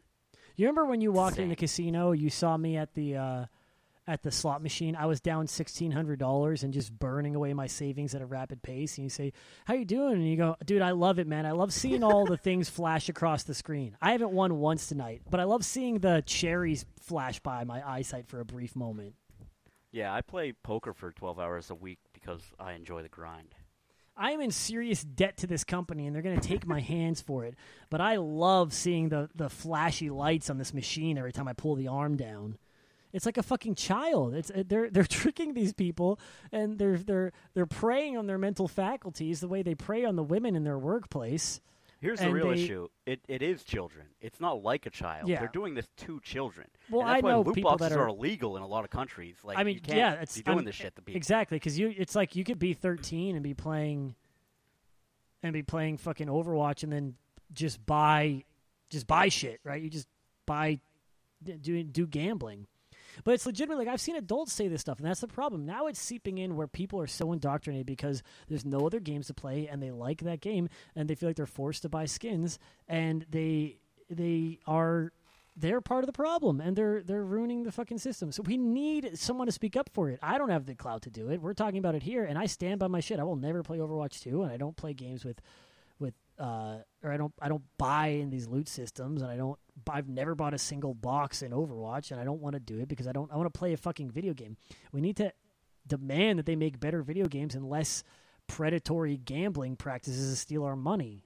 You 0.56 0.66
remember 0.66 0.86
when 0.86 1.00
you 1.00 1.12
walked 1.12 1.38
in 1.38 1.48
the 1.48 1.56
casino, 1.56 2.12
you 2.12 2.30
saw 2.30 2.56
me 2.56 2.76
at 2.76 2.94
the 2.94 3.16
uh, 3.16 3.44
at 4.06 4.22
the 4.22 4.30
slot 4.30 4.62
machine. 4.62 4.96
I 4.96 5.06
was 5.06 5.20
down 5.20 5.46
sixteen 5.46 5.90
hundred 5.90 6.18
dollars 6.18 6.62
and 6.62 6.72
just 6.72 6.96
burning 6.98 7.34
away 7.34 7.54
my 7.54 7.66
savings 7.66 8.14
at 8.14 8.22
a 8.22 8.26
rapid 8.26 8.62
pace. 8.62 8.96
And 8.96 9.04
you 9.04 9.10
say, 9.10 9.32
"How 9.64 9.74
you 9.74 9.84
doing?" 9.84 10.14
And 10.14 10.28
you 10.28 10.36
go, 10.36 10.56
"Dude, 10.64 10.82
I 10.82 10.90
love 10.92 11.18
it, 11.18 11.26
man. 11.26 11.46
I 11.46 11.52
love 11.52 11.72
seeing 11.72 12.02
all 12.02 12.26
the 12.26 12.36
things 12.44 12.68
flash 12.68 13.08
across 13.08 13.44
the 13.44 13.54
screen. 13.54 13.96
I 14.00 14.12
haven't 14.12 14.32
won 14.32 14.58
once 14.58 14.88
tonight, 14.88 15.22
but 15.28 15.40
I 15.40 15.44
love 15.44 15.64
seeing 15.64 15.98
the 15.98 16.22
cherries 16.26 16.84
flash 17.00 17.40
by 17.40 17.64
my 17.64 17.86
eyesight 17.88 18.28
for 18.28 18.40
a 18.40 18.44
brief 18.44 18.76
moment." 18.76 19.14
Yeah, 19.92 20.12
I 20.12 20.22
play 20.22 20.52
poker 20.52 20.92
for 20.92 21.12
12 21.12 21.38
hours 21.38 21.70
a 21.70 21.74
week 21.74 22.00
because 22.12 22.42
I 22.58 22.72
enjoy 22.72 23.02
the 23.02 23.08
grind. 23.08 23.54
I 24.16 24.32
am 24.32 24.40
in 24.40 24.50
serious 24.50 25.02
debt 25.02 25.36
to 25.38 25.46
this 25.46 25.64
company, 25.64 26.06
and 26.06 26.14
they're 26.14 26.22
going 26.22 26.38
to 26.38 26.48
take 26.48 26.66
my 26.66 26.80
hands 26.94 27.20
for 27.20 27.44
it. 27.44 27.54
But 27.90 28.00
I 28.00 28.16
love 28.16 28.72
seeing 28.72 29.08
the 29.08 29.28
the 29.34 29.48
flashy 29.48 30.10
lights 30.10 30.50
on 30.50 30.58
this 30.58 30.74
machine 30.74 31.18
every 31.18 31.32
time 31.32 31.48
I 31.48 31.52
pull 31.52 31.74
the 31.74 31.88
arm 31.88 32.16
down. 32.16 32.58
It's 33.14 33.24
like 33.24 33.38
a 33.38 33.42
fucking 33.44 33.76
child. 33.76 34.34
It's 34.34 34.50
uh, 34.50 34.64
they're 34.66 34.90
they're 34.90 35.04
tricking 35.08 35.54
these 35.54 35.72
people, 35.72 36.18
and 36.52 36.78
they're 36.78 36.98
they're 36.98 37.32
they're 37.54 37.64
preying 37.64 38.18
on 38.18 38.26
their 38.26 38.38
mental 38.38 38.68
faculties 38.68 39.40
the 39.40 39.48
way 39.48 39.62
they 39.62 39.74
prey 39.76 40.04
on 40.04 40.16
the 40.16 40.22
women 40.24 40.56
in 40.56 40.64
their 40.64 40.78
workplace. 40.78 41.60
Here's 42.00 42.18
the 42.20 42.30
real 42.30 42.48
they- 42.48 42.62
issue. 42.64 42.88
It 43.06 43.20
it 43.28 43.40
is 43.40 43.62
children. 43.62 44.06
It's 44.20 44.40
not 44.40 44.62
like 44.62 44.84
a 44.84 44.90
child. 44.90 45.28
Yeah. 45.28 45.38
They're 45.38 45.48
doing 45.48 45.74
this 45.74 45.86
to 45.98 46.20
children. 46.20 46.66
Well, 46.90 47.02
and 47.02 47.08
that's 47.08 47.22
I 47.22 47.24
why 47.24 47.30
know 47.30 47.42
loot 47.42 47.54
people 47.54 47.70
boxes 47.70 47.90
that 47.90 47.98
are- 47.98 48.08
illegal 48.08 48.56
in 48.56 48.62
a 48.62 48.66
lot 48.66 48.82
of 48.84 48.90
countries. 48.90 49.36
Like 49.44 49.58
I 49.58 49.62
mean, 49.62 49.76
you 49.76 49.80
can't 49.80 49.96
yeah, 49.96 50.14
it's 50.14 50.36
be 50.36 50.42
doing 50.42 50.58
I'm- 50.58 50.64
this 50.66 50.74
shit 50.74 50.96
to 50.96 51.02
people. 51.02 51.16
Exactly, 51.16 51.56
because 51.56 51.78
you 51.78 51.94
it's 51.96 52.16
like 52.16 52.34
you 52.34 52.42
could 52.44 52.58
be 52.58 52.74
13 52.74 53.36
and 53.36 53.44
be 53.44 53.54
playing 53.54 54.16
and 55.42 55.52
be 55.52 55.62
playing 55.62 55.98
fucking 55.98 56.26
Overwatch, 56.26 56.82
and 56.82 56.92
then 56.92 57.14
just 57.52 57.84
buy 57.86 58.42
just 58.90 59.06
buy 59.06 59.28
shit, 59.28 59.60
right? 59.62 59.80
You 59.80 59.88
just 59.88 60.08
buy 60.46 60.80
do 61.42 61.82
do 61.84 62.06
gambling. 62.06 62.66
But 63.22 63.34
it's 63.34 63.46
legitimately 63.46 63.84
like 63.84 63.92
I've 63.92 64.00
seen 64.00 64.16
adults 64.16 64.52
say 64.52 64.68
this 64.68 64.80
stuff, 64.80 64.98
and 64.98 65.06
that's 65.06 65.20
the 65.20 65.28
problem. 65.28 65.64
Now 65.64 65.86
it's 65.86 66.00
seeping 66.00 66.38
in 66.38 66.56
where 66.56 66.66
people 66.66 67.00
are 67.00 67.06
so 67.06 67.32
indoctrinated 67.32 67.86
because 67.86 68.22
there's 68.48 68.64
no 68.64 68.86
other 68.86 69.00
games 69.00 69.28
to 69.28 69.34
play, 69.34 69.68
and 69.68 69.82
they 69.82 69.90
like 69.90 70.22
that 70.22 70.40
game, 70.40 70.68
and 70.96 71.08
they 71.08 71.14
feel 71.14 71.28
like 71.28 71.36
they're 71.36 71.46
forced 71.46 71.82
to 71.82 71.88
buy 71.88 72.06
skins, 72.06 72.58
and 72.88 73.26
they 73.30 73.76
they 74.10 74.58
are 74.66 75.12
they're 75.56 75.80
part 75.80 76.02
of 76.02 76.06
the 76.06 76.12
problem 76.12 76.60
and 76.60 76.76
they're 76.76 77.02
they're 77.02 77.24
ruining 77.24 77.62
the 77.62 77.72
fucking 77.72 77.98
system. 77.98 78.32
So 78.32 78.42
we 78.42 78.56
need 78.56 79.18
someone 79.18 79.46
to 79.46 79.52
speak 79.52 79.76
up 79.76 79.88
for 79.92 80.10
it. 80.10 80.18
I 80.22 80.38
don't 80.38 80.50
have 80.50 80.66
the 80.66 80.74
clout 80.74 81.02
to 81.02 81.10
do 81.10 81.30
it. 81.30 81.40
We're 81.40 81.54
talking 81.54 81.78
about 81.78 81.94
it 81.94 82.02
here 82.02 82.24
and 82.24 82.36
I 82.36 82.46
stand 82.46 82.80
by 82.80 82.88
my 82.88 83.00
shit. 83.00 83.20
I 83.20 83.24
will 83.24 83.36
never 83.36 83.62
play 83.62 83.78
Overwatch 83.78 84.20
2 84.20 84.42
and 84.42 84.52
I 84.52 84.56
don't 84.56 84.76
play 84.76 84.94
games 84.94 85.24
with 85.24 85.40
uh 86.38 86.78
or 87.02 87.12
I 87.12 87.16
don't 87.16 87.32
I 87.40 87.48
don't 87.48 87.62
buy 87.78 88.08
in 88.08 88.30
these 88.30 88.48
loot 88.48 88.68
systems 88.68 89.22
and 89.22 89.30
I 89.30 89.36
don't 89.36 89.58
I've 89.88 90.08
never 90.08 90.34
bought 90.34 90.54
a 90.54 90.58
single 90.58 90.94
box 90.94 91.42
in 91.42 91.52
Overwatch 91.52 92.10
and 92.10 92.20
I 92.20 92.24
don't 92.24 92.40
want 92.40 92.54
to 92.54 92.60
do 92.60 92.80
it 92.80 92.88
because 92.88 93.06
I 93.06 93.12
don't 93.12 93.30
I 93.32 93.36
want 93.36 93.52
to 93.52 93.58
play 93.58 93.72
a 93.72 93.76
fucking 93.76 94.10
video 94.10 94.34
game. 94.34 94.56
We 94.92 95.00
need 95.00 95.16
to 95.18 95.32
demand 95.86 96.38
that 96.38 96.46
they 96.46 96.56
make 96.56 96.80
better 96.80 97.02
video 97.02 97.26
games 97.26 97.54
and 97.54 97.68
less 97.68 98.02
predatory 98.46 99.16
gambling 99.16 99.76
practices 99.76 100.30
to 100.30 100.36
steal 100.36 100.64
our 100.64 100.76
money. 100.76 101.24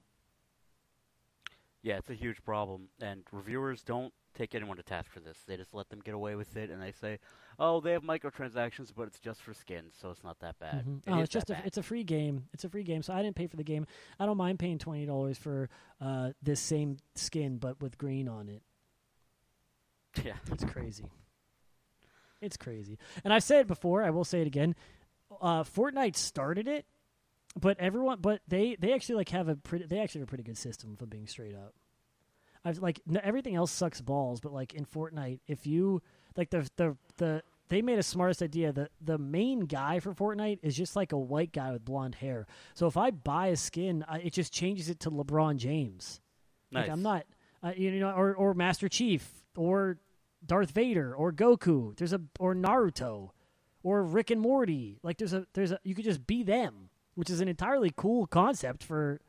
Yeah, 1.81 1.97
it's 1.97 2.09
a 2.09 2.13
huge 2.15 2.43
problem, 2.43 2.89
and 3.01 3.23
reviewers 3.31 3.83
don't 3.83 4.13
take 4.33 4.53
anyone 4.53 4.77
to 4.77 4.83
task 4.83 5.11
for 5.11 5.21
this. 5.21 5.37
They 5.47 5.55
just 5.55 5.73
let 5.73 5.89
them 5.89 6.01
get 6.03 6.13
away 6.13 6.35
with 6.35 6.57
it, 6.57 6.69
and 6.69 6.81
they 6.81 6.91
say, 6.91 7.19
"Oh, 7.59 7.81
they 7.81 7.91
have 7.91 8.03
microtransactions, 8.03 8.91
but 8.95 9.07
it's 9.07 9.19
just 9.19 9.41
for 9.41 9.53
skins, 9.53 9.93
so 9.99 10.09
it's 10.11 10.23
not 10.23 10.39
that 10.39 10.57
bad." 10.59 10.85
Mhm. 10.85 10.97
It 11.05 11.11
Oh, 11.11 11.19
it's 11.19 11.31
just 11.31 11.49
a, 11.49 11.53
bad. 11.53 11.65
it's 11.65 11.77
a 11.77 11.83
free 11.83 12.03
game. 12.03 12.47
It's 12.53 12.63
a 12.63 12.69
free 12.69 12.83
game, 12.83 13.03
so 13.03 13.13
I 13.13 13.21
didn't 13.21 13.35
pay 13.35 13.47
for 13.47 13.57
the 13.57 13.63
game. 13.63 13.85
I 14.19 14.25
don't 14.25 14.37
mind 14.37 14.59
paying 14.59 14.77
twenty 14.79 15.05
dollars 15.05 15.37
for 15.37 15.69
uh, 16.01 16.31
this 16.41 16.59
same 16.59 16.97
skin, 17.15 17.57
but 17.57 17.81
with 17.81 17.97
green 17.97 18.27
on 18.27 18.47
it. 18.49 18.63
yeah. 20.23 20.37
It's 20.51 20.63
crazy. 20.63 21.05
It's 22.41 22.57
crazy. 22.57 22.97
And 23.23 23.33
I've 23.33 23.43
said 23.43 23.61
it 23.61 23.67
before. 23.67 24.03
I 24.03 24.09
will 24.11 24.23
say 24.23 24.41
it 24.41 24.47
again. 24.47 24.75
Uh, 25.41 25.63
Fortnite 25.63 26.15
started 26.15 26.67
it, 26.67 26.85
but 27.59 27.77
everyone, 27.79 28.19
but 28.21 28.41
they 28.47 28.75
they 28.79 28.93
actually 28.93 29.15
like 29.15 29.29
have 29.29 29.49
a 29.49 29.55
pretty. 29.55 29.85
They 29.85 29.99
actually 29.99 30.19
have 30.21 30.27
a 30.27 30.31
pretty 30.31 30.43
good 30.43 30.57
system 30.57 30.95
for 30.95 31.05
being 31.05 31.27
straight 31.27 31.55
up. 31.55 31.73
I've 32.65 32.79
like 32.79 33.01
n- 33.09 33.21
everything 33.23 33.55
else 33.55 33.71
sucks 33.71 34.01
balls, 34.01 34.39
but 34.41 34.51
like 34.53 34.73
in 34.73 34.85
Fortnite, 34.85 35.39
if 35.47 35.67
you 35.67 36.01
like 36.35 36.49
the 36.49 36.67
the 36.77 36.97
the 37.17 37.43
they 37.69 37.81
made 37.81 37.99
a 37.99 38.03
smartest 38.03 38.41
idea. 38.41 38.71
The 38.73 38.89
the 38.99 39.17
main 39.17 39.61
guy 39.61 39.99
for 39.99 40.13
Fortnite 40.13 40.59
is 40.61 40.75
just 40.75 40.95
like 40.95 41.11
a 41.11 41.17
white 41.17 41.53
guy 41.53 41.71
with 41.71 41.85
blonde 41.85 42.15
hair. 42.15 42.47
So 42.73 42.87
if 42.87 42.97
I 42.97 43.11
buy 43.11 43.47
a 43.47 43.55
skin, 43.55 44.03
I, 44.07 44.19
it 44.19 44.33
just 44.33 44.51
changes 44.51 44.89
it 44.89 44.99
to 45.01 45.11
LeBron 45.11 45.57
James. 45.57 46.21
Nice. 46.71 46.83
Like 46.83 46.91
I'm 46.91 47.01
not, 47.01 47.25
uh, 47.63 47.71
you 47.75 47.91
know, 47.99 48.11
or 48.11 48.35
or 48.35 48.53
Master 48.53 48.89
Chief 48.89 49.43
or 49.55 49.97
Darth 50.45 50.71
Vader 50.71 51.13
or 51.15 51.31
Goku. 51.31 51.95
There's 51.95 52.13
a 52.13 52.21
or 52.39 52.53
Naruto 52.53 53.31
or 53.83 54.03
Rick 54.03 54.31
and 54.31 54.41
Morty. 54.41 54.99
Like 55.03 55.17
there's 55.17 55.33
a 55.33 55.45
there's 55.53 55.71
a 55.71 55.79
you 55.83 55.95
could 55.95 56.05
just 56.05 56.27
be 56.27 56.43
them, 56.43 56.89
which 57.15 57.29
is 57.29 57.41
an 57.41 57.47
entirely 57.47 57.91
cool 57.95 58.27
concept 58.27 58.83
for 58.83 59.21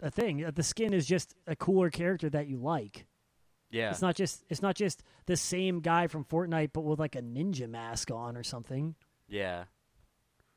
a 0.00 0.10
thing. 0.10 0.44
Uh, 0.44 0.50
The 0.50 0.62
skin 0.62 0.92
is 0.92 1.06
just 1.06 1.34
a 1.46 1.56
cooler 1.56 1.90
character 1.90 2.30
that 2.30 2.46
you 2.46 2.58
like. 2.58 3.06
Yeah. 3.70 3.90
It's 3.90 4.02
not 4.02 4.14
just 4.14 4.44
it's 4.48 4.62
not 4.62 4.74
just 4.74 5.02
the 5.26 5.36
same 5.36 5.80
guy 5.80 6.06
from 6.06 6.24
Fortnite, 6.24 6.70
but 6.72 6.82
with 6.82 6.98
like 6.98 7.16
a 7.16 7.22
ninja 7.22 7.68
mask 7.68 8.10
on 8.10 8.36
or 8.36 8.42
something. 8.42 8.94
yeah. 9.28 9.64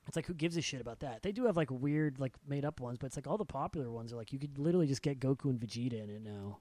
It's 0.07 0.15
like 0.15 0.25
who 0.25 0.33
gives 0.33 0.57
a 0.57 0.61
shit 0.61 0.81
about 0.81 1.01
that? 1.01 1.21
They 1.21 1.31
do 1.31 1.45
have 1.45 1.55
like 1.55 1.69
weird 1.69 2.19
like 2.19 2.33
made 2.47 2.65
up 2.65 2.79
ones, 2.79 2.97
but 2.97 3.05
it's 3.05 3.15
like 3.15 3.27
all 3.27 3.37
the 3.37 3.45
popular 3.45 3.89
ones 3.91 4.11
are 4.11 4.15
like 4.15 4.33
you 4.33 4.39
could 4.39 4.57
literally 4.57 4.87
just 4.87 5.03
get 5.03 5.19
Goku 5.19 5.45
and 5.45 5.59
Vegeta 5.59 6.01
in 6.03 6.09
it 6.09 6.23
now. 6.23 6.59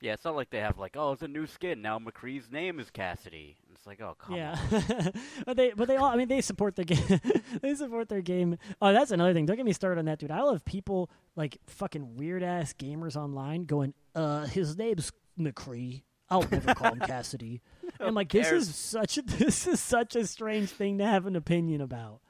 Yeah, 0.00 0.14
it's 0.14 0.24
not 0.24 0.34
like 0.34 0.50
they 0.50 0.60
have 0.60 0.78
like, 0.78 0.96
oh, 0.96 1.12
it's 1.12 1.22
a 1.22 1.28
new 1.28 1.46
skin. 1.46 1.82
Now 1.82 1.98
McCree's 1.98 2.50
name 2.50 2.80
is 2.80 2.90
Cassidy. 2.90 3.56
It's 3.74 3.86
like, 3.86 4.00
oh, 4.00 4.16
come 4.18 4.36
yeah, 4.36 4.58
on. 4.72 5.12
but 5.46 5.56
they 5.56 5.72
but 5.72 5.88
they 5.88 5.96
all 5.96 6.10
I 6.10 6.16
mean 6.16 6.28
they 6.28 6.40
support 6.40 6.76
their 6.76 6.84
game. 6.84 7.20
they 7.62 7.74
support 7.74 8.08
their 8.08 8.22
game. 8.22 8.56
Oh, 8.80 8.92
that's 8.92 9.10
another 9.10 9.34
thing. 9.34 9.46
Don't 9.46 9.56
get 9.56 9.64
me 9.64 9.72
started 9.72 9.98
on 9.98 10.06
that, 10.06 10.18
dude. 10.18 10.30
I 10.30 10.42
love 10.42 10.64
people 10.64 11.10
like 11.36 11.58
fucking 11.66 12.16
weird 12.16 12.42
ass 12.42 12.72
gamers 12.72 13.16
online 13.16 13.64
going, 13.64 13.94
"Uh, 14.14 14.46
his 14.46 14.76
name's 14.76 15.12
McCree. 15.38 16.02
I'll 16.28 16.46
never 16.50 16.74
call 16.74 16.92
him 16.92 17.00
Cassidy." 17.06 17.62
I'm 17.98 18.14
like, 18.14 18.30
this 18.30 18.50
is 18.50 18.74
such 18.74 19.18
a 19.18 19.22
this 19.22 19.66
is 19.66 19.80
such 19.80 20.16
a 20.16 20.26
strange 20.26 20.70
thing 20.70 20.98
to 20.98 21.06
have 21.06 21.26
an 21.26 21.36
opinion 21.36 21.80
about. 21.80 22.20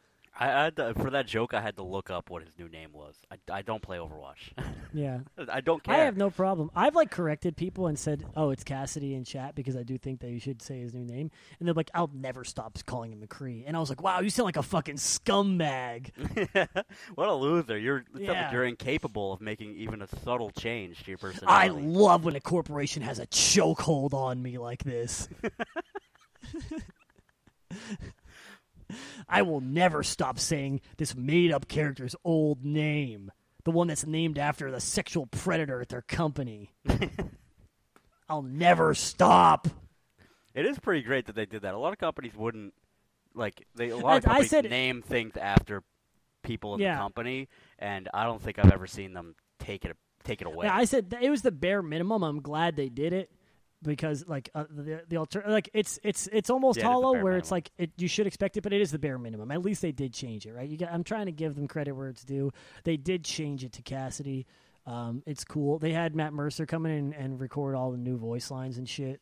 I, 0.40 0.64
had 0.64 0.76
to, 0.76 0.94
for 0.94 1.10
that 1.10 1.26
joke, 1.26 1.52
I 1.52 1.60
had 1.60 1.76
to 1.76 1.82
look 1.82 2.08
up 2.08 2.30
what 2.30 2.42
his 2.42 2.58
new 2.58 2.68
name 2.68 2.90
was. 2.92 3.14
I, 3.30 3.36
I 3.52 3.62
don't 3.62 3.82
play 3.82 3.98
Overwatch. 3.98 4.52
Yeah. 4.92 5.20
I 5.48 5.60
don't 5.60 5.80
care. 5.80 5.94
I 5.94 5.98
have 5.98 6.16
no 6.16 6.30
problem. 6.30 6.68
I've 6.74 6.96
like 6.96 7.12
corrected 7.12 7.56
people 7.56 7.86
and 7.86 7.96
said, 7.96 8.24
"Oh, 8.34 8.50
it's 8.50 8.64
Cassidy 8.64 9.14
in 9.14 9.22
chat" 9.22 9.54
because 9.54 9.76
I 9.76 9.84
do 9.84 9.96
think 9.96 10.18
that 10.18 10.30
you 10.30 10.40
should 10.40 10.62
say 10.62 10.80
his 10.80 10.92
new 10.92 11.04
name. 11.04 11.30
And 11.60 11.68
they're 11.68 11.74
like, 11.74 11.92
"I'll 11.94 12.10
never 12.12 12.42
stop 12.42 12.76
calling 12.86 13.12
him 13.12 13.20
McCree." 13.20 13.62
And 13.68 13.76
I 13.76 13.78
was 13.78 13.88
like, 13.88 14.02
"Wow, 14.02 14.18
you 14.18 14.30
sound 14.30 14.46
like 14.46 14.56
a 14.56 14.64
fucking 14.64 14.96
scumbag." 14.96 16.10
what 17.14 17.28
a 17.28 17.34
loser! 17.34 17.78
You're 17.78 18.04
sounds 18.16 18.26
like 18.26 18.50
you're 18.50 18.64
incapable 18.64 19.32
of 19.32 19.40
making 19.40 19.76
even 19.76 20.02
a 20.02 20.08
subtle 20.24 20.50
change 20.50 21.04
to 21.04 21.10
your 21.12 21.18
personality. 21.18 21.46
I 21.46 21.68
love 21.68 22.24
when 22.24 22.34
a 22.34 22.40
corporation 22.40 23.04
has 23.04 23.20
a 23.20 23.28
chokehold 23.28 24.12
on 24.12 24.42
me 24.42 24.58
like 24.58 24.82
this. 24.82 25.28
I 29.28 29.42
will 29.42 29.60
never 29.60 30.02
stop 30.02 30.38
saying 30.38 30.80
this 30.96 31.14
made-up 31.14 31.68
character's 31.68 32.14
old 32.24 32.64
name, 32.64 33.30
the 33.64 33.70
one 33.70 33.88
that's 33.88 34.06
named 34.06 34.38
after 34.38 34.70
the 34.70 34.80
sexual 34.80 35.26
predator 35.26 35.80
at 35.80 35.88
their 35.88 36.02
company. 36.02 36.72
I'll 38.28 38.42
never 38.42 38.94
stop. 38.94 39.68
It 40.54 40.66
is 40.66 40.78
pretty 40.78 41.02
great 41.02 41.26
that 41.26 41.34
they 41.34 41.46
did 41.46 41.62
that. 41.62 41.74
A 41.74 41.78
lot 41.78 41.92
of 41.92 41.98
companies 41.98 42.34
wouldn't 42.36 42.74
like 43.34 43.66
they. 43.74 43.90
A 43.90 43.96
lot 43.96 44.18
of 44.18 44.26
I- 44.26 44.30
I 44.30 44.34
companies 44.34 44.50
said- 44.50 44.70
name 44.70 45.02
things 45.02 45.36
after 45.36 45.82
people 46.42 46.74
in 46.74 46.80
Yeah. 46.80 46.94
the 46.94 47.00
company, 47.00 47.48
and 47.78 48.08
I 48.14 48.24
don't 48.24 48.40
think 48.40 48.58
I've 48.58 48.72
ever 48.72 48.86
seen 48.86 49.12
them 49.12 49.34
take 49.58 49.84
it 49.84 49.96
take 50.24 50.40
it 50.40 50.46
away. 50.46 50.66
Yeah, 50.66 50.76
I 50.76 50.84
said 50.84 51.16
it 51.20 51.30
was 51.30 51.42
the 51.42 51.50
bare 51.52 51.82
minimum. 51.82 52.22
I'm 52.22 52.40
glad 52.40 52.76
they 52.76 52.88
did 52.88 53.12
it 53.12 53.30
because 53.82 54.24
like 54.26 54.50
uh, 54.54 54.64
the 54.70 55.02
the 55.08 55.16
alter- 55.16 55.44
like 55.46 55.70
it's 55.72 55.98
it's 56.02 56.28
it's 56.32 56.50
almost 56.50 56.78
Yeah, 56.78 56.84
it 56.84 56.86
is 56.86 56.88
the 56.88 56.92
hollow 56.92 57.22
where 57.22 57.36
it's 57.36 57.50
minimum. 57.50 57.56
like 57.56 57.70
it, 57.78 57.90
you 57.96 58.08
should 58.08 58.26
expect 58.26 58.56
it, 58.56 58.60
but 58.62 58.72
it 58.72 58.80
is 58.80 58.90
the 58.90 58.98
bare 58.98 59.18
minimum. 59.18 59.50
At 59.50 59.62
least 59.62 59.82
they 59.82 59.92
did 59.92 60.12
change 60.12 60.46
it, 60.46 60.52
right? 60.52 60.68
You 60.68 60.76
got, 60.76 60.92
I'm 60.92 61.04
trying 61.04 61.26
to 61.26 61.32
give 61.32 61.54
them 61.54 61.66
credit 61.68 61.92
where 61.92 62.08
it's 62.08 62.24
due. 62.24 62.52
They 62.84 62.96
did 62.96 63.24
change 63.24 63.64
it 63.64 63.72
to 63.74 63.82
Cassidy. 63.82 64.46
Um, 64.86 65.22
it's 65.26 65.44
cool. 65.44 65.78
They 65.78 65.92
had 65.92 66.14
Matt 66.16 66.32
Mercer 66.32 66.66
come 66.66 66.86
in 66.86 66.92
and, 66.92 67.14
and 67.14 67.40
record 67.40 67.74
all 67.74 67.90
the 67.90 67.98
new 67.98 68.16
voice 68.16 68.50
lines 68.50 68.78
and 68.78 68.88
shit. 68.88 69.20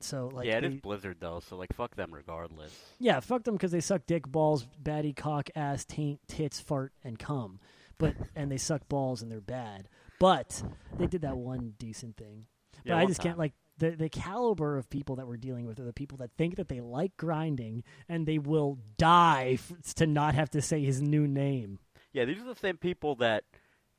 So 0.00 0.28
like, 0.32 0.46
yeah, 0.46 0.58
it 0.58 0.60
they, 0.60 0.66
is 0.68 0.80
Blizzard 0.80 1.16
though, 1.20 1.40
so 1.48 1.56
like 1.56 1.72
fuck 1.74 1.96
them 1.96 2.12
regardless. 2.12 2.72
yeah, 2.98 3.18
fuck 3.20 3.44
them 3.44 3.54
because 3.54 3.72
they 3.72 3.80
suck 3.80 4.02
dick, 4.06 4.26
balls, 4.28 4.66
batty, 4.78 5.12
cock, 5.14 5.48
ass, 5.56 5.84
taint, 5.86 6.20
tits, 6.28 6.60
fart, 6.60 6.92
and 7.02 7.18
cum. 7.18 7.60
But 7.98 8.14
and 8.34 8.52
they 8.52 8.58
suck 8.58 8.86
balls 8.88 9.22
and 9.22 9.32
they're 9.32 9.40
bad. 9.40 9.88
But 10.20 10.62
they 10.98 11.06
did 11.06 11.22
that 11.22 11.36
one 11.38 11.72
decent 11.78 12.16
thing. 12.18 12.46
But 12.86 12.92
Yeah, 12.94 12.98
I 12.98 13.06
just 13.06 13.20
can't 13.20 13.38
like 13.38 13.52
the 13.78 13.90
the 13.90 14.08
caliber 14.08 14.78
of 14.78 14.88
people 14.88 15.16
that 15.16 15.26
we're 15.26 15.36
dealing 15.36 15.66
with 15.66 15.78
are 15.80 15.84
the 15.84 15.92
people 15.92 16.18
that 16.18 16.30
think 16.38 16.56
that 16.56 16.68
they 16.68 16.80
like 16.80 17.16
grinding 17.16 17.84
and 18.08 18.26
they 18.26 18.38
will 18.38 18.78
die 18.96 19.58
f- 19.58 19.94
to 19.96 20.06
not 20.06 20.34
have 20.34 20.50
to 20.50 20.62
say 20.62 20.82
his 20.82 21.02
new 21.02 21.26
name. 21.26 21.78
Yeah, 22.12 22.24
these 22.24 22.38
are 22.40 22.44
the 22.46 22.54
same 22.54 22.78
people 22.78 23.16
that 23.16 23.44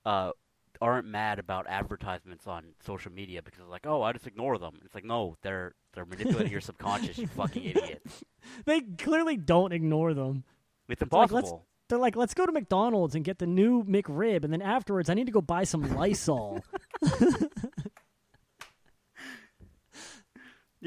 uh, 0.06 0.32
aren't 0.82 1.06
mad 1.08 1.38
about 1.38 1.68
advertisements 1.68 2.48
on 2.48 2.74
social 2.86 3.12
media 3.12 3.42
because 3.44 3.60
it's 3.60 3.70
like, 3.70 3.86
oh, 3.86 4.02
I 4.02 4.14
just 4.14 4.26
ignore 4.26 4.58
them. 4.58 4.80
It's 4.86 4.96
like, 4.96 5.06
no, 5.06 5.38
they're 5.44 5.76
they're 5.94 6.06
manipulating 6.06 6.52
your 6.52 6.62
subconscious. 6.72 7.18
You 7.18 7.28
fucking 7.28 7.64
idiot. 7.64 8.02
They 8.66 8.80
clearly 8.82 9.36
don't 9.36 9.74
ignore 9.74 10.14
them. 10.14 10.44
It's 10.88 11.02
like, 11.02 11.12
let's- 11.12 11.32
impossible. 11.50 11.66
They're 11.90 12.00
like, 12.00 12.16
let's 12.18 12.34
go 12.34 12.46
to 12.46 12.52
McDonald's 12.52 13.16
and 13.16 13.24
get 13.24 13.40
the 13.40 13.48
new 13.48 13.82
McRib, 13.84 14.44
and 14.44 14.52
then 14.52 14.62
afterwards, 14.62 15.10
I 15.10 15.14
need 15.14 15.28
to 15.28 15.32
go 15.32 15.40
buy 15.42 15.64
some 15.64 15.96
Lysol. 15.96 16.62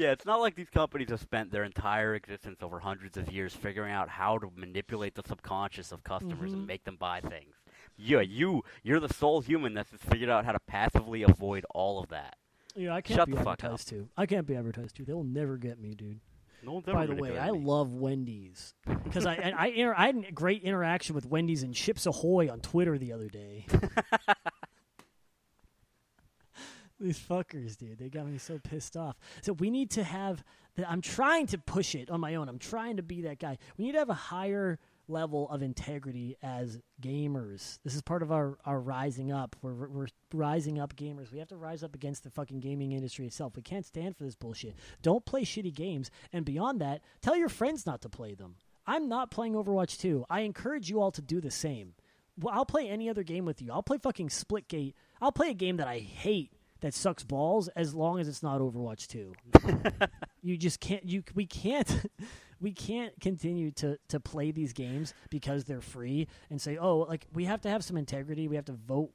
yeah, 0.01 0.11
it's 0.11 0.25
not 0.25 0.39
like 0.41 0.55
these 0.55 0.69
companies 0.69 1.09
have 1.09 1.19
spent 1.21 1.51
their 1.51 1.63
entire 1.63 2.15
existence 2.15 2.57
over 2.61 2.79
hundreds 2.79 3.17
of 3.17 3.31
years 3.31 3.53
figuring 3.53 3.91
out 3.93 4.09
how 4.09 4.37
to 4.39 4.49
manipulate 4.55 5.13
the 5.15 5.23
subconscious 5.27 5.91
of 5.91 6.03
customers 6.03 6.51
Mhm. 6.51 6.53
and 6.55 6.67
make 6.67 6.83
them 6.83 6.95
buy 6.95 7.21
things. 7.21 7.55
Yeah, 7.97 8.21
you 8.21 8.63
you're 8.83 8.99
the 8.99 9.13
sole 9.13 9.41
human 9.41 9.73
that's 9.75 9.91
figured 10.09 10.29
out 10.29 10.45
how 10.45 10.53
to 10.53 10.59
passively 10.61 11.23
avoid 11.23 11.65
all 11.75 11.99
of 12.01 12.09
that. 12.09 12.37
Yeah, 12.75 12.95
I 12.95 13.01
can't 13.01 13.17
Shut 13.19 13.27
be 13.27 13.33
the 13.33 13.43
fuck 13.43 13.63
advertised 13.63 13.89
to. 13.89 14.09
I 14.17 14.25
can't 14.25 14.47
be 14.47 14.55
advertised 14.55 14.95
to. 14.95 15.05
They'll 15.05 15.23
never 15.23 15.57
get 15.57 15.77
me, 15.79 15.93
dude. 15.93 16.19
No 16.63 16.79
By 16.79 17.05
the 17.07 17.15
way, 17.15 17.37
I 17.37 17.49
love 17.49 17.93
Wendy's 17.93 18.75
because 19.03 19.25
I 19.25 19.33
I, 19.35 19.53
I, 19.57 19.67
inter- 19.67 19.95
I 19.97 20.05
had 20.07 20.25
a 20.29 20.31
great 20.31 20.61
interaction 20.63 21.15
with 21.15 21.25
Wendy's 21.25 21.63
and 21.63 21.73
Chips 21.73 22.05
Ahoy 22.05 22.49
on 22.51 22.59
Twitter 22.61 22.97
the 22.97 23.13
other 23.13 23.27
day. 23.29 23.65
These 27.01 27.19
fuckers, 27.19 27.77
dude, 27.77 27.97
they 27.97 28.09
got 28.09 28.27
me 28.27 28.37
so 28.37 28.59
pissed 28.59 28.95
off. 28.95 29.17
So 29.41 29.53
we 29.53 29.71
need 29.71 29.89
to 29.91 30.03
have. 30.03 30.43
The, 30.75 30.89
I'm 30.89 31.01
trying 31.01 31.47
to 31.47 31.57
push 31.57 31.95
it 31.95 32.09
on 32.09 32.21
my 32.21 32.35
own. 32.35 32.47
I'm 32.47 32.59
trying 32.59 32.97
to 32.97 33.03
be 33.03 33.21
that 33.23 33.39
guy. 33.39 33.57
We 33.77 33.85
need 33.85 33.93
to 33.93 33.99
have 33.99 34.09
a 34.09 34.13
higher 34.13 34.79
level 35.07 35.49
of 35.49 35.61
integrity 35.61 36.37
as 36.41 36.79
gamers. 37.01 37.79
This 37.83 37.95
is 37.95 38.01
part 38.01 38.21
of 38.23 38.31
our, 38.31 38.57
our 38.65 38.79
rising 38.79 39.31
up. 39.31 39.55
We're, 39.61 39.87
we're 39.87 40.07
rising 40.33 40.79
up 40.79 40.95
gamers. 40.95 41.31
We 41.31 41.39
have 41.39 41.49
to 41.49 41.57
rise 41.57 41.83
up 41.83 41.95
against 41.95 42.23
the 42.23 42.29
fucking 42.29 42.59
gaming 42.59 42.91
industry 42.93 43.25
itself. 43.25 43.55
We 43.55 43.63
can't 43.63 43.85
stand 43.85 44.15
for 44.15 44.23
this 44.23 44.35
bullshit. 44.35 44.75
Don't 45.01 45.25
play 45.25 45.41
shitty 45.41 45.73
games. 45.73 46.11
And 46.31 46.45
beyond 46.45 46.79
that, 46.81 47.01
tell 47.21 47.35
your 47.35 47.49
friends 47.49 47.85
not 47.85 48.01
to 48.03 48.09
play 48.09 48.35
them. 48.35 48.55
I'm 48.87 49.09
not 49.09 49.31
playing 49.31 49.53
Overwatch 49.53 49.99
2. 49.99 50.25
I 50.29 50.41
encourage 50.41 50.89
you 50.89 51.01
all 51.01 51.11
to 51.11 51.21
do 51.21 51.41
the 51.41 51.51
same. 51.51 51.93
Well, 52.39 52.53
I'll 52.53 52.65
play 52.65 52.87
any 52.87 53.09
other 53.09 53.23
game 53.23 53.45
with 53.45 53.61
you. 53.61 53.71
I'll 53.71 53.83
play 53.83 53.97
fucking 53.97 54.29
Splitgate. 54.29 54.93
I'll 55.21 55.31
play 55.31 55.49
a 55.49 55.55
game 55.55 55.77
that 55.77 55.87
I 55.87 55.99
hate 55.99 56.51
that 56.81 56.93
sucks 56.93 57.23
balls 57.23 57.67
as 57.69 57.93
long 57.93 58.19
as 58.19 58.27
it's 58.27 58.43
not 58.43 58.59
Overwatch 58.59 59.07
2. 59.07 59.33
you 60.41 60.57
just 60.57 60.79
can't 60.79 61.03
you 61.05 61.23
we 61.33 61.45
can't 61.45 62.05
we 62.59 62.71
can't 62.71 63.19
continue 63.19 63.71
to 63.71 63.97
to 64.09 64.19
play 64.19 64.51
these 64.51 64.73
games 64.73 65.13
because 65.29 65.65
they're 65.65 65.81
free 65.81 66.27
and 66.49 66.61
say, 66.61 66.77
"Oh, 66.77 66.99
like 66.99 67.27
we 67.33 67.45
have 67.45 67.61
to 67.61 67.69
have 67.69 67.83
some 67.83 67.97
integrity. 67.97 68.47
We 68.47 68.55
have 68.55 68.65
to 68.65 68.73
vote 68.73 69.11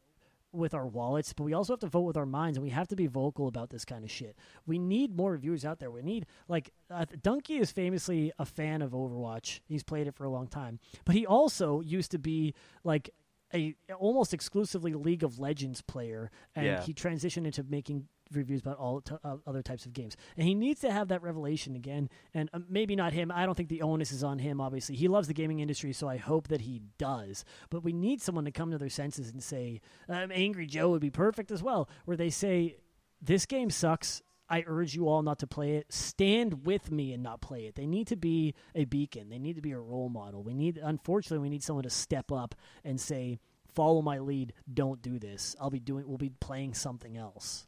with 0.52 0.74
our 0.74 0.86
wallets, 0.86 1.32
but 1.32 1.44
we 1.44 1.52
also 1.52 1.72
have 1.72 1.80
to 1.80 1.86
vote 1.86 2.02
with 2.02 2.16
our 2.16 2.26
minds, 2.26 2.56
and 2.56 2.64
we 2.64 2.70
have 2.70 2.88
to 2.88 2.96
be 2.96 3.06
vocal 3.06 3.46
about 3.46 3.70
this 3.70 3.84
kind 3.84 4.04
of 4.04 4.10
shit. 4.10 4.36
We 4.66 4.78
need 4.78 5.14
more 5.14 5.32
reviewers 5.32 5.64
out 5.64 5.78
there. 5.78 5.90
We 5.90 6.02
need 6.02 6.26
like 6.48 6.72
uh, 6.90 7.04
Dunkey 7.22 7.60
is 7.60 7.70
famously 7.70 8.32
a 8.38 8.44
fan 8.44 8.82
of 8.82 8.92
Overwatch. 8.92 9.60
He's 9.66 9.82
played 9.82 10.06
it 10.06 10.14
for 10.14 10.24
a 10.24 10.30
long 10.30 10.48
time, 10.48 10.80
but 11.04 11.14
he 11.14 11.26
also 11.26 11.80
used 11.80 12.10
to 12.12 12.18
be 12.18 12.54
like 12.84 13.10
a 13.54 13.74
almost 13.98 14.34
exclusively 14.34 14.92
League 14.94 15.22
of 15.22 15.38
Legends 15.38 15.80
player, 15.82 16.30
and 16.54 16.66
Yeah. 16.66 16.82
he 16.82 16.92
transitioned 16.92 17.46
into 17.46 17.62
making 17.62 18.08
reviews 18.32 18.60
about 18.60 18.76
all 18.78 19.00
t- 19.00 19.14
uh, 19.22 19.36
other 19.46 19.62
types 19.62 19.86
of 19.86 19.92
games. 19.92 20.16
And 20.36 20.48
he 20.48 20.54
needs 20.54 20.80
to 20.80 20.90
have 20.90 21.06
that 21.08 21.22
revelation 21.22 21.76
again. 21.76 22.08
And 22.34 22.50
uh, 22.52 22.58
maybe 22.68 22.96
not 22.96 23.12
him. 23.12 23.30
I 23.30 23.46
don't 23.46 23.54
think 23.54 23.68
the 23.68 23.82
onus 23.82 24.10
is 24.10 24.24
on 24.24 24.40
him. 24.40 24.60
Obviously, 24.60 24.96
he 24.96 25.06
loves 25.06 25.28
the 25.28 25.34
gaming 25.34 25.60
industry, 25.60 25.92
so 25.92 26.08
I 26.08 26.16
hope 26.16 26.48
that 26.48 26.62
he 26.62 26.82
does. 26.98 27.44
But 27.70 27.84
we 27.84 27.92
need 27.92 28.20
someone 28.20 28.44
to 28.44 28.50
come 28.50 28.72
to 28.72 28.78
their 28.78 28.88
senses 28.88 29.30
and 29.30 29.40
say, 29.40 29.80
um, 30.08 30.32
"Angry 30.32 30.66
Joe 30.66 30.90
would 30.90 31.00
be 31.00 31.10
perfect 31.10 31.52
as 31.52 31.62
well," 31.62 31.88
where 32.04 32.16
they 32.16 32.30
say, 32.30 32.78
"This 33.22 33.46
game 33.46 33.70
sucks." 33.70 34.22
I 34.48 34.62
urge 34.66 34.94
you 34.94 35.08
all 35.08 35.22
not 35.22 35.38
to 35.40 35.46
play 35.46 35.76
it. 35.76 35.92
Stand 35.92 36.64
with 36.66 36.90
me 36.90 37.12
and 37.12 37.22
not 37.22 37.40
play 37.40 37.66
it. 37.66 37.74
They 37.74 37.86
need 37.86 38.06
to 38.08 38.16
be 38.16 38.54
a 38.74 38.84
beacon. 38.84 39.28
They 39.28 39.38
need 39.38 39.56
to 39.56 39.62
be 39.62 39.72
a 39.72 39.78
role 39.78 40.08
model. 40.08 40.42
We 40.42 40.54
need, 40.54 40.78
unfortunately, 40.82 41.38
we 41.42 41.50
need 41.50 41.64
someone 41.64 41.82
to 41.84 41.90
step 41.90 42.30
up 42.30 42.54
and 42.84 43.00
say, 43.00 43.40
"Follow 43.74 44.02
my 44.02 44.18
lead. 44.18 44.52
Don't 44.72 45.02
do 45.02 45.18
this. 45.18 45.56
I'll 45.60 45.70
be 45.70 45.80
doing. 45.80 46.06
We'll 46.06 46.18
be 46.18 46.30
playing 46.30 46.74
something 46.74 47.16
else." 47.16 47.66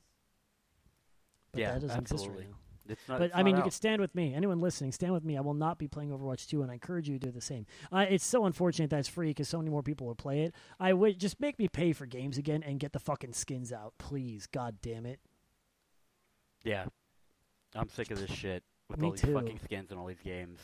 But 1.52 1.60
Yeah, 1.60 1.72
that 1.74 1.80
doesn't 1.80 1.96
absolutely. 1.96 2.28
exist 2.28 2.40
right 2.40 2.50
now. 2.50 2.58
It's 2.90 3.08
not, 3.08 3.18
But 3.18 3.30
I 3.34 3.42
mean, 3.42 3.54
not 3.54 3.58
you 3.58 3.62
can 3.64 3.70
stand 3.72 4.00
with 4.00 4.14
me. 4.14 4.32
Anyone 4.34 4.60
listening, 4.60 4.92
stand 4.92 5.12
with 5.12 5.22
me. 5.24 5.36
I 5.36 5.42
will 5.42 5.52
not 5.52 5.78
be 5.78 5.88
playing 5.88 6.10
Overwatch 6.10 6.48
2, 6.48 6.62
and 6.62 6.70
I 6.70 6.74
encourage 6.74 7.06
you 7.08 7.18
to 7.18 7.26
do 7.26 7.30
the 7.32 7.40
same. 7.40 7.66
Uh, 7.92 8.06
it's 8.08 8.24
so 8.24 8.46
unfortunate 8.46 8.88
that 8.90 9.00
it's 9.00 9.08
free 9.08 9.28
because 9.28 9.48
so 9.48 9.58
many 9.58 9.68
more 9.70 9.82
people 9.82 10.06
will 10.06 10.14
play 10.14 10.42
it. 10.42 10.54
I 10.80 10.94
would 10.94 11.18
just 11.18 11.38
make 11.38 11.58
me 11.58 11.68
pay 11.68 11.92
for 11.92 12.06
games 12.06 12.38
again 12.38 12.62
and 12.62 12.80
get 12.80 12.92
the 12.92 12.98
fucking 12.98 13.34
skins 13.34 13.72
out, 13.72 13.92
please. 13.98 14.46
God 14.46 14.80
damn 14.80 15.04
it. 15.04 15.20
Yeah, 16.68 16.84
I'm 17.74 17.88
sick 17.88 18.10
of 18.10 18.20
this 18.20 18.30
shit 18.30 18.62
with 18.90 19.00
Me 19.00 19.06
all 19.06 19.12
these 19.12 19.22
too. 19.22 19.32
fucking 19.32 19.58
skins 19.64 19.90
and 19.90 19.98
all 19.98 20.06
these 20.06 20.20
games. 20.22 20.60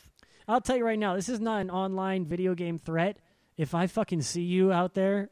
I'll 0.47 0.61
tell 0.61 0.77
you 0.77 0.85
right 0.85 0.99
now, 0.99 1.15
this 1.15 1.29
is 1.29 1.39
not 1.39 1.61
an 1.61 1.71
online 1.71 2.25
video 2.25 2.53
game 2.53 2.77
threat. 2.77 3.17
If 3.57 3.73
I 3.73 3.87
fucking 3.87 4.21
see 4.21 4.43
you 4.43 4.71
out 4.71 4.93
there, 4.93 5.31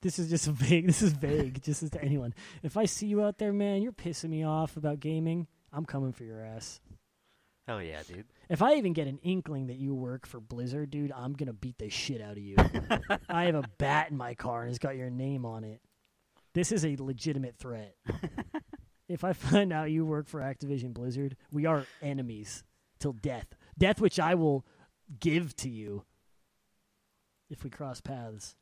this 0.00 0.18
is 0.18 0.30
just 0.30 0.46
vague. 0.48 0.86
This 0.86 1.02
is 1.02 1.12
vague, 1.12 1.62
just 1.62 1.82
as 1.82 1.90
to 1.90 2.02
anyone. 2.02 2.32
If 2.62 2.78
I 2.78 2.86
see 2.86 3.06
you 3.06 3.22
out 3.22 3.36
there, 3.36 3.52
man, 3.52 3.82
you're 3.82 3.92
pissing 3.92 4.30
me 4.30 4.44
off 4.44 4.78
about 4.78 4.98
gaming. 4.98 5.46
I'm 5.74 5.84
coming 5.84 6.12
for 6.12 6.24
your 6.24 6.42
ass. 6.42 6.80
Hell 7.68 7.82
yeah, 7.82 8.02
dude. 8.02 8.24
If 8.48 8.62
I 8.62 8.74
even 8.76 8.94
get 8.94 9.08
an 9.08 9.18
inkling 9.22 9.66
that 9.66 9.76
you 9.76 9.94
work 9.94 10.26
for 10.26 10.40
Blizzard, 10.40 10.90
dude, 10.90 11.12
I'm 11.12 11.34
gonna 11.34 11.52
beat 11.52 11.76
the 11.76 11.90
shit 11.90 12.22
out 12.22 12.32
of 12.32 12.38
you. 12.38 12.56
I 13.28 13.44
have 13.44 13.56
a 13.56 13.64
bat 13.76 14.10
in 14.10 14.16
my 14.16 14.34
car 14.34 14.62
and 14.62 14.70
it's 14.70 14.78
got 14.78 14.96
your 14.96 15.10
name 15.10 15.44
on 15.44 15.64
it. 15.64 15.82
This 16.54 16.72
is 16.72 16.84
a 16.86 16.96
legitimate 16.96 17.56
threat. 17.58 17.94
if 19.12 19.24
I 19.24 19.32
find 19.32 19.72
out 19.72 19.90
you 19.90 20.04
work 20.04 20.26
for 20.26 20.40
Activision 20.40 20.92
Blizzard, 20.92 21.36
we 21.50 21.66
are 21.66 21.86
enemies 22.00 22.64
till 22.98 23.12
death. 23.12 23.54
Death 23.78 24.00
which 24.00 24.18
I 24.18 24.34
will 24.34 24.64
give 25.20 25.54
to 25.56 25.68
you 25.68 26.04
if 27.50 27.64
we 27.64 27.70
cross 27.70 28.00
paths. 28.00 28.56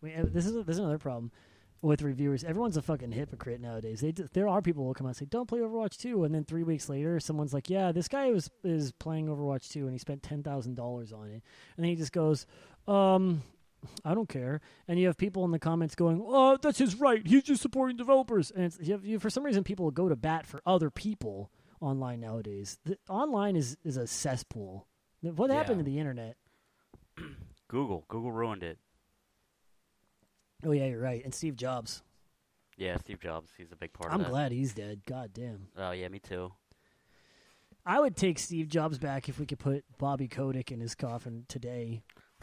We, 0.00 0.14
uh, 0.14 0.24
this 0.26 0.46
is 0.46 0.54
this 0.64 0.74
is 0.74 0.78
another 0.78 0.98
problem 0.98 1.32
with 1.80 2.02
reviewers. 2.02 2.44
Everyone's 2.44 2.76
a 2.76 2.82
fucking 2.82 3.12
hypocrite 3.12 3.60
nowadays. 3.60 4.00
They 4.00 4.12
there 4.12 4.48
are 4.48 4.62
people 4.62 4.82
who 4.82 4.88
will 4.88 4.94
come 4.94 5.06
out 5.06 5.10
and 5.10 5.16
say, 5.16 5.26
"Don't 5.26 5.48
play 5.48 5.60
Overwatch 5.60 5.96
2," 5.96 6.24
and 6.24 6.34
then 6.34 6.44
three 6.44 6.62
weeks 6.62 6.88
later, 6.88 7.18
someone's 7.18 7.54
like, 7.54 7.70
"Yeah, 7.70 7.92
this 7.92 8.08
guy 8.08 8.30
was 8.30 8.50
is 8.62 8.92
playing 8.92 9.26
Overwatch 9.26 9.70
2 9.70 9.84
and 9.84 9.92
he 9.92 9.98
spent 9.98 10.22
ten 10.22 10.42
thousand 10.42 10.74
dollars 10.74 11.12
on 11.12 11.28
it," 11.28 11.42
and 11.76 11.84
then 11.84 11.86
he 11.86 11.96
just 11.96 12.12
goes, 12.12 12.46
"Um." 12.86 13.42
I 14.04 14.14
don't 14.14 14.28
care, 14.28 14.60
and 14.88 14.98
you 14.98 15.06
have 15.06 15.16
people 15.16 15.44
in 15.44 15.50
the 15.52 15.58
comments 15.58 15.94
going, 15.94 16.20
"Oh, 16.24 16.56
that's 16.60 16.78
his 16.78 16.96
right. 16.96 17.24
He's 17.26 17.44
just 17.44 17.62
supporting 17.62 17.96
developers." 17.96 18.50
And 18.50 18.64
it's, 18.64 18.78
you 18.80 18.92
have, 18.92 19.04
you, 19.04 19.18
for 19.18 19.30
some 19.30 19.44
reason, 19.44 19.62
people 19.64 19.90
go 19.90 20.08
to 20.08 20.16
bat 20.16 20.46
for 20.46 20.60
other 20.66 20.90
people 20.90 21.50
online 21.80 22.20
nowadays. 22.20 22.78
The, 22.84 22.98
online 23.08 23.54
is 23.56 23.76
is 23.84 23.96
a 23.96 24.06
cesspool. 24.06 24.86
What 25.20 25.50
happened 25.50 25.78
Yeah. 25.78 25.84
to 25.84 25.90
the 25.90 25.98
internet? 25.98 26.36
Google, 27.68 28.04
Google 28.08 28.32
ruined 28.32 28.62
it. 28.62 28.78
Oh 30.64 30.72
yeah, 30.72 30.86
you're 30.86 31.00
right. 31.00 31.22
And 31.24 31.34
Steve 31.34 31.54
Jobs. 31.56 32.02
Yeah, 32.76 32.96
Steve 32.98 33.20
Jobs, 33.20 33.50
he's 33.56 33.72
a 33.72 33.76
big 33.76 33.92
part 33.92 34.12
I'm 34.12 34.22
glad 34.22 34.52
he's 34.52 34.72
dead. 34.74 35.02
God 35.06 35.30
damn. 35.32 35.68
Oh 35.76 35.90
yeah, 35.92 36.08
me 36.08 36.18
too. 36.20 36.52
I 37.86 38.00
would 38.00 38.16
take 38.16 38.38
Steve 38.38 38.68
Jobs 38.68 38.98
back 38.98 39.28
if 39.28 39.38
we 39.40 39.46
could 39.46 39.58
put 39.58 39.84
Bobby 39.98 40.28
Kotick 40.28 40.70
in 40.72 40.80
his 40.80 40.94
coffin 40.94 41.44
today. 41.48 42.02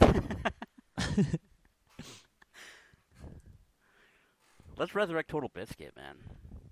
Let's 4.78 4.94
resurrect 4.94 5.30
Total 5.30 5.50
Biscuit, 5.54 5.94
man. 5.96 6.16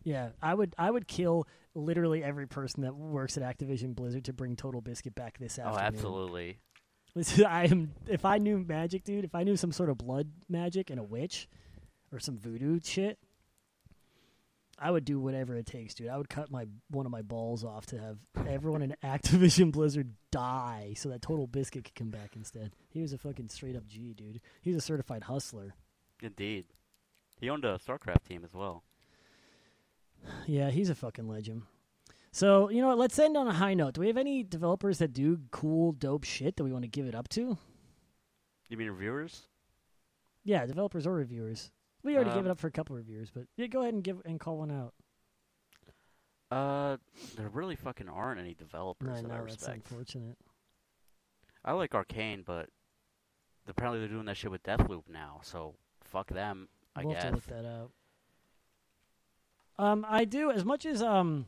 Yeah, 0.02 0.30
I 0.42 0.52
would. 0.54 0.74
I 0.78 0.90
would 0.90 1.08
kill 1.08 1.46
literally 1.74 2.22
every 2.22 2.46
person 2.46 2.82
that 2.82 2.94
works 2.94 3.38
at 3.38 3.42
Activision 3.42 3.94
Blizzard 3.94 4.26
to 4.26 4.32
bring 4.32 4.56
Total 4.56 4.80
Biscuit 4.82 5.14
back 5.14 5.38
this 5.38 5.58
afternoon. 5.58 5.74
Oh, 5.74 5.78
afternoon. 5.78 5.98
absolutely. 5.98 6.58
Listen, 7.14 7.44
I 7.46 7.64
am. 7.64 7.92
If 8.06 8.24
I 8.24 8.38
knew 8.38 8.58
magic, 8.58 9.04
dude, 9.04 9.24
if 9.24 9.34
I 9.34 9.44
knew 9.44 9.56
some 9.56 9.72
sort 9.72 9.88
of 9.88 9.96
blood 9.96 10.28
magic 10.48 10.90
and 10.90 11.00
a 11.00 11.02
witch, 11.02 11.48
or 12.12 12.18
some 12.18 12.38
voodoo 12.38 12.80
shit, 12.82 13.18
I 14.78 14.90
would 14.90 15.04
do 15.04 15.20
whatever 15.20 15.54
it 15.56 15.66
takes, 15.66 15.94
dude. 15.94 16.08
I 16.08 16.16
would 16.16 16.28
cut 16.28 16.50
my 16.50 16.66
one 16.90 17.06
of 17.06 17.12
my 17.12 17.22
balls 17.22 17.64
off 17.64 17.86
to 17.86 17.98
have 17.98 18.18
everyone 18.46 18.82
in 18.82 18.96
Activision 19.04 19.70
Blizzard 19.72 20.14
die, 20.30 20.94
so 20.96 21.08
that 21.10 21.22
Total 21.22 21.46
Biscuit 21.46 21.84
could 21.84 21.94
come 21.94 22.10
back 22.10 22.34
instead. 22.36 22.72
He 22.88 23.00
was 23.00 23.12
a 23.12 23.18
fucking 23.18 23.48
straight 23.48 23.76
up 23.76 23.86
G, 23.86 24.14
dude. 24.14 24.40
He 24.62 24.70
was 24.70 24.76
a 24.76 24.86
certified 24.86 25.24
hustler. 25.24 25.74
Indeed. 26.22 26.66
He 27.40 27.50
owned 27.50 27.64
a 27.64 27.78
StarCraft 27.78 28.24
team 28.28 28.44
as 28.44 28.54
well. 28.54 28.84
Yeah, 30.46 30.70
he's 30.70 30.88
a 30.88 30.94
fucking 30.94 31.28
legend. 31.28 31.62
So 32.32 32.70
you 32.70 32.80
know 32.80 32.88
what? 32.88 32.98
Let's 32.98 33.18
end 33.18 33.36
on 33.36 33.46
a 33.46 33.52
high 33.52 33.74
note. 33.74 33.94
Do 33.94 34.00
we 34.00 34.08
have 34.08 34.16
any 34.16 34.42
developers 34.42 34.98
that 34.98 35.12
do 35.12 35.38
cool, 35.50 35.92
dope 35.92 36.24
shit 36.24 36.56
that 36.56 36.64
we 36.64 36.72
want 36.72 36.82
to 36.82 36.88
give 36.88 37.06
it 37.06 37.14
up 37.14 37.28
to? 37.30 37.58
You 38.68 38.76
mean 38.76 38.88
reviewers? 38.88 39.42
Yeah, 40.42 40.66
developers 40.66 41.06
or 41.06 41.14
reviewers. 41.14 41.70
We 42.04 42.14
already 42.14 42.30
gave 42.30 42.40
Um, 42.40 42.46
it 42.46 42.50
up 42.50 42.58
for 42.58 42.66
a 42.66 42.70
couple 42.70 42.94
reviewers, 42.96 43.30
but 43.30 43.44
yeah, 43.56 43.66
go 43.66 43.80
ahead 43.80 43.94
and 43.94 44.04
give 44.04 44.20
and 44.24 44.38
call 44.38 44.58
one 44.58 44.70
out. 44.70 44.94
Uh, 46.50 46.98
there 47.36 47.48
really 47.48 47.74
fucking 47.76 48.08
aren't 48.08 48.38
any 48.38 48.54
developers 48.54 49.08
No, 49.08 49.14
that 49.28 49.34
I 49.34 49.38
no, 49.38 49.44
that's 49.44 49.56
respect. 49.56 49.90
unfortunate. 49.90 50.36
I 51.64 51.72
like 51.72 51.92
Arkane, 51.92 52.44
but 52.44 52.68
apparently 53.66 54.00
they're 54.00 54.08
doing 54.08 54.26
that 54.26 54.36
shit 54.36 54.50
with 54.50 54.62
Deathloop 54.62 55.08
now, 55.08 55.40
so 55.42 55.74
fuck 56.02 56.28
them. 56.28 56.68
I 56.94 57.04
we'll 57.04 57.14
guess. 57.14 57.22
have 57.24 57.32
to 57.32 57.36
look 57.36 57.46
that 57.46 57.66
out. 57.66 57.90
Um, 59.78 60.06
I 60.08 60.24
do 60.26 60.50
as 60.52 60.64
much 60.64 60.86
as 60.86 61.02
um, 61.02 61.46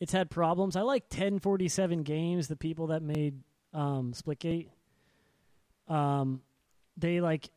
it's 0.00 0.12
had 0.12 0.30
problems. 0.30 0.74
I 0.74 0.80
like 0.80 1.04
1047 1.04 2.02
Games, 2.02 2.48
the 2.48 2.56
people 2.56 2.88
that 2.88 3.02
made 3.02 3.42
um 3.72 4.12
Splitgate. 4.14 4.68
Um, 5.86 6.42
they 6.96 7.20
like 7.20 7.50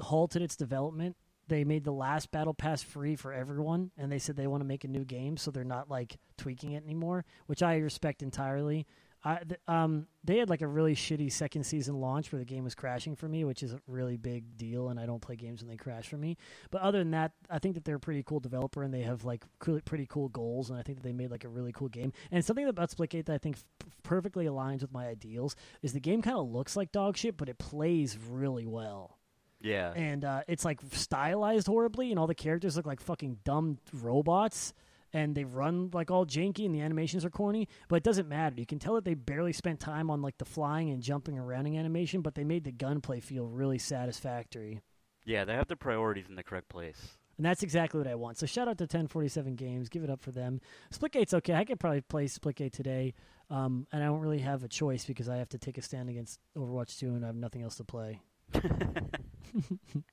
halted 0.00 0.42
its 0.42 0.56
development 0.56 1.16
they 1.48 1.64
made 1.64 1.84
the 1.84 1.92
last 1.92 2.30
battle 2.30 2.54
pass 2.54 2.82
free 2.82 3.16
for 3.16 3.32
everyone, 3.32 3.90
and 3.98 4.10
they 4.10 4.18
said 4.18 4.36
they 4.36 4.46
want 4.46 4.62
to 4.62 4.66
make 4.66 4.84
a 4.84 4.88
new 4.88 5.04
game, 5.04 5.36
so 5.36 5.50
they're 5.50 5.64
not 5.64 5.90
like 5.90 6.16
tweaking 6.36 6.72
it 6.72 6.84
anymore, 6.84 7.24
which 7.46 7.62
I 7.62 7.76
respect 7.78 8.22
entirely. 8.22 8.86
I, 9.26 9.38
th- 9.38 9.60
um, 9.68 10.06
they 10.22 10.36
had 10.36 10.50
like 10.50 10.60
a 10.60 10.66
really 10.66 10.94
shitty 10.94 11.32
second 11.32 11.64
season 11.64 11.94
launch 11.98 12.30
where 12.30 12.38
the 12.38 12.44
game 12.44 12.62
was 12.62 12.74
crashing 12.74 13.16
for 13.16 13.26
me, 13.26 13.44
which 13.44 13.62
is 13.62 13.72
a 13.72 13.80
really 13.86 14.18
big 14.18 14.58
deal, 14.58 14.90
and 14.90 15.00
I 15.00 15.06
don't 15.06 15.20
play 15.20 15.34
games 15.34 15.62
when 15.62 15.70
they 15.70 15.78
crash 15.78 16.08
for 16.08 16.18
me. 16.18 16.36
But 16.70 16.82
other 16.82 16.98
than 16.98 17.12
that, 17.12 17.32
I 17.48 17.58
think 17.58 17.74
that 17.74 17.86
they're 17.86 17.96
a 17.96 18.00
pretty 18.00 18.22
cool 18.22 18.40
developer, 18.40 18.82
and 18.82 18.92
they 18.92 19.02
have 19.02 19.24
like 19.24 19.44
cool, 19.60 19.80
pretty 19.84 20.06
cool 20.06 20.28
goals, 20.28 20.68
and 20.68 20.78
I 20.78 20.82
think 20.82 20.98
that 20.98 21.04
they 21.04 21.14
made 21.14 21.30
like 21.30 21.44
a 21.44 21.48
really 21.48 21.72
cool 21.72 21.88
game. 21.88 22.12
And 22.30 22.44
something 22.44 22.66
about 22.66 22.90
Splitgate 22.90 23.24
that 23.26 23.34
I 23.34 23.38
think 23.38 23.56
f- 23.56 23.88
perfectly 24.02 24.44
aligns 24.44 24.82
with 24.82 24.92
my 24.92 25.06
ideals 25.06 25.56
is 25.82 25.94
the 25.94 26.00
game 26.00 26.20
kind 26.20 26.36
of 26.36 26.50
looks 26.50 26.76
like 26.76 26.92
dog 26.92 27.16
shit, 27.16 27.38
but 27.38 27.48
it 27.48 27.56
plays 27.56 28.18
really 28.28 28.66
well 28.66 29.18
Yeah. 29.64 29.92
and 29.96 30.24
uh, 30.24 30.42
it's 30.46 30.64
like 30.64 30.78
stylized 30.92 31.66
horribly, 31.66 32.10
and 32.10 32.18
all 32.18 32.26
the 32.26 32.34
characters 32.34 32.76
look 32.76 32.86
like 32.86 33.00
fucking 33.00 33.38
dumb 33.44 33.78
robots, 33.92 34.74
and 35.12 35.34
they 35.34 35.44
run 35.44 35.90
like 35.92 36.10
all 36.10 36.26
janky, 36.26 36.66
and 36.66 36.74
the 36.74 36.80
animations 36.82 37.24
are 37.24 37.30
corny. 37.30 37.66
But 37.88 37.96
it 37.96 38.02
doesn't 38.02 38.28
matter. 38.28 38.56
You 38.58 38.66
can 38.66 38.78
tell 38.78 38.94
that 38.94 39.04
they 39.04 39.14
barely 39.14 39.52
spent 39.52 39.80
time 39.80 40.10
on 40.10 40.20
like 40.22 40.36
the 40.38 40.44
flying 40.44 40.90
and 40.90 41.02
jumping 41.02 41.38
around 41.38 41.66
animation, 41.66 42.20
but 42.20 42.34
they 42.34 42.44
made 42.44 42.64
the 42.64 42.72
gunplay 42.72 43.20
feel 43.20 43.46
really 43.46 43.78
satisfactory. 43.78 44.82
yeah, 45.24 45.44
they 45.44 45.54
have 45.54 45.68
the 45.68 45.76
priorities 45.76 46.26
in 46.28 46.34
the 46.36 46.42
correct 46.42 46.68
place. 46.68 47.16
And 47.36 47.44
that's 47.44 47.62
exactly 47.64 47.98
what 47.98 48.06
I 48.06 48.14
want. 48.14 48.38
So 48.38 48.46
shout 48.46 48.68
out 48.68 48.78
to 48.78 48.84
1047 48.84 49.56
Games. 49.56 49.88
Give 49.88 50.04
it 50.04 50.10
up 50.10 50.20
for 50.20 50.30
them. 50.30 50.60
Splitgate's 50.92 51.34
okay. 51.34 51.54
I 51.54 51.64
could 51.64 51.80
probably 51.80 52.00
play 52.02 52.26
Splitgate 52.26 52.70
today, 52.72 53.14
um, 53.50 53.86
and 53.90 54.02
I 54.04 54.06
don't 54.06 54.20
really 54.20 54.38
have 54.38 54.62
a 54.62 54.68
choice 54.68 55.04
because 55.04 55.28
I 55.28 55.36
have 55.38 55.48
to 55.48 55.58
take 55.58 55.76
a 55.78 55.82
stand 55.82 56.08
against 56.10 56.38
Overwatch 56.56 56.98
2, 56.98 57.08
and 57.08 57.24
I 57.24 57.28
have 57.28 57.34
nothing 57.34 57.62
else 57.62 57.74
to 57.76 57.84
play. 57.84 58.20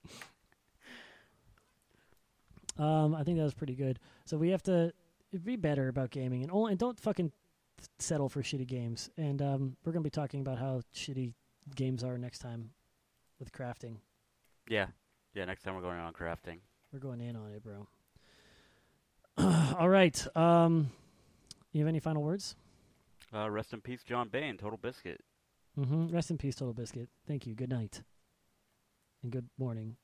Um, 2.78 3.14
I 3.14 3.24
think 3.24 3.38
that 3.38 3.44
was 3.44 3.54
pretty 3.54 3.76
good. 3.76 4.00
So 4.26 4.38
we 4.38 4.50
have 4.50 4.64
to 4.64 4.94
be 5.44 5.56
better 5.56 5.88
about 5.88 6.10
gaming 6.10 6.42
and 6.42 6.52
only 6.52 6.72
and 6.72 6.80
don't 6.80 7.00
fucking 7.00 7.32
settle 8.00 8.30
for 8.30 8.42
shitty 8.42 8.66
games. 8.68 9.10
And 9.18 9.42
um, 9.42 9.76
we're 9.84 9.92
gonna 9.92 10.04
be 10.04 10.10
talking 10.10 10.42
about 10.42 10.58
how 10.58 10.82
shitty 10.96 11.34
games 11.76 12.04
are 12.04 12.18
next 12.18 12.40
time 12.40 12.72
with 13.40 13.52
crafting. 13.52 13.98
yeah. 14.68 14.88
Yeah, 15.34 15.46
next 15.46 15.64
time 15.64 15.76
we're 15.76 15.82
going 15.82 15.98
on 15.98 16.12
crafting. 16.12 16.58
We're 16.92 17.00
going 17.00 17.22
in 17.22 17.38
on 17.38 17.52
it, 17.52 17.64
bro. 17.64 17.88
All 19.80 19.88
right. 19.88 20.28
Um, 20.36 20.92
you 21.72 21.80
have 21.80 21.88
any 21.88 22.02
final 22.02 22.22
words? 22.22 22.56
Uh, 23.34 23.50
rest 23.50 23.72
in 23.72 23.80
peace, 23.80 24.04
John 24.04 24.28
Bain, 24.28 24.58
Total 24.58 24.78
Biscuit. 24.78 25.22
Mm-hmm. 25.80 26.10
Rest 26.10 26.32
in 26.32 26.38
peace, 26.38 26.56
Total 26.56 26.74
Biscuit. 26.74 27.08
Thank 27.26 27.48
you. 27.48 27.54
Good 27.56 27.70
night. 27.70 28.02
And 29.24 29.32
good 29.32 29.50
morning. 29.58 29.98